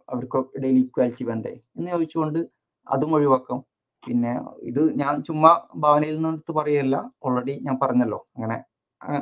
[0.08, 1.60] അവർക്ക് ഇടയിൽ ഈക്വാലിറ്റി വേണ്ടേ?
[1.76, 2.50] എന്ന് ചോദിച്ചുകൊണ്ട്
[2.86, 3.64] അതും ഒഴിവാക്കാം.
[4.06, 7.12] പിന്നെ ഇത് ഞാൻ ചുമ്മാ ഭാവനയിൽ നിന്നെടുത്ത് പറയല്ല.
[7.22, 8.26] ഓൾറെഡി ഞാൻ പറഞ്ഞല്ലോ.
[8.36, 8.64] അങ്ങനെ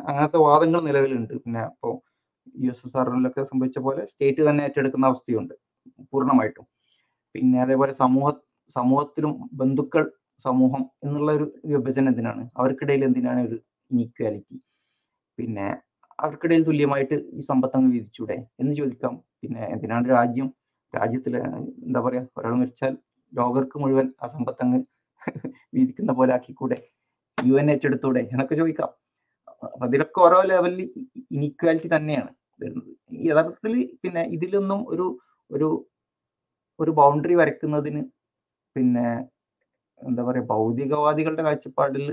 [0.06, 1.34] അങ്ങനത്തെ വാദങ്ങൾ നിലവിലുണ്ട്.
[1.44, 1.94] പിന്നെ ഇപ്പോൾ
[2.64, 5.54] യു എസ് എസ് ആറിലൊക്കെ സംഭവിച്ച പോലെ സ്റ്റേറ്റ് തന്നെ ഏറ്റെടുക്കുന്ന അവസ്ഥയുണ്ട്.
[6.12, 6.66] പൂർണമായിട്ടും.
[7.34, 8.30] പിന്നെ അതേപോലെ സമൂഹ
[8.76, 10.12] സമൂഹത്തിലും ബന്ധുക്കൾ
[10.44, 12.42] സമൂഹം എന്നുള്ള ഒരു വിഭജനം എന്തിനാണ്?
[12.56, 13.56] അവർക്കിടയിൽ എന്തിനാണ് ഒരു
[13.90, 14.56] ഇനീക്വാലിറ്റി
[15.38, 15.66] പിന്നെ
[16.18, 18.36] അവർക്കിടയിൽ തുല്യമായിട്ട് ഈ സമ്പത്ത് അങ്ങ് വിധിച്ചൂടെ?
[18.60, 19.14] എന്ന് ചോദിക്കാം.
[19.40, 20.48] പിന്നെ എന്തിനാണ് രാജ്യം
[20.94, 21.34] രാജ്യത്തിൽ
[21.86, 22.92] എന്താ പറയാ ഒരാൾ മരിച്ചാൽ
[23.32, 24.80] ലോകർക്ക് മുഴുവൻ ആ സമ്പത്ത് അങ്ങ്
[25.74, 26.76] വീതിക്കുന്ന പോലെ ആക്കിക്കൂടെ?
[27.38, 28.22] U N ഏറ്റെടുത്തൂടെ?
[28.32, 28.90] എന്നൊക്കെ ചോദിക്കാം.
[29.64, 30.80] അപ്പൊ അതിലൊക്കെ ഓരോ ലെവലിൽ
[31.36, 32.90] ഇനീക്വാലിറ്റി തന്നെയാണ് വരുന്നത്.
[33.28, 35.06] യഥാർത്ഥത്തിൽ പിന്നെ ഇതിലൊന്നും ഒരു
[35.50, 35.68] ഒരു
[36.78, 38.02] ഒരു ബൗണ്ടറി വരയ്ക്കുന്നതിന്
[38.76, 39.06] പിന്നെ
[40.08, 42.04] എന്താ പറയുക ഭൗതികവാദികളുടെ കാഴ്ചപ്പാടിൽ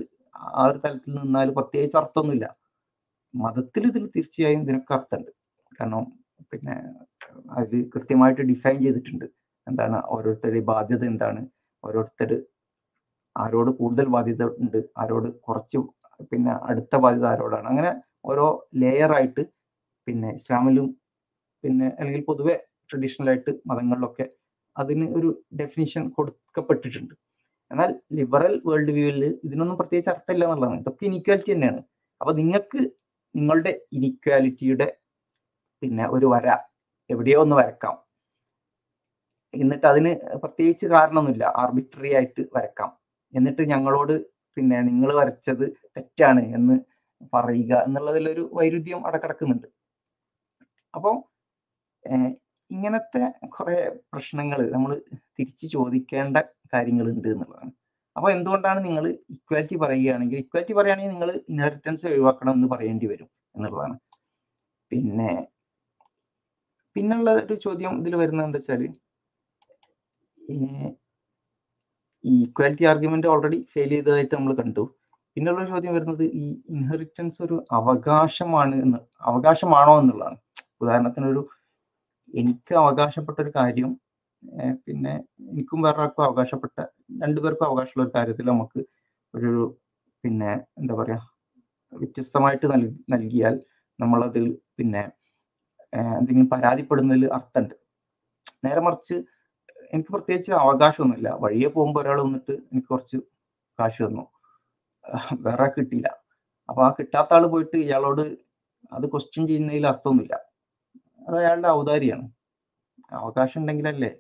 [0.60, 2.46] ആ ഒരു തലത്തിൽ നിന്നാൽ പ്രത്യേകിച്ച് അർത്ഥമൊന്നുമില്ല.
[3.34, 5.32] മതത്തിൽ ഇതിൽ തീർച്ചയായും ഇതിനൊക്കെ അർത്ഥമുണ്ട്.
[5.78, 6.04] കാരണം
[6.52, 6.76] പിന്നെ
[7.60, 9.26] അത് കൃത്യമായിട്ട് ഡിഫൈൻ ചെയ്തിട്ടുണ്ട്.
[9.68, 11.42] എന്താണ് ഓരോരുത്തരുടെ ബാധ്യത എന്താണ്
[11.84, 12.32] ഓരോരുത്തർ
[13.36, 15.80] ആരോട് കൂടുതൽ ബാധ്യത ഉണ്ട് ആരോട് കുറച്ച്
[16.32, 17.68] പിന്നെ അടുത്ത ബാധ്യത ആരോടാണ്.
[17.72, 17.92] അങ്ങനെ
[18.32, 18.46] ഓരോ
[18.82, 19.44] ലെയർ ആയിട്ട്
[20.08, 20.88] പിന്നെ ഇസ്ലാമിലും
[21.64, 22.56] പിന്നെ അല്ലെങ്കിൽ പൊതുവെ
[22.90, 24.26] ട്രഡീഷണൽ ആയിട്ട് മതങ്ങളിലൊക്കെ
[24.76, 25.30] അതിന് ഒരു
[25.60, 27.14] ഡെഫിനിഷൻ കൊടുക്കപ്പെട്ടിട്ടുണ്ട്.
[27.72, 30.80] എന്നാൽ ലിബറൽ വേൾഡ് വ്യൂവിൽ ഇതിനൊന്നും പ്രത്യേകിച്ച് അർത്ഥമില്ല എന്നുള്ളതാണ്.
[30.82, 31.82] ഇതൊക്കെ ഇനീക്വാലിറ്റി തന്നെയാണ്.
[32.22, 32.80] അപ്പൊ നിങ്ങൾക്ക്
[33.36, 34.88] നിങ്ങളുടെ ഇനീക്വാലിറ്റിയുടെ
[35.82, 36.48] പിന്നെ ഒരു വര
[37.10, 37.96] എവിടെയോ ഒന്ന് വരക്കാം.
[39.54, 40.12] എന്നിട്ട് അതിന്
[40.44, 41.46] പ്രത്യേകിച്ച് കാരണമൊന്നുമില്ല.
[41.64, 42.92] ആർബിട്രറി ആയിട്ട് വരക്കാം.
[43.34, 44.16] എന്നിട്ട് ഞങ്ങളോട്
[44.58, 45.66] പിന്നെ നിങ്ങൾ വരച്ചത്
[45.96, 46.76] തെറ്റാണ് എന്ന്
[47.34, 49.68] പറയുക എന്നുള്ളതിലൊരു വൈരുദ്ധ്യം അവിടെ കിടക്കുന്നുണ്ട്
[50.94, 51.16] അപ്പോൾ
[52.72, 53.24] ഇങ്ങനത്തെ
[53.56, 53.78] കുറെ
[54.14, 54.92] പ്രശ്നങ്ങൾ നമ്മൾ
[55.38, 56.38] തിരിച്ചു ചോദിക്കേണ്ട
[56.76, 57.72] കാര്യങ്ങളുണ്ട് എന്നുള്ളതാണ്.
[58.16, 63.96] അപ്പോൾ എന്തുകൊണ്ടാണ് നിങ്ങൾ ഇക്വാലിറ്റി പറയുകയാണെങ്കിൽ ഇക്വാലിറ്റി പറയുകയാണെങ്കിൽ നിങ്ങൾ ഇൻഹെറിറ്റൻസ് ഒഴിവാക്കണം എന്ന് പറയേണ്ടി വരും എന്നുള്ളതാണ്.
[64.92, 65.32] പിന്നെ
[66.96, 68.84] പിന്നുള്ള ഒരു ചോദ്യം ഇതിൽ വരുന്നത് എന്താ വെച്ചാൽ
[72.24, 74.84] ഈ ഇക്വാലിറ്റി ആർഗ്യുമെന്റ് ഓൾറെഡി ഫെയിൽ ചെയ്തതായിട്ട് നമ്മൾ കണ്ടു.
[75.38, 79.00] പിന്നുള്ള ചോദ്യം വരുന്നത് ഈ ഇൻഹെറിറ്റൻസ് ഒരു അവകാശമാണ് എന്ന്
[79.30, 80.38] അവകാശമാണോ എന്നുള്ളതാണ്.
[80.82, 81.42] ഉദാഹരണത്തിന് ഒരു
[82.42, 83.92] എനിക്ക് അവകാശപ്പെട്ട ഒരു കാര്യം
[84.86, 85.14] പിന്നെ
[85.52, 86.78] എനിക്കും വേറൊരാൾക്കും അവകാശപ്പെട്ട
[87.24, 88.82] രണ്ടുപേർക്കും അവകാശമുള്ള ഒരു കാര്യത്തിൽ നമുക്ക്
[89.34, 89.52] ഒരു
[90.24, 91.20] പിന്നെ എന്താ പറയാ
[91.94, 93.56] വ്യത്യസ്തമായിട്ട് നൽ നൽകിയാൽ
[94.00, 94.46] നമ്മളതിൽ
[94.78, 95.04] പിന്നെ
[96.18, 97.76] എന്തെങ്കിലും പരാതിപ്പെടുന്നതിൽ അർത്ഥമുണ്ട്.
[98.66, 99.16] നേരെ മറിച്ച്
[99.94, 101.30] എനിക്ക് പ്രത്യേകിച്ച് അവകാശമൊന്നുമില്ല.
[101.44, 103.18] വഴിയെ പോകുമ്പോൾ ഒരാൾ വന്നിട്ട് എനിക്ക് കുറച്ച്
[103.80, 104.26] കാശ് തന്നു.
[105.46, 106.10] വേറെ കിട്ടിയില്ല.
[106.70, 108.24] അപ്പൊ ആ കിട്ടാത്ത ആൾ പോയിട്ട് ഇയാളോട്
[108.96, 110.36] അത് ക്വസ്റ്റ്യൻ ചെയ്യുന്നതിൽ അർത്ഥമൊന്നുമില്ല.
[111.28, 112.26] അത് അയാളുടെ ഔദാര്യാണ്
[113.12, 114.12] അവകാശം ഉണ്ടെങ്കിലല്ലേ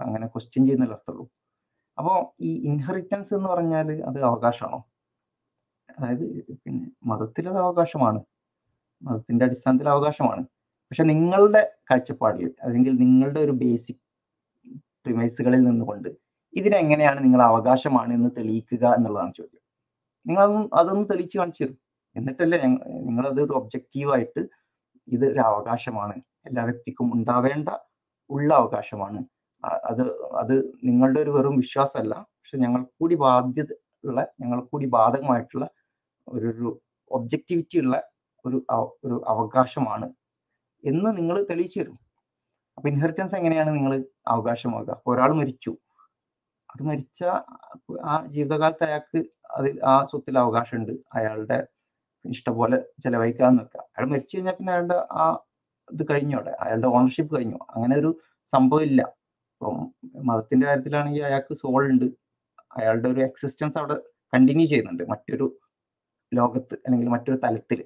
[0.00, 1.24] അങ്ങനെ ക്വസ്റ്റ്യൻ ചെയ്യുന്നില്ല അർത്ഥമുള്ളൂ
[1.98, 4.78] അപ്പോൾ ഈ ഇൻഹെറിറ്റൻസ് എന്ന് പറഞ്ഞാൽ അത് അവകാശമാണോ?
[5.88, 6.24] അതായത്
[6.64, 8.20] പിന്നെ മതത്തിൽ അത് അവകാശമാണ്.
[9.02, 10.42] മതത്തിന്റെ അടിസ്ഥാനത്തിൽ അവകാശമാണ്.
[10.92, 14.02] പക്ഷെ നിങ്ങളുടെ കാഴ്ചപ്പാടിൽ അല്ലെങ്കിൽ നിങ്ങളുടെ ഒരു ബേസിക്
[15.06, 16.08] പ്രിമൈസുകളിൽ നിന്നുകൊണ്ട്
[16.54, 19.62] ഇതിനെങ്ങനെയാണ് നിങ്ങൾ അവകാശമാണ് എന്ന് തെളിയിക്കുക എന്നുള്ളതാണ് ചോദ്യം.
[20.26, 21.78] നിങ്ങൾ അതൊന്നും അതൊന്ന് തെളിയിച്ച് കാണിച്ചു തരും.
[22.16, 22.58] എന്നിട്ടല്ലേ
[23.08, 24.42] നിങ്ങളത് ഒരു ഒബ്ജക്റ്റീവായിട്ട്
[25.08, 26.16] ഇത് ഒരു അവകാശമാണ്.
[26.48, 27.70] എല്ലാ വ്യക്തിക്കും ഉണ്ടാവേണ്ട
[28.30, 29.20] ഉള്ള അവകാശമാണ്.
[29.84, 30.02] അത്
[30.34, 30.54] അത്
[30.84, 32.14] നിങ്ങളുടെ ഒരു വെറും വിശ്വാസമല്ല.
[32.38, 33.72] പക്ഷെ ഞങ്ങൾ കൂടി ബാധ്യത
[34.04, 35.66] ഉള്ള ഞങ്ങൾ കൂടി ബാധകമായിട്ടുള്ള
[36.28, 36.70] ഒരു
[37.10, 37.96] ഒബ്ജക്റ്റിവിറ്റി ഉള്ള
[38.44, 38.58] ഒരു
[39.04, 40.08] ഒരു അവകാശമാണ്.
[40.84, 41.98] എന്ന് നിങ്ങൾ തെളിയിച്ചു തരും.
[42.78, 43.92] അപ്പൊ ഇൻഹെറിറ്റൻസ് എങ്ങനെയാണ് നിങ്ങൾ
[44.28, 45.72] അവകാശമാകുക ഒരാൾ മരിച്ചു.
[46.70, 47.20] അത് മരിച്ച
[48.10, 49.20] ആ ജീവിതകാലത്ത് അയാൾക്ക്
[49.58, 50.92] അതിൽ ആ സ്വത്തിൽ അവകാശമുണ്ട്.
[51.14, 51.58] അയാളുടെ
[52.24, 53.82] ഇഷ്ടപോലെ ചെലവഴിക്കാന്ന് വെക്കുക.
[53.96, 55.26] അയാൾ മരിച്ചു കഴിഞ്ഞാൽ പിന്നെ അയാളുടെ ആ
[55.92, 57.58] ഇത് കഴിഞ്ഞു അവിടെ അയാളുടെ ഓണർഷിപ്പ് കഴിഞ്ഞു.
[57.74, 58.10] അങ്ങനെ ഒരു
[58.52, 59.00] സംഭവം ഇല്ല.
[59.52, 59.78] ഇപ്പം
[60.24, 62.06] മതത്തിന്റെ കാര്യത്തിലാണെങ്കിൽ അയാൾക്ക് സോൾ ഉണ്ട്.
[62.76, 63.96] അയാളുടെ ഒരു എക്സിസ്റ്റൻസ് അവിടെ
[64.32, 65.46] കണ്ടിന്യൂ ചെയ്യുന്നുണ്ട് മറ്റൊരു
[66.32, 67.80] ലോകത്ത് അല്ലെങ്കിൽ മറ്റൊരു തലത്തിൽ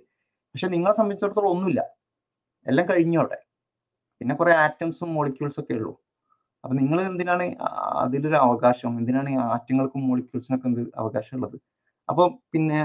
[0.54, 1.82] പക്ഷെ നിങ്ങളെ സംബന്ധിച്ചിടത്തോളം ഒന്നുമില്ല.
[2.66, 3.38] എല്ലാം കഴിഞ്ഞു അവിടെ
[4.20, 5.92] പിന്നെ കുറെ ആറ്റംസും മോളിക്യൂൾസും ഒക്കെ ഉള്ളൂ.
[6.64, 7.46] അപ്പൊ നിങ്ങൾ എന്തിനാണ്
[8.02, 8.98] അതിലൊരു അവകാശം?
[8.98, 11.56] എന്തിനാണ് ആറ്റങ്ങൾക്കും മോളിക്യൂൾസിനൊക്കെ എന്ത് അവകാശം ഉള്ളത്?
[12.08, 12.78] അപ്പൊ പിന്നെ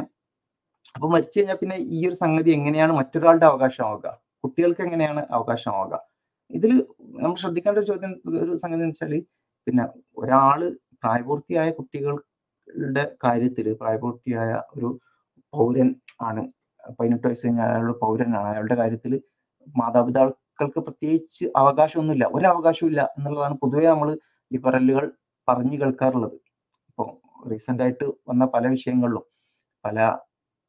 [0.95, 4.07] അപ്പൊ മരിച്ചു കഴിഞ്ഞാൽ പിന്നെ ഈ ഒരു സംഗതി എങ്ങനെയാണ് മറ്റൊരാളുടെ അവകാശമാവുക?
[4.43, 5.95] കുട്ടികൾക്ക് എങ്ങനെയാണ് അവകാശമാവുക?
[6.57, 6.71] ഇതിൽ
[7.23, 8.11] നമ്മൾ ശ്രദ്ധിക്കേണ്ട ഒരു ചോദ്യം
[8.43, 9.13] ഒരു സംഗതി എന്ന് വെച്ചാൽ
[9.67, 9.83] പിന്നെ
[10.21, 10.59] ഒരാൾ
[11.01, 14.89] പ്രായപൂർത്തിയായ കുട്ടികളുടെ കാര്യത്തിൽ പ്രായപൂർത്തിയായ ഒരു
[15.53, 15.89] പൗരൻ
[16.29, 16.41] ആണ്.
[16.97, 19.13] പതിനെട്ട് വയസ്സ് കഴിഞ്ഞാൽ അയാളുടെ പൗരനാണ് അയാളുടെ കാര്യത്തിൽ
[19.79, 22.25] മാതാപിതാക്കൾക്ക് പ്രത്യേകിച്ച് അവകാശമൊന്നുമില്ല.
[22.37, 24.09] ഒരവകാശവും ഇല്ല എന്നുള്ളതാണ് പൊതുവെ നമ്മൾ
[24.51, 25.05] ലിബറലുകൾ
[25.47, 26.37] പറഞ്ഞു കേൾക്കാറുള്ളത്.
[26.89, 27.09] ഇപ്പോൾ
[27.51, 29.25] റീസെന്റ് ആയിട്ട് വന്ന പല വിഷയങ്ങളിലും
[29.85, 29.97] പല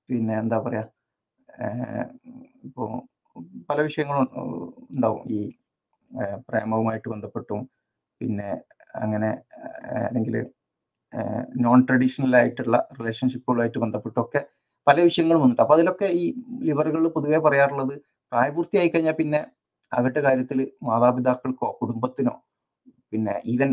[0.08, 0.84] പിന്നെ എന്താ പറയാ
[2.68, 2.90] ഇപ്പോൾ
[3.70, 4.22] പല വിഷയങ്ങളും
[4.92, 5.22] ഉണ്ടാവും.
[5.36, 5.40] ഈ
[6.50, 7.60] പ്രേമവുമായിട്ട് ബന്ധപ്പെട്ടും
[8.20, 8.48] പിന്നെ
[9.02, 9.30] അങ്ങനെ
[10.06, 10.36] അല്ലെങ്കിൽ
[11.64, 14.40] നോൺ ട്രഡീഷണൽ ആയിട്ടുള്ള റിലേഷൻഷിപ്പുകളായിട്ട് ബന്ധപ്പെട്ടൊക്കെ
[14.86, 15.62] പല വിഷയങ്ങളും വന്നിട്ട്.
[15.64, 16.24] അപ്പൊ അതിലൊക്കെ ഈ
[16.68, 17.94] ലിവറുകൾ പൊതുവെ പറയാറുള്ളത്
[18.32, 19.40] പ്രായപൂർത്തിയായി കഴിഞ്ഞാൽ പിന്നെ
[19.92, 20.58] അവരുടെ കാര്യത്തിൽ
[20.88, 22.34] മാതാപിതാക്കൾക്കോ കുടുംബത്തിനോ
[23.12, 23.70] പിന്നെ ഈവൻ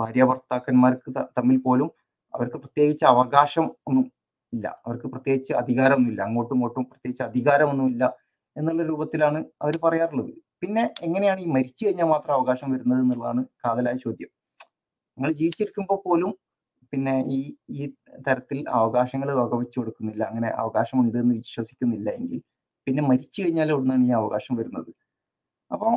[0.00, 1.88] ഭാര്യ ഭർത്താക്കന്മാർക്ക് തമ്മിൽ പോലും
[2.34, 4.04] അവർക്ക് പ്രത്യേകിച്ച് അവകാശം ഒന്നും
[4.52, 4.66] ഇല്ല.
[4.86, 6.20] അവർക്ക് പ്രത്യേകിച്ച് അധികാരമൊന്നുമില്ല.
[6.28, 8.04] അങ്ങോട്ടും ഇങ്ങോട്ടും പ്രത്യേകിച്ച് അധികാരമൊന്നുമില്ല.
[8.58, 10.32] എന്നുള്ള രൂപത്തിലാണ് അവർ പറയാറുള്ളത്.
[10.62, 14.30] പിന്നെ എങ്ങനെയാണ് ഈ മരിച്ചു കഴിഞ്ഞാൽ മാത്രം അവകാശം വരുന്നത് എന്നുള്ളതാണ് കാതലായ ചോദ്യം.
[15.18, 16.30] നിങ്ങൾ ജീവിച്ചിരിക്കുമ്പോൾ പോലും
[16.92, 17.38] പിന്നെ ഈ
[17.76, 17.86] ഈ
[18.26, 20.22] തരത്തിൽ അവകാശങ്ങൾ വകവെച്ചു കൊടുക്കുന്നില്ല.
[20.30, 22.40] അങ്ങനെ അവകാശമുണ്ട് എന്ന് വിശ്വസിക്കുന്നില്ല എങ്കിൽ
[22.86, 24.90] പിന്നെ മരിച്ചു കഴിഞ്ഞാൽ എവിടുന്നാണ് ഈ അവകാശം വരുന്നത്.
[25.70, 25.94] അപ്പോൾ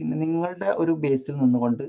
[0.00, 1.84] പിന്നെ നിങ്ങളുടെ ഒരു ബേസിൽ നിന്നുകൊണ്ട്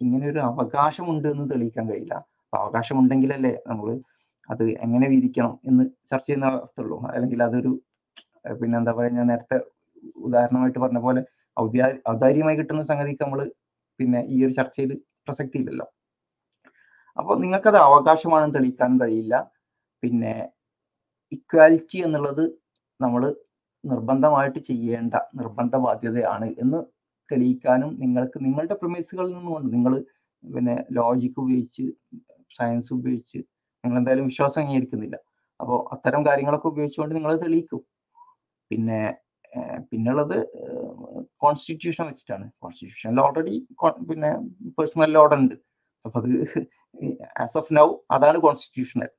[0.00, 2.14] ഇങ്ങനെ ഒരു അവകാശമുണ്ട് എന്ന് തെളിയിക്കാൻ കഴിയില്ല.
[2.44, 3.88] അപ്പൊ അവകാശമുണ്ടെങ്കിലല്ലേ നമ്മൾ
[4.48, 7.72] അത് എങ്ങനെ വീതിക്കണം എന്ന് ചർച്ച ചെയ്യുന്ന അവസ്ഥയുള്ളൂ അല്ലെങ്കിൽ അതൊരു
[8.60, 9.56] പിന്നെ എന്താ പറയുക ഞാൻ നേരത്തെ
[10.26, 11.22] ഉദാഹരണമായിട്ട് പറഞ്ഞ പോലെ
[12.12, 13.40] ഔദാര്യമായി കിട്ടുന്ന സംഗതിക്ക് നമ്മൾ
[14.00, 14.92] പിന്നെ ഈ ഒരു ചർച്ചയിൽ
[15.26, 15.86] പ്രസക്തി ഇല്ലല്ലോ.
[17.20, 19.34] അപ്പോൾ നിങ്ങൾക്കത് അവകാശമാണെന്ന് തെളിയിക്കാൻ കഴിയില്ല.
[20.02, 20.32] പിന്നെ
[21.36, 22.44] ഇക്വാലിറ്റി എന്നുള്ളത്
[23.00, 23.22] നമ്മൾ
[23.84, 26.80] നിർബന്ധമായിട്ട് ചെയ്യേണ്ട നിർബന്ധ ബാധ്യതയാണ് എന്ന്
[27.30, 29.94] തെളിയിക്കാനും നിങ്ങൾക്ക് നിങ്ങളുടെ പ്രമിസുകളിൽ നിന്നുകൊണ്ട് നിങ്ങൾ
[30.44, 31.84] പിന്നെ ലോജിക്ക് ഉപയോഗിച്ച്
[32.58, 33.38] സയൻസ് ഉപയോഗിച്ച്
[33.84, 35.16] നിങ്ങൾ എന്തായാലും വിശ്വാസം അംഗീകരിക്കുന്നില്ല.
[35.60, 37.82] അപ്പോൾ അത്തരം കാര്യങ്ങളൊക്കെ ഉപയോഗിച്ചുകൊണ്ട് നിങ്ങൾ തെളിയിക്കും.
[38.70, 39.00] പിന്നെ
[39.90, 40.36] പിന്നുള്ളത്
[41.42, 42.46] കോൺസ്റ്റിറ്റ്യൂഷൻ വെച്ചിട്ടാണ്.
[42.62, 43.54] കോൺസ്റ്റിറ്റ്യൂഷനിൽ ഓൾറെഡി
[44.10, 44.30] പിന്നെ
[44.78, 45.54] പേഴ്സണൽ ലോ ഉണ്ട്.
[46.04, 46.32] അപ്പൊ അത്
[47.44, 47.86] ആസ് ഓഫ് നൗ
[48.16, 49.10] അതാണ് കോൺസ്റ്റിറ്റ്യൂഷണൽ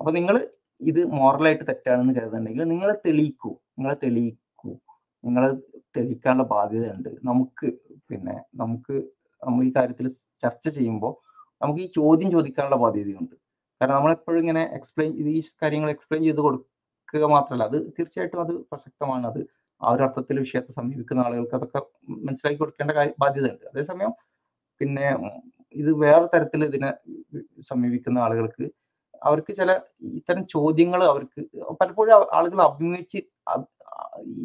[0.00, 0.36] അപ്പൊ നിങ്ങൾ
[0.80, 3.50] ഇത് മോറലായിട്ട് തെറ്റാണെന്ന് കരുതുന്നുണ്ടെങ്കിൽ നിങ്ങൾ തെളിയിക്കൂ.
[3.78, 4.70] നിങ്ങൾ തെളിയിക്കൂ.
[5.24, 5.44] നിങ്ങൾ
[5.96, 7.10] തെളിയിക്കാനുള്ള ബാധ്യതയുണ്ട്.
[7.28, 7.68] നമുക്ക്
[8.10, 8.94] പിന്നെ നമുക്ക്
[9.42, 10.06] നമ്മൾ ഈ കാര്യത്തിൽ
[10.44, 11.12] ചർച്ച ചെയ്യുമ്പോൾ
[11.62, 13.34] നമുക്ക് ഈ ചോദ്യം ചോദിക്കാനുള്ള ബാധ്യതയുണ്ട്.
[13.80, 16.42] കാരണം നമ്മളെപ്പോഴും ഇങ്ങനെ എക്സ്പ്ലെയിൻ ഈ കാര്യങ്ങൾ എക്സ്പ്ലെയിൻ ചെയ്ത്
[17.12, 19.24] കൊടുക്കുക മാത്രമല്ല അത് തീർച്ചയായിട്ടും അത് പ്രസക്തമാണ്.
[19.30, 19.40] അത്
[19.80, 21.80] ആ ഒരു അർത്ഥത്തിൽ വിഷയത്തെ സമീപിക്കുന്ന ആളുകൾക്ക് അതൊക്കെ
[22.26, 23.64] മനസ്സിലാക്കി കൊടുക്കേണ്ട ബാധ്യതയുണ്ട്.
[23.72, 24.12] അതേസമയം
[24.80, 25.06] പിന്നെ
[25.74, 26.90] ഇത് വേറെ തരത്തിൽ ഇതിനെ
[27.70, 28.64] സമീപിക്കുന്ന ആളുകൾക്ക്
[29.28, 29.70] അവർക്ക് ചില
[30.18, 31.40] ഇത്തരം ചോദ്യങ്ങൾ അവർക്ക്
[31.80, 33.20] പലപ്പോഴും ആളുകൾ അഭിമുഖിച്ച്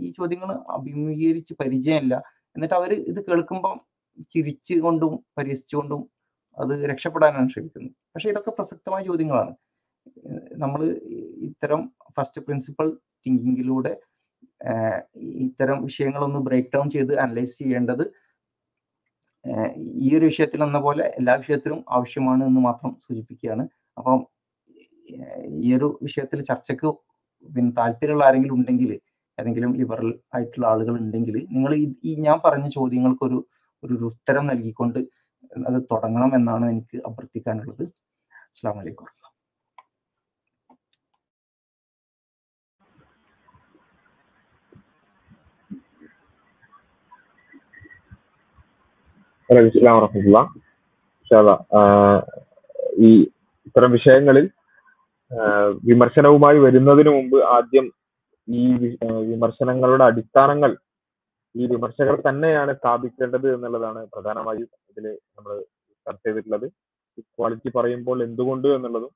[0.06, 2.15] ഈ ചോദ്യങ്ങൾ അഭിമുഖീകരിച്ച് പരിചയമില്ല.
[2.56, 3.77] എന്നിട്ട് അവർ ഇത് കേൾക്കുമ്പം
[4.34, 6.02] ചിരിച്ചുകൊണ്ടും പരിഹസിച്ചുകൊണ്ടും
[6.57, 7.95] അത് രക്ഷപ്പെടാനാണ് ശ്രമിക്കുന്നത്.
[8.14, 9.53] പക്ഷെ ഇതൊക്കെ പ്രസക്തമായ ചോദ്യങ്ങളാണ്.
[10.64, 10.81] നമ്മൾ
[11.49, 11.81] ഇത്തരം
[12.15, 12.88] ഫസ്റ്റ് പ്രിൻസിപ്പൽ
[13.25, 13.93] തിങ്കിങ്ങിലൂടെ
[15.41, 18.05] ഇത്തരം വിഷയങ്ങളൊന്ന് ബ്രേക്ക് ഡൗൺ ചെയ്ത് അനലൈസ് ചെയ്യേണ്ടത്
[19.97, 23.63] ഈ ഒരു വിഷയത്തിൽ എന്ന പോലെ എല്ലാ വിഷയത്തിലും ആവശ്യമാണ് എന്ന് മാത്രം സൂചിപ്പിക്കുകയാണ്.
[23.97, 24.19] അപ്പം
[25.63, 26.89] ഈ ഒരു വിഷയത്തിൽ ചർച്ചയ്ക്ക്
[27.49, 28.91] പിന്നെ താല്പര്യമുള്ള ആരെങ്കിലും ഉണ്ടെങ്കിൽ
[29.38, 31.71] ഏതെങ്കിലും ലിബറൽ ആയിട്ടുള്ള ആളുകൾ ഉണ്ടെങ്കിൽ നിങ്ങൾ
[32.09, 33.39] ഈ ഞാൻ പറഞ്ഞ ചോദ്യങ്ങൾക്കൊരു
[33.84, 34.99] ഒരു ഉത്തരം നൽകിക്കൊണ്ട്
[35.67, 37.84] അത് തുടങ്ങണം എന്നാണ് എനിക്ക് അഭ്യർത്ഥിക്കാനുള്ളത്.
[38.49, 39.07] അസ്സാം വലൈക്കും
[49.49, 50.38] വലൈക്കും വറഹമുല്ല
[53.07, 53.11] ഈ
[53.68, 54.45] ഇത്തരം വിഷയങ്ങളിൽ
[55.84, 57.86] വിമർശനവുമായി വരുന്നതിന് മുമ്പ് ആദ്യം
[58.48, 58.64] ഈ
[59.32, 60.72] വിമർശനങ്ങളുടെ അടിസ്ഥാനങ്ങൾ
[61.56, 65.06] ഈ വിമർശകർ തന്നെയാണ് സ്ഥാപിക്കേണ്ടത് എന്നുള്ളതാണ് പ്രധാനമായും ഇതിൽ
[65.36, 65.53] നമ്മൾ
[66.06, 66.68] ചർച്ച ചെയ്തിട്ടുള്ളത്.
[67.22, 69.11] ഇക്വാളിറ്റി പറയുമ്പോൾ എന്തുകൊണ്ട് എന്നുള്ളതും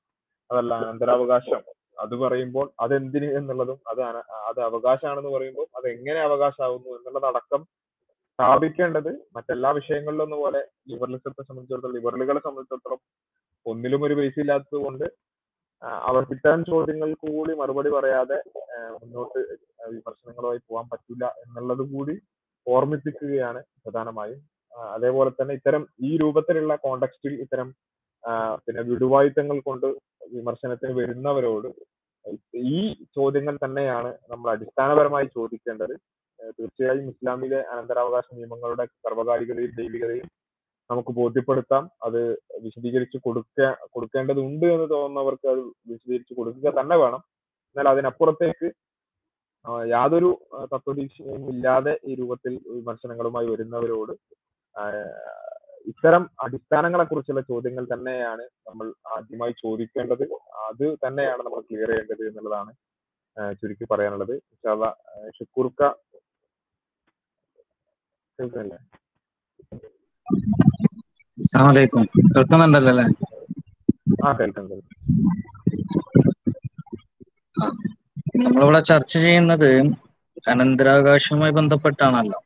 [0.50, 1.62] അതല്ല അനന്തരാവകാശം
[1.98, 4.02] അത് പറയുമ്പോൾ അതെന്തിന് എന്നുള്ളതും അത്
[4.50, 7.62] അത് അവകാശമാണെന്ന് പറയുമ്പോൾ അത് എങ്ങനെ അവകാശമാകുന്നു എന്നുള്ളതടക്കം
[8.40, 13.02] സ്ഥാപിക്കേണ്ടത് മറ്റെല്ലാ വിഷയങ്ങളിലൊന്നും പോലെ ലിബറലിസത്തെ സംബന്ധിച്ചിടത്തോളം ലിബറലുകളെ സംബന്ധിച്ചിടത്തോളം
[13.66, 15.06] ഒന്നിലും ഒരു ബേസ് ഇല്ലാത്തത് കൊണ്ട്
[16.08, 18.38] അവർക്ക് ഇത്തരം ചോദ്യങ്ങൾക്ക് കൂടി മറുപടി പറയാതെ
[18.96, 19.40] മുന്നോട്ട്
[19.94, 22.16] വിമർശനങ്ങളുമായി പോകാൻ പറ്റില്ല എന്നുള്ളത് കൂടി
[22.68, 24.40] ഓർമ്മിപ്പിക്കുകയാണ് പ്രധാനമായും.
[24.96, 27.70] അതേപോലെ തന്നെ ഇത്തരം ഈ രൂപത്തിലുള്ള കോണ്ടക്സ്റ്റിൽ ഇത്തരം
[28.66, 29.88] പിന്നെ വിടുവായുത്തങ്ങൾ കൊണ്ട്
[30.36, 31.70] വിമർശനത്തിന് വരുന്നവരോട്
[32.74, 32.80] ഈ
[33.18, 35.96] ചോദ്യങ്ങൾ തന്നെയാണ് നമ്മൾ അടിസ്ഥാനപരമായി ചോദിക്കേണ്ടത്.
[36.62, 40.28] തീർച്ചയായും ഇസ്ലാമിലെ അനന്തരാവകാശ നിയമങ്ങളുടെ സർവകാലികതയും ദൈവികതയും
[40.90, 41.84] നമുക്ക് ബോധ്യപ്പെടുത്താം.
[42.06, 42.22] അത്
[42.64, 45.62] വിശദീകരിച്ച് കൊടുക്ക കൊടുക്കേണ്ടതുണ്ട് എന്ന് തോന്നുന്നവർക്ക് അത്
[45.92, 47.22] വിശദീകരിച്ച് കൊടുക്കുക തന്നെ വേണം.
[47.72, 48.70] എന്നാൽ അതിനപ്പുറത്തേക്ക്
[49.94, 50.30] യാതൊരു
[50.74, 54.14] തത്വദീക്ഷയും ഇല്ലാതെ ഈ രൂപത്തിൽ വിമർശനങ്ങളുമായി വരുന്നവരോട്
[55.92, 60.24] ഇത്തരം അടിസ്ഥാനങ്ങളെ കുറിച്ചുള്ള ചോദ്യങ്ങൾ തന്നെയാണ് നമ്മൾ ആദ്യമായി ചോദിക്കേണ്ടത്.
[60.70, 62.72] അത് തന്നെയാണ് നമ്മൾ ക്ലിയർ ചെയ്യേണ്ടത് എന്നുള്ളതാണ്
[63.60, 64.36] ചുരുക്കി പറയാനുള്ളത്.
[65.38, 65.82] ഷുക്കൂർക്ക
[71.38, 72.04] അസ്സലാമലൈക്കും.
[72.34, 73.06] കേൾക്കുന്നുണ്ടല്ലോ അല്ലേ
[74.26, 74.98] ആ കേൾക്കാം കേൾക്കാം.
[78.46, 79.70] നമ്മളിവിടെ ചർച്ച ചെയ്യുന്നത്
[80.48, 82.40] അനന്തരാവകാശവുമായി ബന്ധപ്പെട്ടാണല്ലോ.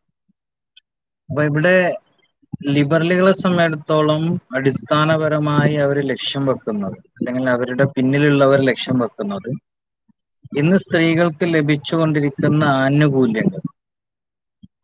[1.30, 1.76] അപ്പൊ ഇവിടെ
[2.68, 4.24] ലിബറലുകളെ സംബന്ധിച്ചിടത്തോളം
[4.56, 9.50] അടിസ്ഥാനപരമായി അവർ ലക്ഷ്യം വെക്കുന്നത് അല്ലെങ്കിൽ അവരുടെ പിന്നിലുള്ളവർ ലക്ഷ്യം വെക്കുന്നത്
[10.58, 13.62] ഇന്ന് സ്ത്രീകൾക്ക് ലഭിച്ചുകൊണ്ടിരിക്കുന്ന ആനുകൂല്യങ്ങൾ.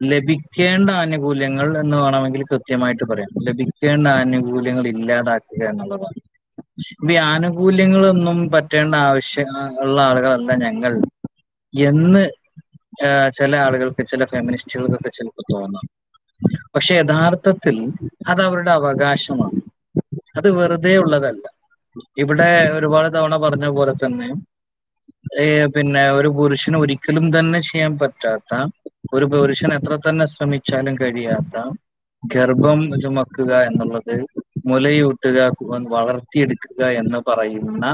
[0.04, 3.44] ലഭിക്കേണ്ട ആനുകൂല്യങ്ങൾ എന്ന് വേണമെങ്കിൽ കൃത്യമായിട്ട് പറയാം.
[3.44, 6.20] ലഭിക്കേണ്ട ആനുകൂല്യങ്ങൾ ഇല്ലാതാക്കുക എന്നുള്ളതാണ്.
[6.92, 9.46] ഇപ്പൊ ഈ ആനുകൂല്യങ്ങളൊന്നും പറ്റേണ്ട ആവശ്യം
[9.80, 11.02] ഉള്ള ആളുകളല്ല ഞങ്ങൾ.
[11.80, 12.30] എന്ന്
[13.38, 15.88] ചില ആളുകൾക്ക് ചില ഫെമിനിസ്റ്റുകൾക്കൊക്കെ ചിലപ്പോൾ തോന്നാം.
[16.76, 17.92] പക്ഷെ യഥാർത്ഥത്തിൽ
[18.28, 19.62] അത് അവരുടെ അവകാശമാണ്.
[20.38, 21.48] അത് വെറുതെ ഉള്ളതല്ല.
[22.18, 24.34] ഇവിടെ ഒരുപാട് തവണ പറഞ്ഞ പോലെ തന്നെ
[25.68, 28.54] പിന്നെ ഒരു പുരുഷന് ഒരിക്കലും തന്നെ ചെയ്യാൻ പറ്റാത്ത
[29.14, 31.56] ഒരു പുരുഷൻ എത്ര തന്നെ ശ്രമിച്ചാലും കഴിയാത്ത
[32.24, 34.16] ഗർഭം ചുമക്കുക എന്നുള്ളത്
[34.68, 35.38] മുലയൂട്ടുക
[35.92, 37.86] വളർത്തിയെടുക്കുക എന്ന് പറയുന്ന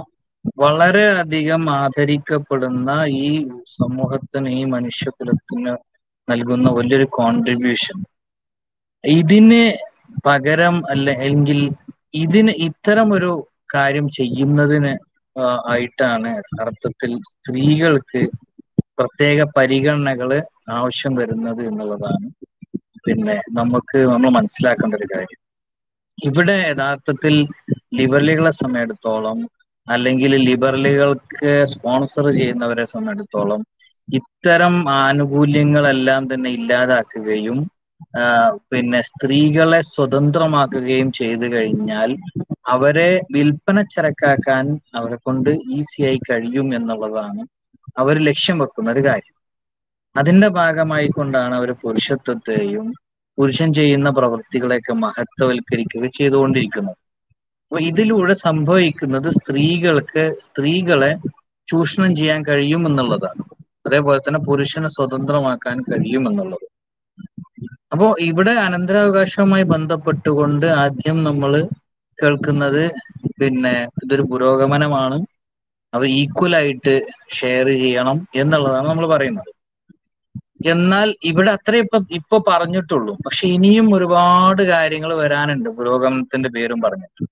[0.58, 2.90] വളരെ അധികം ആദരിക്കപ്പെടുന്ന
[3.22, 3.30] ഈ
[3.74, 5.74] സമൂഹത്തിന് ഈ മനുഷ്യകുലത്തിന്
[6.28, 7.98] നൽകുന്ന വലിയൊരു കോൺട്രിബ്യൂഷൻ
[9.04, 9.64] ഇതിന്
[10.26, 11.60] പകരം അല്ലെങ്കിൽ
[12.16, 13.32] ഇതിന് ഇത്തരം ഒരു
[13.76, 14.94] കാര്യം ചെയ്യുന്നതിന്
[15.72, 16.31] ആയിട്ടാണ്
[16.61, 18.22] അർത്ഥത്തിൽ സ്ത്രീകൾക്ക്
[18.97, 20.30] പ്രത്യേക പരിഗണനകൾ
[20.72, 22.27] ആവശ്യം വരുന്നത് എന്നുള്ളതാണ്.
[23.05, 25.41] പിന്നെ നമുക്ക് നമ്മൾ മനസ്സിലാക്കേണ്ട ഒരു കാര്യം.
[26.18, 27.34] ഇവിടെ യഥാർത്ഥത്തിൽ
[27.93, 29.39] ലിബറലുകളെ സമയത്തോളം
[29.88, 33.61] അല്ലെങ്കിൽ ലിബറലുകൾക്ക് സ്പോൺസർ ചെയ്യുന്നവരെ സംബന്ധിച്ചിടത്തോളം
[34.09, 37.59] ഇത്തരം ആനുകൂല്യങ്ങളെല്ലാം തന്നെ ഇല്ലാതാക്കുകയും
[38.72, 42.09] പിന്നെ സ്ത്രീകളെ സ്വതന്ത്രമാക്കുകയും ചെയ്തു കഴിഞ്ഞാൽ
[42.68, 47.48] അവരെ വിൽപ്പന ചരക്കാക്കാൻ അവരെ കൊണ്ട് ഈസിയായി കഴിയും എന്നുള്ളതാണ്
[47.98, 49.35] അവർ ലക്ഷ്യം വെക്കുന്ന ഒരു കാര്യം.
[50.15, 52.94] അതിന്റെ ഭാഗമായി കൊണ്ടാണ് അവർ പുരുഷത്വത്തെയും
[53.38, 56.95] പുരുഷൻ ചെയ്യുന്ന പ്രവൃത്തികളെയൊക്കെ മഹത്വവൽക്കരിക്കുക ചെയ്തുകൊണ്ടിരിക്കുന്നത്.
[57.65, 61.18] അപ്പൊ ഇതിലൂടെ സംഭവിക്കുന്നത് സ്ത്രീകൾക്ക് സ്ത്രീകളെ
[61.68, 63.44] ചൂഷണം ചെയ്യാൻ കഴിയും എന്നുള്ളതാണ്.
[63.88, 66.68] അതേപോലെ തന്നെ പുരുഷനെ സ്വതന്ത്രമാക്കാൻ കഴിയും എന്നുള്ളത്.
[67.91, 71.68] അപ്പോ ഇവിടെ അനന്തരാവകാശവുമായി ബന്ധപ്പെട്ടുകൊണ്ട് ആദ്യം നമ്മൾ
[72.23, 72.84] കേൾക്കുന്നത്
[73.41, 75.18] പിന്നെ ഇതൊരു പുരോഗമനമാണ്.
[75.94, 76.94] അവർ ഈക്വൽ ആയിട്ട്
[77.31, 79.52] ഷെയർ ചെയ്യണം എന്നുള്ളതാണ് നമ്മൾ പറയുന്നത്.
[80.65, 83.18] എന്നാൽ ഇവിടെ അത്ര ഇപ്പൊ ഇപ്പൊ പറഞ്ഞിട്ടുള്ളൂ.
[83.26, 85.69] പക്ഷെ ഇനിയും ഒരുപാട് കാര്യങ്ങൾ വരാനുണ്ട്.
[85.69, 87.26] പുരോഗമനത്തിന്റെ പേരും പറഞ്ഞിട്ട്.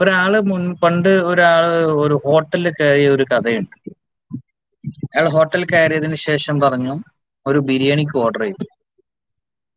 [0.00, 1.64] ഒരാൾ മുൻ പണ്ട് ഒരാൾ
[1.94, 3.76] ഒരു ഹോട്ടലിൽ കയറിയ ഒരു കഥയുണ്ട്.
[5.14, 6.94] അയാൾ ഹോട്ടൽ കയറിയതിന് ശേഷം പറഞ്ഞു
[7.46, 8.64] ഒരു ബിരിയാണിക്ക് ഓർഡർ ചെയ്തു.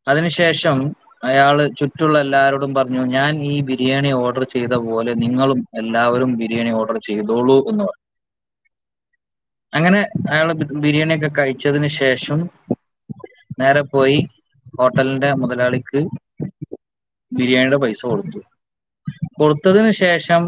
[0.07, 0.77] അതിനുശേഷം
[1.21, 7.57] അയാൾ ചുറ്റുള്ള എല്ലാവരോടും പറഞ്ഞു ഞാൻ ഈ ബിരിയാണി ഓർഡർ ചെയ്ത പോലെ നിങ്ങളും എല്ലാവരും ബിരിയാണി ഓർഡർ ചെയ്തോളൂ
[7.71, 8.05] എന്ന് പറഞ്ഞു.
[9.73, 9.99] അങ്ങനെ
[10.33, 10.47] അയാൾ
[10.85, 12.39] ബിരിയാണി ഒക്കെ കഴിച്ചതിന് ശേഷം
[13.61, 14.19] നേരെ പോയി
[14.79, 16.01] ഹോട്ടലിന്റെ മുതലാളിക്ക്
[17.31, 18.39] ബിരിയാണിയുടെ പൈസ കൊടുത്തു.
[19.39, 20.41] കൊടുത്തതിന് ശേഷം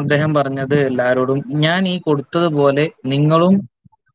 [0.00, 3.54] അദ്ദേഹം പറഞ്ഞത് എല്ലാവരോടും ഞാൻ ഈ കൊടുത്തതുപോലെ നിങ്ങളും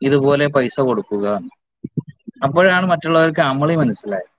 [0.01, 1.25] ഇതുപോലെ പൈസ കൊടുക്കുക
[2.45, 4.29] അപ്പോഴാണ് മറ്റുള്ളവർക്ക് അമളി മനസ്സിലായത്.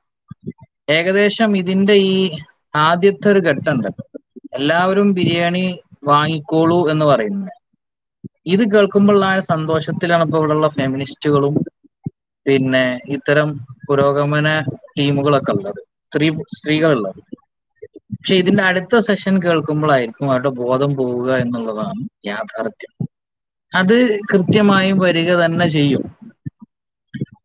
[0.88, 2.36] ഏകദേശം ഇതിന്റെ ഈ
[2.74, 3.82] ആദ്യത്തെ ഒരു ഘട്ടം
[4.54, 7.50] എല്ലാവരും ബിരിയാണി വാങ്ങിക്കോളൂ എന്ന് പറയുന്നത്.
[8.46, 11.54] ഇത് കേൾക്കുമ്പോഴുള്ള സന്തോഷത്തിലാണ് ഇപ്പൊ ഇവിടെയുള്ള ഫെമിനിസ്റ്റുകളും
[12.46, 13.48] പിന്നെ ഇത്തരം
[13.88, 14.60] പുരോഗമന
[14.98, 15.80] ടീമുകളൊക്കെ ഉള്ളത്.
[16.06, 17.20] സ്ത്രീ സ്ത്രീകളുള്ളത്.
[18.12, 23.06] പക്ഷെ ഇതിന്റെ അടുത്ത സെഷൻ കേൾക്കുമ്പോഴായിരിക്കും അവരുടെ ബോധം പോവുക എന്നുള്ളതാണ് യാഥാർത്ഥ്യം.
[23.72, 26.02] അത് കൃത്യമായും വരിക തന്നെ ചെയ്യും.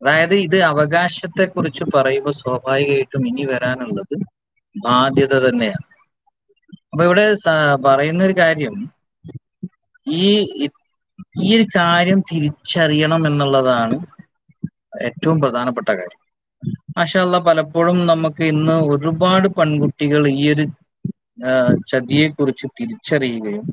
[0.02, 4.16] അതായത് ഇത് അവകാശത്തെ കുറിച്ച് പറയുമ്പോൾ സ്വാഭാവികമായിട്ടും ഇനി വരാനുള്ളത്
[4.76, 5.86] ബാധ്യത തന്നെയാണ്.
[6.92, 7.26] അപ്പൊ ഇവിടെ
[7.86, 8.76] പറയുന്ന ഒരു കാര്യം
[10.08, 10.26] ഈ
[11.42, 13.96] ഈ ഒരു കാര്യം തിരിച്ചറിയണം എന്നുള്ളതാണ്
[15.08, 16.22] ഏറ്റവും പ്രധാനപ്പെട്ട കാര്യം.
[16.94, 20.66] മാഷല്ല പലപ്പോഴും നമുക്ക് ഇന്ന് ഒരുപാട് പെൺകുട്ടികൾ ഈ ഒരു
[21.92, 23.66] ചതിയെ കുറിച്ച് തിരിച്ചറിയുകയും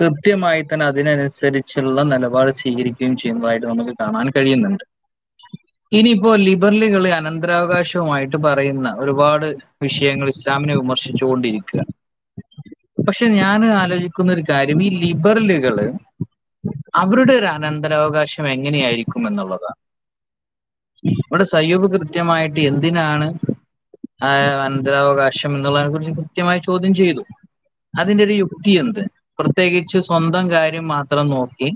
[0.00, 4.84] കൃത്യമായി തന്നെ അതിനനുസരിച്ചുള്ള നിലപാട് സ്വീകരിക്കുകയും ചെയ്യുന്നതായിട്ട് നമുക്ക് കാണാൻ കഴിയുന്നുണ്ട്.
[5.92, 9.46] ഇനിയിപ്പോ ലിബറലുകൾ അനന്തരാവകാശവുമായിട്ട് പറയുന്ന ഒരുപാട്
[9.82, 11.80] വിഷയങ്ങൾ ഇസ്ലാമിനെ വിമർശിച്ചുകൊണ്ടിരിക്കുക.
[13.08, 15.76] പക്ഷെ ഞാൻ ആലോചിക്കുന്ന ഒരു കാര്യം ഈ ലിബറലുകൾ
[16.94, 19.78] അവരുടെ ഒരു അനന്തരാവകാശം എങ്ങനെയായിരിക്കും എന്നുള്ളതാണ്.
[21.24, 23.26] ഇവിടെ സയ്യൂബ് കൃത്യമായിട്ട് എന്തിനാണ്
[24.64, 27.22] അനന്തരാവകാശം എന്നുള്ളതിനെ കുറിച്ച് കൃത്യമായി ചോദ്യം ചെയ്തു.
[27.94, 29.02] അതിന്റെ ഒരു യുക്തി എന്ത്?
[29.38, 31.68] പ്രത്യേകിച്ച് സ്വന്തം കാര്യം മാത്രം നോക്കി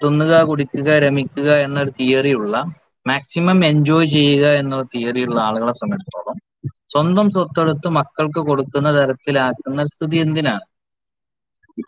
[0.00, 2.54] തിന്നുക കുടിക്കുക രമിക്കുക എന്നൊരു തിയറി ഉള്ള
[3.06, 6.38] മാക്സിമം എൻജോയ് ചെയ്യുക എന്നൊരു തിയറി ഉള്ള ആളുകളെ സംബന്ധിച്ചിടത്തോളം
[6.92, 10.64] സ്വന്തം സ്വത്തെടുത്ത് മക്കൾക്ക് കൊടുക്കുന്ന തരത്തിലാക്കുന്ന സ്ഥിതി എന്തിനാണ്?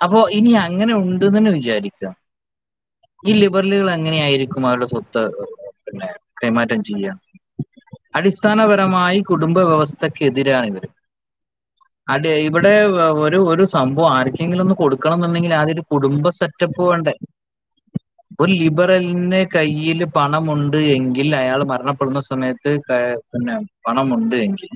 [0.01, 2.09] അപ്പോ ഇനി അങ്ങനെ ഉണ്ട് തന്നെ വിചാരിക്കുക.
[3.25, 5.23] ഈ ലിബറലുകൾ എങ്ങനെയായിരിക്കും അവരുടെ സ്വത്ത്
[5.85, 6.09] പിന്നെ
[6.41, 7.15] കൈമാറ്റം ചെയ്യുക?
[8.15, 10.85] അടിസ്ഥാനപരമായി കുടുംബ വ്യവസ്ഥക്കെതിരാണ് ഇവർ
[12.09, 12.75] അടി ഇവിടെ
[13.25, 17.15] ഒരു ഒരു സംഭവം ആർക്കെങ്കിലും ഒന്ന് കൊടുക്കണം എന്നുണ്ടെങ്കിൽ ആദ്യം ഒരു കുടുംബ സെറ്റപ്പ് വേണ്ടേ?
[18.41, 22.71] ഒരു ലിബറലിന് കയ്യിൽ പണമുണ്ട് എങ്കിൽ അയാൾ മരണപ്പെടുന്ന സമയത്ത്
[23.31, 23.55] പിന്നെ
[23.87, 24.71] പണമുണ്ട് എങ്കിൽ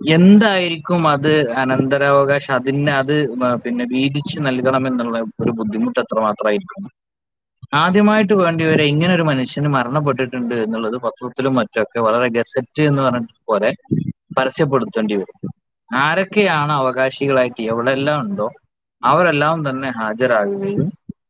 [0.00, 1.32] എന്തായിരിക്കും അത്
[1.62, 3.14] അനന്തരാവകാശം അതിന് അത്
[3.64, 6.84] പിന്നെ വീതിച്ച് നൽകണം എന്നുള്ള ഒരു ബുദ്ധിമുട്ട് എത്രമാത്രമായിരിക്കും?
[7.76, 13.70] ആദ്യമായിട്ട് വേണ്ടി വരെ ഇങ്ങനെ ഒരു മനുഷ്യന് മരണപ്പെട്ടിട്ടുണ്ട് എന്നുള്ളത് പത്രത്തിലും മറ്റൊക്കെ വളരെ ഗസറ്റ് എന്ന് പറഞ്ഞിട്ട് പോലെ
[14.38, 15.38] പരസ്യപ്പെടുത്തേണ്ടി വരും.
[15.90, 18.46] ആരൊക്കെയാണ് അവകാശികളായിട്ട് എവിടെല്ലാം ഉണ്ടോ
[19.02, 20.88] അവരെല്ലാം തന്നെ ഹാജരാകുകയും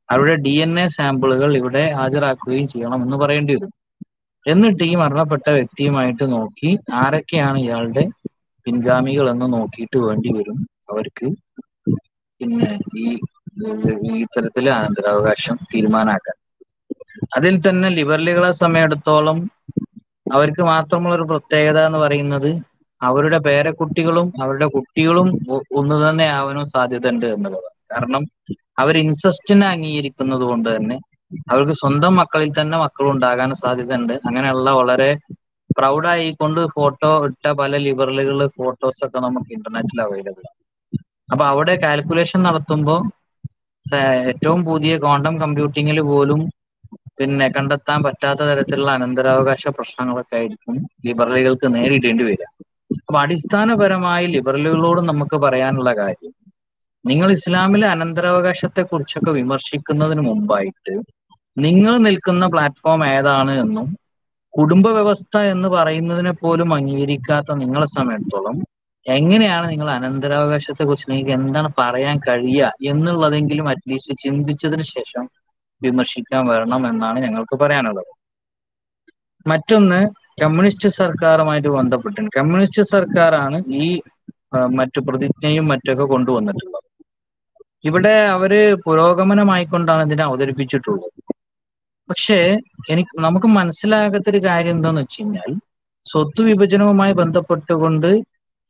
[0.08, 3.72] അവരുടെ ഡി എൻ എ സാമ്പിളുകൾ ഇവിടെ ഹാജരാക്കുകയും ചെയ്യണം എന്ന് പറയേണ്ടി വരും.
[4.46, 6.70] എന്നിട്ട് ഈ മരണപ്പെട്ട വ്യക്തിയുമായിട്ട് നോക്കി
[7.02, 8.04] ആരൊക്കെയാണ് ഇയാളുടെ
[8.66, 10.58] പിൻഗാമികൾ എന്ന് നോക്കിയിട്ട് വേണ്ടി വരും
[10.92, 11.26] അവർക്ക്.
[12.40, 13.04] പിന്നെ ഈ
[14.24, 16.36] ഇത്തരത്തിൽ അനന്തരാവകാശം തീരുമാനാക്കാൻ.
[17.36, 19.38] അതിൽ തന്നെ ലിബറലുകളെ സമയത്തോളം
[20.34, 22.50] അവർക്ക് മാത്രമുള്ള ഒരു പ്രത്യേകത എന്ന് പറയുന്നത്
[23.00, 25.28] അവരുടെ പേരക്കുട്ടികളും അവരുടെ കുട്ടികളും
[25.80, 27.76] ഒന്ന് തന്നെ ആവാനും സാധ്യത ഉണ്ട് എന്നുള്ളതാണ്.
[27.92, 28.22] കാരണം
[28.78, 30.96] അവർ ഇൻസസ്റ്റിനെ അംഗീകരിക്കുന്നത് കൊണ്ട് തന്നെ
[31.50, 35.10] അവർക്ക് സ്വന്തം മക്കളിൽ തന്നെ മക്കൾ ഉണ്ടാകാൻ സാധ്യത ഉണ്ട് അങ്ങനെയുള്ള വളരെ
[35.70, 40.56] പ്രൗഡായിക്കൊണ്ട് ഫോട്ടോ ഇട്ട പല ലിബറലുകൾ ഫോട്ടോസ് ഒക്കെ നമുക്ക് ഇന്റർനെറ്റിൽ അവൈലബിൾ ആണ്.
[41.28, 43.00] അപ്പൊ അവിടെ കാൽക്കുലേഷൻ നടത്തുമ്പോൾ
[44.30, 46.40] ഏറ്റവും പുതിയ ക്വാണ്ടം കമ്പ്യൂട്ടിങ്ങിൽ പോലും
[47.18, 50.74] പിന്നെ കണ്ടെത്താൻ പറ്റാത്ത തരത്തിലുള്ള അനന്തരാവകാശ പ്രശ്നങ്ങളൊക്കെ ആയിരിക്കും
[51.06, 52.44] ലിബറലുകൾക്ക് നേരിടേണ്ടി വരിക.
[53.00, 56.32] അപ്പൊ അടിസ്ഥാനപരമായി ലിബറലുകളോട് നമുക്ക് പറയാനുള്ള കാര്യം
[57.04, 60.94] നിങ്ങൾ ഇസ്ലാമിലെ അനന്തരാവകാശത്തെ കുറിച്ചൊക്കെ വിമർശിക്കുന്നതിന് മുമ്പായിട്ട്
[61.56, 63.86] നിങ്ങൾ നിൽക്കുന്ന പ്ലാറ്റ്ഫോം ഏതാണ് എന്നും
[64.54, 68.56] കുടുംബ വ്യവസ്ഥ എന്ന് പറയുന്നതിനെ പോലും അംഗീകരിക്കാത്ത നിങ്ങളെ സമയത്തോളം
[69.06, 75.24] എങ്ങനെയാണ് നിങ്ങൾ അനന്തരാവകാശത്തെ കുറിച്ച് നിങ്ങൾക്ക് എന്താണ് പറയാൻ കഴിയുക എന്നുള്ളതെങ്കിലും അറ്റ്ലീസ്റ്റ് ചിന്തിച്ചതിന് ശേഷം
[75.82, 78.12] വിമർശിക്കാൻ വരണം എന്നാണ് ഞങ്ങൾക്ക് പറയാനുള്ളത്.
[79.46, 79.98] മറ്റൊന്ന്
[80.42, 82.32] കമ്മ്യൂണിസ്റ്റ് സർക്കാരുമായിട്ട് ബന്ധപ്പെട്ടിട്ടുണ്ട്.
[82.38, 83.86] കമ്മ്യൂണിസ്റ്റ് സർക്കാരാണ് ഈ
[84.78, 86.86] മറ്റു പ്രതിജ്ഞയും മറ്റൊക്കെ കൊണ്ടുവന്നിട്ടുള്ളത്.
[87.84, 88.52] ഇവിടെ അവർ
[88.84, 91.18] പുരോഗമനമായിക്കൊണ്ടാണ് ഇതിനെ അവതരിപ്പിച്ചിട്ടുള്ളത്.
[92.08, 92.38] പക്ഷേ
[92.90, 95.50] എനിക്ക് നമുക്ക് മനസ്സിലാകാത്തൊരു കാര്യം എന്താന്ന് വെച്ച് കഴിഞ്ഞാൽ
[96.06, 98.10] സ്വത്ത് വിഭജനവുമായി ബന്ധപ്പെട്ടുകൊണ്ട്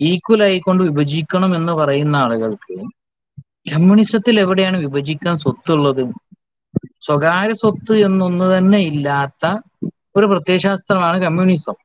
[0.00, 2.74] ഈക്വൽ ആയിക്കൊണ്ട് വിഭജിക്കണം എന്ന് പറയുന്ന ആളുകൾക്ക്
[3.70, 6.02] കമ്മ്യൂണിസത്തിൽ എവിടെയാണ് വിഭജിക്കാൻ സ്വത്തുള്ളത്?
[7.00, 9.44] സ്വകാര്യ സ്വത്ത് എന്നൊന്ന് തന്നെ ഇല്ലാത്ത
[10.16, 11.76] ഒരു പ്രത്യയശാസ്ത്രമാണ് കമ്മ്യൂണിസം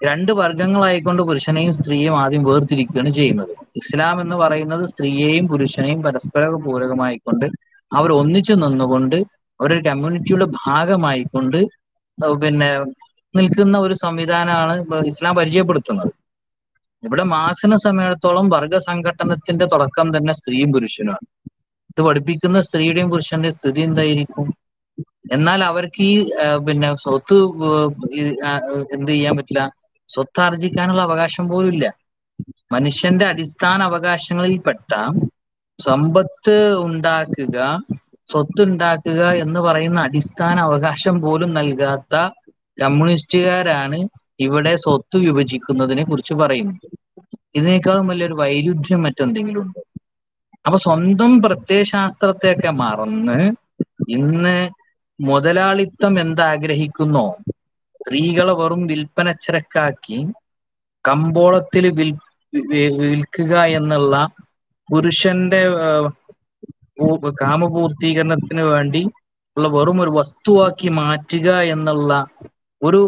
[0.00, 3.52] രണ്ട് വർഗങ്ങളായിക്കൊണ്ട് പുരുഷനെയും സ്ത്രീയും ആദ്യം വേർതിരിക്കുകയാണ് ചെയ്യുന്നത്.
[3.80, 7.46] ഇസ്ലാം എന്ന് പറയുന്നത് സ്ത്രീയെയും പുരുഷനെയും പരസ്പര പൂരകമായിക്കൊണ്ട്
[7.92, 9.18] അവർ ഒന്നിച്ചു നിന്നുകൊണ്ട്
[9.60, 11.58] അവരൊരു കമ്മ്യൂണിറ്റിയുടെ ഭാഗമായിക്കൊണ്ട്
[12.42, 12.70] പിന്നെ
[13.34, 14.74] നിൽക്കുന്ന ഒരു സംവിധാനമാണ്
[15.10, 16.12] ഇസ്ലാം പരിചയപ്പെടുത്തുന്നത്.
[17.02, 21.26] ഇവിടെ മാർക്സിനെ സമയത്തോളം വർഗ സംഘടനത്തിന്റെ തുടക്കം തന്നെ സ്ത്രീയും പുരുഷനുമാണ്.
[21.90, 24.46] ഇത് പഠിപ്പിക്കുന്ന സ്ത്രീയുടെയും പുരുഷന്റെയും സ്ഥിതി എന്തായിരിക്കും?
[25.36, 26.14] എന്നാൽ അവർക്ക് ഈ
[26.66, 27.38] പിന്നെ സ്വത്ത്
[28.96, 29.62] എന്ത് ചെയ്യാൻ പറ്റില്ല?
[30.08, 31.86] സ്വത്ത് ആർജിക്കാനുള്ള അവകാശം പോലും ഇല്ല
[32.72, 34.90] മനുഷ്യന്റെ അടിസ്ഥാന അവകാശങ്ങളിൽപ്പെട്ട
[35.78, 37.56] സമ്പത്ത് ഉണ്ടാക്കുക
[38.30, 42.14] സ്വത്ത് ഉണ്ടാക്കുക എന്ന് പറയുന്ന അടിസ്ഥാന അവകാശം പോലും നൽകാത്ത
[42.78, 43.98] കമ്മ്യൂണിസ്റ്റുകാരാണ്
[44.40, 46.86] ഇവിടെ സ്വത്ത് വിഭജിക്കുന്നതിനെ കുറിച്ച് പറയുന്നത്.
[47.54, 49.80] ഇതിനേക്കാളും വലിയൊരു വൈരുദ്ധ്യം മറ്റെന്തെങ്കിലും ഉണ്ടോ?
[50.66, 53.38] അപ്പൊ സ്വന്തം പ്രത്യയശാസ്ത്രത്തെയൊക്കെ മറന്ന്
[54.08, 54.56] ഇന്ന്
[55.18, 57.26] മുതലാളിത്തം എന്താഗ്രഹിക്കുന്നോ?
[58.00, 60.18] സ്ത്രീകളെ വെറും വിൽപ്പനച്ചരക്കാക്കി
[61.04, 62.10] കമ്പോളത്തിൽ വിൽ
[63.00, 64.14] വിൽക്കുക എന്നുള്ള
[64.88, 65.62] പുരുഷന്റെ
[67.42, 69.02] കാമപൂർത്തീകരണത്തിന് വേണ്ടി
[69.56, 72.12] ഉള്ള വെറും ഒരു വസ്തുവാക്കി മാറ്റുക എന്നുള്ള
[72.82, 73.00] ഒരു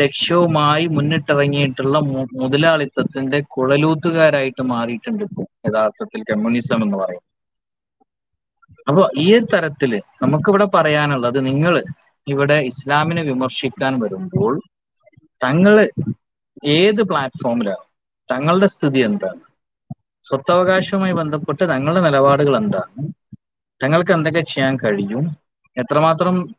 [0.00, 1.96] ലക്ഷ്യവുമായി മുന്നിട്ടിറങ്ങിയിട്ടുള്ള
[2.40, 7.26] മുതലാളിത്തത്തിന്റെ കുഴലൂത്തുകാരായിട്ട് മാറിയിട്ടുണ്ട് ഇപ്പോൾ യഥാർത്ഥത്തിൽ കമ്മ്യൂണിസം എന്ന് പറയുന്നത്.
[8.86, 9.92] അപ്പൊ ഈ തരത്തിൽ
[10.22, 11.74] നമുക്കിവിടെ പറയാനുള്ളത് നിങ്ങൾ
[12.26, 14.60] ഇവിടെ ഇസ്ലാമിനെ വിമർശിക്കാൻ വരുമ്പോൾ
[15.42, 15.88] തങ്ങൾ
[16.64, 17.84] ഏത് പ്ലാറ്റ്ഫോമിലാണ്
[18.30, 19.40] തങ്ങളുടെ സ്ഥിതി എന്താണ്?
[20.24, 23.12] സ്വത്തവകാശവുമായി ബന്ധപ്പെട്ട് തങ്ങളുടെ നിലപാടുകൾ എന്താണ്?
[23.80, 25.36] തങ്ങൾക്ക് എന്തൊക്കെ ചെയ്യാൻ കഴിയും?
[25.76, 26.54] എത്രമാത്രം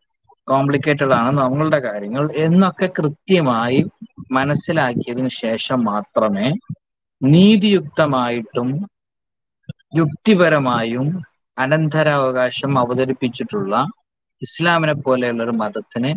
[0.48, 3.86] കോംപ്ലിക്കേറ്റഡ് ആണ് നമ്മളുടെ കാര്യങ്ങൾ എന്നൊക്കെ കൃത്യമായി
[4.32, 6.54] മനസ്സിലാക്കിയതിന് ശേഷം മാത്രമേ
[7.22, 8.88] നീതിയുക്തമായിട്ടും
[9.96, 11.24] യുക്തിപരമായും
[11.58, 13.86] അനന്തരാവകാശം അവതരിപ്പിച്ചിട്ടുള്ള
[14.42, 16.12] ഇസ്ലാമിനെ പോലെയുള്ള ഒരു മതത്തിനെ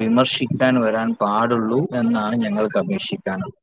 [0.00, 3.60] വിമർശിക്കാൻ വരാൻ പാടുള്ളൂ എന്നാണ് ഞങ്ങൾക്ക് അപേക്ഷിക്കാനുള്ളത്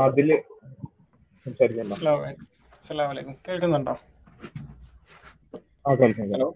[0.00, 0.28] അതിൽ
[3.46, 3.94] കേൾക്കുന്നുണ്ടോ?
[6.32, 6.48] ഹലോ.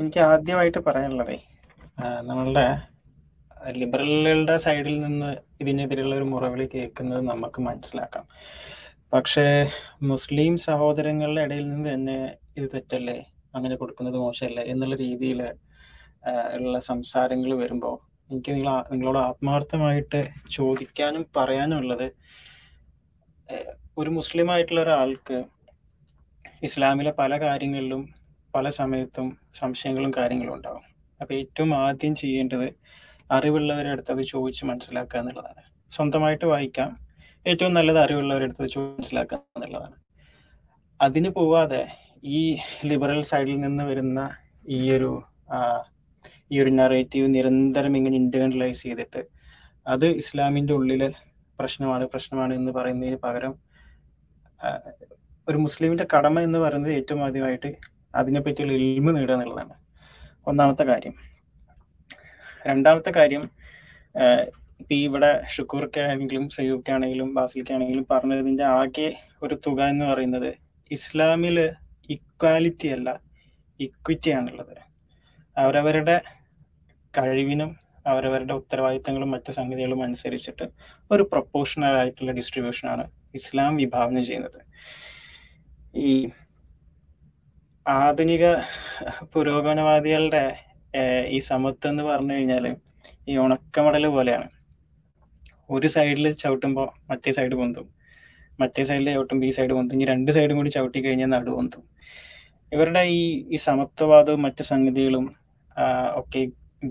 [0.00, 1.36] എനിക്ക് ആദ്യമായിട്ട് പറയാനുള്ളതേ
[2.28, 2.64] നമ്മളുടെ
[3.70, 5.30] ലിബറലുകളുടെ സൈഡിൽ നിന്ന്
[5.60, 8.24] ഇതിനെതിരെയുള്ള ഒരു മുറവിളി കേൾക്കുന്നത് നമുക്ക് മനസ്സിലാക്കാം.
[9.12, 9.46] പക്ഷേ
[10.02, 12.18] മുസ്ലിം സഹോദരങ്ങളുടെ ഇടയിൽ നിന്ന് തന്നെ
[12.56, 13.18] ഇത് തെറ്റല്ലേ?
[13.54, 14.64] അങ്ങനെ കൊടുക്കുന്നത് മോശമല്ലേ?
[14.64, 15.40] എന്നുള്ള രീതിയിൽ
[16.54, 17.96] ഉള്ള സംസാരങ്ങൾ വരുമ്പോൾ
[18.30, 20.20] എനിക്ക് നിങ്ങൾ നിങ്ങളോട് ആത്മാർത്ഥമായിട്ട്
[20.50, 22.06] ചോദിക്കാനും പറയാനും ഉള്ളത്
[23.98, 25.44] ഒരു മുസ്ലിം ആയിട്ടുള്ള ഒരാൾക്ക്
[26.62, 28.02] ഇസ്ലാമിലെ പല കാര്യങ്ങളിലും
[28.54, 30.84] പല സമയത്തും സംശയങ്ങളും കാര്യങ്ങളും ഉണ്ടാവും.
[31.20, 32.68] അപ്പൊ ഏറ്റവും ആദ്യം ചെയ്യേണ്ടത്
[33.32, 35.62] അറിവുള്ളവരെ അടുത്ത് അത് ചോദിച്ച് മനസ്സിലാക്കുക എന്നുള്ളതാണ്.
[35.90, 36.90] സ്വന്തമായിട്ട് വായിക്കാം.
[37.46, 39.96] ഏറ്റവും നല്ലത് അറിവുള്ളവരെ അടുത്ത് ചോദിച്ച് മനസ്സിലാക്കുക എന്നുള്ളതാണ്.
[41.00, 41.82] അതിന് പോവാതെ
[42.24, 42.40] ഈ
[42.84, 44.20] ലിബറൽ സൈഡിൽ നിന്ന് വരുന്ന
[44.68, 45.10] ഈ ഒരു
[46.50, 49.22] ഈ ഒരു നറേറ്റീവ് നിരന്തരം ഇങ്ങനെ ഇന്റേണലൈസ് ചെയ്തിട്ട്
[49.86, 51.08] അത് ഇസ്ലാമിന്റെ ഉള്ളിലെ
[51.58, 53.54] പ്രശ്നമാണ് പ്രശ്നമാണ് എന്ന് പറയുന്നതിന് പകരം
[55.48, 57.70] ഒരു മുസ്ലിമിന്റെ കടമ എന്ന് പറയുന്നത് ഏറ്റവും ആദ്യമായിട്ട്
[58.14, 59.74] അതിനെപ്പറ്റിയുള്ള ഇൽമ നേടുക എന്നുള്ളതാണ്.
[60.46, 61.14] ഒന്നാമത്തെ കാര്യം.
[62.66, 63.42] രണ്ടാമത്തെ കാര്യം
[64.80, 69.08] ഇപ്പൊ ആണെങ്കിലും ഇവിടെ ഷുക്കൂർക്കാണെങ്കിലും സയ്യൂബ്ക്കാണെങ്കിലും ബാസിൽക്കാണെങ്കിലും പറഞ്ഞതിന്റെ ആകെ
[69.42, 70.50] ഒരു തുക എന്ന് പറയുന്നത്
[70.90, 71.58] ഇസ്ലാമിൽ
[72.08, 73.20] ഇക്വാലിറ്റി അല്ല
[73.80, 74.76] ഇക്വിറ്റി ആണുള്ളത്.
[75.56, 76.16] അവരവരുടെ
[77.14, 77.70] കഴിവിനും
[78.06, 80.66] അവരവരുടെ ഉത്തരവാദിത്തങ്ങളും മറ്റു സംഗതികളും അനുസരിച്ചിട്ട്
[81.10, 83.04] ഒരു പ്രൊപ്പോഷണൽ ആയിട്ടുള്ള ഡിസ്ട്രിബ്യൂഷനാണ്
[83.34, 84.60] ഇസ്ലാം വിഭാവനം ചെയ്യുന്നത്.
[86.08, 86.12] ഈ
[87.86, 88.44] ആധുനിക
[89.34, 90.44] പുരോഗമനവാദികളുടെ
[91.28, 92.66] ഈ സമത്വം എന്ന് പറഞ്ഞു കഴിഞ്ഞാൽ
[93.28, 94.48] ഈ ഉണക്കമടൽ പോലെയാണ്.
[95.70, 97.86] ഒരു സൈഡിൽ ചവിട്ടുമ്പോൾ മറ്റേ സൈഡ് പൊന്തും
[98.60, 101.82] മറ്റേ സൈഡിൽ ചവിട്ടുമ്പോൾ ഈ സൈഡ് പൊന്തും ഇനി രണ്ട് സൈഡും കൂടി ചവിട്ടി കഴിഞ്ഞാൽ നടു പൊന്തും.
[102.72, 103.22] ഇവരുടെ ഈ
[103.54, 105.24] ഈ സമത്വവാദവും മറ്റു സംഗതികളും
[106.20, 106.42] ഒക്കെ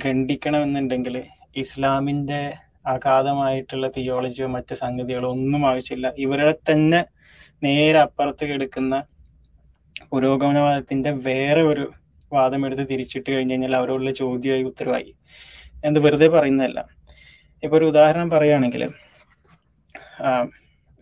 [0.01, 1.15] ഖണ്ഡിക്കണമെന്നുണ്ടെങ്കിൽ
[1.55, 2.41] ഇസ്ലാമിന്റെ
[2.85, 6.07] അഗാധമായിട്ടുള്ള തിയോളജിയോ മറ്റു സംഗതികളോ ഒന്നും ആവശ്യമില്ല.
[6.17, 7.01] ഇവരുടെ തന്നെ
[7.63, 8.95] നേരെ അപ്പുറത്ത് കിടക്കുന്ന
[10.11, 11.85] പുരോഗമനവാദത്തിന്റെ വേറെ ഒരു
[12.31, 15.11] വാദം എടുത്ത് തിരിച്ചിട്ട് കഴിഞ്ഞ് കഴിഞ്ഞാൽ അവരോടുള്ള ചോദ്യമായി ഉത്തരവായി.
[15.85, 16.79] എന്ത് വെറുതെ പറയുന്നതല്ല.
[17.63, 18.83] ഇപ്പൊ ഒരു ഉദാഹരണം പറയുകയാണെങ്കിൽ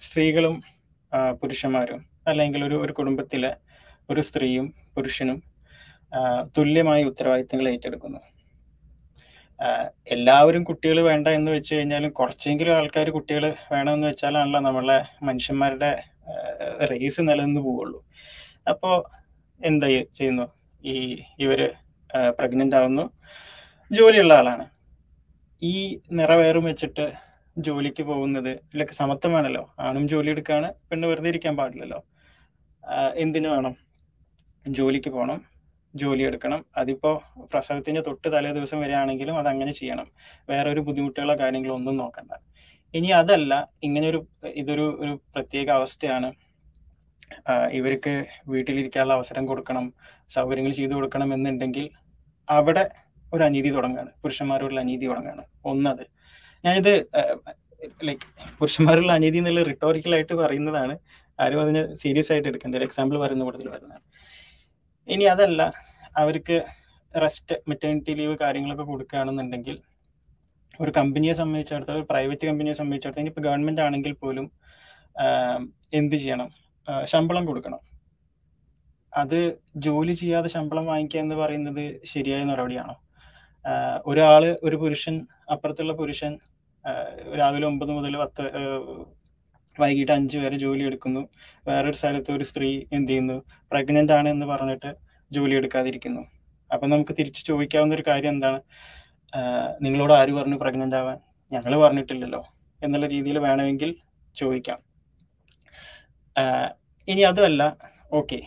[0.02, 0.56] സ്ത്രീകളും
[1.42, 3.52] പുരുഷന്മാരും അല്ലെങ്കിൽ ഒരു ഒരു കുടുംബത്തിലെ
[4.10, 5.38] ഒരു സ്ത്രീയും പുരുഷനും
[6.58, 8.22] തുല്യമായ ഉത്തരവാദിത്തങ്ങൾ ഏറ്റെടുക്കുന്നു.
[10.16, 13.44] എല്ലാവരും കുട്ടികൾ വേണ്ട എന്ന് വെച്ച് കഴിഞ്ഞാലും കുറച്ചെങ്കിലും ആൾക്കാർ കുട്ടികൾ
[13.74, 15.92] വേണമെന്ന് വെച്ചാലാണല്ലോ നമ്മളെ മനുഷ്യന്മാരുടെ
[16.92, 18.00] റേസ് നിലനിന്ന് പോവുള്ളൂ.
[18.72, 18.96] അപ്പോൾ
[19.60, 19.88] എന്താ
[20.20, 20.46] ചെയ്യുന്നു?
[20.84, 20.96] ഈ
[21.46, 21.62] ഇവർ
[22.40, 23.06] പ്രഗ്നന്റ് ആവുന്നു.
[23.92, 24.66] ജോലിയുള്ള ആളാണ്.
[25.62, 25.76] ഈ
[26.20, 27.06] നിറവേറും വെച്ചിട്ട്
[27.58, 32.00] ജോലിക്ക് പോകുന്നത് ഇതിലൊക്കെ സമത്വം വേണമല്ലോ ആണും ജോലി എടുക്കാണ് പെണ്ണ് വെറുതെ ഇരിക്കാൻ പാടില്ലല്ലോ.
[33.24, 33.74] എന്തിനു വേണം?
[34.66, 35.40] ജോലിക്ക് പോകണം
[35.96, 36.66] ജോലി എടുക്കണം.
[36.78, 37.24] അതിപ്പോ
[37.54, 40.12] പ്രസവത്തിന്റെ തൊട്ട് തലേ ദിവസം വരികയാണെങ്കിലും അത് അങ്ങനെ ചെയ്യണം.
[40.50, 42.32] വേറെ ഒരു ബുദ്ധിമുട്ടുകളോ കാര്യങ്ങളോ ഒന്നും നോക്കണ്ട.
[42.94, 46.32] ഇനി അതല്ല ഇങ്ങനെ ഒരു ഇതൊരു ഒരു പ്രത്യേക അവസ്ഥയാണ്.
[47.72, 49.94] ഇവർക്ക് വീട്ടിലിരിക്കാനുള്ള അവസരം കൊടുക്കണം
[50.30, 51.90] സൗകര്യങ്ങൾ ചെയ്തു കൊടുക്കണം എന്നുണ്ടെങ്കിൽ
[52.50, 52.90] അവിടെ
[53.34, 54.12] ഒരു അനീതി തുടങ്ങുകയാണ്.
[54.24, 55.44] പുരുഷന്മാരോടുള്ള അനീതി തുടങ്ങുകയാണ്.
[55.66, 56.04] ഒന്നത്.
[56.66, 57.08] ഞാനിത്
[58.04, 58.26] ലൈക്ക്
[58.60, 60.98] പുരുഷന്മാരുള്ള അനീതി എന്നുള്ള റിട്ടോറിക്കലായിട്ട് പറയുന്നതാണ്.
[61.40, 62.76] ആരും അതിന് സീരിയസ് ആയിട്ട് എടുക്കേണ്ട.
[62.76, 64.04] ഒരു എക്സാമ്പിൾ പറയുന്ന കൂട്ടത്തിൽ വരുന്നതാണ്
[65.14, 65.62] ഇനി അതല്ല.
[66.22, 66.58] അവർക്ക്
[67.14, 69.76] റെസ്റ്റ് മെറ്റേണിറ്റി ലീവ് കാര്യങ്ങളൊക്കെ കൊടുക്കുകയാണെന്നുണ്ടെങ്കിൽ
[70.82, 74.46] ഒരു കമ്പനിയെ സംബന്ധിച്ചിടത്തോളം പ്രൈവറ്റ് കമ്പനിയെ സംബന്ധിച്ചിടത്തോളം ഇനിയിപ്പോൾ ഗവൺമെന്റ് ആണെങ്കിൽ പോലും
[76.00, 76.50] എന്ത് ചെയ്യണം?
[77.12, 77.82] ശമ്പളം കൊടുക്കണം.
[79.14, 79.40] അത്
[79.86, 81.84] ജോലി ചെയ്യാതെ ശമ്പളം വാങ്ങിക്കുക എന്ന് പറയുന്നത്
[82.14, 82.96] ശരിയായ നടപടിയാണോ?
[84.06, 85.16] ഒരാൾ ഒരു പുരുഷൻ
[85.54, 86.34] അപ്പുറത്തുള്ള പുരുഷൻ
[87.40, 88.44] രാവിലെ ഒമ്പത് മുതൽ പത്ത്
[89.80, 91.30] വൈകിട്ട് അഞ്ചു വരെ ജോലി എടുക്കുന്നു.
[91.68, 93.44] വേറൊരു സ്ഥലത്ത് ഒരു സ്ത്രീ എന്ത് ചെയ്യുന്നു?
[93.72, 94.96] പ്രഗ്നന്റ് ആണ് എന്ന് പറഞ്ഞിട്ട്
[95.32, 96.22] ജോലി എടുക്കാതിരിക്കുന്നു.
[96.74, 98.62] അപ്പൊ നമുക്ക് തിരിച്ചു ചോദിക്കാവുന്ന ഒരു കാര്യം എന്താണ്?
[99.82, 101.20] നിങ്ങളോട് ആര് പറഞ്ഞു പ്രഗ്നന്റ് ആവാൻ?
[101.52, 102.42] ഞങ്ങൾ പറഞ്ഞിട്ടില്ലല്ലോ.
[102.84, 103.96] എന്നുള്ള രീതിയിൽ വേണമെങ്കിൽ
[104.36, 104.80] ചോദിക്കാം.
[107.08, 107.78] ഇനി അതുമല്ല.
[108.14, 108.40] ഓക്കെ.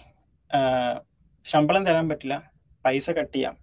[1.45, 2.51] ശമ്പളം തരാൻ പറ്റില്ല.
[2.85, 3.57] പൈസ കട്ട് ചെയ്യാം.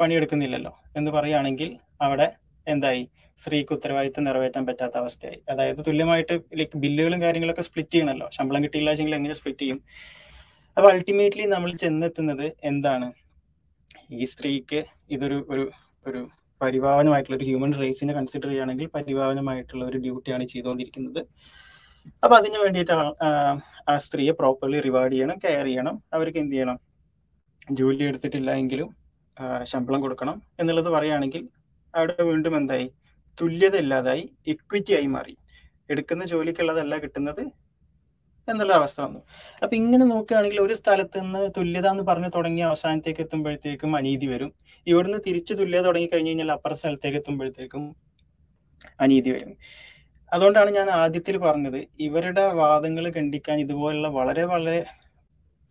[0.00, 2.32] പണിയെടുക്കുന്നില്ലല്ലോ എന്ന് പറയുകയാണെങ്കിൽ അവിടെ
[2.68, 3.08] എന്തായി?
[3.38, 5.38] സ്ത്രീക്ക് ഉത്തരവാദിത്തം നിറവേറ്റാൻ പറ്റാത്ത അവസ്ഥയായി.
[5.52, 9.80] അതായത് തുല്യമായിട്ട് ലൈക്ക് ബില്ലുകളും കാര്യങ്ങളൊക്കെ സ്പ്ലിറ്റ് ചെയ്യണമല്ലോ ശമ്പളം കിട്ടിയില്ല വെച്ചെങ്കിൽ എങ്ങനെ സ്പ്ലിറ്റ് ചെയ്യും?
[10.76, 13.08] അപ്പൊ അൾട്ടിമേറ്റ്ലി നമ്മൾ ചെന്നെത്തുന്നത് എന്താണ്?
[14.18, 14.80] ഈ സ്ത്രീക്ക്
[15.14, 15.64] ഇതൊരു ഒരു
[16.06, 16.20] ഒരു
[16.60, 21.20] പരിഭാവനമായിട്ടുള്ള ഒരു ഹ്യൂമൻ റൈറ്റ്സിനെ കൺസിഡർ ചെയ്യുകയാണെങ്കിൽ പരിഭാവനമായിട്ടുള്ള ഒരു ഡ്യൂട്ടിയാണ് ചെയ്തുകൊണ്ടിരിക്കുന്നത്.
[22.24, 22.94] അപ്പൊ അതിന് വേണ്ടിയിട്ട്
[23.90, 25.96] ആ സ്ത്രീയെ പ്രോപ്പർലി റിവാർഡ് ചെയ്യണം കെയർ ചെയ്യണം.
[26.16, 26.78] അവർക്ക് എന്ത് ചെയ്യണം?
[27.78, 28.88] ജോലി എടുത്തിട്ടില്ല എങ്കിലും
[29.72, 31.42] ശമ്പളം കൊടുക്കണം എന്നുള്ളത് പറയുകയാണെങ്കിൽ
[31.94, 32.86] അവിടെ വീണ്ടും എന്തായി?
[33.38, 35.34] തുല്യത ഇല്ലാതായി ഇക്വിറ്റി ആയി മാറി.
[35.90, 37.42] എടുക്കുന്ന ജോലിക്കുള്ളതല്ല കിട്ടുന്നത്
[38.48, 39.20] എന്നുള്ള അവസ്ഥ വന്നു.
[39.62, 44.50] അപ്പൊ ഇങ്ങനെ നോക്കുകയാണെങ്കിൽ ഒരു സ്ഥലത്ത് നിന്ന് തുല്യത എന്ന് പറഞ്ഞു തുടങ്ങി അവസാനത്തേക്ക് എത്തുമ്പോഴത്തേക്കും അനീതി വരും.
[44.86, 47.84] ഇവിടുന്ന് തിരിച്ച് തുല്യത തുടങ്ങി കഴിഞ്ഞു കഴിഞ്ഞാൽ അപ്പുറ സ്ഥലത്തേക്ക് എത്തുമ്പോഴത്തേക്കും
[49.00, 49.52] അനീതി വരും.
[50.32, 54.78] അതുകൊണ്ടാണ് ഞാൻ ആദ്യത്തിൽ പറഞ്ഞത് ഇവരുടെ വാദങ്ങൾ ഖണ്ഡിക്കാൻ ഇതുപോലുള്ള വളരെ വളരെ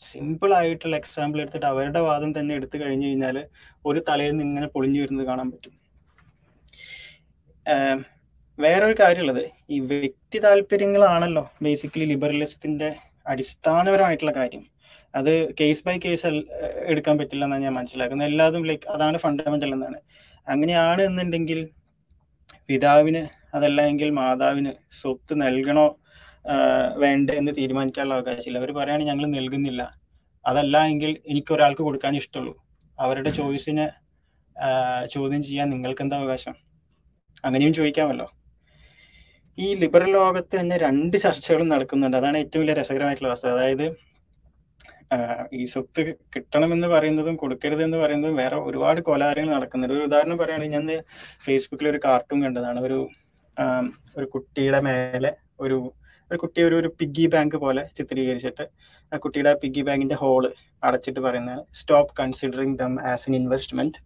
[0.02, 3.38] സിമ്പിൾ ആയിട്ടുള്ള എക്സാമ്പിൾ എടുത്തിട്ട് അവരുടെ വാദം തന്നെ എടുത്തു കഴിഞ്ഞു കഴിഞ്ഞാൽ
[3.86, 5.74] ഒരു തലയിൽ നിന്ന് ഇങ്ങനെ പൊളിഞ്ഞു വരുന്നത് കാണാൻ പറ്റും.
[8.60, 9.44] വേറൊരു കാര്യമുള്ളത്.
[9.70, 12.90] ഈ വ്യക്തി താല്പര്യങ്ങളാണല്ലോ ബേസിക്കലി ലിബറലിസത്തിന്റെ
[13.32, 14.64] അടിസ്ഥാനപരമായിട്ടുള്ള കാര്യം.
[15.14, 16.28] അത് കേസ് ബൈ കേസ്
[16.92, 18.30] എടുക്കാൻ പറ്റില്ല എന്നാണ് ഞാൻ മനസ്സിലാക്കുന്നത്.
[18.32, 20.00] എല്ലാതും ലൈക്ക് അതാണ് ഫണ്ടമെന്റൽ എന്നാണ്.
[20.48, 21.60] അങ്ങനെയാണ് എന്നുണ്ടെങ്കിൽ
[22.70, 23.24] പിതാവിന്
[23.58, 25.88] അതല്ല എങ്കിൽ മാതാവിന് സ്വത്ത് നൽകണോ
[27.04, 28.60] വേണ്ട എന്ന് തീരുമാനിക്കാനുള്ള അവകാശമില്ല.
[28.62, 29.82] അവർ പറയുകയാണ് ഞങ്ങൾ നൽകുന്നില്ല.
[30.46, 32.54] അതല്ല എങ്കിൽ എനിക്ക് ഒരാൾക്ക് കൊടുക്കാൻ ഇഷ്ടമുള്ളൂ.
[32.98, 33.88] അവരുടെ ചോയ്സിനെ
[35.16, 36.56] ചോദ്യം ചെയ്യാൻ നിങ്ങൾക്ക് എന്താ അവകാശം?
[37.44, 38.28] അങ്ങനെയും ചോദിക്കാമല്ലോ.
[39.58, 42.18] ഈ ലിബറൽ ലോകത്ത് തന്നെ രണ്ട് ചർച്ചകളും നടക്കുന്നുണ്ട്.
[42.18, 43.48] അതാണ് ഏറ്റവും വലിയ രസകരമായിട്ടുള്ള അവസ്ഥ.
[43.48, 43.86] അതായത്
[45.54, 46.02] ഈ സ്വത്ത്
[46.36, 49.96] കിട്ടണമെന്ന് പറയുന്നതും കൊടുക്കരുത് എന്ന് പറയുന്നതും വേറെ ഒരുപാട് കൊലാരങ്ങൾ നടക്കുന്നുണ്ട്.
[49.96, 51.04] ഒരു ഉദാഹരണം പറയുകയാണെങ്കിൽ ഞാൻ
[51.46, 52.80] ഫേസ്ബുക്കിൽ ഒരു കാർട്ടൂൺ കണ്ടതാണ്.
[52.80, 53.00] ഒരു
[54.18, 55.78] ഒരു കുട്ടിയുടെ മേലെ ഒരു
[56.32, 58.66] ഒരു കുട്ടി ഒരു ഒരു പിഗ്ഗി ബാങ്ക് പോലെ ചിത്രീകരിച്ചിട്ട്
[59.12, 60.44] ആ കുട്ടിയുടെ പിഗ്ഗി ബാങ്കിന്റെ ഹോൾ
[60.84, 64.00] അടച്ചിട്ട് പറയുന്നത് stop considering them as an investment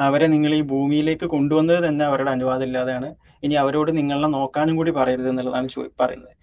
[0.00, 3.14] അവരെ നിങ്ങൾ ഈ ഭൂമിയിലേക്ക് കൊണ്ടുവന്നത് തന്നെ അവരുടെ അനുവാദം ഇല്ലാതെയാണ്.
[3.42, 6.34] ഇനി അവരോട് നിങ്ങളെ നോക്കാനും കൂടി പറയരുത് എന്നുള്ളതാണ് ചോ- പറയുന്നത്.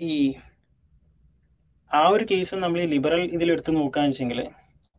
[0.00, 0.34] ഈ
[1.94, 4.46] ആ ഒരു കേസ് നമ്മൾ ഈ ലിബറൽ ഇതിൽ എടുത്ത് നോക്കുകയെന്ന് വെച്ചെങ്കിൽ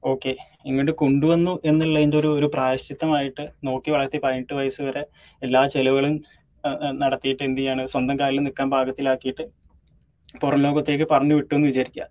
[0.04, 5.06] ഓക്കെ ഇങ്ങോട്ട് കൊണ്ടുവന്നു എന്നുള്ളതിന്റെ ഒരു ഒരു പ്രായശ്ചിത്തമായിട്ട് നോക്കി വളർത്തി പതിനെട്ട് വയസ്സ് വരെ
[5.44, 6.24] എല്ലാ ചെലവുകളും
[6.92, 9.44] നടത്തിയിട്ട് എന്ത് ചെയ്യാണ് സ്വന്തം കാലിൽ നിൽക്കാൻ പാകത്തിലാക്കിയിട്ട്
[10.42, 12.08] പുറം ലോകത്തേക്ക് പറഞ്ഞു വിട്ടു എന്ന് വിചാരിക്കുക.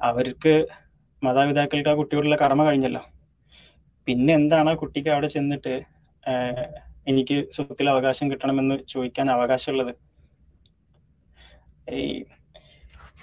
[0.00, 0.66] അവർക്ക്
[1.22, 3.13] മാതാപിതാക്കൾക്ക് ആ കുട്ടിയോടുള്ള കടമ കഴിഞ്ഞല്ലോ.
[4.06, 5.74] പിന്നെ എന്താണ് കുട്ടിക്ക് അവിടെ ചെന്നിട്ട്
[7.06, 9.92] എനിക്ക് സ്വത്തിൽ അവകാശം കിട്ടണമെന്ന് ചോദിക്കാൻ അവകാശമുള്ളത്?
[11.98, 12.02] ഈ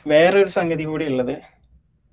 [0.06, 1.36] വേറൊരു സംഗതി കൂടി ഉള്ളത്.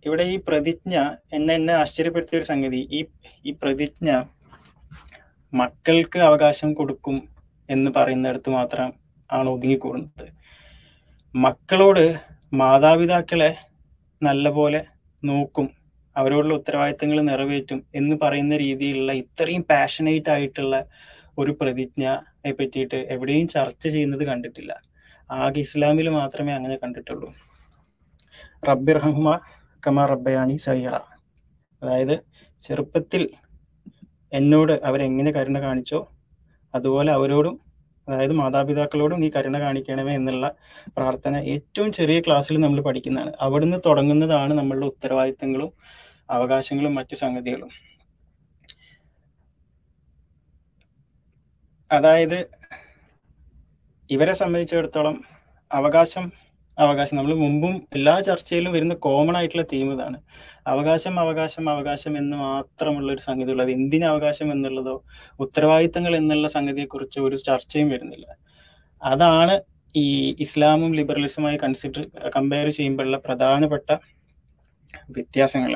[0.05, 0.95] ഇവിടെ ഈ പ്രതിജ്ഞ
[1.33, 3.01] എന്നെ എന്നെ ആശ്ചര്യപ്പെടുത്തിയ ഒരു സംഗതി ഈ
[3.45, 4.09] ഈ പ്രതിജ്ഞ
[5.53, 7.17] മക്കൾക്ക് അവകാശം കൊടുക്കും
[7.69, 8.89] എന്ന് പറയുന്നിടത്ത് മാത്രം
[9.31, 10.27] ആണ് ഒതുങ്ങിക്കൂടുന്നത്.
[11.35, 12.05] മക്കളോട്
[12.53, 13.51] മാതാപിതാക്കളെ
[14.23, 14.81] നല്ലപോലെ
[15.23, 15.67] നോക്കും.
[16.19, 20.77] അവരോടുള്ള ഉത്തരവാദിത്തങ്ങൾ നിറവേറ്റും എന്ന് പറയുന്ന രീതിയിലുള്ള ഇത്രയും പാഷനേറ്റ് ആയിട്ടുള്ള
[21.39, 24.73] ഒരു പ്രതിജ്ഞയെ പറ്റിയിട്ട് എവിടെയും ചർച്ച ചെയ്യുന്നത് കണ്ടിട്ടില്ല.
[25.31, 27.29] ആകെ ഇസ്ലാമിൽ മാത്രമേ അങ്ങനെ കണ്ടിട്ടുള്ളൂ.
[28.69, 29.29] റബ്ബിർഹുമ
[29.83, 30.95] കമാ റബ്ബയാനി സൈറ
[31.83, 32.17] അതായത്
[32.63, 33.23] ചെറുപ്പത്തിൽ
[34.33, 36.01] എന്നോട് അവരെങ്ങനെ കരുണ കാണിച്ചോ
[36.75, 37.55] അതുപോലെ അവരോടും
[38.09, 40.47] അതായത് മാതാപിതാക്കളോടും നീ കരുണ കാണിക്കണമേ എന്നുള്ള
[40.97, 43.33] പ്രാർത്ഥന ഏറ്റവും ചെറിയ ക്ലാസ്സിൽ നമ്മൾ പഠിക്കുന്നതാണ്.
[43.41, 45.71] അവിടുന്ന് തുടങ്ങുന്നതാണ് നമ്മളുടെ ഉത്തരവാദിത്തങ്ങളും
[46.31, 47.71] അവകാശങ്ങളും മറ്റ് സംഗതികളും.
[51.91, 52.39] അതായത്
[54.11, 55.17] ഇവരെ സംബന്ധിച്ചിടത്തോളം
[55.71, 56.33] അവകാശം
[56.79, 57.17] അവകാശം.
[57.17, 60.19] നമ്മൾ മുമ്പും എല്ലാ ചർച്ചയിലും വരുന്ന കോമൺ ആയിട്ടുള്ള തീം ഇതാണ്.
[60.67, 64.95] അവകാശം അവകാശം അവകാശം എന്ന് മാത്രമുള്ള ഒരു സംഗതി ഉള്ളത് എന്തിന് അവകാശം എന്നുള്ളതോ
[65.41, 68.27] ഉത്തരവാദിത്തങ്ങൾ എന്നുള്ള സംഗതിയെക്കുറിച്ച് ഒരു ചർച്ചയും വരുന്നില്ല.
[69.03, 69.57] അതാണ്
[69.97, 70.07] ഈ
[70.41, 73.91] ഇസ്ലാമും ലിബറലിസമായി കൺസിഡർ കമ്പയർ ചെയ്യുമ്പോഴുള്ള പ്രധാനപ്പെട്ട
[75.17, 75.75] വ്യത്യാസങ്ങൾ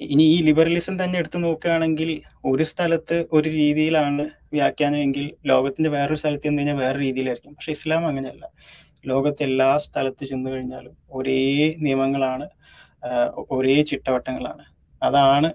[0.00, 2.10] ഇനി ഈ ലിബറലിസം തന്നെ എടുത്തു നോക്കുകയാണെങ്കിൽ
[2.44, 7.54] ഒരു സ്ഥലത്ത് ഒരു രീതിയിലാണ് വ്യാഖ്യാനമെങ്കിൽ ലോകത്തിന്റെ വേറൊരു സ്ഥലത്ത് ചെന്ന് കഴിഞ്ഞാൽ വേറെ രീതിയിലായിരിക്കും.
[7.54, 8.44] പക്ഷെ ഇസ്ലാം അങ്ങനെയല്ല.
[9.06, 11.40] ലോകത്തെ എല്ലാ സ്ഥലത്ത് ചെന്ന് കഴിഞ്ഞാലും ഒരേ
[11.78, 12.46] നിയമങ്ങളാണ്
[13.50, 14.64] ഒരേ ചിട്ടവട്ടങ്ങളാണ്.
[15.02, 15.48] അതാണ്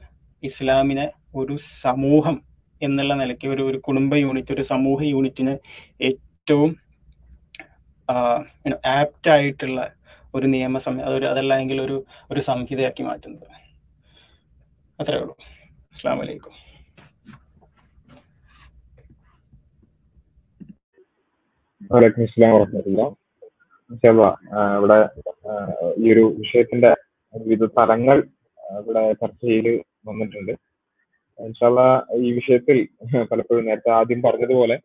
[0.43, 1.05] ഇസ്ലാമിനെ
[1.35, 2.37] ഒരു സമൂഹം
[2.81, 5.53] എന്നുള്ള നിലയ്ക്ക് ഒരു ഒരു കുടുംബ യൂണിറ്റ് ഒരു സമൂഹ യൂണിറ്റിന്
[6.09, 6.71] ഏറ്റവും
[8.99, 9.79] ആപ്റ്റ് ആയിട്ടുള്ള
[10.39, 10.77] ഒരു നിയമ
[11.07, 11.97] അതൊരു അതല്ല എങ്കിൽ ഒരു
[12.31, 13.47] ഒരു സംഹിതയാക്കി മാറ്റുന്നത്.
[14.99, 15.35] അത്രേ ഉള്ളൂ.
[15.93, 16.55] അസ്സാം വലൈക്കും
[24.77, 24.97] ഇവിടെ
[26.01, 26.89] ഈ ഒരു വിഷയത്തിന്റെ
[27.33, 28.17] വിവിധ തലങ്ങൾ
[28.79, 29.71] ഇവിടെ ചർച്ച ചെയ്ത്
[30.09, 30.53] വന്നിട്ടുണ്ട്.
[31.39, 31.81] ഇൻഷാല്ല
[32.25, 32.77] ഈ വിഷയത്തിൽ
[33.31, 34.77] പലപ്പോഴും നേരത്തെ ആദ്യം പറഞ്ഞതുപോലെ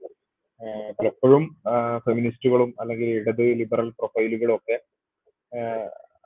[0.98, 1.44] പലപ്പോഴും
[2.04, 4.76] ഫെമിനിസ്റ്റുകളും അല്ലെങ്കിൽ ഇടത് ലിബറൽ പ്രൊഫൈലുകളും ഒക്കെ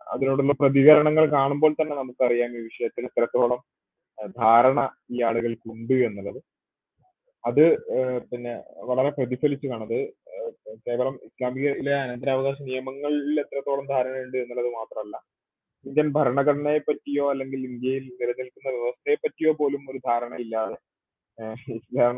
[0.07, 3.61] അതിനോടുള്ള പ്രതികരണങ്ങൾ കാണുമ്പോൾ തന്നെ നമുക്കറിയാം ഈ വിഷയത്തിൽ എത്രത്തോളം
[4.36, 4.81] ധാരണ
[5.12, 6.39] ഈ ആളുകൾക്കുണ്ട് എന്നുള്ളത്.
[7.44, 7.65] അത്
[8.31, 8.53] പിന്നെ
[8.89, 9.98] വളരെ പ്രതിഫലിച്ചു കാണത്
[10.86, 15.16] കേവലം ഇസ്ലാമികയിലെ അനന്തരാവകാശ നിയമങ്ങളിൽ എത്രത്തോളം ധാരണയുണ്ട് എന്നുള്ളത് മാത്രമല്ല
[15.85, 20.78] ഇന്ത്യൻ ഭരണഘടനയെ പറ്റിയോ അല്ലെങ്കിൽ ഇന്ത്യയിൽ നിലനിൽക്കുന്ന വ്യവസ്ഥയെ പറ്റിയോ പോലും ഒരു ധാരണ ഇല്ലാതെ
[21.77, 22.16] ഇസ്ലാം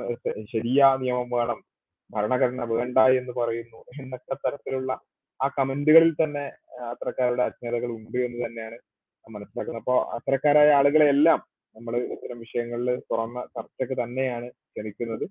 [0.52, 1.60] ശരിയാ നിയമം വേണം
[2.10, 4.92] ഭരണഘടന വേണ്ട എന്ന് പറയുന്നു എന്നൊക്കെ തരത്തിലുള്ള
[5.40, 6.44] ആ കമന്റുകളിൽ തന്നെ
[6.78, 8.76] ആ, അത്തരക്കാരുടെ അജ്ഞതകൾ ഉണ്ട് എന്ന് തന്നെയാണ്
[9.24, 9.82] മനസ്സിലാക്കുന്നത്.
[9.82, 11.40] അപ്പോൾ അത്തരക്കാരായ ആളുകളെ എല്ലാം
[11.76, 15.24] നമ്മൾ ഇത്തരം വിഷയങ്ങളിൽ തുറന്ന ചർച്ചയ്ക്ക് തന്നെയാണ് ക്ഷണിക്കുന്നത്.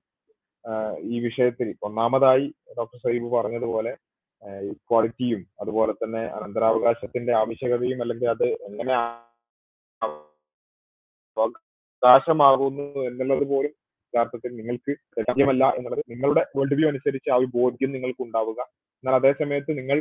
[1.08, 2.46] ഈ വിഷയത്തിൽ ഒന്നാമതായി
[2.78, 3.92] ഡോക്ടർ സൈബ് പറഞ്ഞതുപോലെ
[4.72, 8.94] ഇക്വാളിറ്റിയും അതുപോലെ തന്നെ അനന്തരാവകാശത്തിന്റെ ആവശ്യകതയും അല്ലെങ്കിൽ അത് എങ്ങനെ
[11.38, 13.74] അവകാശമാകുന്നു എന്നുള്ളത് പോലും
[14.14, 18.60] യഥാർത്ഥത്തിൽ നിങ്ങൾക്ക് ലഭ്യമല്ല എന്നുള്ളത് നിങ്ങളുടെ വേൾഡ് വ്യൂ അനുസരിച്ച് ആ ഒരു ബോധ്യം നിങ്ങൾക്ക് ഉണ്ടാവുക
[19.04, 19.98] എന്നാൽ അതേ സമയത്ത് നിങ്ങൾ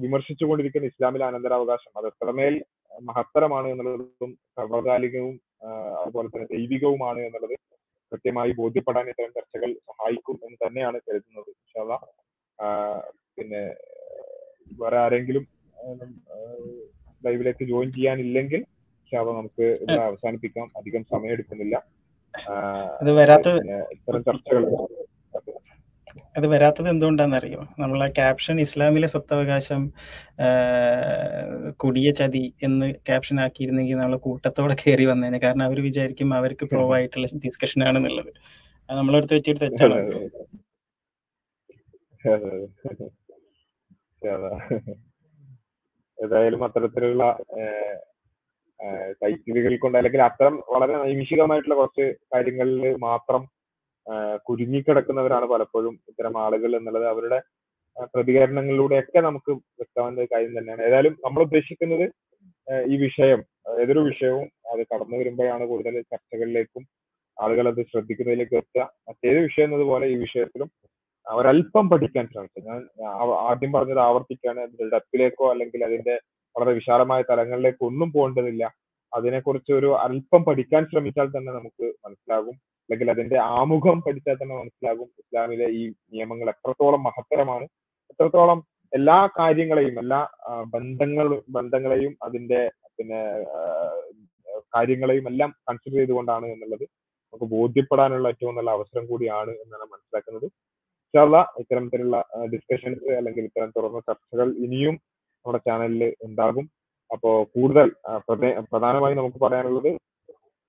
[0.00, 2.54] വിമർശിച്ചുകൊണ്ടിരിക്കുന്ന ഇസ്ലാമിലെ അനന്തരാവകാശം അത് എത്രമേൽ
[3.02, 5.34] മഹത്തരമാണ് എന്നുള്ളതും സർവകാലികവും
[6.00, 7.54] അതുപോലെ തന്നെ ദൈവികവുമാണ് എന്നുള്ളത്
[8.12, 11.98] കൃത്യമായി ബോധ്യപ്പെടാൻ ഇത്തരം ചർച്ചകൾ സഹായിക്കും എന്ന് തന്നെയാണ് കരുതുന്നത് ഇൻഷാ അള്ളാ.
[13.36, 13.62] പിന്നെ
[14.78, 15.44] വേറെ ആരെങ്കിലും
[17.24, 18.60] ലൈവിലേക്ക് ജോയിൻ ചെയ്യാനില്ലെങ്കിൽ
[18.98, 21.76] ഇൻഷാല്ല നമുക്ക് ഇത് അവസാനിപ്പിക്കാം അധികം സമയം എടുക്കുന്നില്ല
[23.92, 24.64] ഇത്തരം ചർച്ചകൾ
[26.36, 29.92] അത് വരാത്തത് എന്തുകൊണ്ടാണെന്നറിയോ നമ്മളെ ക്യാപ്ഷൻ ഇസ്ലാമിലെ സ്വത്തവകാശം
[31.76, 35.38] കുടിയ ചതി എന്ന് ക്യാപ്ഷൻ ആക്കിയിരുന്നെങ്കിൽ നമ്മൾ കൂട്ടത്തോടെ കയറി വന്നേനെ.
[35.38, 38.32] കാരണം അവർ വിചാരിക്കും അവർക്ക് പ്രോ ആയിട്ടുള്ള ഡിസ്കഷൻ ആണെന്നുള്ളത്
[38.88, 40.30] അത് നമ്മളെടുത്ത് വെച്ചിട്ട് തെറ്റാണ്.
[46.18, 47.24] ഏതായാലും അത്തരത്തിലുള്ള
[49.22, 53.55] ടൈറ്റിലുകൾ കൊണ്ട് അല്ലെങ്കിൽ അത്തരം വളരെ നൈമിഷികമായിട്ടുള്ള കുറച്ച് കാര്യങ്ങളിൽ മാത്രം
[54.46, 57.38] കുരുങ്ങിക്കിടക്കുന്നവരാണ് പലപ്പോഴും ഇത്തരം ആളുകൾ എന്നുള്ളത് അവരുടെ
[58.14, 60.82] പ്രതികരണങ്ങളിലൂടെയൊക്കെ നമുക്ക് വ്യക്തമാകുന്ന കാര്യം തന്നെയാണ്.
[60.88, 62.06] ഏതായാലും നമ്മൾ ഉദ്ദേശിക്കുന്നത്
[62.92, 63.40] ഈ വിഷയം
[63.82, 66.82] ഏതൊരു വിഷയവും അത് കടന്നു വരുമ്പോഴാണ് കൂടുതൽ ചർച്ചകളിലേക്കും
[67.36, 68.82] ആളുകൾ അത് ശ്രദ്ധിക്കുന്നതിലേക്ക് എത്തുക.
[69.08, 70.68] മറ്റേത് വിഷയം എന്നതുപോലെ ഈ വിഷയത്തിലും
[71.26, 72.80] അവരല്പം പഠിക്കാൻ ശ്രമിച്ചു ഞാൻ
[73.50, 76.14] ആദ്യം പറഞ്ഞത് ആവർത്തിക്കാണ് അതിന്റെ ഡെപ്പിലേക്കോ അല്ലെങ്കിൽ അതിന്റെ
[76.56, 78.64] വളരെ വിശാലമായ തലങ്ങളിലേക്കോ ഒന്നും പോകേണ്ടതില്ല.
[79.12, 82.56] അതിനെക്കുറിച്ച് ഒരു അല്പം പഠിക്കാൻ ശ്രമിച്ചാൽ തന്നെ നമുക്ക് മനസ്സിലാകും.
[82.86, 87.64] അല്ലെങ്കിൽ അതിന്റെ ആമുഖം പഠിച്ചാൽ തന്നെ മനസ്സിലാകും ഇസ്ലാമിലെ ഈ നിയമങ്ങൾ എത്രത്തോളം മഹത്തരമാണ്.
[88.10, 88.64] എത്രത്തോളം
[88.94, 90.28] എല്ലാ കാര്യങ്ങളെയും എല്ലാ
[90.66, 93.44] ബന്ധങ്ങളും ബന്ധങ്ങളെയും അതിന്റെ പിന്നെ
[94.74, 100.44] കാര്യങ്ങളെയും എല്ലാം കൺസിഡർ ചെയ്തുകൊണ്ടാണ് എന്നുള്ളത് നമുക്ക് ബോധ്യപ്പെടാനുള്ള ഏറ്റവും നല്ല അവസരം കൂടിയാണ് എന്നാണ് മനസ്സിലാക്കുന്നത്.
[100.44, 106.70] ഇൻഷാല്ല ഇത്തരത്തിലുള്ള ഡിസ്കഷൻസ് അല്ലെങ്കിൽ ഇത്തരം തുറന്ന ചർച്ചകൾ ഇനിയും നമ്മുടെ ചാനലിൽ ഉണ്ടാകും.
[107.12, 109.98] അപ്പോ കൂടുതൽ പ്രധാനമായി പ്രധേ- പ്രധാനമായും നമുക്ക് പറയാനുള്ളത്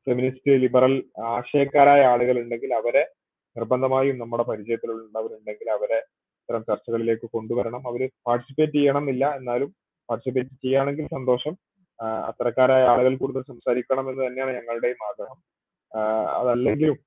[0.07, 0.93] ഫെമിനിസ്റ്റ് ലിബറൽ
[1.31, 3.03] ആശയക്കാരായ ആളുകൾ ഉണ്ടെങ്കിൽ അവരെ
[3.55, 5.99] നിർബന്ധമായും നമ്മുടെ പരിചയത്തിലുള്ളവരുണ്ടെങ്കിൽ അവരെ
[6.41, 7.81] ഇത്തരം ചർച്ചകളിലേക്ക് കൊണ്ടുവരണം.
[7.89, 9.69] അവർ പാർട്ടിസിപ്പേറ്റ് ചെയ്യണം എന്നില്ല എന്നാലും
[10.09, 11.53] പാർട്ടിസിപ്പേറ്റ് ചെയ്യുകയാണെങ്കിൽ സന്തോഷം.
[12.29, 15.37] അത്തരക്കാരായ ആളുകൾ കൂടുതൽ സംസാരിക്കണം എന്ന് തന്നെയാണ് ഞങ്ങളുടെയും ആഗ്രഹം.
[16.37, 16.97] അതല്ലെങ്കിലും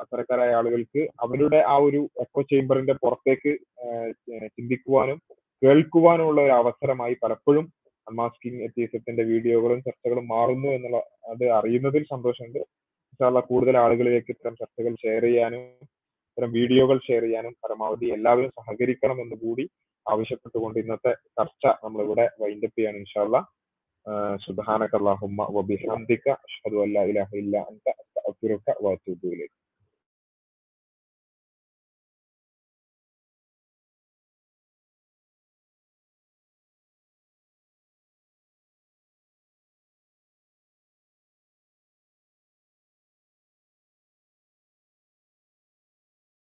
[0.00, 3.52] അത്തരക്കാരായ ആളുകൾക്ക് അവരുടെ ആ ഒരു എക്കോ ചേംബറിന്റെ പുറത്തേക്ക്
[4.56, 5.18] ചിന്തിക്കുവാനും
[5.62, 7.64] കേൾക്കുവാനുമുള്ള ഒരു അവസരമായി പലപ്പോഴും
[8.06, 10.98] അൺമാസ്കിംഗ് എത്തീസത്തിന്റെ വീഡിയോകളും ചർച്ചകളും മാറുന്നു എന്നുള്ള
[11.32, 12.60] അത് അറിയുന്നതിൽ സന്തോഷമുണ്ട്.
[13.12, 15.64] ഇൻഷാല്ല കൂടുതൽ ആളുകളിലേക്ക് ഇത്തരം ചർച്ചകൾ ഷെയർ ചെയ്യാനും
[16.30, 19.64] ഇത്തരം വീഡിയോകൾ ഷെയർ ചെയ്യാനും പരമാവധി എല്ലാവരും സഹകരിക്കണം എന്ന് കൂടി
[20.06, 23.38] ആവശ്യപ്പെട്ടുകൊണ്ട് ഇന്നത്തെ ചർച്ച നമ്മളിവിടെ വൈൻഡപ്പ് ചെയ്യാണ് ഇൻഷാല്ല
[24.44, 29.54] സുബ്ഹാനക അല്ലാഹുമ്മ വബിഹംദിക അഷ്ഹദു അല്ലാ ഇലാഹ ഇല്ല അൻത അസ്തഗ്ഫിറുക വഅതൂബു ഇലൈക്.